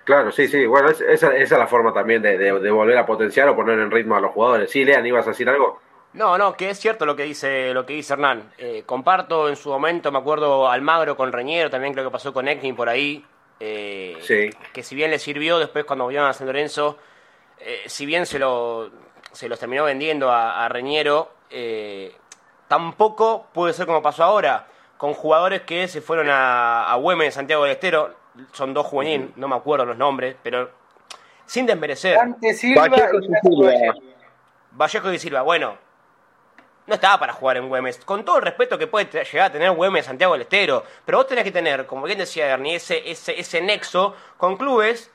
Claro, 0.06 0.32
sí, 0.32 0.48
sí. 0.48 0.68
Bueno, 0.68 0.90
esa, 0.90 1.36
es 1.36 1.50
la 1.50 1.66
forma 1.66 1.94
también 1.94 2.22
de, 2.22 2.52
volver 2.72 2.98
a 3.00 3.08
potenciar 3.08 3.50
o 3.50 3.56
poner 3.56 3.80
en 3.80 3.90
ritmo 3.90 4.16
a 4.16 4.22
los 4.22 4.32
jugadores. 4.32 4.70
Sí, 4.70 4.86
Lean, 4.86 5.06
¿ibas 5.06 5.26
a 5.26 5.32
decir 5.32 5.50
algo? 5.50 5.80
No, 6.14 6.38
no, 6.38 6.56
que 6.56 6.70
es 6.70 6.80
cierto 6.80 7.06
lo 7.06 7.16
que 7.16 7.24
dice, 7.24 7.74
lo 7.74 7.86
que 7.86 7.94
dice 7.94 8.14
Hernán. 8.14 8.52
Eh, 8.58 8.84
comparto 8.86 9.50
en 9.50 9.56
su 9.56 9.70
momento, 9.70 10.12
me 10.12 10.20
acuerdo 10.20 10.70
Almagro 10.70 11.18
con 11.18 11.32
Reñero, 11.32 11.70
también 11.70 11.94
creo 11.94 12.06
que 12.06 12.12
pasó 12.12 12.32
con 12.34 12.48
Eknin 12.48 12.76
por 12.76 12.88
ahí. 12.88 13.26
Eh, 13.60 14.18
sí. 14.22 14.50
Que 14.72 14.84
si 14.84 14.96
bien 14.96 15.10
le 15.10 15.20
sirvió 15.20 15.58
después 15.58 15.86
cuando 15.86 16.06
volvieron 16.06 16.30
a 16.30 16.34
San 16.34 16.48
Lorenzo, 16.48 16.98
eh, 17.60 17.84
si 17.88 18.06
bien 18.06 18.26
se 18.26 18.38
lo 18.40 18.92
se 19.32 19.50
los 19.50 19.58
terminó 19.58 19.86
vendiendo 19.86 20.32
a, 20.32 20.70
Reñero, 20.70 21.32
tampoco 22.68 23.48
puede 23.52 23.74
ser 23.74 23.88
como 23.88 24.04
pasó 24.04 24.24
ahora, 24.24 24.68
con 24.98 25.16
jugadores 25.16 25.62
que 25.62 25.88
se 25.88 26.02
fueron 26.02 26.30
a, 26.30 26.92
a 26.92 26.96
Güemes, 26.98 27.34
Santiago 27.34 27.64
del 27.64 27.72
Estero, 27.72 28.14
son 28.52 28.76
dos 28.76 28.86
juveniles, 28.86 29.36
no 29.36 29.48
me 29.48 29.56
acuerdo 29.56 29.86
los 29.86 29.98
nombres, 29.98 30.36
pero 30.44 30.70
sin 31.46 31.66
desmerecer. 31.66 32.16
Vallejo 32.18 32.40
y 32.44 32.54
Silva. 32.54 33.72
Vallejo 34.72 35.14
y 35.14 35.20
Silva, 35.20 35.42
bueno, 35.42 35.78
no 36.86 36.96
estaba 36.96 37.20
para 37.20 37.34
jugar 37.34 37.58
en 37.58 37.70
Güemes. 37.70 38.00
Con 38.04 38.26
todo 38.26 38.38
el 38.38 38.44
respeto 38.44 38.78
que 38.78 38.88
puede 38.88 39.06
llegar 39.06 39.48
a 39.48 39.52
tener 39.52 39.72
Güemes 39.72 40.06
Santiago 40.06 40.34
del 40.34 40.42
Estero. 40.44 40.84
Pero 41.06 41.20
vos 41.20 41.28
tenés 41.28 41.44
que 41.44 41.52
tener, 41.52 41.86
como 41.86 42.06
bien 42.06 42.18
decía 42.18 42.48
Ernie, 42.48 42.76
ese, 42.76 43.04
ese, 43.10 43.62
nexo 43.62 44.16
con 44.38 44.58
clubes 44.58 45.12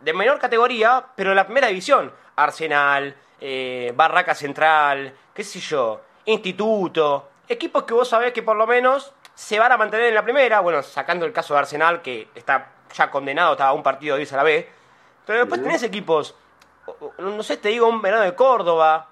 de 0.00 0.12
menor 0.12 0.38
categoría, 0.38 1.04
pero 1.14 1.30
en 1.30 1.36
la 1.36 1.44
primera 1.44 1.68
división. 1.68 2.12
Arsenal, 2.36 3.14
eh, 3.40 3.92
Barraca 3.94 4.34
Central, 4.34 5.14
qué 5.34 5.44
sé 5.44 5.60
yo, 5.60 6.00
Instituto. 6.24 7.30
Equipos 7.48 7.84
que 7.84 7.94
vos 7.94 8.08
sabés 8.08 8.32
que 8.32 8.42
por 8.42 8.56
lo 8.56 8.66
menos 8.66 9.12
se 9.34 9.58
van 9.58 9.72
a 9.72 9.76
mantener 9.76 10.06
en 10.06 10.14
la 10.14 10.22
primera. 10.22 10.60
Bueno, 10.60 10.82
sacando 10.82 11.24
el 11.26 11.32
caso 11.32 11.54
de 11.54 11.60
Arsenal, 11.60 12.02
que 12.02 12.28
está 12.34 12.72
ya 12.94 13.10
condenado, 13.10 13.52
estaba 13.52 13.72
un 13.72 13.82
partido 13.82 14.16
de 14.16 14.22
irse 14.22 14.34
a 14.34 14.38
la 14.38 14.44
B. 14.44 14.68
Pero 15.26 15.40
después 15.40 15.62
tenés 15.62 15.82
equipos, 15.82 16.34
no 17.18 17.42
sé, 17.42 17.56
te 17.56 17.68
digo, 17.68 17.88
un 17.88 18.00
verano 18.00 18.22
de 18.22 18.34
Córdoba, 18.34 19.08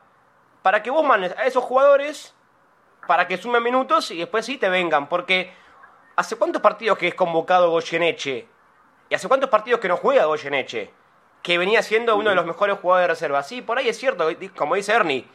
para 0.65 0.83
que 0.83 0.89
vos 0.89 1.05
mandes 1.05 1.37
a 1.37 1.45
esos 1.45 1.63
jugadores 1.63 2.35
para 3.07 3.29
que 3.29 3.37
sumen 3.37 3.63
minutos 3.63 4.11
y 4.11 4.17
después 4.17 4.47
sí 4.47 4.57
te 4.57 4.71
vengan. 4.71 5.11
Porque 5.11 5.53
¿hace 6.17 6.37
cuántos 6.37 6.63
partidos 6.63 6.97
que 6.97 7.09
es 7.09 7.15
convocado 7.15 7.69
Goyeneche? 7.69 8.49
¿Y 9.11 9.15
hace 9.15 9.29
cuántos 9.29 9.51
partidos 9.51 9.79
que 9.79 9.89
no 9.89 9.99
juega 9.99 10.25
Goyeneche? 10.25 10.91
Que 11.43 11.59
venía 11.59 11.83
siendo 11.83 12.17
uno 12.17 12.31
de 12.31 12.37
los 12.37 12.47
mejores 12.47 12.79
jugadores 12.79 13.09
de 13.09 13.13
reserva. 13.13 13.43
Sí, 13.43 13.61
por 13.61 13.77
ahí 13.77 13.91
es 13.91 13.99
cierto, 13.99 14.27
como 14.57 14.77
dice 14.77 14.95
Ernie, 14.95 15.27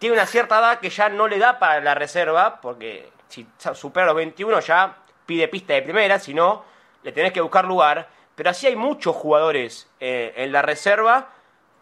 tiene 0.00 0.16
una 0.16 0.26
cierta 0.26 0.58
edad 0.58 0.80
que 0.80 0.90
ya 0.90 1.08
no 1.08 1.28
le 1.28 1.38
da 1.38 1.60
para 1.60 1.80
la 1.80 1.94
reserva, 1.94 2.60
porque 2.60 3.12
si 3.28 3.46
supera 3.74 4.06
los 4.06 4.16
21 4.16 4.58
ya 4.58 4.96
pide 5.24 5.46
pista 5.46 5.74
de 5.74 5.82
primera, 5.82 6.18
si 6.18 6.34
no, 6.34 6.64
le 7.04 7.12
tenés 7.12 7.32
que 7.32 7.40
buscar 7.40 7.64
lugar. 7.64 8.08
Pero 8.34 8.50
así 8.50 8.66
hay 8.66 8.74
muchos 8.74 9.14
jugadores 9.14 9.88
eh, 10.00 10.32
en 10.34 10.50
la 10.50 10.62
reserva 10.62 11.28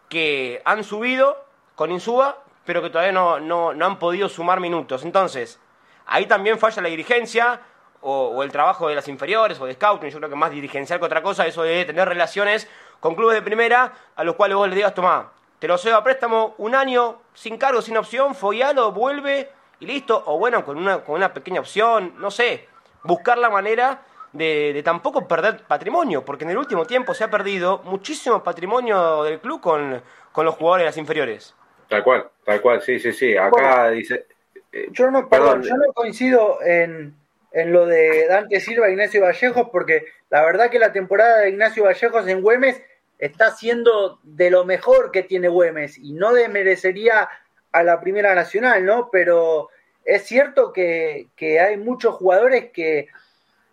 que 0.09 0.61
han 0.63 0.83
subido 0.83 1.43
con 1.73 1.91
Insuba 1.91 2.42
pero 2.65 2.81
que 2.81 2.89
todavía 2.89 3.11
no, 3.11 3.39
no, 3.39 3.85
han 3.85 3.99
podido 3.99 4.29
sumar 4.29 4.59
minutos. 4.59 5.03
Entonces, 5.03 5.59
ahí 6.05 6.25
también 6.25 6.59
falla 6.59 6.81
la 6.81 6.89
dirigencia 6.89 7.61
o, 8.01 8.43
el 8.43 8.51
trabajo 8.51 8.89
de 8.89 8.95
las 8.95 9.07
inferiores 9.07 9.59
o 9.59 9.65
de 9.65 9.73
scouting, 9.73 10.09
yo 10.09 10.17
creo 10.17 10.29
que 10.29 10.35
más 10.35 10.51
dirigencial 10.51 10.99
que 10.99 11.05
otra 11.05 11.23
cosa, 11.23 11.47
eso 11.47 11.63
de 11.63 11.85
tener 11.85 12.07
relaciones 12.07 12.67
con 12.99 13.15
clubes 13.15 13.35
de 13.35 13.41
primera 13.41 13.93
a 14.15 14.23
los 14.23 14.35
cuales 14.35 14.57
vos 14.57 14.67
le 14.67 14.75
digas, 14.75 14.93
tomá, 14.93 15.31
te 15.59 15.67
lo 15.67 15.77
cedo 15.77 15.95
a 15.95 16.03
préstamo 16.03 16.55
un 16.57 16.75
año 16.75 17.21
sin 17.33 17.57
cargo, 17.57 17.81
sin 17.81 17.95
opción, 17.95 18.35
follalo, 18.35 18.91
vuelve 18.91 19.49
y 19.79 19.85
listo, 19.85 20.21
o 20.25 20.37
bueno, 20.37 20.65
con 20.65 20.77
una, 20.77 20.99
con 20.99 21.15
una 21.15 21.33
pequeña 21.33 21.61
opción, 21.61 22.15
no 22.17 22.29
sé, 22.29 22.67
buscar 23.03 23.37
la 23.37 23.49
manera 23.49 24.01
de, 24.33 24.73
de, 24.73 24.83
tampoco 24.83 25.25
perder 25.25 25.63
patrimonio, 25.63 26.25
porque 26.25 26.43
en 26.43 26.49
el 26.49 26.57
último 26.57 26.85
tiempo 26.85 27.13
se 27.13 27.23
ha 27.23 27.29
perdido 27.29 27.81
muchísimo 27.85 28.43
patrimonio 28.43 29.23
del 29.23 29.39
club 29.39 29.61
con, 29.61 30.01
con 30.33 30.45
los 30.45 30.55
jugadores 30.55 30.83
de 30.83 30.87
las 30.87 30.97
inferiores. 30.97 31.55
Tal 31.93 32.03
cual, 32.03 32.27
tal 32.43 32.59
cual, 32.59 32.81
sí, 32.81 32.99
sí, 32.99 33.13
sí. 33.13 33.37
Acá 33.37 33.91
dice. 33.91 34.25
Eh, 34.71 34.87
yo 34.89 35.11
no, 35.11 35.29
perdón, 35.29 35.61
yo 35.61 35.77
no 35.77 35.93
coincido 35.93 36.57
en, 36.63 37.15
lo 37.53 37.85
de 37.85 38.25
Dante 38.27 38.59
Silva 38.59 38.87
e 38.87 38.93
Ignacio 38.93 39.21
Vallejos, 39.21 39.69
porque 39.71 40.05
la 40.31 40.43
verdad 40.43 40.71
que 40.71 40.79
la 40.79 40.91
temporada 40.91 41.41
de 41.41 41.49
Ignacio 41.49 41.83
Vallejos 41.83 42.27
en 42.27 42.41
Güemes 42.41 42.81
está 43.19 43.51
siendo 43.51 44.19
de 44.23 44.49
lo 44.49 44.65
mejor 44.65 45.11
que 45.11 45.21
tiene 45.21 45.49
Güemes 45.49 45.99
y 45.99 46.13
no 46.13 46.33
desmerecería 46.33 47.29
a 47.71 47.83
la 47.83 48.01
Primera 48.01 48.33
Nacional, 48.33 48.83
¿no? 48.83 49.09
Pero 49.11 49.69
es 50.03 50.23
cierto 50.23 50.73
que, 50.73 51.27
hay 51.39 51.77
muchos 51.77 52.15
jugadores 52.15 52.71
que, 52.71 53.07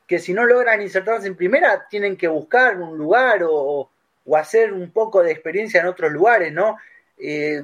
que, 0.07 0.19
si 0.19 0.35
no 0.35 0.45
logran 0.45 0.83
insertarse 0.83 1.27
en 1.27 1.37
Primera 1.37 1.87
tienen 1.89 2.19
que 2.19 2.29
buscar 2.29 2.77
un 2.77 2.99
lugar 2.99 3.45
o, 3.45 3.91
o 4.27 4.37
hacer 4.37 4.75
un 4.75 4.91
poco 4.91 5.23
de 5.23 5.33
experiencia 5.33 5.81
en 5.81 5.87
otros 5.87 6.13
lugares, 6.13 6.53
¿no? 6.53 6.77
Eh, 7.17 7.63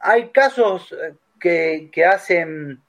hay 0.00 0.28
casos 0.28 0.92
eh, 1.42 1.88
que, 1.92 2.04
hacen 2.04 2.80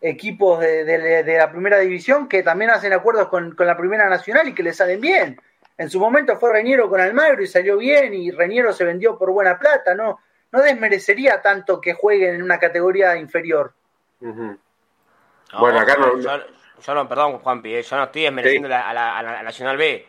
equipos 0.00 0.60
de, 0.60 1.36
la 1.38 1.50
primera 1.50 1.78
división 1.78 2.28
que 2.28 2.42
también 2.42 2.70
hacen 2.70 2.92
acuerdos 2.92 3.28
con, 3.28 3.54
la 3.58 3.76
primera 3.76 4.08
nacional 4.08 4.48
y 4.48 4.54
que 4.54 4.62
les 4.62 4.76
salen 4.76 5.00
bien. 5.00 5.40
En 5.78 5.90
su 5.90 6.00
momento 6.00 6.38
fue 6.38 6.52
Reñero 6.52 6.88
con 6.88 7.00
Almagro 7.00 7.42
y 7.42 7.46
salió 7.46 7.76
bien 7.76 8.14
y 8.14 8.30
Reñero 8.30 8.72
se 8.72 8.84
vendió 8.84 9.18
por 9.18 9.30
buena 9.30 9.58
plata, 9.58 9.94
¿no? 9.94 10.20
No 10.52 10.62
desmerecería 10.62 11.42
tanto 11.42 11.80
que 11.80 11.92
jueguen 11.92 12.36
en 12.36 12.42
una 12.42 12.58
categoría 12.58 13.16
inferior. 13.16 13.74
bueno, 14.20 15.80
acá 15.80 15.96
no, 15.96 16.18
yo, 16.18 16.94
no, 16.94 17.08
perdón 17.08 17.38
Juanpi, 17.40 17.74
eh, 17.74 17.82
yo 17.82 17.96
no 17.96 18.04
estoy 18.04 18.22
desmereciendo 18.22 18.68
a, 18.74 18.94
la, 18.94 19.42
Nacional 19.42 19.76
B, 19.76 20.06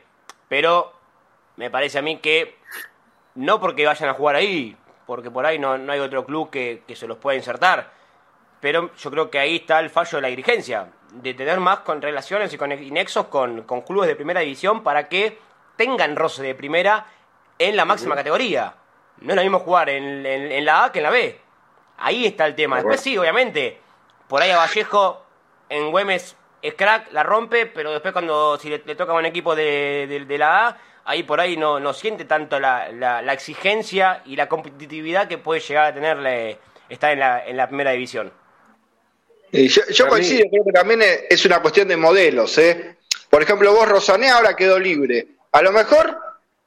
pero 0.48 0.94
me 1.58 1.70
parece 1.70 2.00
a 2.00 2.02
mí 2.02 2.20
que 2.20 2.56
no 3.36 3.60
porque 3.60 3.86
vayan 3.86 4.10
a 4.10 4.14
jugar 4.14 4.36
ahí, 4.36 4.78
porque 5.08 5.32
por 5.32 5.46
ahí 5.46 5.58
no, 5.58 5.72
hay 5.72 6.00
otro 6.00 6.26
club 6.26 6.52
que, 6.52 6.84
se 6.94 7.08
los 7.08 7.18
pueda 7.18 7.38
insertar. 7.38 7.92
Pero 8.60 8.94
yo 8.96 9.10
creo 9.10 9.32
que 9.32 9.40
ahí 9.40 9.56
está 9.56 9.80
el 9.80 9.90
fallo 9.90 10.18
de 10.18 10.22
la 10.22 10.28
dirigencia, 10.28 10.90
de 11.14 11.34
tener 11.34 11.60
más 11.60 11.80
con 11.80 12.02
relaciones 12.02 12.54
y 12.54 12.58
con 12.58 12.70
nexos 12.70 13.28
con, 13.28 13.64
clubes 13.88 14.10
de 14.10 14.16
primera 14.16 14.42
división 14.42 14.84
para 14.84 15.08
que 15.08 15.40
tengan 15.78 16.16
roce 16.16 16.44
de 16.44 16.54
primera 16.54 17.06
en 17.58 17.76
la 17.78 17.86
máxima 17.86 18.16
categoría. 18.16 18.76
No 19.22 19.32
es 19.32 19.36
lo 19.38 19.42
mismo 19.42 19.60
jugar 19.60 19.90
en, 19.90 20.66
la 20.66 20.84
A 20.84 20.92
que 20.92 21.00
en 21.00 21.04
la 21.04 21.10
B. 21.10 21.40
Ahí 22.00 22.26
está 22.26 22.46
el 22.46 22.54
tema. 22.54 22.76
Después 22.76 23.00
sí, 23.00 23.18
obviamente, 23.18 23.80
por 24.28 24.42
ahí 24.42 24.52
a 24.52 24.58
Vallejo 24.58 25.24
en 25.70 25.90
Güemes 25.90 26.36
es 26.62 26.74
crack, 26.74 27.14
la 27.14 27.24
rompe, 27.24 27.66
pero 27.68 27.92
después 27.92 28.12
cuando 28.12 28.58
si 28.58 28.70
le, 28.70 28.80
toca 28.80 29.14
a 29.14 29.16
un 29.16 29.26
equipo 29.26 29.56
de, 29.56 30.26
de 30.28 30.38
la 30.38 30.68
A, 30.68 30.78
ahí 31.08 31.24
por 31.24 31.40
ahí 31.40 31.58
no, 31.58 31.80
no 31.80 31.94
siente 31.94 32.26
tanto 32.26 32.60
la, 32.60 32.92
la, 32.92 33.34
exigencia 33.34 34.22
y 34.26 34.36
la 34.36 34.48
competitividad 34.48 35.28
que 35.28 35.38
puede 35.38 35.62
llegar 35.62 35.86
a 35.86 35.94
tener 35.94 36.60
estar 36.90 37.12
en 37.12 37.20
la, 37.20 37.46
en 37.46 37.58
la 37.58 37.68
primera 37.68 37.92
división. 37.92 38.32
yo, 39.52 40.08
coincido, 40.08 40.46
creo 40.52 40.66
que 40.66 40.72
también 40.74 41.02
es 41.30 41.46
una 41.46 41.62
cuestión 41.62 41.88
de 41.88 41.96
modelos. 41.96 42.58
¿eh? 42.58 42.98
Por 43.30 43.42
ejemplo, 43.42 43.74
vos 43.74 43.88
Rosané 43.88 44.30
ahora 44.30 44.56
quedó 44.56 44.78
libre. 44.78 45.28
A 45.54 45.62
lo 45.62 45.72
mejor 45.72 46.18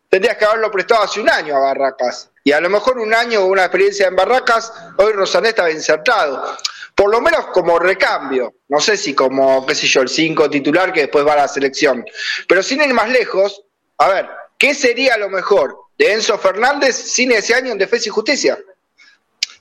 tendrías 0.08 0.38
que 0.38 0.46
haberlo 0.46 0.70
prestado 0.70 1.04
hace 1.04 1.20
un 1.20 1.28
año 1.28 1.56
a 1.56 1.60
Barracas. 1.60 2.30
Y 2.42 2.52
a 2.52 2.60
lo 2.62 2.70
mejor 2.70 2.98
un 2.98 3.12
año 3.12 3.42
o 3.42 3.46
una 3.46 3.64
experiencia 3.64 4.08
en 4.08 4.16
Barracas, 4.16 4.72
hoy 4.96 5.12
Rosané 5.12 5.50
estaba 5.50 5.70
insertado. 5.70 6.56
Por 6.94 7.10
lo 7.10 7.20
menos 7.20 7.46
como 7.48 7.78
recambio. 7.78 8.54
No 8.68 8.80
sé 8.80 8.96
si 8.96 9.14
como, 9.14 9.66
qué 9.66 9.74
sé 9.74 9.86
yo, 9.86 10.00
el 10.00 10.08
5 10.08 10.48
titular 10.48 10.94
que 10.94 11.00
después 11.00 11.26
va 11.26 11.34
a 11.34 11.36
la 11.36 11.48
selección. 11.48 12.06
Pero 12.48 12.62
sin 12.62 12.80
ir 12.80 12.94
más 12.94 13.10
lejos, 13.10 13.64
a 14.00 14.08
ver, 14.08 14.30
¿qué 14.56 14.74
sería 14.74 15.18
lo 15.18 15.28
mejor 15.28 15.76
de 15.98 16.14
Enzo 16.14 16.38
Fernández 16.38 16.96
sin 16.96 17.32
ese 17.32 17.54
año 17.54 17.72
en 17.72 17.78
Defensa 17.78 18.08
y 18.08 18.10
Justicia? 18.10 18.58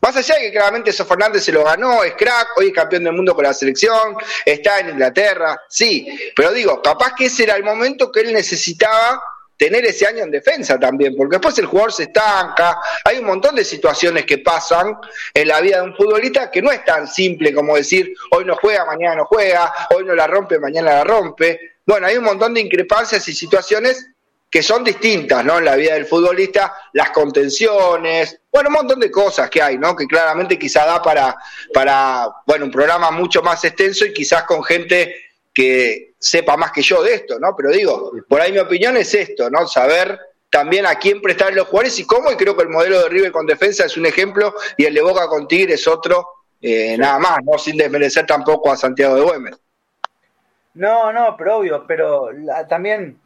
Más 0.02 0.16
allá 0.16 0.36
de 0.36 0.44
que 0.44 0.52
claramente 0.52 0.92
Enzo 0.92 1.06
Fernández 1.06 1.44
se 1.44 1.52
lo 1.52 1.66
ganó, 1.66 2.06
es 2.06 2.14
crack, 2.14 2.58
hoy 2.58 2.68
es 2.68 2.74
campeón 2.74 3.04
del 3.04 3.14
mundo 3.14 3.36
con 3.36 3.44
la 3.44 3.54
selección, 3.54 4.16
está 4.46 4.80
en 4.80 4.92
Inglaterra, 4.92 5.62
sí, 5.68 6.08
pero 6.34 6.54
digo, 6.54 6.82
capaz 6.82 7.16
que 7.16 7.26
ese 7.26 7.44
era 7.44 7.58
el 7.58 7.66
momento 7.66 8.10
que 8.10 8.22
él 8.22 8.32
necesitaba 8.32 9.22
tener 9.58 9.86
ese 9.86 10.08
año 10.08 10.24
en 10.24 10.32
defensa 10.32 10.80
también, 10.80 11.18
porque 11.18 11.36
después 11.36 11.58
el 11.58 11.66
jugador 11.66 11.92
se 11.92 12.04
estanca, 12.04 12.80
hay 13.04 13.18
un 13.18 13.26
montón 13.26 13.56
de 13.56 13.66
situaciones 13.66 14.26
que 14.26 14.38
pasan 14.38 14.96
en 15.34 15.48
la 15.50 15.60
vida 15.60 15.82
de 15.82 15.84
un 15.84 15.96
futbolista 15.98 16.50
que 16.50 16.62
no 16.62 16.72
es 16.72 16.86
tan 16.86 17.10
simple 17.10 17.54
como 17.54 17.76
decir 17.76 18.14
hoy 18.32 18.46
no 18.46 18.56
juega, 18.56 18.86
mañana 18.86 19.18
no 19.18 19.26
juega, 19.26 19.74
hoy 19.94 20.06
no 20.06 20.16
la 20.16 20.28
rompe, 20.28 20.60
mañana 20.60 20.94
la 20.94 21.04
rompe. 21.04 21.60
Bueno, 21.86 22.08
hay 22.08 22.16
un 22.16 22.24
montón 22.24 22.54
de 22.54 22.62
increpancias 22.62 23.28
y 23.28 23.34
situaciones 23.34 24.09
que 24.50 24.64
son 24.64 24.84
distintas, 24.84 25.46
¿no? 25.46 25.60
En 25.60 25.66
la 25.66 25.76
vida 25.76 25.94
del 25.94 26.06
futbolista, 26.06 26.74
las 26.94 27.12
contenciones, 27.12 28.42
bueno, 28.52 28.70
un 28.70 28.76
montón 28.76 29.00
de 29.00 29.12
cosas 29.12 29.50
que 29.50 29.62
hay, 29.62 29.78
¿no? 29.78 29.96
Que 29.96 30.08
claramente 30.08 30.58
quizá 30.58 30.86
da 30.86 31.02
para, 31.02 31.36
para, 31.74 32.28
bueno, 32.48 32.66
un 32.66 32.72
programa 32.72 33.12
mucho 33.12 33.44
más 33.44 33.64
extenso 33.64 34.06
y 34.06 34.14
quizás 34.14 34.44
con 34.44 34.64
gente 34.64 35.16
que 35.54 36.14
sepa 36.18 36.58
más 36.58 36.72
que 36.72 36.82
yo 36.82 37.04
de 37.04 37.14
esto, 37.14 37.40
¿no? 37.40 37.56
Pero 37.56 37.70
digo, 37.70 38.12
por 38.28 38.42
ahí 38.42 38.52
mi 38.52 38.60
opinión 38.60 38.98
es 38.98 39.14
esto, 39.14 39.50
¿no? 39.52 39.68
Saber 39.68 40.20
también 40.50 40.88
a 40.88 40.96
quién 40.96 41.22
prestar 41.22 41.54
los 41.54 41.68
jugadores 41.68 42.00
y 42.00 42.08
cómo, 42.08 42.32
y 42.32 42.36
creo 42.36 42.58
que 42.58 42.64
el 42.64 42.70
modelo 42.70 43.04
de 43.04 43.10
River 43.10 43.32
con 43.32 43.46
defensa 43.46 43.86
es 43.86 43.98
un 43.98 44.08
ejemplo 44.08 44.56
y 44.78 44.86
el 44.86 44.96
de 44.96 45.02
Boca 45.02 45.28
con 45.28 45.48
Tigre 45.48 45.76
es 45.76 45.88
otro, 45.88 46.28
eh, 46.60 46.98
nada 46.98 47.20
más, 47.20 47.38
¿no? 47.44 47.58
Sin 47.60 47.78
desmerecer 47.78 48.26
tampoco 48.26 48.72
a 48.72 48.78
Santiago 48.78 49.16
de 49.16 49.22
Güemes. 49.22 49.56
No, 50.74 51.14
no, 51.14 51.36
pero 51.38 51.58
obvio, 51.58 51.86
pero 51.88 52.30
también 52.68 53.20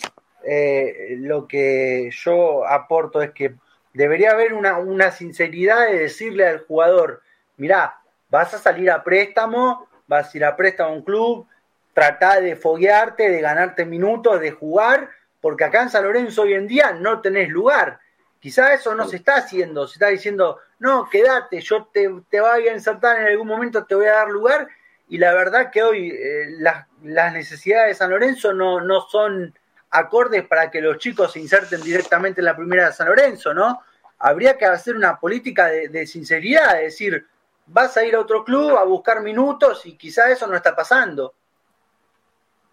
eh, 0.44 1.16
lo 1.20 1.48
que 1.48 2.10
yo 2.12 2.66
aporto 2.68 3.22
es 3.22 3.32
que 3.32 3.56
debería 3.94 4.32
haber 4.32 4.54
una, 4.54 4.78
una 4.78 5.12
sinceridad 5.12 5.88
de 5.88 6.00
decirle 6.00 6.48
al 6.48 6.60
jugador, 6.66 7.22
mirá, 7.58 7.98
vas 8.30 8.54
a 8.54 8.58
salir 8.58 8.90
a 8.92 9.04
préstamo, 9.04 9.88
vas 10.08 10.34
a 10.34 10.38
ir 10.38 10.46
a 10.46 10.56
préstamo 10.56 10.90
a 10.90 10.94
un 10.94 11.04
club, 11.04 11.48
trata 11.94 12.42
de 12.42 12.56
foguearte, 12.56 13.30
de 13.30 13.42
ganarte 13.42 13.86
minutos, 13.86 14.40
de 14.40 14.52
jugar, 14.52 15.10
porque 15.42 15.64
acá 15.64 15.84
en 15.84 15.90
San 15.90 16.04
Lorenzo 16.04 16.44
hoy 16.44 16.54
en 16.54 16.68
día 16.68 16.94
no 16.94 17.22
tenés 17.22 17.50
lugar. 17.50 18.00
Quizá 18.40 18.74
eso 18.74 18.94
no 18.96 19.08
se 19.08 19.18
está 19.18 19.36
haciendo, 19.36 19.88
se 19.88 19.94
está 19.94 20.08
diciendo, 20.08 20.60
no, 20.80 21.08
quédate, 21.10 21.62
yo 21.62 21.86
te, 21.94 22.12
te 22.30 22.42
voy 22.42 22.68
a 22.68 22.74
insertar 22.74 23.20
en 23.20 23.28
algún 23.28 23.48
momento, 23.48 23.86
te 23.86 23.96
voy 23.96 24.08
a 24.08 24.14
dar 24.14 24.30
lugar, 24.30 24.68
y 25.08 25.18
la 25.18 25.34
verdad 25.34 25.72
que 25.72 25.84
hoy 25.84 26.10
eh, 26.10 26.48
las, 26.58 26.88
las, 27.04 27.34
necesidades 27.34 27.90
de 27.90 27.96
San 27.96 28.10
Lorenzo 28.10 28.54
no, 28.54 28.82
no 28.82 29.02
son 29.02 29.54
acordes 29.94 30.46
para 30.46 30.72
que 30.72 30.82
los 30.82 30.98
chicos 30.98 31.32
se 31.32 31.40
inserten 31.40 31.82
directamente 31.82 32.42
en 32.42 32.46
la 32.46 32.56
primera 32.56 32.88
de 32.88 32.94
San 32.94 33.08
Lorenzo, 33.08 33.54
¿no? 33.54 33.82
Habría 34.18 34.58
que 34.58 34.66
hacer 34.66 34.96
una 34.96 35.20
política 35.20 35.68
de, 35.68 36.08
sinceridad, 36.08 36.78
de 36.78 36.84
decir, 36.84 37.26
vas 37.68 37.96
a 37.96 38.04
ir 38.04 38.16
a 38.16 38.20
otro 38.20 38.44
club 38.44 38.76
a 38.76 38.84
buscar 38.84 39.22
minutos 39.22 39.86
y 39.86 39.96
quizá 39.96 40.32
eso 40.32 40.48
no 40.48 40.56
está 40.56 40.76
pasando. 40.76 41.36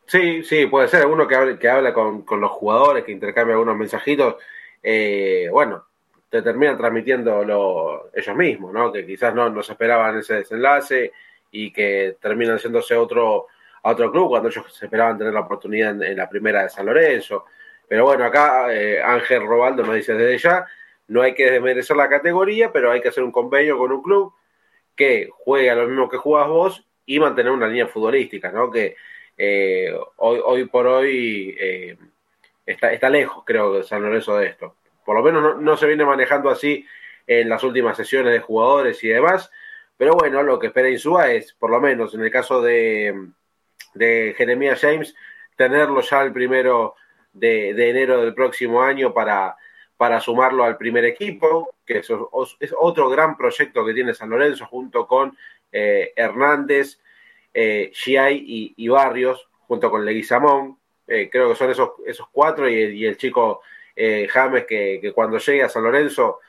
Sí, 0.06 0.42
sí, 0.42 0.66
puede 0.66 0.88
ser. 0.88 1.06
Uno 1.06 1.28
que 1.28 1.34
habla, 1.34 1.58
que 1.58 1.68
habla 1.68 1.92
con, 1.92 2.24
los 2.40 2.50
jugadores, 2.52 3.04
que 3.04 3.12
intercambia 3.12 3.54
algunos 3.54 3.76
mensajitos, 3.76 4.36
eh, 4.82 5.48
bueno, 5.52 5.84
te 6.30 6.40
terminan 6.40 6.78
transmitiendo 6.78 7.44
lo, 7.44 8.10
ellos 8.14 8.36
mismos, 8.36 8.72
¿no? 8.72 8.90
Que 8.90 9.04
quizás 9.04 9.34
no, 9.34 9.50
no 9.50 9.62
se 9.62 9.72
esperaban 9.72 10.18
ese 10.18 10.34
desenlace 10.34 11.12
y 11.50 11.70
que 11.72 12.16
terminan 12.20 12.56
haciéndose 12.56 12.96
otro, 12.96 13.48
a 13.82 13.90
otro 13.90 14.10
club 14.10 14.28
cuando 14.28 14.48
ellos 14.48 14.82
esperaban 14.82 15.18
tener 15.18 15.32
la 15.32 15.40
oportunidad 15.40 16.02
en, 16.02 16.16
la 16.16 16.28
primera 16.28 16.62
de 16.62 16.68
San 16.68 16.86
Lorenzo. 16.86 17.46
Pero 17.88 18.04
bueno, 18.04 18.24
acá 18.24 18.72
eh, 18.72 19.02
Ángel 19.02 19.46
Robaldo 19.46 19.82
nos 19.84 19.94
dice 19.94 20.14
desde 20.14 20.38
ya, 20.38 20.66
no 21.08 21.22
hay 21.22 21.34
que 21.34 21.50
desmerecer 21.50 21.96
la 21.96 22.08
categoría, 22.08 22.72
pero 22.72 22.90
hay 22.92 23.00
que 23.00 23.08
hacer 23.08 23.24
un 23.24 23.32
convenio 23.32 23.78
con 23.78 23.92
un 23.92 24.02
club 24.02 24.32
que 24.94 25.28
juegue 25.32 25.70
a 25.70 25.74
lo 25.74 25.88
mismo 25.88 26.08
que 26.08 26.16
jugás 26.16 26.46
vos 26.48 26.86
y 27.06 27.18
mantener 27.18 27.52
una 27.52 27.66
línea 27.66 27.88
futbolística, 27.88 28.52
¿no? 28.52 28.70
Que 28.70 28.96
eh, 29.36 29.92
hoy, 30.16 30.40
hoy 30.44 30.64
por 30.66 30.86
hoy 30.86 31.56
eh, 31.58 31.96
está, 32.64 32.92
está 32.92 33.08
lejos, 33.08 33.42
creo, 33.44 33.82
San 33.82 34.02
Lorenzo 34.02 34.36
de 34.36 34.46
esto. 34.46 34.76
Por 35.04 35.16
lo 35.16 35.22
menos 35.22 35.42
no, 35.42 35.54
no, 35.60 35.76
se 35.76 35.86
viene 35.86 36.04
manejando 36.04 36.50
así 36.50 36.86
en 37.26 37.48
las 37.48 37.64
últimas 37.64 37.96
sesiones 37.96 38.32
de 38.32 38.40
jugadores 38.40 39.02
y 39.02 39.08
demás. 39.08 39.50
Pero 39.96 40.12
bueno, 40.14 40.42
lo 40.42 40.58
que 40.58 40.68
espera 40.68 40.88
Insúa 40.88 41.32
es, 41.32 41.54
por 41.54 41.70
lo 41.70 41.80
menos 41.80 42.14
en 42.14 42.22
el 42.22 42.30
caso 42.30 42.62
de, 42.62 43.30
de 43.94 44.34
Jeremías 44.36 44.80
James, 44.80 45.14
tenerlo 45.56 46.00
ya 46.00 46.22
el 46.22 46.32
primero 46.32 46.94
de, 47.32 47.70
enero 47.70 48.22
del 48.22 48.34
próximo 48.34 48.82
año 48.82 49.12
para, 49.12 49.56
para 49.96 50.20
sumarlo 50.20 50.64
al 50.64 50.76
primer 50.76 51.04
equipo, 51.04 51.74
que 51.84 51.98
es 51.98 52.10
otro 52.78 53.08
gran 53.10 53.36
proyecto 53.36 53.84
que 53.84 53.94
tiene 53.94 54.14
San 54.14 54.30
Lorenzo 54.30 54.66
junto 54.66 55.06
con 55.06 55.36
eh, 55.72 56.12
Hernández, 56.16 56.98
eh, 57.52 57.92
y, 58.06 58.88
Barrios, 58.88 59.48
junto 59.66 59.90
con 59.90 60.04
Leguizamón. 60.04 60.78
Eh, 61.06 61.28
creo 61.30 61.50
que 61.50 61.56
son 61.56 61.70
esos, 61.70 61.90
esos 62.06 62.28
cuatro 62.30 62.68
y, 62.68 63.04
el 63.04 63.16
chico 63.16 63.62
eh, 63.96 64.28
James 64.30 64.64
que, 64.66 65.00
que, 65.02 65.12
cuando 65.12 65.38
llegue 65.38 65.62
a 65.62 65.68
San 65.68 65.82
Lorenzo 65.82 66.40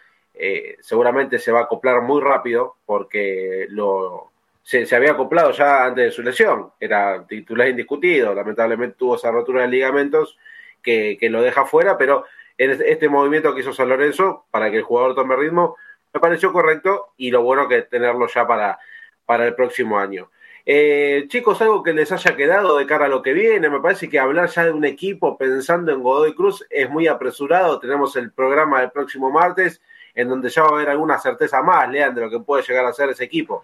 seguramente 0.80 1.38
se 1.38 1.52
va 1.52 1.60
a 1.60 1.64
acoplar 1.64 2.02
muy 2.02 2.20
rápido 2.20 2.78
porque 2.86 3.68
lo, 3.70 4.31
se, 4.64 4.86
se, 4.86 4.96
había 4.96 5.12
acoplado 5.12 5.52
ya 5.52 5.86
antes 5.86 6.06
de 6.06 6.12
su 6.12 6.22
lesión. 6.22 6.72
Era 6.80 7.26
titular 7.28 7.68
indiscutido. 7.68 8.34
Lamentablemente 8.34 8.96
tuvo 8.98 9.16
esa 9.16 9.32
rotura 9.32 9.64
de 9.64 9.68
ligamentos 9.68 10.38
que, 10.82 11.18
que 11.20 11.30
lo 11.30 11.42
deja 11.42 11.66
fuera, 11.66 11.98
pero 11.98 12.26
en 12.58 12.72
este 12.86 13.10
movimiento 13.10 13.54
que 13.54 13.62
hizo 13.62 13.74
San 13.74 13.90
Lorenzo 13.90 14.46
para 14.52 14.70
que 14.70 14.78
el 14.78 14.84
jugador 14.84 15.16
tome 15.16 15.36
ritmo 15.36 15.78
me 16.14 16.20
pareció 16.20 16.52
correcto 16.52 17.14
y 17.18 17.32
lo 17.32 17.42
bueno 17.42 17.68
que 17.68 17.84
tenerlo 17.84 18.28
ya 18.28 18.46
para, 18.46 18.80
para 19.26 19.48
el 19.48 19.56
próximo 19.56 19.98
año. 19.98 20.30
Eh, 20.66 21.26
chicos, 21.28 21.60
algo 21.62 21.82
que 21.82 21.94
les 21.94 22.12
haya 22.12 22.36
quedado 22.36 22.78
de 22.78 22.86
cara 22.86 23.06
a 23.06 23.10
lo 23.10 23.22
que 23.22 23.34
viene, 23.34 23.70
me 23.70 23.80
parece 23.80 24.10
que 24.10 24.20
hablar 24.20 24.50
ya 24.50 24.66
de 24.66 24.72
un 24.72 24.86
equipo 24.86 25.38
pensando 25.38 25.92
en 25.92 26.04
Godoy 26.04 26.36
Cruz 26.36 26.66
es 26.70 26.90
muy 26.90 27.08
apresurado. 27.08 27.80
Tenemos 27.80 28.16
el 28.16 28.32
programa 28.32 28.82
del 28.82 28.92
próximo 28.92 29.32
martes, 29.32 29.82
en 30.14 30.30
donde 30.30 30.50
ya 30.50 30.62
va 30.64 30.70
a 30.70 30.72
haber 30.74 30.90
alguna 30.90 31.18
certeza 31.18 31.64
más, 31.64 31.90
Lean, 31.90 32.14
de 32.14 32.22
lo 32.22 32.30
que 32.30 32.40
puede 32.40 32.64
llegar 32.64 32.86
a 32.86 32.94
ser 32.94 33.10
ese 33.10 33.24
equipo. 33.24 33.64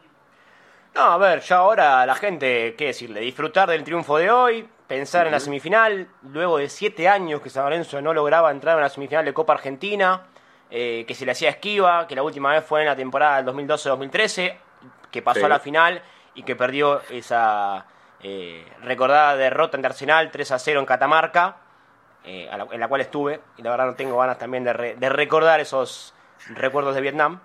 No, 0.97 1.03
a 1.03 1.17
ver, 1.19 1.41
ya 1.41 1.57
ahora 1.57 2.07
la 2.07 2.15
gente, 2.15 2.73
¿qué 2.75 2.87
decirle? 2.87 3.19
Disfrutar 3.19 3.69
del 3.69 3.83
triunfo 3.83 4.17
de 4.17 4.31
hoy, 4.31 4.67
pensar 4.87 5.21
uh 5.21 5.23
-huh. 5.23 5.27
en 5.27 5.31
la 5.31 5.39
semifinal, 5.39 6.07
luego 6.23 6.57
de 6.57 6.69
siete 6.69 7.07
años 7.07 7.39
que 7.39 7.51
San 7.51 7.65
Lorenzo 7.65 8.01
no 8.01 8.15
lograba 8.15 8.49
entrar 8.49 8.77
en 8.77 8.81
la 8.81 8.89
semifinal 8.89 9.23
de 9.23 9.31
Copa 9.31 9.53
Argentina, 9.53 10.23
eh, 10.71 11.05
que 11.07 11.13
se 11.13 11.23
le 11.23 11.33
hacía 11.33 11.51
esquiva, 11.51 12.07
que 12.07 12.15
la 12.15 12.23
última 12.23 12.51
vez 12.51 12.65
fue 12.65 12.79
en 12.79 12.87
la 12.87 12.95
temporada 12.95 13.35
del 13.37 13.45
2012-2013, 13.45 14.57
que 15.11 15.21
pasó 15.21 15.41
sí. 15.41 15.45
a 15.45 15.49
la 15.49 15.59
final 15.59 16.01
y 16.33 16.41
que 16.41 16.55
perdió 16.55 17.01
esa 17.11 17.85
eh, 18.23 18.65
recordada 18.81 19.35
derrota 19.35 19.77
ante 19.77 19.85
Arsenal 19.85 20.31
3 20.31 20.51
a 20.51 20.57
0 20.57 20.79
en 20.79 20.85
Catamarca, 20.87 21.57
eh, 22.23 22.49
la, 22.51 22.65
en 22.71 22.79
la 22.79 22.87
cual 22.87 23.01
estuve, 23.01 23.39
y 23.55 23.61
la 23.61 23.69
verdad 23.69 23.85
no 23.85 23.93
tengo 23.93 24.17
ganas 24.17 24.39
también 24.39 24.63
de, 24.63 24.73
re, 24.73 24.95
de 24.95 25.09
recordar 25.09 25.59
esos 25.59 26.15
recuerdos 26.55 26.95
de 26.95 27.01
Vietnam. 27.01 27.39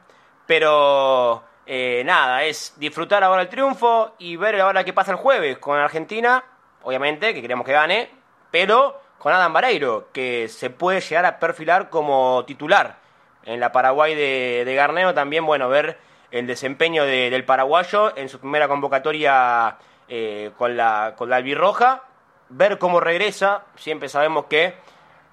Pero 0.46 1.44
eh, 1.66 2.02
nada, 2.04 2.44
es 2.44 2.74
disfrutar 2.76 3.22
ahora 3.22 3.42
el 3.42 3.48
triunfo 3.48 4.14
y 4.18 4.36
ver 4.36 4.60
ahora 4.60 4.84
qué 4.84 4.92
pasa 4.92 5.12
el 5.12 5.18
jueves 5.18 5.58
con 5.58 5.78
Argentina, 5.78 6.44
obviamente, 6.82 7.34
que 7.34 7.42
queremos 7.42 7.64
que 7.64 7.72
gane, 7.72 8.10
pero 8.50 9.00
con 9.18 9.32
Adam 9.32 9.52
Vareiro, 9.52 10.08
que 10.12 10.48
se 10.48 10.70
puede 10.70 11.00
llegar 11.00 11.24
a 11.24 11.38
perfilar 11.38 11.90
como 11.90 12.44
titular 12.44 12.96
en 13.44 13.60
la 13.60 13.70
Paraguay 13.70 14.14
de, 14.14 14.64
de 14.64 14.74
Garneo. 14.74 15.14
También, 15.14 15.46
bueno, 15.46 15.68
ver 15.68 15.98
el 16.32 16.46
desempeño 16.46 17.04
de, 17.04 17.30
del 17.30 17.44
paraguayo 17.44 18.16
en 18.16 18.28
su 18.28 18.40
primera 18.40 18.66
convocatoria 18.66 19.76
eh, 20.08 20.50
con, 20.58 20.76
la, 20.76 21.14
con 21.16 21.30
la 21.30 21.36
albirroja, 21.36 22.02
ver 22.48 22.78
cómo 22.78 23.00
regresa, 23.00 23.64
siempre 23.76 24.08
sabemos 24.08 24.46
que 24.46 24.74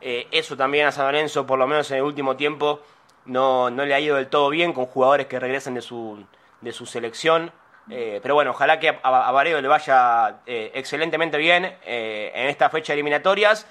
eh, 0.01 0.27
eso 0.31 0.55
también 0.55 0.87
a 0.87 0.91
San 0.91 1.05
Lorenzo, 1.05 1.47
por 1.47 1.57
lo 1.57 1.67
menos 1.67 1.89
en 1.91 1.97
el 1.97 2.03
último 2.03 2.35
tiempo, 2.35 2.81
no, 3.29 3.69
no 3.69 3.85
le 3.85 3.93
ha 3.93 3.99
ido 3.99 4.17
del 4.17 4.27
todo 4.27 4.49
bien 4.49 4.73
con 4.73 4.85
jugadores 4.87 5.27
que 5.27 5.39
regresan 5.39 5.75
de 5.75 5.81
su, 5.81 6.23
de 6.61 6.71
su 6.71 6.85
selección. 6.85 7.51
Eh, 7.89 8.19
pero 8.21 8.35
bueno, 8.35 8.51
ojalá 8.51 8.79
que 8.79 8.99
a, 9.01 9.31
Vareo 9.31 9.61
le 9.61 9.67
vaya 9.67 10.41
eh, 10.45 10.71
excelentemente 10.75 11.37
bien 11.37 11.65
eh, 11.85 12.31
en 12.35 12.47
esta 12.47 12.69
fecha 12.69 12.93
de 12.93 12.95
eliminatorias 12.95 13.65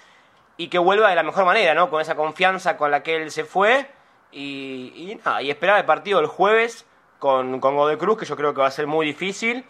y 0.57 0.69
que 0.69 0.79
vuelva 0.79 1.11
de 1.11 1.15
la 1.15 1.23
mejor 1.23 1.45
manera, 1.45 1.75
¿no? 1.75 1.89
Con 1.91 2.01
esa 2.01 2.17
confianza 2.17 2.77
con 2.77 2.91
la 2.91 3.03
que 3.03 3.17
él 3.17 3.31
se 3.31 3.45
fue 3.45 3.87
y, 4.33 4.93
y 4.97 5.21
nada, 5.25 5.43
y 5.43 5.51
esperar 5.51 5.79
el 5.79 5.85
partido 5.85 6.19
el 6.19 6.27
jueves 6.27 6.85
con, 7.19 7.61
con 7.61 7.77
Godoy 7.77 7.97
Cruz, 7.97 8.19
que 8.19 8.27
yo 8.27 8.37
creo 8.37 8.55
que 8.55 8.61
va 8.61 8.67
a 8.67 8.73
ser 8.73 8.87
muy 8.87 9.07
difícil. 9.07 9.65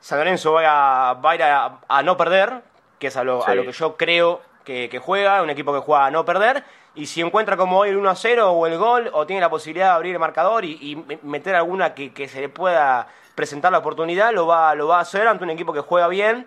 San 0.00 0.18
Lorenzo 0.18 0.52
va 0.52 1.10
a, 1.10 1.14
va 1.14 1.30
a 1.30 1.34
ir 1.34 1.42
a, 1.42 1.78
a, 1.88 2.02
no 2.02 2.16
perder, 2.16 2.62
que 2.98 3.06
es 3.06 3.16
a 3.16 3.24
lo, 3.24 3.42
sí. 3.42 3.50
a 3.50 3.54
lo 3.54 3.64
que 3.64 3.72
yo 3.72 3.96
creo 3.96 4.42
que, 4.64 4.88
que, 4.90 4.98
juega, 4.98 5.42
un 5.42 5.50
equipo 5.50 5.72
que 5.72 5.80
juega 5.80 6.06
a 6.06 6.10
no 6.10 6.24
perder. 6.24 6.64
Y 6.96 7.06
si 7.06 7.20
encuentra 7.20 7.58
como 7.58 7.78
hoy 7.78 7.90
el 7.90 7.98
1 7.98 8.08
a 8.08 8.16
0 8.16 8.50
o 8.52 8.66
el 8.66 8.78
gol, 8.78 9.10
o 9.12 9.26
tiene 9.26 9.40
la 9.40 9.50
posibilidad 9.50 9.88
de 9.88 9.92
abrir 9.92 10.14
el 10.14 10.18
marcador 10.18 10.64
y, 10.64 11.04
meter 11.22 11.54
alguna 11.54 11.94
que, 11.94 12.26
se 12.26 12.40
le 12.40 12.48
pueda 12.48 13.06
presentar 13.34 13.70
la 13.70 13.78
oportunidad, 13.78 14.32
lo 14.32 14.46
va, 14.46 14.74
lo 14.74 14.88
va 14.88 14.96
a 14.96 15.02
hacer 15.02 15.28
ante 15.28 15.44
un 15.44 15.50
equipo 15.50 15.74
que 15.74 15.80
juega 15.80 16.08
bien 16.08 16.46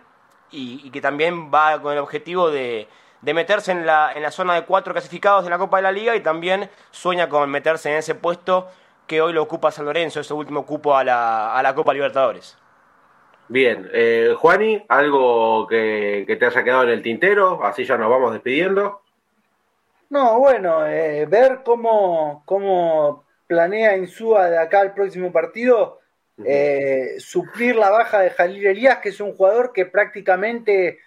y, 0.52 0.90
que 0.90 1.02
también 1.02 1.52
va 1.54 1.80
con 1.80 1.94
el 1.94 2.00
objetivo 2.00 2.50
de, 2.50 2.88
meterse 3.22 3.72
en 3.72 3.86
la, 3.86 4.32
zona 4.32 4.56
de 4.56 4.66
cuatro 4.66 4.92
clasificados 4.92 5.44
de 5.44 5.52
la 5.52 5.60
Copa 5.60 5.78
de 5.78 5.84
la 5.84 5.92
Liga 5.92 6.16
y 6.16 6.22
también 6.22 6.68
sueña 6.90 7.30
con 7.30 7.48
meterse 7.52 7.92
en 7.92 7.98
ese 7.98 8.16
puesto 8.16 8.68
que 9.06 9.22
hoy 9.22 9.34
lo 9.34 9.44
ocupa 9.44 9.72
San 9.72 9.86
Lorenzo, 9.86 10.20
ese 10.20 10.34
último 10.34 10.66
cupo 10.66 10.98
a 10.98 11.04
la, 11.04 11.74
Copa 11.76 11.94
Libertadores. 11.94 12.58
Bien, 13.48 13.88
eh, 13.94 14.36
Juani, 14.36 14.84
¿algo 14.88 15.68
que, 15.68 16.26
te 16.40 16.46
haya 16.46 16.64
quedado 16.64 16.84
en 16.84 16.90
el 16.90 17.04
tintero? 17.04 17.64
Así 17.64 17.84
ya 17.84 17.98
nos 17.98 18.10
vamos 18.10 18.34
despidiendo. 18.34 19.02
No, 20.10 20.40
bueno, 20.40 20.88
eh, 20.88 21.26
ver 21.28 21.62
cómo, 21.64 22.42
cómo 22.46 23.26
planea 23.46 23.98
Insúa 23.98 24.50
de 24.50 24.58
acá 24.58 24.82
al 24.82 24.94
próximo 24.94 25.32
partido, 25.32 26.00
eh, 26.44 27.16
suplir 27.20 27.76
la 27.76 27.90
baja 27.90 28.22
de 28.22 28.32
Jalil 28.32 28.66
Elías, 28.66 29.00
que 29.00 29.10
es 29.10 29.20
un 29.20 29.34
jugador 29.34 29.72
que 29.72 29.86
prácticamente 29.86 31.00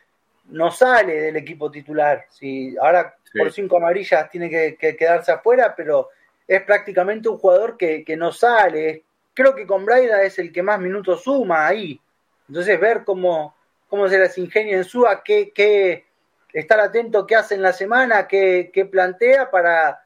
no 0.46 0.70
sale 0.70 1.20
del 1.20 1.36
equipo 1.36 1.70
titular. 1.70 2.26
Si 2.30 2.76
ahora 2.80 3.16
por 3.36 3.52
cinco 3.52 3.78
amarillas 3.78 4.30
tiene 4.30 4.50
que, 4.50 4.96
quedarse 4.96 5.32
afuera, 5.32 5.74
pero 5.76 6.10
es 6.46 6.62
prácticamente 6.62 7.28
un 7.28 7.38
jugador 7.38 7.76
que, 7.76 8.04
no 8.16 8.30
sale. 8.30 9.04
Creo 9.34 9.54
que 9.54 9.66
con 9.66 9.84
Braida 9.84 10.22
es 10.22 10.38
el 10.38 10.52
que 10.52 10.62
más 10.62 10.78
minutos 10.78 11.24
suma 11.24 11.66
ahí. 11.66 12.00
Entonces 12.48 12.78
ver 12.78 13.02
cómo, 13.04 13.56
cómo 13.88 14.08
se 14.08 14.18
las 14.18 14.36
ingenia 14.38 14.76
en 14.76 14.86
qué, 15.24 15.52
qué 15.54 16.04
estar 16.52 16.80
atento 16.80 17.26
qué 17.26 17.36
hace 17.36 17.54
en 17.54 17.62
la 17.62 17.72
semana, 17.72 18.26
qué, 18.28 18.88
plantea 18.90 19.50
para, 19.50 20.04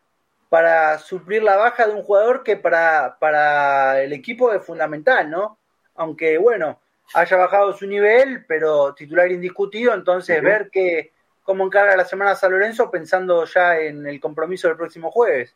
para 0.48 0.98
suplir 0.98 1.42
la 1.42 1.56
baja 1.56 1.86
de 1.86 1.94
un 1.94 2.02
jugador 2.02 2.42
que 2.42 2.56
para, 2.56 3.16
para 3.18 4.02
el 4.02 4.12
equipo 4.12 4.52
es 4.52 4.62
fundamental, 4.62 5.30
¿no? 5.30 5.58
Aunque, 5.94 6.38
bueno, 6.38 6.80
haya 7.14 7.36
bajado 7.36 7.72
su 7.72 7.86
nivel, 7.86 8.44
pero 8.46 8.94
titular 8.94 9.30
indiscutido, 9.30 9.94
entonces 9.94 10.42
ver 10.42 10.70
que, 10.70 11.12
cómo 11.42 11.64
encarga 11.64 11.96
la 11.96 12.04
semana 12.04 12.34
San 12.34 12.52
Lorenzo 12.52 12.90
pensando 12.90 13.44
ya 13.46 13.78
en 13.78 14.06
el 14.06 14.20
compromiso 14.20 14.68
del 14.68 14.76
próximo 14.76 15.10
jueves. 15.10 15.54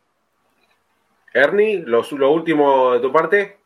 Ernie, 1.34 1.82
lo, 1.84 2.02
lo 2.12 2.32
último 2.32 2.92
de 2.92 3.00
tu 3.00 3.12
parte. 3.12 3.59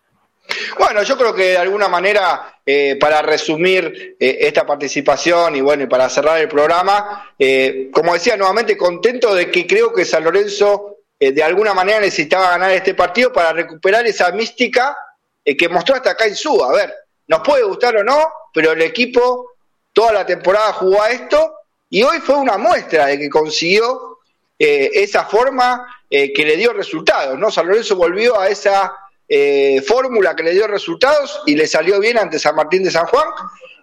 Bueno, 0.79 1.03
yo 1.03 1.17
creo 1.17 1.35
que 1.35 1.51
de 1.51 1.59
alguna 1.59 1.89
manera, 1.89 2.61
eh, 2.65 2.97
para 3.01 3.23
resumir 3.23 4.17
eh, 4.19 4.39
esta 4.41 4.67
participación 4.67 5.57
y 5.57 5.61
bueno, 5.61 5.85
y 5.85 5.87
para 5.87 6.09
cerrar 6.09 6.41
el 6.41 6.49
programa, 6.49 7.33
eh, 7.39 7.91
como 7.93 8.15
decía 8.15 8.37
nuevamente, 8.37 8.77
contento 8.77 9.35
de 9.35 9.51
que 9.51 9.67
creo 9.67 9.93
que 9.93 10.05
San 10.05 10.25
Lorenzo 10.25 10.91
de 11.21 11.43
alguna 11.43 11.73
manera 11.73 12.01
necesitaba 12.01 12.51
ganar 12.51 12.73
este 12.73 12.93
partido 12.93 13.33
para 13.33 13.53
recuperar 13.53 14.05
esa 14.07 14.31
mística 14.33 14.95
que 15.43 15.69
mostró 15.71 15.95
hasta 15.95 16.11
acá 16.11 16.27
en 16.27 16.37
Suba. 16.37 16.69
A 16.69 16.73
ver, 16.75 16.95
nos 17.29 17.41
puede 17.41 17.63
gustar 17.63 17.97
o 17.97 18.05
no, 18.05 18.29
pero 18.53 18.73
el 18.73 18.83
equipo 18.83 19.53
toda 19.95 20.13
la 20.13 20.27
temporada 20.27 20.75
jugó 20.75 21.01
a 21.01 21.11
esto 21.11 21.55
y 21.89 22.03
hoy 22.03 22.19
fue 22.19 22.35
una 22.35 22.59
muestra 22.59 23.07
de 23.07 23.19
que 23.19 23.31
consiguió 23.31 24.19
esa 24.59 25.25
forma 25.25 25.87
que 26.11 26.45
le 26.45 26.57
dio 26.59 26.75
resultados. 26.75 27.39
¿no? 27.39 27.51
San 27.51 27.69
Lorenzo 27.69 27.97
volvió 27.97 28.39
a 28.39 28.49
esa 28.49 28.93
eh, 29.37 29.83
fórmula 29.83 30.37
que 30.37 30.45
le 30.45 30.53
dio 30.53 30.69
resultados 30.69 31.43
y 31.45 31.57
le 31.57 31.67
salió 31.67 31.99
bien 31.99 32.17
ante 32.19 32.39
San 32.39 32.55
Martín 32.55 32.85
de 32.85 32.91
San 32.93 33.07
Juan. 33.07 33.27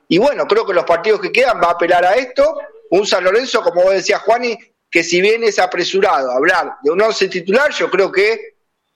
Y 0.07 0.17
bueno, 0.17 0.47
creo 0.47 0.65
que 0.65 0.73
los 0.73 0.85
partidos 0.85 1.19
que 1.19 1.29
quedan 1.29 1.59
va 1.61 1.67
a 1.67 1.71
apelar 1.71 2.05
a 2.05 2.15
esto. 2.15 2.57
Un 2.91 3.05
San 3.05 3.21
Lorenzo, 3.21 3.61
como 3.61 3.83
vos 3.83 3.91
decías, 3.91 4.21
Juani, 4.21 4.57
que 4.89 5.03
si 5.03 5.19
bien 5.19 5.43
es 5.43 5.59
apresurado 5.59 6.31
hablar 6.31 6.75
de 6.81 6.91
un 6.91 7.01
once 7.01 7.27
titular, 7.27 7.69
yo 7.73 7.91
creo 7.91 8.09
que 8.09 8.53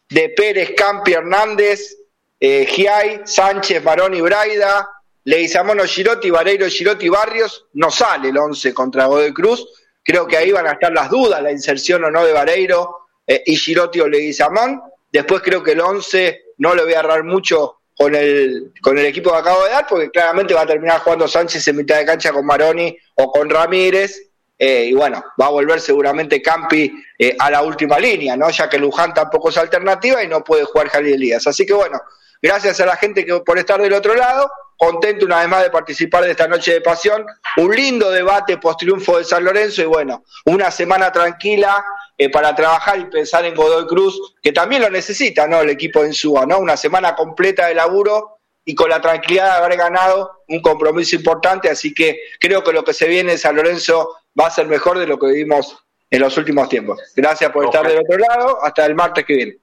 de 0.07 0.29
Pérez, 0.29 0.71
Campi, 0.77 1.11
Hernández, 1.11 1.97
eh, 2.39 2.65
Giai, 2.65 3.23
Sánchez, 3.25 3.83
y 4.13 4.21
Braida, 4.21 4.89
Leguizamón, 5.25 5.79
Girotti, 5.85 6.29
Vareiro, 6.29 6.69
Girotti, 6.69 7.09
Barrios, 7.09 7.65
no 7.73 7.91
sale 7.91 8.29
el 8.29 8.37
once 8.37 8.73
contra 8.73 9.07
Godoy 9.07 9.33
Cruz. 9.33 9.67
Creo 10.01 10.25
que 10.25 10.37
ahí 10.37 10.53
van 10.53 10.67
a 10.67 10.73
estar 10.73 10.93
las 10.93 11.09
dudas, 11.09 11.43
la 11.43 11.51
inserción 11.51 12.05
o 12.05 12.11
no 12.11 12.23
de 12.23 12.31
Vareiro 12.31 13.09
eh, 13.27 13.43
y 13.45 13.57
Girotti 13.57 13.99
o 13.99 14.07
Leguizamón. 14.07 14.81
Después 15.11 15.41
creo 15.41 15.61
que 15.61 15.73
el 15.73 15.81
11 15.81 16.44
no 16.57 16.75
le 16.75 16.83
voy 16.83 16.93
a 16.93 16.99
agarrar 16.99 17.23
mucho 17.23 17.79
con 17.97 18.13
el, 18.13 18.73
con 18.81 18.97
el 18.97 19.05
equipo 19.05 19.31
que 19.31 19.37
acabo 19.37 19.63
de 19.63 19.71
dar, 19.71 19.87
porque 19.87 20.09
claramente 20.09 20.53
va 20.53 20.61
a 20.61 20.67
terminar 20.67 20.99
jugando 20.99 21.27
Sánchez 21.27 21.67
en 21.67 21.77
mitad 21.77 21.97
de 21.97 22.05
cancha 22.05 22.33
con 22.33 22.45
Maroni 22.45 22.95
o 23.15 23.31
con 23.31 23.49
Ramírez. 23.49 24.21
Eh, 24.57 24.85
y 24.85 24.93
bueno, 24.93 25.23
va 25.39 25.47
a 25.47 25.49
volver 25.49 25.81
seguramente 25.81 26.41
Campi 26.41 26.91
eh, 27.19 27.35
a 27.37 27.51
la 27.51 27.61
última 27.61 27.99
línea, 27.99 28.37
¿no? 28.37 28.49
Ya 28.49 28.69
que 28.69 28.77
Luján 28.77 29.13
tampoco 29.13 29.49
es 29.49 29.57
alternativa 29.57 30.23
y 30.23 30.27
no 30.27 30.43
puede 30.43 30.63
jugar 30.63 30.87
Jalil 30.89 31.15
Elías. 31.15 31.45
Así 31.47 31.65
que 31.65 31.73
bueno, 31.73 31.99
gracias 32.41 32.79
a 32.79 32.85
la 32.85 32.95
gente 32.95 33.25
que 33.25 33.39
por 33.41 33.57
estar 33.57 33.81
del 33.81 33.93
otro 33.93 34.15
lado. 34.15 34.49
Contento 34.77 35.25
una 35.25 35.39
vez 35.39 35.47
más 35.47 35.63
de 35.63 35.69
participar 35.69 36.25
de 36.25 36.31
esta 36.31 36.47
noche 36.47 36.73
de 36.73 36.81
pasión. 36.81 37.25
Un 37.57 37.73
lindo 37.73 38.11
debate 38.11 38.57
post 38.57 38.79
triunfo 38.79 39.17
de 39.17 39.23
San 39.23 39.43
Lorenzo 39.43 39.81
y 39.81 39.85
bueno, 39.85 40.25
una 40.45 40.69
semana 40.69 41.11
tranquila 41.11 41.83
eh, 42.17 42.29
para 42.29 42.53
trabajar 42.53 42.99
y 42.99 43.05
pensar 43.05 43.45
en 43.45 43.55
Godoy 43.55 43.87
Cruz, 43.87 44.35
que 44.41 44.51
también 44.51 44.81
lo 44.81 44.89
necesita, 44.89 45.47
¿no? 45.47 45.61
El 45.61 45.69
equipo 45.69 46.01
de 46.01 46.09
Insúa, 46.09 46.45
¿no? 46.45 46.59
Una 46.59 46.75
semana 46.75 47.15
completa 47.15 47.67
de 47.67 47.75
laburo 47.75 48.39
y 48.65 48.73
con 48.73 48.89
la 48.89 48.99
tranquilidad 48.99 49.45
de 49.45 49.65
haber 49.65 49.77
ganado 49.77 50.43
un 50.47 50.61
compromiso 50.61 51.15
importante, 51.15 51.69
así 51.69 51.93
que 51.93 52.19
creo 52.39 52.63
que 52.63 52.73
lo 52.73 52.83
que 52.83 52.93
se 52.93 53.07
viene 53.07 53.33
en 53.33 53.37
San 53.37 53.55
Lorenzo 53.55 54.15
va 54.39 54.47
a 54.47 54.51
ser 54.51 54.67
mejor 54.67 54.97
de 54.97 55.07
lo 55.07 55.19
que 55.19 55.27
vivimos 55.27 55.77
en 56.09 56.21
los 56.21 56.37
últimos 56.37 56.67
tiempos. 56.69 56.99
Gracias 57.15 57.51
por 57.51 57.65
estar 57.65 57.87
del 57.87 57.99
otro 57.99 58.17
lado, 58.17 58.63
hasta 58.63 58.85
el 58.85 58.95
martes 58.95 59.25
que 59.25 59.33
viene. 59.33 59.57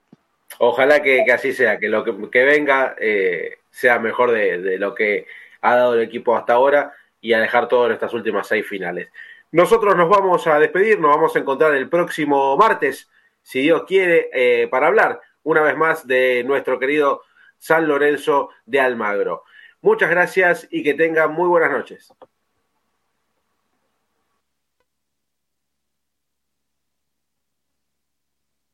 Ojalá 0.58 1.02
que, 1.02 1.24
así 1.32 1.52
sea, 1.52 1.78
que 1.78 1.88
lo 1.88 2.04
que, 2.04 2.44
venga 2.44 2.94
eh, 2.98 3.58
sea 3.70 3.98
mejor 3.98 4.32
de, 4.32 4.58
de 4.58 4.78
lo 4.78 4.94
que 4.94 5.26
ha 5.60 5.76
dado 5.76 5.94
el 5.94 6.02
equipo 6.02 6.36
hasta 6.36 6.54
ahora 6.54 6.92
y 7.20 7.32
a 7.32 7.40
dejar 7.40 7.68
todo 7.68 7.86
en 7.86 7.92
estas 7.92 8.12
últimas 8.12 8.46
seis 8.46 8.66
finales. 8.66 9.08
Nosotros 9.52 9.96
nos 9.96 10.08
vamos 10.08 10.46
a 10.46 10.58
despedir, 10.58 10.98
nos 10.98 11.14
vamos 11.14 11.36
a 11.36 11.38
encontrar 11.38 11.74
el 11.74 11.88
próximo 11.88 12.56
martes, 12.56 13.10
si 13.42 13.60
Dios 13.60 13.84
quiere, 13.86 14.30
eh, 14.32 14.68
para 14.68 14.86
hablar 14.86 15.20
una 15.42 15.62
vez 15.62 15.76
más 15.76 16.06
de 16.06 16.42
nuestro 16.44 16.78
querido 16.78 17.22
San 17.58 17.86
Lorenzo 17.86 18.50
de 18.66 18.80
Almagro. 18.80 19.44
Muchas 19.80 20.10
gracias 20.10 20.68
y 20.70 20.82
que 20.82 20.94
tengan 20.94 21.32
muy 21.32 21.48
buenas 21.48 21.70
noches. 21.70 22.12